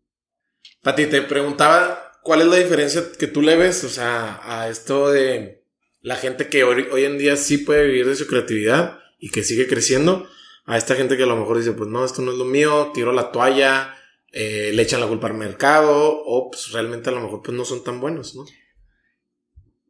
Pati, 0.82 1.06
te 1.06 1.20
preguntaba, 1.22 2.12
¿cuál 2.22 2.42
es 2.42 2.46
la 2.46 2.56
diferencia 2.56 3.02
que 3.18 3.26
tú 3.26 3.42
le 3.42 3.56
ves? 3.56 3.84
O 3.84 3.88
sea, 3.88 4.40
a 4.44 4.68
esto 4.68 5.10
de 5.10 5.64
la 6.00 6.16
gente 6.16 6.48
que 6.48 6.64
hoy, 6.64 7.04
en 7.04 7.18
día 7.18 7.36
sí 7.36 7.58
puede 7.58 7.86
vivir 7.86 8.06
de 8.06 8.16
su 8.16 8.26
creatividad 8.26 9.00
y 9.18 9.30
que 9.30 9.42
sigue 9.42 9.66
creciendo, 9.66 10.28
a 10.64 10.78
esta 10.78 10.94
gente 10.94 11.16
que 11.16 11.24
a 11.24 11.26
lo 11.26 11.36
mejor 11.36 11.58
dice, 11.58 11.72
pues 11.72 11.90
no, 11.90 12.04
esto 12.04 12.22
no 12.22 12.30
es 12.30 12.38
lo 12.38 12.44
mío, 12.44 12.92
tiro 12.94 13.12
la 13.12 13.32
toalla, 13.32 13.96
eh, 14.32 14.70
le 14.72 14.82
echan 14.82 15.00
la 15.00 15.08
culpa 15.08 15.26
al 15.26 15.34
mercado, 15.34 16.22
o 16.24 16.50
pues 16.50 16.70
realmente 16.72 17.10
a 17.10 17.12
lo 17.12 17.20
mejor 17.20 17.42
pues 17.42 17.56
no 17.56 17.64
son 17.64 17.82
tan 17.82 18.00
buenos, 18.00 18.34
¿no? 18.36 18.46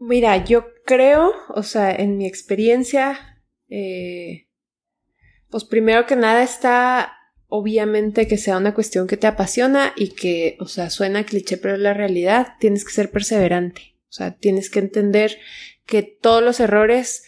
Mira, 0.01 0.43
yo 0.43 0.65
creo, 0.87 1.31
o 1.51 1.63
sea, 1.63 1.95
en 1.95 2.17
mi 2.17 2.27
experiencia, 2.27 3.39
eh, 3.69 4.49
pues 5.51 5.65
primero 5.65 6.07
que 6.07 6.17
nada 6.17 6.43
está 6.43 7.13
obviamente 7.49 8.27
que 8.27 8.39
sea 8.39 8.57
una 8.57 8.73
cuestión 8.73 9.07
que 9.07 9.19
te 9.19 9.27
apasiona 9.27 9.93
y 9.97 10.15
que, 10.15 10.57
o 10.59 10.67
sea, 10.67 10.89
suena 10.89 11.27
cliché, 11.27 11.59
pero 11.59 11.75
es 11.75 11.81
la 11.81 11.93
realidad, 11.93 12.55
tienes 12.61 12.85
que 12.85 12.93
ser 12.93 13.11
perseverante. 13.11 13.99
O 14.09 14.13
sea, 14.13 14.37
tienes 14.37 14.71
que 14.71 14.79
entender 14.79 15.37
que 15.85 16.03
todos 16.03 16.43
los 16.43 16.61
errores 16.61 17.25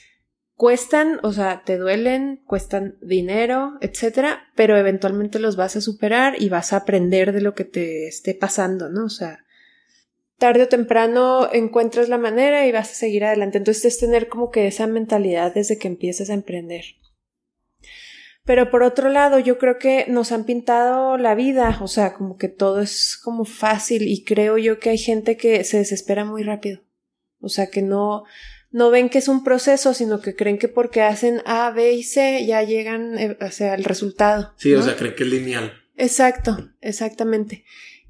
cuestan, 0.55 1.21
o 1.23 1.33
sea, 1.33 1.65
te 1.67 1.77
duelen, 1.77 2.43
cuestan 2.47 2.97
dinero, 3.03 3.77
etcétera, 3.83 4.51
pero 4.57 4.79
eventualmente 4.79 5.41
los 5.41 5.57
vas 5.57 5.77
a 5.77 5.83
superar 5.83 6.41
y 6.41 6.49
vas 6.49 6.73
a 6.73 6.79
aprender 6.79 7.33
de 7.33 7.43
lo 7.43 7.55
que 7.55 7.65
te 7.65 8.07
esté 8.07 8.35
pasando, 8.35 8.89
¿no? 8.89 9.05
O 9.05 9.11
sea, 9.11 9.45
tarde 10.43 10.65
o 10.65 10.69
temprano 10.69 11.49
encuentras 11.53 12.09
la 12.09 12.19
manera 12.19 12.67
y 12.67 12.73
vas 12.73 12.91
a 12.91 12.95
seguir 12.95 13.25
adelante. 13.25 13.59
Entonces 13.59 13.85
es 13.85 14.01
tener 14.01 14.27
como 14.27 14.51
que 14.51 14.67
esa 14.67 14.89
mentalidad 14.89 15.55
desde 15.55 15.79
que 15.79 15.87
empieces 15.87 16.31
a 16.31 16.35
emprender. 16.35 16.85
Pero 18.45 18.69
por 18.69 18.83
otro 18.83 19.09
lado, 19.09 19.39
yo 19.39 19.57
creo 19.57 19.79
que 19.79 20.05
nos 20.09 20.33
han 20.33 20.43
pintado 20.43 21.17
la 21.17 21.37
vida, 21.37 21.79
o 21.81 21.87
sea, 21.87 22.15
como 22.15 22.39
que 22.39 22.49
todo 22.49 22.81
es 22.81 23.17
como 23.23 23.45
fácil 23.45 24.09
y 24.09 24.25
creo 24.25 24.59
yo 24.59 24.81
que 24.81 24.91
hay 24.91 24.99
gente 24.99 25.37
que 25.37 25.63
se 25.63 25.79
desespera 25.79 26.25
muy 26.25 26.43
rápido. 26.43 26.81
O 27.39 27.49
sea, 27.49 27.69
que 27.69 27.83
no, 27.83 28.25
no 28.73 28.91
ven 28.91 29.11
que 29.11 29.19
es 29.19 29.29
un 29.29 29.45
proceso, 29.45 29.95
sino 29.95 30.21
que 30.21 30.35
creen 30.35 30.59
que 30.59 30.67
porque 30.67 31.03
hacen 31.03 31.41
A, 31.45 31.71
B 31.71 31.93
y 31.93 32.03
C 32.03 32.45
ya 32.45 32.65
llegan, 32.65 33.17
eh, 33.17 33.39
o 33.41 33.51
sea, 33.53 33.75
al 33.75 33.85
resultado. 33.85 34.55
Sí, 34.57 34.75
o 34.75 34.83
sea, 34.83 34.97
creen 34.97 35.15
que 35.15 35.23
es 35.23 35.31
lineal. 35.31 35.73
Exacto, 35.97 36.73
exactamente. 36.81 37.65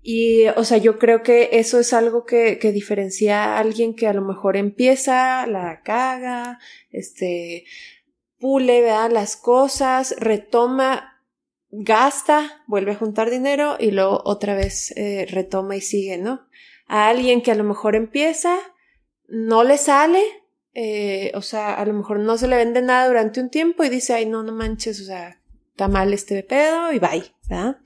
Y, 0.05 0.49
o 0.49 0.65
sea, 0.65 0.79
yo 0.79 0.99
creo 0.99 1.23
que 1.23 1.51
eso 1.53 1.79
es 1.79 1.93
algo 1.93 2.25
que, 2.25 2.59
que 2.59 2.73
diferencia 2.73 3.45
a 3.45 3.59
alguien 3.61 3.95
que 3.95 4.09
a 4.09 4.13
lo 4.13 4.23
mejor 4.23 4.57
empieza, 4.57 5.47
la 5.47 5.83
caga, 5.83 6.59
este, 6.91 7.65
pule, 8.41 8.81
vea 8.81 9.09
las 9.09 9.37
cosas, 9.37 10.17
retoma, 10.19 11.21
gasta, 11.71 12.65
vuelve 12.67 12.93
a 12.93 12.97
juntar 12.97 13.31
dinero 13.31 13.77
y 13.79 13.93
luego 13.93 14.21
otra 14.25 14.57
vez 14.57 14.93
eh, 14.97 15.27
retoma 15.31 15.77
y 15.77 15.81
sigue, 15.81 16.19
¿no? 16.19 16.49
A 16.89 17.09
alguien 17.09 17.41
que 17.41 17.53
a 17.53 17.55
lo 17.55 17.63
mejor 17.63 17.95
empieza, 17.95 18.59
no 19.29 19.63
le 19.63 19.79
sale, 19.79 20.23
eh, 20.75 21.31
o 21.35 21.43
sea, 21.43 21.75
a 21.75 21.87
lo 21.87 21.93
mejor 21.93 22.19
no 22.19 22.37
se 22.37 22.49
le 22.49 22.57
vende 22.57 22.83
nada 22.83 23.07
durante 23.07 23.41
un 23.41 23.51
tiempo 23.51 23.85
y 23.85 23.89
dice, 23.89 24.15
ay, 24.15 24.27
no, 24.27 24.43
no 24.43 24.53
manches, 24.53 25.01
o 25.01 25.05
sea, 25.05 25.41
está 25.71 25.87
mal 25.87 26.13
este 26.13 26.43
pedo 26.43 26.93
y 26.93 26.99
bye, 26.99 27.33
¿verdad? 27.49 27.77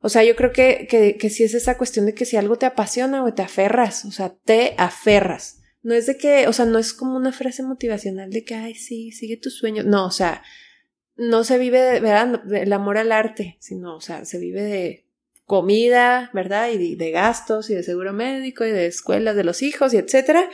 O 0.00 0.08
sea, 0.08 0.24
yo 0.24 0.36
creo 0.36 0.52
que, 0.52 0.86
que, 0.88 1.16
que 1.16 1.30
sí 1.30 1.44
es 1.44 1.54
esa 1.54 1.76
cuestión 1.76 2.06
de 2.06 2.14
que 2.14 2.24
si 2.24 2.36
algo 2.36 2.56
te 2.56 2.66
apasiona 2.66 3.24
o 3.24 3.34
te 3.34 3.42
aferras, 3.42 4.04
o 4.04 4.10
sea, 4.10 4.34
te 4.44 4.74
aferras. 4.78 5.60
No 5.82 5.94
es 5.94 6.06
de 6.06 6.16
que, 6.16 6.48
o 6.48 6.52
sea, 6.52 6.64
no 6.64 6.78
es 6.78 6.92
como 6.92 7.16
una 7.16 7.32
frase 7.32 7.62
motivacional 7.62 8.30
de 8.30 8.44
que, 8.44 8.54
ay, 8.54 8.74
sí, 8.74 9.12
sigue 9.12 9.36
tus 9.36 9.56
sueños. 9.56 9.86
No, 9.86 10.06
o 10.06 10.10
sea, 10.10 10.42
no 11.16 11.44
se 11.44 11.58
vive, 11.58 12.00
¿verdad? 12.00 12.42
Del 12.44 12.72
amor 12.72 12.98
al 12.98 13.12
arte, 13.12 13.56
sino, 13.60 13.96
o 13.96 14.00
sea, 14.00 14.24
se 14.24 14.38
vive 14.38 14.62
de 14.62 15.06
comida, 15.44 16.30
¿verdad? 16.34 16.70
Y 16.70 16.78
de, 16.78 16.96
de 16.96 17.10
gastos 17.12 17.70
y 17.70 17.74
de 17.74 17.82
seguro 17.82 18.12
médico 18.12 18.64
y 18.64 18.70
de 18.70 18.86
escuelas 18.86 19.36
de 19.36 19.44
los 19.44 19.62
hijos 19.62 19.94
y 19.94 19.98
etcétera. 19.98 20.50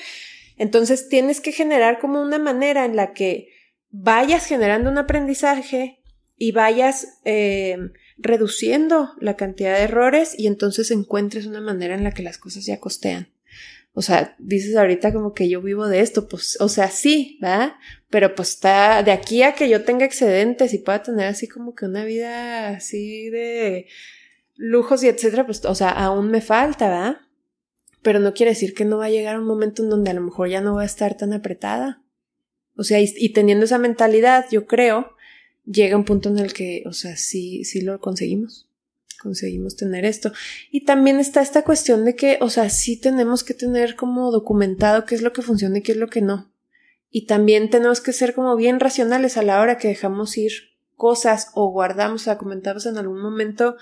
Entonces 0.57 1.09
tienes 1.09 1.41
que 1.41 1.53
generar 1.53 1.99
como 1.99 2.21
una 2.21 2.39
manera 2.39 2.85
en 2.85 2.95
la 2.95 3.13
que 3.13 3.49
vayas 3.91 4.47
generando 4.47 4.91
un 4.91 4.99
aprendizaje 4.99 6.03
y 6.37 6.53
vayas 6.53 7.21
eh, 7.25 7.79
reduciendo 8.19 9.13
la 9.21 9.37
cantidad 9.37 9.77
de 9.77 9.85
errores 9.85 10.35
y 10.39 10.47
entonces 10.47 10.91
encuentres 10.91 11.47
una 11.47 11.61
manera 11.61 11.95
en 11.95 12.05
la 12.05 12.13
que 12.13 12.23
las 12.23 12.39
cosas 12.39 12.65
ya 12.67 12.81
costean. 12.81 13.29
O 13.95 14.01
sea, 14.01 14.35
dices 14.39 14.75
ahorita 14.75 15.13
como 15.13 15.35
que 15.35 15.49
yo 15.51 15.61
vivo 15.61 15.87
de 15.87 16.01
esto, 16.01 16.27
pues, 16.27 16.57
o 16.61 16.69
sea, 16.69 16.89
sí, 16.89 17.39
¿verdad? 17.43 17.75
Pero 18.09 18.35
pues 18.35 18.51
está 18.51 19.03
de 19.03 19.13
aquí 19.13 19.43
a 19.43 19.55
que 19.55 19.69
yo 19.69 19.85
tenga 19.85 20.07
excedentes 20.07 20.73
y 20.73 20.79
pueda 20.79 21.03
tener 21.03 21.27
así 21.27 21.47
como 21.47 21.75
que 21.75 21.85
una 21.85 22.05
vida 22.05 22.71
así 22.71 23.29
de 23.29 23.87
lujos 24.57 25.03
y 25.03 25.09
etcétera, 25.09 25.45
pues, 25.45 25.65
o 25.67 25.75
sea, 25.75 25.91
aún 25.91 26.31
me 26.31 26.41
falta, 26.41 26.89
¿verdad? 26.89 27.17
Pero 28.01 28.19
no 28.19 28.33
quiere 28.33 28.53
decir 28.53 28.73
que 28.75 28.87
no 28.87 28.99
va 28.99 29.07
a 29.07 29.11
llegar 29.11 29.39
un 29.39 29.47
momento 29.47 29.83
en 29.83 29.91
donde 29.91 30.11
a 30.11 30.15
lo 30.15 30.23
mejor 30.23 30.49
ya 30.49 30.63
no 30.63 30.75
va 30.75 30.83
a 30.83 30.87
estar 30.87 31.17
tan 31.17 31.35
apretada. 31.35 32.03
O 32.77 32.85
sea, 32.85 32.99
y, 32.99 33.13
y 33.17 33.35
teniendo 33.35 33.67
esa 33.67 33.79
mentalidad, 33.79 34.47
yo 34.51 34.67
creo 34.67 35.15
llega 35.65 35.97
un 35.97 36.05
punto 36.05 36.29
en 36.29 36.39
el 36.39 36.53
que, 36.53 36.83
o 36.87 36.93
sea, 36.93 37.17
sí, 37.17 37.65
sí 37.65 37.81
lo 37.81 38.01
conseguimos. 38.01 38.69
Conseguimos 39.21 39.77
tener 39.77 40.05
esto. 40.05 40.33
Y 40.71 40.85
también 40.85 41.21
está 41.21 41.43
esta 41.43 41.63
cuestión 41.63 42.05
de 42.05 42.17
que, 42.17 42.39
o 42.41 42.51
sea, 42.51 42.69
sí 42.71 42.97
tenemos 42.97 43.45
que 43.45 43.55
tener 43.55 43.95
como 43.95 44.33
documentado 44.33 45.05
qué 45.05 45.15
es 45.15 45.23
lo 45.23 45.33
que 45.33 45.43
funciona 45.43 45.79
y 45.79 45.83
qué 45.83 45.93
es 45.93 45.99
lo 45.99 46.09
que 46.09 46.23
no. 46.23 46.51
Y 47.11 47.27
también 47.27 47.71
tenemos 47.71 48.01
que 48.01 48.13
ser 48.13 48.35
como 48.35 48.57
bien 48.57 48.81
racionales 48.81 49.37
a 49.37 49.43
la 49.43 49.61
hora 49.61 49.79
que 49.79 49.89
dejamos 49.89 50.37
ir 50.39 50.53
cosas 50.97 51.51
o 51.55 51.71
guardamos, 51.71 52.23
o 52.23 52.25
sea, 52.25 52.39
comentamos 52.39 52.87
en 52.87 52.97
algún 52.97 53.21
momento 53.21 53.77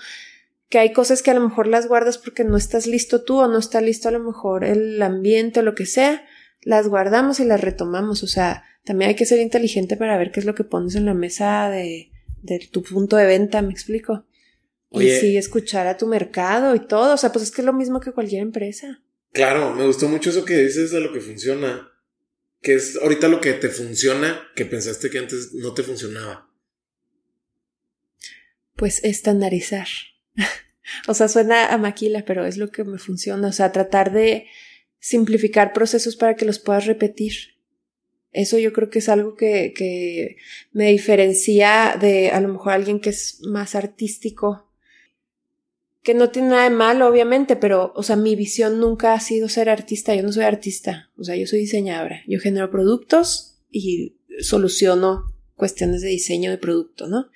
que 0.69 0.79
hay 0.79 0.93
cosas 0.93 1.21
que 1.21 1.31
a 1.31 1.33
lo 1.33 1.41
mejor 1.41 1.67
las 1.67 1.87
guardas 1.87 2.17
porque 2.17 2.43
no 2.43 2.57
estás 2.57 2.87
listo 2.87 3.23
tú 3.23 3.39
o 3.39 3.47
no 3.47 3.59
está 3.59 3.81
listo 3.81 4.07
a 4.07 4.11
lo 4.11 4.19
mejor 4.19 4.63
el 4.63 5.01
ambiente 5.01 5.59
o 5.59 5.63
lo 5.63 5.75
que 5.75 5.85
sea, 5.85 6.25
las 6.61 6.87
guardamos 6.87 7.39
y 7.39 7.45
las 7.45 7.61
retomamos, 7.61 8.23
o 8.23 8.27
sea, 8.27 8.63
también 8.83 9.09
hay 9.09 9.15
que 9.15 9.25
ser 9.25 9.39
inteligente 9.39 9.97
para 9.97 10.17
ver 10.17 10.31
qué 10.31 10.39
es 10.39 10.45
lo 10.45 10.55
que 10.55 10.63
pones 10.63 10.95
en 10.95 11.05
la 11.05 11.13
mesa 11.13 11.69
de, 11.69 12.11
de 12.41 12.59
tu 12.71 12.83
punto 12.83 13.15
de 13.15 13.25
venta, 13.25 13.61
me 13.61 13.71
explico. 13.71 14.25
y 14.89 15.09
sí 15.09 15.37
escuchar 15.37 15.87
a 15.87 15.97
tu 15.97 16.07
mercado 16.07 16.75
y 16.75 16.79
todo. 16.79 17.13
O 17.13 17.17
sea, 17.17 17.31
pues 17.31 17.45
es 17.45 17.51
que 17.51 17.61
es 17.61 17.65
lo 17.65 17.73
mismo 17.73 17.99
que 17.99 18.11
cualquier 18.11 18.41
empresa. 18.41 19.01
Claro, 19.31 19.73
me 19.73 19.85
gustó 19.85 20.09
mucho 20.09 20.29
eso 20.29 20.43
que 20.43 20.57
dices 20.57 20.91
de 20.91 20.99
lo 20.99 21.13
que 21.13 21.21
funciona. 21.21 21.87
Que 22.61 22.75
es 22.75 22.97
ahorita 23.01 23.27
lo 23.27 23.41
que 23.41 23.53
te 23.53 23.69
funciona 23.69 24.41
que 24.55 24.65
pensaste 24.65 25.09
que 25.09 25.19
antes 25.19 25.53
no 25.53 25.73
te 25.73 25.83
funcionaba. 25.83 26.49
Pues 28.75 29.03
estandarizar. 29.03 29.87
o 31.07 31.13
sea, 31.13 31.27
suena 31.27 31.67
a 31.67 31.77
maquila, 31.77 32.23
pero 32.25 32.45
es 32.45 32.57
lo 32.57 32.71
que 32.71 32.83
me 32.83 32.97
funciona. 32.97 33.47
O 33.47 33.51
sea, 33.51 33.71
tratar 33.71 34.11
de 34.11 34.47
simplificar 34.99 35.73
procesos 35.73 36.15
para 36.15 36.35
que 36.35 36.45
los 36.45 36.59
puedas 36.59 36.85
repetir. 36.85 37.50
Eso 38.31 38.57
yo 38.57 38.71
creo 38.73 38.89
que 38.89 38.99
es 38.99 39.09
algo 39.09 39.35
que, 39.35 39.73
que 39.75 40.37
me 40.71 40.91
diferencia 40.91 41.97
de 41.99 42.31
a 42.31 42.39
lo 42.39 42.47
mejor 42.47 42.73
alguien 42.73 42.99
que 42.99 43.09
es 43.09 43.41
más 43.41 43.75
artístico 43.75 44.71
que 46.03 46.13
no 46.13 46.31
tiene 46.31 46.49
nada 46.49 46.63
de 46.63 46.75
malo, 46.75 47.07
obviamente, 47.07 47.55
pero, 47.55 47.93
o 47.95 48.03
sea, 48.03 48.15
mi 48.15 48.35
visión 48.35 48.79
nunca 48.79 49.13
ha 49.13 49.19
sido 49.19 49.49
ser 49.49 49.69
artista. 49.69 50.15
Yo 50.15 50.23
no 50.23 50.31
soy 50.31 50.43
artista. 50.43 51.11
O 51.17 51.23
sea, 51.23 51.35
yo 51.35 51.45
soy 51.45 51.59
diseñadora. 51.59 52.23
Yo 52.27 52.39
genero 52.39 52.71
productos 52.71 53.59
y 53.69 54.15
soluciono 54.39 55.31
cuestiones 55.55 56.01
de 56.01 56.09
diseño 56.09 56.49
de 56.49 56.57
producto, 56.57 57.07
¿no? 57.07 57.29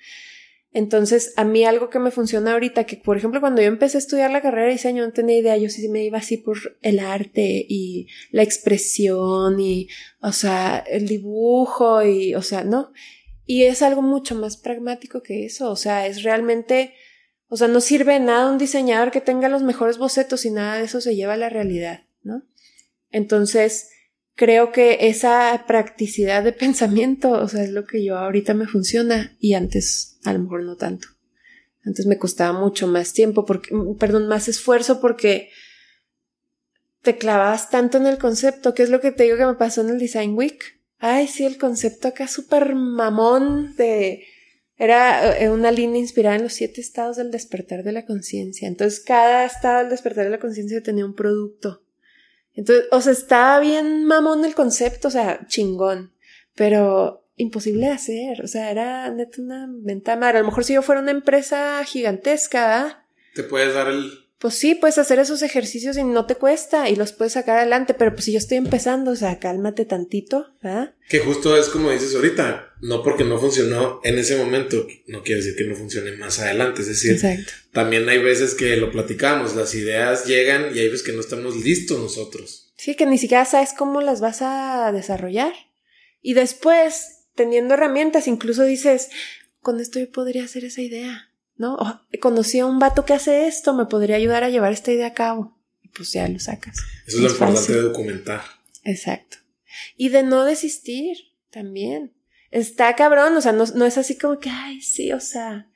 Entonces, 0.76 1.32
a 1.38 1.44
mí 1.44 1.64
algo 1.64 1.88
que 1.88 1.98
me 1.98 2.10
funciona 2.10 2.52
ahorita, 2.52 2.84
que 2.84 2.98
por 2.98 3.16
ejemplo, 3.16 3.40
cuando 3.40 3.62
yo 3.62 3.68
empecé 3.68 3.96
a 3.96 4.00
estudiar 4.00 4.30
la 4.30 4.42
carrera 4.42 4.66
de 4.66 4.74
diseño, 4.74 5.06
no 5.06 5.12
tenía 5.14 5.38
idea, 5.38 5.56
yo 5.56 5.70
sí 5.70 5.88
me 5.88 6.04
iba 6.04 6.18
así 6.18 6.36
por 6.36 6.58
el 6.82 6.98
arte 6.98 7.64
y 7.66 8.08
la 8.30 8.42
expresión 8.42 9.58
y, 9.58 9.88
o 10.20 10.32
sea, 10.32 10.84
el 10.86 11.08
dibujo 11.08 12.02
y, 12.02 12.34
o 12.34 12.42
sea, 12.42 12.62
¿no? 12.62 12.92
Y 13.46 13.62
es 13.62 13.80
algo 13.80 14.02
mucho 14.02 14.34
más 14.34 14.58
pragmático 14.58 15.22
que 15.22 15.46
eso, 15.46 15.70
o 15.70 15.76
sea, 15.76 16.06
es 16.06 16.22
realmente 16.22 16.92
o 17.48 17.56
sea, 17.56 17.68
no 17.68 17.80
sirve 17.80 18.20
nada 18.20 18.50
un 18.50 18.58
diseñador 18.58 19.10
que 19.10 19.22
tenga 19.22 19.48
los 19.48 19.62
mejores 19.62 19.96
bocetos 19.96 20.44
y 20.44 20.50
nada 20.50 20.76
de 20.76 20.84
eso 20.84 21.00
se 21.00 21.14
lleva 21.14 21.34
a 21.34 21.38
la 21.38 21.48
realidad, 21.48 22.02
¿no? 22.22 22.42
Entonces, 23.10 23.88
creo 24.36 24.70
que 24.70 25.08
esa 25.08 25.64
practicidad 25.66 26.44
de 26.44 26.52
pensamiento, 26.52 27.32
o 27.32 27.48
sea, 27.48 27.64
es 27.64 27.70
lo 27.70 27.84
que 27.84 28.04
yo 28.04 28.16
ahorita 28.16 28.54
me 28.54 28.68
funciona 28.68 29.34
y 29.40 29.54
antes 29.54 30.18
a 30.24 30.32
lo 30.32 30.40
mejor 30.40 30.62
no 30.62 30.76
tanto. 30.76 31.08
Antes 31.84 32.06
me 32.06 32.18
costaba 32.18 32.58
mucho 32.58 32.86
más 32.86 33.12
tiempo, 33.12 33.44
porque, 33.44 33.70
perdón, 33.98 34.28
más 34.28 34.48
esfuerzo 34.48 35.00
porque 35.00 35.50
te 37.02 37.16
clavabas 37.16 37.70
tanto 37.70 37.96
en 37.96 38.06
el 38.06 38.18
concepto, 38.18 38.74
que 38.74 38.82
es 38.82 38.90
lo 38.90 39.00
que 39.00 39.12
te 39.12 39.24
digo 39.24 39.36
que 39.36 39.46
me 39.46 39.54
pasó 39.54 39.80
en 39.80 39.90
el 39.90 39.98
Design 39.98 40.34
Week. 40.34 40.60
Ay, 40.98 41.28
sí, 41.28 41.44
el 41.44 41.58
concepto 41.58 42.08
acá 42.08 42.26
súper 42.26 42.74
mamón 42.74 43.74
de 43.76 44.24
era 44.78 45.38
eh, 45.38 45.48
una 45.48 45.70
línea 45.70 46.00
inspirada 46.00 46.36
en 46.36 46.42
los 46.42 46.52
siete 46.52 46.80
estados 46.80 47.16
del 47.16 47.30
despertar 47.30 47.82
de 47.84 47.92
la 47.92 48.04
conciencia. 48.04 48.68
Entonces, 48.68 49.00
cada 49.00 49.46
estado 49.46 49.78
del 49.78 49.90
despertar 49.90 50.24
de 50.24 50.30
la 50.30 50.40
conciencia 50.40 50.82
tenía 50.82 51.06
un 51.06 51.14
producto. 51.14 51.85
Entonces, 52.56 52.86
o 52.90 53.00
sea, 53.00 53.12
estaba 53.12 53.60
bien 53.60 54.04
mamón 54.04 54.44
el 54.44 54.54
concepto, 54.54 55.08
o 55.08 55.10
sea, 55.10 55.46
chingón, 55.46 56.12
pero 56.54 57.22
imposible 57.36 57.86
de 57.86 57.92
hacer. 57.92 58.42
O 58.42 58.48
sea, 58.48 58.70
era 58.70 59.10
neta 59.10 59.40
una 59.40 59.66
ventana. 59.68 60.30
A 60.30 60.38
lo 60.38 60.44
mejor 60.44 60.64
si 60.64 60.74
yo 60.74 60.82
fuera 60.82 61.02
una 61.02 61.10
empresa 61.10 61.84
gigantesca, 61.84 63.06
Te 63.34 63.44
puedes 63.44 63.74
dar 63.74 63.88
el 63.88 64.25
pues 64.38 64.54
sí, 64.54 64.74
puedes 64.74 64.98
hacer 64.98 65.18
esos 65.18 65.42
ejercicios 65.42 65.96
y 65.96 66.04
no 66.04 66.26
te 66.26 66.34
cuesta 66.34 66.90
y 66.90 66.96
los 66.96 67.12
puedes 67.12 67.32
sacar 67.32 67.58
adelante, 67.58 67.94
pero 67.94 68.12
pues 68.12 68.26
si 68.26 68.32
yo 68.32 68.38
estoy 68.38 68.58
empezando, 68.58 69.12
o 69.12 69.16
sea, 69.16 69.38
cálmate 69.38 69.86
tantito, 69.86 70.54
¿verdad? 70.62 70.94
Que 71.08 71.20
justo 71.20 71.56
es 71.56 71.68
como 71.68 71.90
dices 71.90 72.14
ahorita, 72.14 72.74
no 72.82 73.02
porque 73.02 73.24
no 73.24 73.38
funcionó 73.38 74.00
en 74.04 74.18
ese 74.18 74.36
momento, 74.36 74.86
no 75.06 75.22
quiere 75.22 75.40
decir 75.40 75.56
que 75.56 75.64
no 75.64 75.74
funcione 75.74 76.12
más 76.12 76.38
adelante, 76.38 76.82
es 76.82 76.88
decir, 76.88 77.18
también 77.72 78.08
hay 78.10 78.18
veces 78.18 78.54
que 78.54 78.76
lo 78.76 78.90
platicamos, 78.90 79.56
las 79.56 79.74
ideas 79.74 80.26
llegan 80.26 80.74
y 80.74 80.80
hay 80.80 80.88
veces 80.88 81.02
que 81.02 81.12
no 81.12 81.20
estamos 81.20 81.56
listos 81.56 81.98
nosotros. 81.98 82.74
Sí, 82.76 82.94
que 82.94 83.06
ni 83.06 83.16
siquiera 83.16 83.46
sabes 83.46 83.70
cómo 83.76 84.02
las 84.02 84.20
vas 84.20 84.42
a 84.42 84.92
desarrollar. 84.92 85.54
Y 86.20 86.34
después, 86.34 87.24
teniendo 87.34 87.72
herramientas, 87.72 88.28
incluso 88.28 88.64
dices, 88.64 89.08
con 89.60 89.80
esto 89.80 89.98
yo 89.98 90.10
podría 90.10 90.44
hacer 90.44 90.64
esa 90.64 90.82
idea. 90.82 91.25
¿No? 91.56 91.78
conocí 92.20 92.58
a 92.58 92.66
un 92.66 92.78
vato 92.78 93.04
que 93.04 93.14
hace 93.14 93.46
esto, 93.46 93.74
me 93.74 93.86
podría 93.86 94.16
ayudar 94.16 94.44
a 94.44 94.50
llevar 94.50 94.72
esta 94.72 94.92
idea 94.92 95.08
a 95.08 95.14
cabo. 95.14 95.56
Y 95.82 95.88
pues 95.88 96.12
ya 96.12 96.28
lo 96.28 96.38
sacas. 96.38 96.76
Eso 97.06 97.18
es, 97.18 97.22
lo 97.22 97.30
importante 97.30 97.72
de 97.72 97.82
documentar. 97.82 98.42
Exacto. 98.84 99.38
Y 99.96 100.08
de 100.08 100.22
no 100.22 100.44
desistir 100.44 101.16
también. 101.50 102.12
Está 102.50 102.94
cabrón, 102.96 103.36
o 103.36 103.40
sea, 103.40 103.52
no, 103.52 103.64
no 103.66 103.84
es 103.84 103.98
así 103.98 104.16
como 104.16 104.38
que, 104.38 104.50
ay, 104.50 104.80
sí, 104.80 105.12
o 105.12 105.20
sea, 105.20 105.68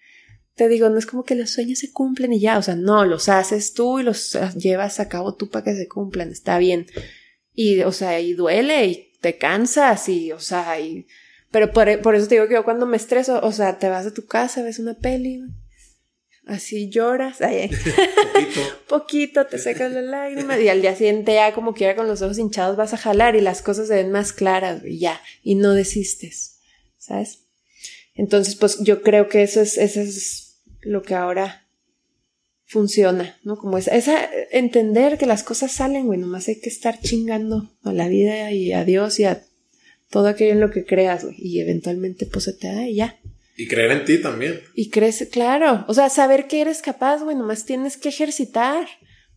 te 0.55 0.69
digo, 0.69 0.89
no 0.91 0.99
es 0.99 1.07
como 1.07 1.25
que 1.25 1.35
los 1.35 1.51
sueños 1.51 1.79
se 1.79 1.91
cumplen 1.91 2.33
y 2.33 2.41
ya, 2.41 2.59
o 2.59 2.63
sea, 2.63 2.77
no, 2.77 3.05
los 3.05 3.29
haces 3.29 3.73
tú 3.73 3.99
y 3.99 4.03
los 4.03 4.39
llevas 4.57 5.01
a 5.01 5.09
cabo 5.09 5.35
tú 5.35 5.49
para 5.49 5.65
que 5.65 5.75
se 5.75 5.89
cumplan, 5.89 6.31
está 6.31 6.59
bien. 6.59 6.87
Y, 7.55 7.81
o 7.81 7.93
sea, 7.93 8.21
y 8.21 8.35
duele 8.35 8.87
y 8.87 9.13
te 9.21 9.39
cansas 9.39 10.09
y, 10.09 10.33
o 10.33 10.39
sea, 10.39 10.79
y... 10.79 11.07
Pero 11.51 11.73
por, 11.73 12.01
por 12.01 12.15
eso 12.15 12.29
te 12.29 12.35
digo 12.37 12.47
que 12.47 12.55
yo 12.55 12.65
cuando 12.65 12.87
me 12.87 12.97
estreso, 12.97 13.41
o 13.43 13.53
sea, 13.53 13.79
te 13.79 13.89
vas 13.89 14.07
a 14.07 14.15
tu 14.15 14.27
casa, 14.27 14.63
ves 14.63 14.79
una 14.79 14.95
peli, 14.95 15.43
así 16.51 16.89
lloras, 16.91 17.41
ay, 17.41 17.69
poquito. 17.69 18.61
poquito, 18.89 19.47
te 19.47 19.59
secas 19.59 19.93
la 19.93 20.03
lágrima 20.03 20.59
y 20.59 20.69
al 20.69 20.83
día 20.83 20.95
siguiente 20.95 21.35
ya 21.35 21.53
como 21.53 21.75
quiera 21.75 21.97
con 21.97 22.07
los 22.07 22.23
ojos 22.23 22.39
hinchados 22.39 22.77
vas 22.77 22.93
a 22.93 22.99
jalar 22.99 23.37
y 23.37 23.41
las 23.41 23.63
cosas 23.63 23.89
se 23.89 23.95
ven 23.95 24.11
más 24.11 24.33
claras 24.33 24.83
y 24.85 24.99
ya, 24.99 25.21
y 25.43 25.55
no 25.55 25.75
desistes, 25.75 26.59
¿sabes? 26.99 27.45
Entonces, 28.15 28.57
pues 28.57 28.79
yo 28.81 29.03
creo 29.03 29.29
que 29.29 29.43
eso 29.43 29.61
es, 29.61 29.79
eso 29.79 30.01
es 30.01 30.61
lo 30.81 31.03
que 31.03 31.15
ahora 31.15 31.67
funciona, 32.67 33.39
¿no? 33.43 33.57
Como 33.57 33.79
esa, 33.79 33.97
esa, 33.97 34.29
entender 34.51 35.19
que 35.19 35.27
las 35.27 35.43
cosas 35.43 35.73
salen, 35.73 36.07
güey, 36.07 36.19
nomás 36.19 36.49
hay 36.49 36.61
que 36.61 36.69
estar 36.69 37.01
chingando 37.01 37.71
a 37.83 37.93
la 37.93 38.09
vida 38.09 38.53
y 38.53 38.73
a 38.73 38.85
Dios 38.85 39.19
y 39.21 39.25
a 39.25 39.43
todo 40.11 40.27
aquello 40.29 40.53
en 40.53 40.61
lo 40.61 40.71
que 40.71 40.85
creas, 40.85 41.25
güey, 41.25 41.37
y 41.39 41.61
eventualmente 41.61 42.27
pues 42.27 42.45
se 42.45 42.53
te 42.53 42.67
da 42.69 42.87
y 42.87 42.97
ya. 42.97 43.20
Y 43.61 43.69
creer 43.69 43.91
en 43.91 44.07
ti 44.07 44.23
también. 44.23 44.63
Y 44.75 44.89
crees, 44.89 45.29
claro. 45.31 45.85
O 45.87 45.93
sea, 45.93 46.09
saber 46.09 46.47
que 46.47 46.63
eres 46.63 46.81
capaz, 46.81 47.23
güey, 47.23 47.37
nomás 47.37 47.67
tienes 47.67 47.99
que 47.99 48.09
ejercitar. 48.09 48.89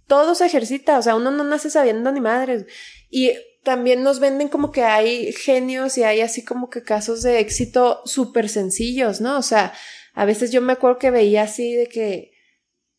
Todo 0.07 0.33
se 0.33 0.45
ejercita, 0.45 0.97
o 0.97 1.01
sea, 1.01 1.17
uno 1.17 1.29
no 1.29 1.43
nace 1.43 1.69
sabiendo 1.69 2.09
ni 2.09 2.21
madres. 2.21 2.65
Y 3.09 3.31
también 3.63 4.01
nos 4.01 4.21
venden 4.21 4.47
como 4.47 4.71
que 4.71 4.83
hay 4.83 5.33
genios 5.33 5.97
y 5.97 6.03
hay 6.03 6.21
así 6.21 6.41
como 6.41 6.69
que 6.69 6.83
casos 6.83 7.21
de 7.21 7.41
éxito 7.41 8.01
súper 8.05 8.47
sencillos, 8.47 9.19
¿no? 9.19 9.37
O 9.37 9.41
sea, 9.41 9.73
a 10.13 10.23
veces 10.23 10.53
yo 10.53 10.61
me 10.61 10.71
acuerdo 10.71 10.99
que 10.99 11.11
veía 11.11 11.43
así 11.43 11.73
de 11.73 11.87
que 11.87 12.31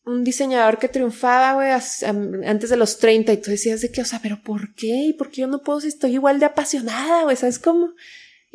un 0.05 0.23
diseñador 0.23 0.77
que 0.77 0.89
triunfaba, 0.89 1.55
güey, 1.55 1.71
antes 2.45 2.69
de 2.69 2.77
los 2.77 2.99
30 2.99 3.33
y 3.33 3.37
tú 3.37 3.49
decías 3.49 3.81
de 3.81 3.91
que, 3.91 4.01
o 4.01 4.05
sea, 4.05 4.19
pero 4.21 4.43
¿por 4.43 4.75
qué? 4.75 5.07
¿Y 5.07 5.13
por 5.13 5.31
qué 5.31 5.41
yo 5.41 5.47
no 5.47 5.63
puedo 5.63 5.81
si 5.81 5.87
estoy 5.87 6.13
igual 6.13 6.39
de 6.39 6.45
apasionada, 6.45 7.23
güey? 7.23 7.35
¿Sabes 7.35 7.57
cómo? 7.57 7.95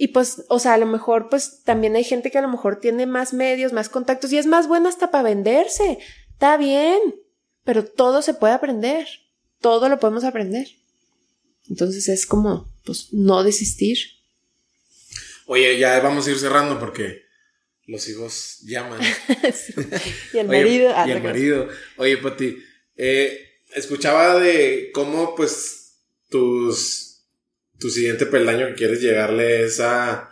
Y 0.02 0.08
pues, 0.08 0.44
o 0.48 0.58
sea, 0.58 0.72
a 0.72 0.78
lo 0.78 0.86
mejor, 0.86 1.28
pues 1.28 1.62
también 1.62 1.94
hay 1.94 2.04
gente 2.04 2.30
que 2.30 2.38
a 2.38 2.40
lo 2.40 2.48
mejor 2.48 2.80
tiene 2.80 3.04
más 3.04 3.34
medios, 3.34 3.74
más 3.74 3.90
contactos 3.90 4.32
y 4.32 4.38
es 4.38 4.46
más 4.46 4.66
buena 4.66 4.88
hasta 4.88 5.10
para 5.10 5.24
venderse. 5.24 5.98
Está 6.30 6.56
bien, 6.56 6.98
pero 7.64 7.84
todo 7.84 8.22
se 8.22 8.32
puede 8.32 8.54
aprender. 8.54 9.06
Todo 9.60 9.90
lo 9.90 10.00
podemos 10.00 10.24
aprender. 10.24 10.68
Entonces 11.68 12.08
es 12.08 12.24
como, 12.24 12.72
pues, 12.86 13.12
no 13.12 13.44
desistir. 13.44 13.98
Oye, 15.44 15.78
ya 15.78 16.00
vamos 16.00 16.26
a 16.26 16.30
ir 16.30 16.38
cerrando 16.38 16.80
porque 16.80 17.20
los 17.84 18.08
hijos 18.08 18.60
llaman. 18.62 19.00
Y 20.32 20.38
el 20.38 20.48
marido. 20.48 20.94
Ah, 20.96 21.06
y 21.06 21.10
el 21.10 21.22
marido. 21.22 21.68
Oye, 21.98 22.16
Pati, 22.16 22.56
eh, 22.96 23.60
escuchaba 23.74 24.40
de 24.40 24.92
cómo, 24.94 25.34
pues, 25.34 25.98
tus 26.30 27.09
tu 27.80 27.90
siguiente 27.90 28.26
peldaño 28.26 28.68
que 28.68 28.74
quieres 28.74 29.00
llegarle 29.00 29.64
es 29.64 29.80
a 29.80 30.30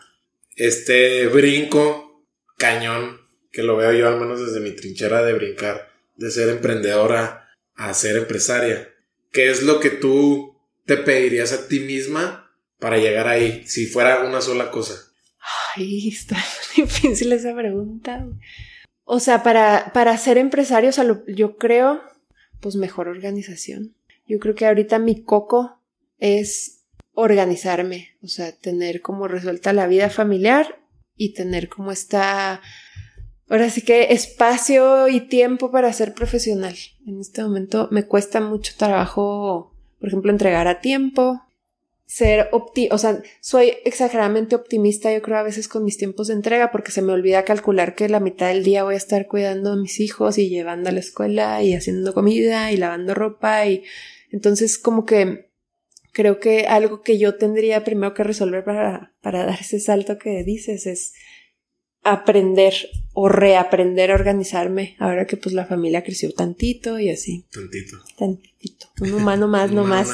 este 0.54 1.26
brinco 1.28 2.24
cañón, 2.56 3.20
que 3.50 3.62
lo 3.62 3.76
veo 3.76 3.92
yo 3.92 4.06
al 4.06 4.20
menos 4.20 4.44
desde 4.44 4.60
mi 4.60 4.72
trinchera 4.72 5.22
de 5.22 5.32
brincar, 5.32 5.88
de 6.16 6.30
ser 6.30 6.50
emprendedora 6.50 7.48
a 7.74 7.94
ser 7.94 8.16
empresaria. 8.16 8.88
¿Qué 9.32 9.50
es 9.50 9.62
lo 9.62 9.80
que 9.80 9.90
tú 9.90 10.56
te 10.84 10.96
pedirías 10.96 11.52
a 11.52 11.68
ti 11.68 11.80
misma 11.80 12.52
para 12.78 12.98
llegar 12.98 13.28
ahí, 13.28 13.64
si 13.66 13.86
fuera 13.86 14.24
una 14.24 14.40
sola 14.40 14.70
cosa? 14.70 14.94
Ay, 15.74 16.08
está 16.08 16.36
difícil 16.76 17.32
esa 17.32 17.54
pregunta. 17.54 18.26
O 19.04 19.20
sea, 19.20 19.42
para, 19.42 19.92
para 19.94 20.18
ser 20.18 20.36
empresario, 20.36 20.90
yo 21.28 21.56
creo, 21.56 22.02
pues 22.60 22.76
mejor 22.76 23.08
organización. 23.08 23.94
Yo 24.26 24.38
creo 24.38 24.54
que 24.54 24.66
ahorita 24.66 24.98
mi 24.98 25.22
coco 25.22 25.80
es 26.18 26.77
organizarme, 27.20 28.16
o 28.22 28.28
sea, 28.28 28.52
tener 28.52 29.00
como 29.00 29.26
resuelta 29.26 29.72
la 29.72 29.88
vida 29.88 30.08
familiar 30.08 30.78
y 31.16 31.34
tener 31.34 31.68
como 31.68 31.90
esta, 31.90 32.60
ahora 33.48 33.70
sí 33.70 33.82
que 33.82 34.12
espacio 34.12 35.08
y 35.08 35.22
tiempo 35.22 35.72
para 35.72 35.92
ser 35.92 36.14
profesional. 36.14 36.76
En 37.06 37.18
este 37.18 37.42
momento 37.42 37.88
me 37.90 38.04
cuesta 38.04 38.40
mucho 38.40 38.74
trabajo, 38.76 39.74
por 39.98 40.08
ejemplo, 40.08 40.30
entregar 40.30 40.68
a 40.68 40.80
tiempo, 40.80 41.42
ser 42.06 42.48
opti, 42.52 42.88
o 42.92 42.98
sea, 42.98 43.20
soy 43.40 43.72
exageradamente 43.84 44.54
optimista, 44.54 45.12
yo 45.12 45.20
creo 45.20 45.38
a 45.38 45.42
veces 45.42 45.66
con 45.66 45.84
mis 45.84 45.98
tiempos 45.98 46.28
de 46.28 46.34
entrega, 46.34 46.70
porque 46.70 46.92
se 46.92 47.02
me 47.02 47.12
olvida 47.12 47.44
calcular 47.44 47.96
que 47.96 48.08
la 48.08 48.20
mitad 48.20 48.46
del 48.46 48.62
día 48.62 48.84
voy 48.84 48.94
a 48.94 48.98
estar 48.98 49.26
cuidando 49.26 49.72
a 49.72 49.76
mis 49.76 49.98
hijos 49.98 50.38
y 50.38 50.48
llevando 50.48 50.88
a 50.88 50.92
la 50.92 51.00
escuela 51.00 51.64
y 51.64 51.74
haciendo 51.74 52.14
comida 52.14 52.70
y 52.70 52.76
lavando 52.76 53.12
ropa 53.12 53.66
y 53.66 53.82
entonces 54.30 54.78
como 54.78 55.04
que 55.04 55.47
creo 56.18 56.40
que 56.40 56.66
algo 56.66 57.00
que 57.00 57.16
yo 57.16 57.36
tendría 57.36 57.84
primero 57.84 58.12
que 58.12 58.24
resolver 58.24 58.64
para, 58.64 59.14
para 59.22 59.46
dar 59.46 59.60
ese 59.60 59.78
salto 59.78 60.18
que 60.18 60.42
dices 60.42 60.84
es 60.86 61.12
aprender 62.02 62.74
o 63.12 63.28
reaprender 63.28 64.10
a 64.10 64.16
organizarme 64.16 64.96
ahora 64.98 65.28
que 65.28 65.36
pues 65.36 65.54
la 65.54 65.64
familia 65.64 66.02
creció 66.02 66.32
tantito 66.32 66.98
y 66.98 67.10
así. 67.10 67.46
Tantito. 67.52 67.98
Tantito. 68.18 68.88
Un 69.00 69.14
humano 69.14 69.46
más, 69.46 69.70
no 69.78 69.84
más. 69.84 70.08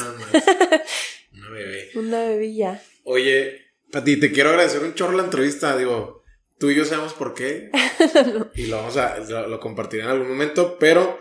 Una 1.33 1.49
bebé. 1.49 1.89
Una 1.95 2.25
bebilla. 2.27 2.83
Oye, 3.05 3.63
Pati, 3.91 4.19
te 4.19 4.31
quiero 4.31 4.51
agradecer 4.51 4.83
un 4.83 4.93
chorro 4.93 5.17
la 5.17 5.25
entrevista. 5.25 5.75
Digo, 5.75 6.23
tú 6.59 6.69
y 6.69 6.75
yo 6.75 6.85
sabemos 6.85 7.15
por 7.15 7.33
qué. 7.33 7.71
Y 8.57 8.67
lo 8.67 8.77
vamos 8.77 8.99
a, 8.99 9.21
lo, 9.21 9.59
compartiré 9.59 10.03
en 10.03 10.11
algún 10.11 10.29
momento, 10.29 10.77
pero 10.79 11.19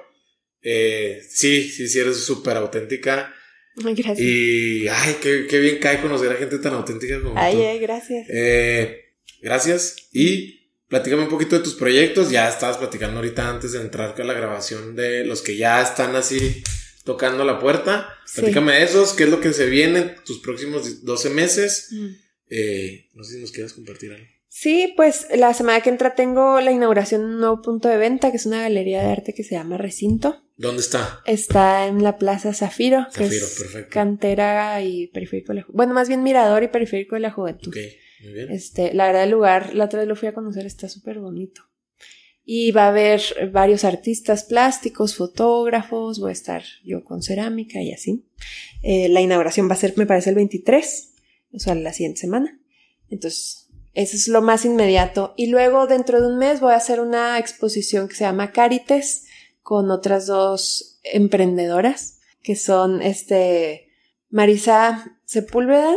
eh, 0.62 1.22
sí, 1.30 1.70
sí, 1.70 1.88
sí, 1.88 2.00
eres 2.00 2.18
súper 2.18 2.58
auténtica. 2.58 3.34
Gracias. 3.76 4.20
Y, 4.20 4.88
ay, 4.88 5.18
qué, 5.22 5.48
qué, 5.50 5.60
bien 5.60 5.80
cae 5.80 6.02
conocer 6.02 6.32
a 6.32 6.36
gente 6.36 6.60
tan 6.60 6.74
auténtica 6.74 7.22
como 7.22 7.38
ay, 7.38 7.56
tú. 7.56 7.62
Ay, 7.64 7.80
gracias. 7.80 8.28
Eh, 8.30 9.16
gracias. 9.42 9.96
Y 10.12 10.70
platícame 10.88 11.24
un 11.24 11.30
poquito 11.30 11.58
de 11.58 11.64
tus 11.64 11.74
proyectos. 11.74 12.30
Ya 12.30 12.48
estabas 12.50 12.78
platicando 12.78 13.18
ahorita 13.18 13.50
antes 13.50 13.72
de 13.72 13.82
entrar 13.82 14.16
con 14.16 14.28
la 14.28 14.34
grabación 14.34 14.96
de 14.96 15.26
los 15.26 15.42
que 15.42 15.58
ya 15.58 15.82
están 15.82 16.16
así 16.16 16.64
tocando 17.04 17.44
la 17.44 17.60
puerta. 17.60 18.16
Platícame 18.36 18.74
de 18.74 18.84
esos, 18.84 19.14
qué 19.14 19.24
es 19.24 19.30
lo 19.30 19.42
que 19.42 19.54
se 19.54 19.68
viene 19.68 20.16
tus 20.26 20.40
próximos 20.40 21.04
12 21.04 21.30
meses. 21.32 21.88
Mm. 21.92 22.08
Eh, 22.50 23.10
no 23.14 23.24
sé 23.24 23.36
si 23.36 23.42
nos 23.42 23.52
quieras 23.52 23.74
compartir 23.74 24.12
algo. 24.12 24.33
Sí, 24.56 24.94
pues 24.96 25.26
la 25.36 25.52
semana 25.56 25.82
que 25.82 25.90
entra 25.90 26.14
tengo 26.14 26.62
la 26.62 26.72
inauguración 26.72 27.22
de 27.22 27.28
un 27.28 27.40
nuevo 27.40 27.60
punto 27.64 27.90
de 27.90 27.98
venta, 27.98 28.30
que 28.30 28.38
es 28.38 28.46
una 28.46 28.62
galería 28.62 29.02
de 29.02 29.12
arte 29.12 29.34
que 29.34 29.44
se 29.44 29.56
llama 29.56 29.80
Recinto. 29.80 30.44
¿Dónde 30.58 30.82
está? 30.82 31.22
Está 31.26 31.88
en 31.88 32.04
la 32.04 32.20
Plaza 32.20 32.54
Zafiro, 32.54 33.08
que 33.16 33.24
es 33.24 33.56
perfecto. 33.58 33.90
cantera 33.92 34.80
y 34.84 35.08
periférico 35.08 35.54
de 35.54 35.62
la 35.62 35.66
Bueno, 35.70 35.96
más 35.96 36.08
bien 36.08 36.22
mirador 36.22 36.62
y 36.62 36.68
periférico 36.68 37.16
de 37.16 37.22
la 37.22 37.32
juventud. 37.32 37.70
Ok, 37.70 37.78
muy 38.26 38.34
bien. 38.34 38.52
Este, 38.52 38.94
la 38.94 39.08
verdad, 39.08 39.24
el 39.24 39.32
lugar, 39.32 39.74
la 39.74 39.86
otra 39.86 40.02
vez 40.02 40.08
lo 40.08 40.16
fui 40.16 40.28
a 40.28 40.36
conocer, 40.36 40.68
está 40.68 40.88
súper 40.88 41.18
bonito. 41.18 41.64
Y 42.46 42.70
va 42.70 42.86
a 42.86 42.90
haber 42.90 43.24
varios 43.52 43.84
artistas 43.84 44.44
plásticos, 44.44 45.16
fotógrafos, 45.16 46.20
voy 46.20 46.30
a 46.30 46.34
estar 46.34 46.64
yo 46.86 47.04
con 47.04 47.24
cerámica 47.24 47.82
y 47.82 47.92
así. 47.92 48.24
Eh, 48.84 49.10
la 49.10 49.20
inauguración 49.20 49.68
va 49.68 49.74
a 49.74 49.78
ser, 49.78 49.98
me 49.98 50.06
parece, 50.06 50.30
el 50.30 50.36
23, 50.36 51.12
o 51.54 51.60
sea, 51.60 51.74
la 51.74 51.92
siguiente 51.92 52.22
semana. 52.22 52.60
Entonces, 53.10 53.63
eso 53.94 54.16
es 54.16 54.28
lo 54.28 54.42
más 54.42 54.66
inmediato. 54.66 55.34
Y 55.38 55.48
luego, 55.48 55.88
dentro 55.88 56.22
de 56.22 56.28
un 56.28 56.38
mes, 56.38 56.60
voy 56.60 56.74
a 56.74 56.78
hacer 56.78 57.00
una 57.00 57.38
exposición 57.40 58.08
que 58.08 58.16
se 58.16 58.24
llama 58.24 58.52
Carites 58.52 59.26
con 59.62 59.92
otras 59.92 60.28
dos 60.28 61.00
emprendedoras, 61.04 62.20
que 62.42 62.56
son 62.56 63.02
este 63.02 63.90
Marisa 64.30 65.20
Sepúlveda, 65.26 65.96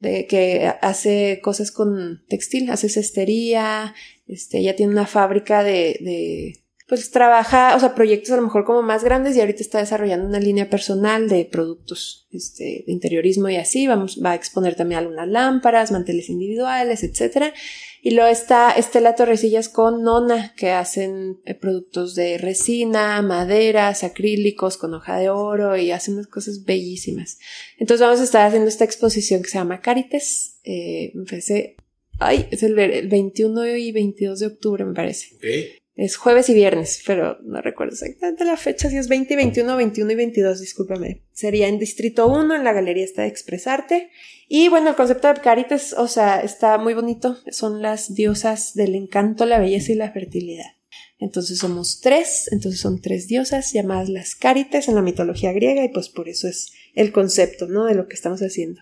que 0.00 0.72
hace 0.80 1.40
cosas 1.42 1.70
con 1.70 2.24
textil, 2.28 2.70
hace 2.70 2.88
cestería, 2.88 3.94
este, 4.26 4.58
ella 4.58 4.74
tiene 4.74 4.92
una 4.92 5.06
fábrica 5.06 5.62
de, 5.62 5.98
de, 6.00 6.61
pues 6.92 7.10
trabaja, 7.10 7.74
o 7.74 7.80
sea, 7.80 7.94
proyectos 7.94 8.32
a 8.32 8.36
lo 8.36 8.42
mejor 8.42 8.66
como 8.66 8.82
más 8.82 9.02
grandes 9.02 9.34
y 9.34 9.40
ahorita 9.40 9.62
está 9.62 9.78
desarrollando 9.78 10.28
una 10.28 10.38
línea 10.38 10.68
personal 10.68 11.26
de 11.26 11.46
productos, 11.46 12.28
este, 12.32 12.84
de 12.86 12.92
interiorismo 12.92 13.48
y 13.48 13.56
así, 13.56 13.86
vamos, 13.86 14.20
va 14.22 14.32
a 14.32 14.34
exponer 14.34 14.74
también 14.74 14.98
algunas 14.98 15.26
lámparas, 15.26 15.90
manteles 15.90 16.28
individuales, 16.28 17.02
etcétera. 17.02 17.54
Y 18.02 18.10
luego 18.10 18.28
está 18.28 18.72
Estela 18.72 19.14
Torrecillas 19.14 19.70
con 19.70 20.02
Nona, 20.02 20.52
que 20.54 20.72
hacen 20.72 21.40
eh, 21.46 21.54
productos 21.54 22.14
de 22.14 22.36
resina, 22.36 23.22
maderas, 23.22 24.04
acrílicos 24.04 24.76
con 24.76 24.92
hoja 24.92 25.16
de 25.16 25.30
oro 25.30 25.78
y 25.78 25.92
hacen 25.92 26.16
unas 26.16 26.26
cosas 26.26 26.66
bellísimas. 26.66 27.38
Entonces 27.78 28.04
vamos 28.04 28.20
a 28.20 28.24
estar 28.24 28.46
haciendo 28.46 28.68
esta 28.68 28.84
exposición 28.84 29.40
que 29.40 29.48
se 29.48 29.56
llama 29.56 29.80
Carites. 29.80 30.60
Eh, 30.64 31.14
parece, 31.26 31.76
ay, 32.18 32.48
es 32.50 32.62
el, 32.62 32.74
21 32.74 33.76
y 33.78 33.92
22 33.92 34.40
de 34.40 34.46
octubre, 34.46 34.84
me 34.84 34.92
parece. 34.92 35.80
Es 35.94 36.16
jueves 36.16 36.48
y 36.48 36.54
viernes, 36.54 37.02
pero 37.06 37.38
no 37.42 37.60
recuerdo 37.60 37.92
exactamente 37.92 38.46
la 38.46 38.56
fecha, 38.56 38.88
si 38.88 38.96
es 38.96 39.08
20 39.08 39.34
y 39.34 39.36
21, 39.36 39.76
21 39.76 40.10
y 40.10 40.14
22, 40.14 40.60
discúlpame. 40.60 41.22
Sería 41.32 41.68
en 41.68 41.78
Distrito 41.78 42.28
1, 42.28 42.54
en 42.54 42.64
la 42.64 42.72
Galería 42.72 43.04
está 43.04 43.22
de 43.22 43.28
Expresarte. 43.28 44.10
Y 44.48 44.68
bueno, 44.68 44.90
el 44.90 44.96
concepto 44.96 45.28
de 45.28 45.40
Caritas, 45.40 45.92
o 45.92 46.08
sea, 46.08 46.40
está 46.40 46.78
muy 46.78 46.94
bonito. 46.94 47.36
Son 47.50 47.82
las 47.82 48.14
diosas 48.14 48.72
del 48.74 48.94
encanto, 48.94 49.44
la 49.44 49.58
belleza 49.58 49.92
y 49.92 49.96
la 49.96 50.12
fertilidad. 50.12 50.64
Entonces 51.18 51.58
somos 51.58 52.00
tres, 52.00 52.48
entonces 52.50 52.80
son 52.80 53.00
tres 53.00 53.28
diosas 53.28 53.72
llamadas 53.72 54.08
las 54.08 54.34
Caritas 54.34 54.88
en 54.88 54.94
la 54.94 55.02
mitología 55.02 55.52
griega 55.52 55.84
y 55.84 55.88
pues 55.88 56.08
por 56.08 56.28
eso 56.28 56.48
es 56.48 56.72
el 56.94 57.12
concepto, 57.12 57.68
¿no? 57.68 57.84
De 57.84 57.94
lo 57.94 58.08
que 58.08 58.14
estamos 58.14 58.40
haciendo. 58.40 58.80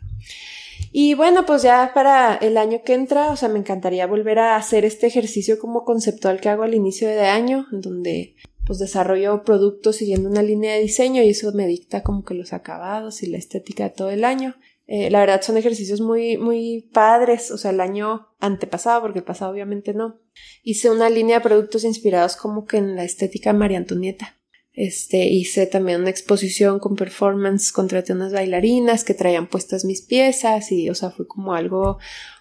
Y 0.92 1.14
bueno, 1.14 1.46
pues 1.46 1.62
ya 1.62 1.92
para 1.94 2.36
el 2.36 2.56
año 2.56 2.82
que 2.84 2.94
entra, 2.94 3.30
o 3.30 3.36
sea, 3.36 3.48
me 3.48 3.58
encantaría 3.58 4.06
volver 4.06 4.38
a 4.38 4.56
hacer 4.56 4.84
este 4.84 5.06
ejercicio 5.06 5.58
como 5.58 5.84
conceptual 5.84 6.40
que 6.40 6.48
hago 6.48 6.62
al 6.62 6.74
inicio 6.74 7.08
de 7.08 7.26
año, 7.26 7.66
donde 7.70 8.36
pues 8.66 8.78
desarrollo 8.78 9.42
productos 9.42 9.96
siguiendo 9.96 10.28
una 10.28 10.42
línea 10.42 10.74
de 10.74 10.80
diseño 10.80 11.22
y 11.22 11.30
eso 11.30 11.50
me 11.52 11.66
dicta 11.66 12.02
como 12.02 12.24
que 12.24 12.34
los 12.34 12.52
acabados 12.52 13.22
y 13.22 13.26
la 13.26 13.38
estética 13.38 13.84
de 13.84 13.90
todo 13.90 14.10
el 14.10 14.24
año. 14.24 14.54
Eh, 14.86 15.08
la 15.10 15.20
verdad 15.20 15.40
son 15.40 15.56
ejercicios 15.56 16.00
muy, 16.00 16.36
muy 16.36 16.88
padres, 16.92 17.52
o 17.52 17.58
sea, 17.58 17.70
el 17.70 17.80
año 17.80 18.28
antepasado, 18.40 19.02
porque 19.02 19.20
el 19.20 19.24
pasado 19.24 19.52
obviamente 19.52 19.94
no, 19.94 20.20
hice 20.64 20.90
una 20.90 21.08
línea 21.08 21.38
de 21.38 21.44
productos 21.44 21.84
inspirados 21.84 22.34
como 22.34 22.64
que 22.64 22.78
en 22.78 22.96
la 22.96 23.04
estética 23.04 23.52
María 23.52 23.78
Antonieta. 23.78 24.39
Este, 24.82 25.26
hice 25.26 25.66
también 25.66 26.00
una 26.00 26.08
exposición 26.08 26.78
con 26.78 26.96
performance, 26.96 27.70
contraté 27.70 28.14
unas 28.14 28.32
bailarinas 28.32 29.04
que 29.04 29.12
traían 29.12 29.46
puestas 29.46 29.84
mis 29.84 30.00
piezas 30.00 30.72
y, 30.72 30.88
o 30.88 30.94
sea, 30.94 31.10
fue 31.10 31.26
como 31.26 31.52
algo, 31.52 31.98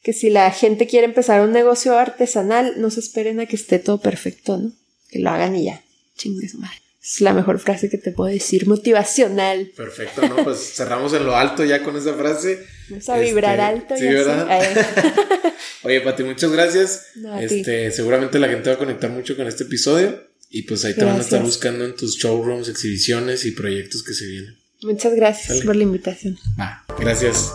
Que 0.02 0.12
si 0.12 0.28
la 0.28 0.50
gente 0.50 0.88
quiere 0.88 1.06
empezar 1.06 1.40
un 1.40 1.52
negocio 1.52 1.96
artesanal, 1.96 2.74
no 2.78 2.90
se 2.90 2.98
esperen 2.98 3.38
a 3.38 3.46
que 3.46 3.54
esté 3.54 3.78
todo 3.78 4.00
perfecto, 4.00 4.58
¿no? 4.58 4.72
Que 5.12 5.20
lo 5.20 5.30
hagan 5.30 5.54
y 5.54 5.66
ya. 5.66 5.82
Chingue 6.16 6.48
su 6.48 6.58
madre. 6.58 6.76
Es 7.02 7.20
la 7.20 7.32
mejor 7.32 7.58
frase 7.58 7.90
que 7.90 7.98
te 7.98 8.12
puedo 8.12 8.32
decir, 8.32 8.66
motivacional. 8.68 9.72
Perfecto, 9.76 10.26
¿no? 10.28 10.36
Pues 10.44 10.58
cerramos 10.74 11.12
en 11.12 11.26
lo 11.26 11.36
alto 11.36 11.64
ya 11.64 11.82
con 11.82 11.96
esa 11.96 12.14
frase. 12.14 12.64
Vamos 12.88 13.08
a 13.08 13.18
vibrar 13.18 13.58
Este, 13.58 13.62
alto 13.62 13.96
sí, 13.96 14.04
y. 14.04 14.08
¿verdad? 14.08 14.48
Oye, 15.82 16.00
Pati, 16.00 16.22
muchas 16.22 16.52
gracias. 16.52 17.06
No, 17.16 17.38
este, 17.38 17.90
seguramente 17.90 18.38
la 18.38 18.48
gente 18.48 18.70
va 18.70 18.76
a 18.76 18.78
conectar 18.78 19.10
mucho 19.10 19.36
con 19.36 19.46
este 19.48 19.64
episodio. 19.64 20.30
Y 20.48 20.62
pues 20.62 20.84
ahí 20.84 20.94
te 20.94 21.04
van 21.04 21.16
a 21.16 21.22
estar 21.22 21.42
buscando 21.42 21.84
en 21.84 21.96
tus 21.96 22.18
showrooms, 22.18 22.68
exhibiciones 22.68 23.46
y 23.46 23.52
proyectos 23.52 24.02
que 24.02 24.12
se 24.12 24.26
vienen. 24.26 24.56
Muchas 24.82 25.14
gracias 25.14 25.62
por 25.62 25.74
la 25.76 25.84
invitación. 25.84 26.38
Va, 26.60 26.84
gracias. 26.98 27.52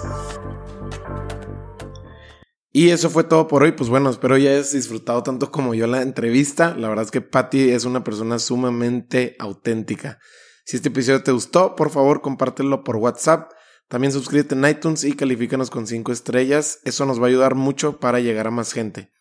Y 2.77 2.91
eso 2.91 3.09
fue 3.09 3.23
todo 3.23 3.47
por 3.47 3.63
hoy. 3.63 3.71
Pues 3.71 3.89
bueno, 3.89 4.11
espero 4.11 4.37
ya 4.37 4.51
hayas 4.51 4.71
disfrutado 4.71 5.23
tanto 5.23 5.51
como 5.51 5.73
yo 5.73 5.87
la 5.87 6.03
entrevista. 6.03 6.75
La 6.75 6.87
verdad 6.87 7.05
es 7.05 7.09
que 7.09 7.21
Patty 7.21 7.71
es 7.71 7.85
una 7.85 8.03
persona 8.03 8.37
sumamente 8.37 9.35
auténtica. 9.39 10.19
Si 10.63 10.75
este 10.75 10.89
episodio 10.89 11.23
te 11.23 11.31
gustó, 11.31 11.75
por 11.75 11.89
favor 11.89 12.21
compártelo 12.21 12.83
por 12.83 12.97
WhatsApp. 12.97 13.51
También 13.87 14.13
suscríbete 14.13 14.53
en 14.53 14.63
iTunes 14.67 15.05
y 15.05 15.13
califícanos 15.13 15.71
con 15.71 15.87
5 15.87 16.11
estrellas. 16.11 16.77
Eso 16.83 17.07
nos 17.07 17.19
va 17.19 17.23
a 17.23 17.29
ayudar 17.29 17.55
mucho 17.55 17.99
para 17.99 18.19
llegar 18.19 18.45
a 18.45 18.51
más 18.51 18.73
gente. 18.73 19.11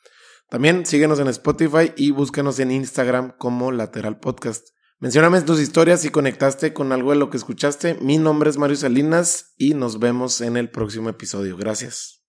También 0.50 0.84
síguenos 0.84 1.18
en 1.18 1.28
Spotify 1.28 1.94
y 1.96 2.10
búscanos 2.10 2.58
en 2.58 2.70
Instagram 2.70 3.38
como 3.38 3.72
Lateral 3.72 4.20
Podcast. 4.20 4.68
Mencióname 4.98 5.40
tus 5.40 5.60
historias 5.60 6.02
si 6.02 6.10
conectaste 6.10 6.74
con 6.74 6.92
algo 6.92 7.12
de 7.12 7.16
lo 7.16 7.30
que 7.30 7.38
escuchaste. 7.38 7.94
Mi 8.02 8.18
nombre 8.18 8.50
es 8.50 8.58
Mario 8.58 8.76
Salinas 8.76 9.54
y 9.56 9.72
nos 9.72 9.98
vemos 9.98 10.42
en 10.42 10.58
el 10.58 10.68
próximo 10.68 11.08
episodio. 11.08 11.56
Gracias. 11.56 12.25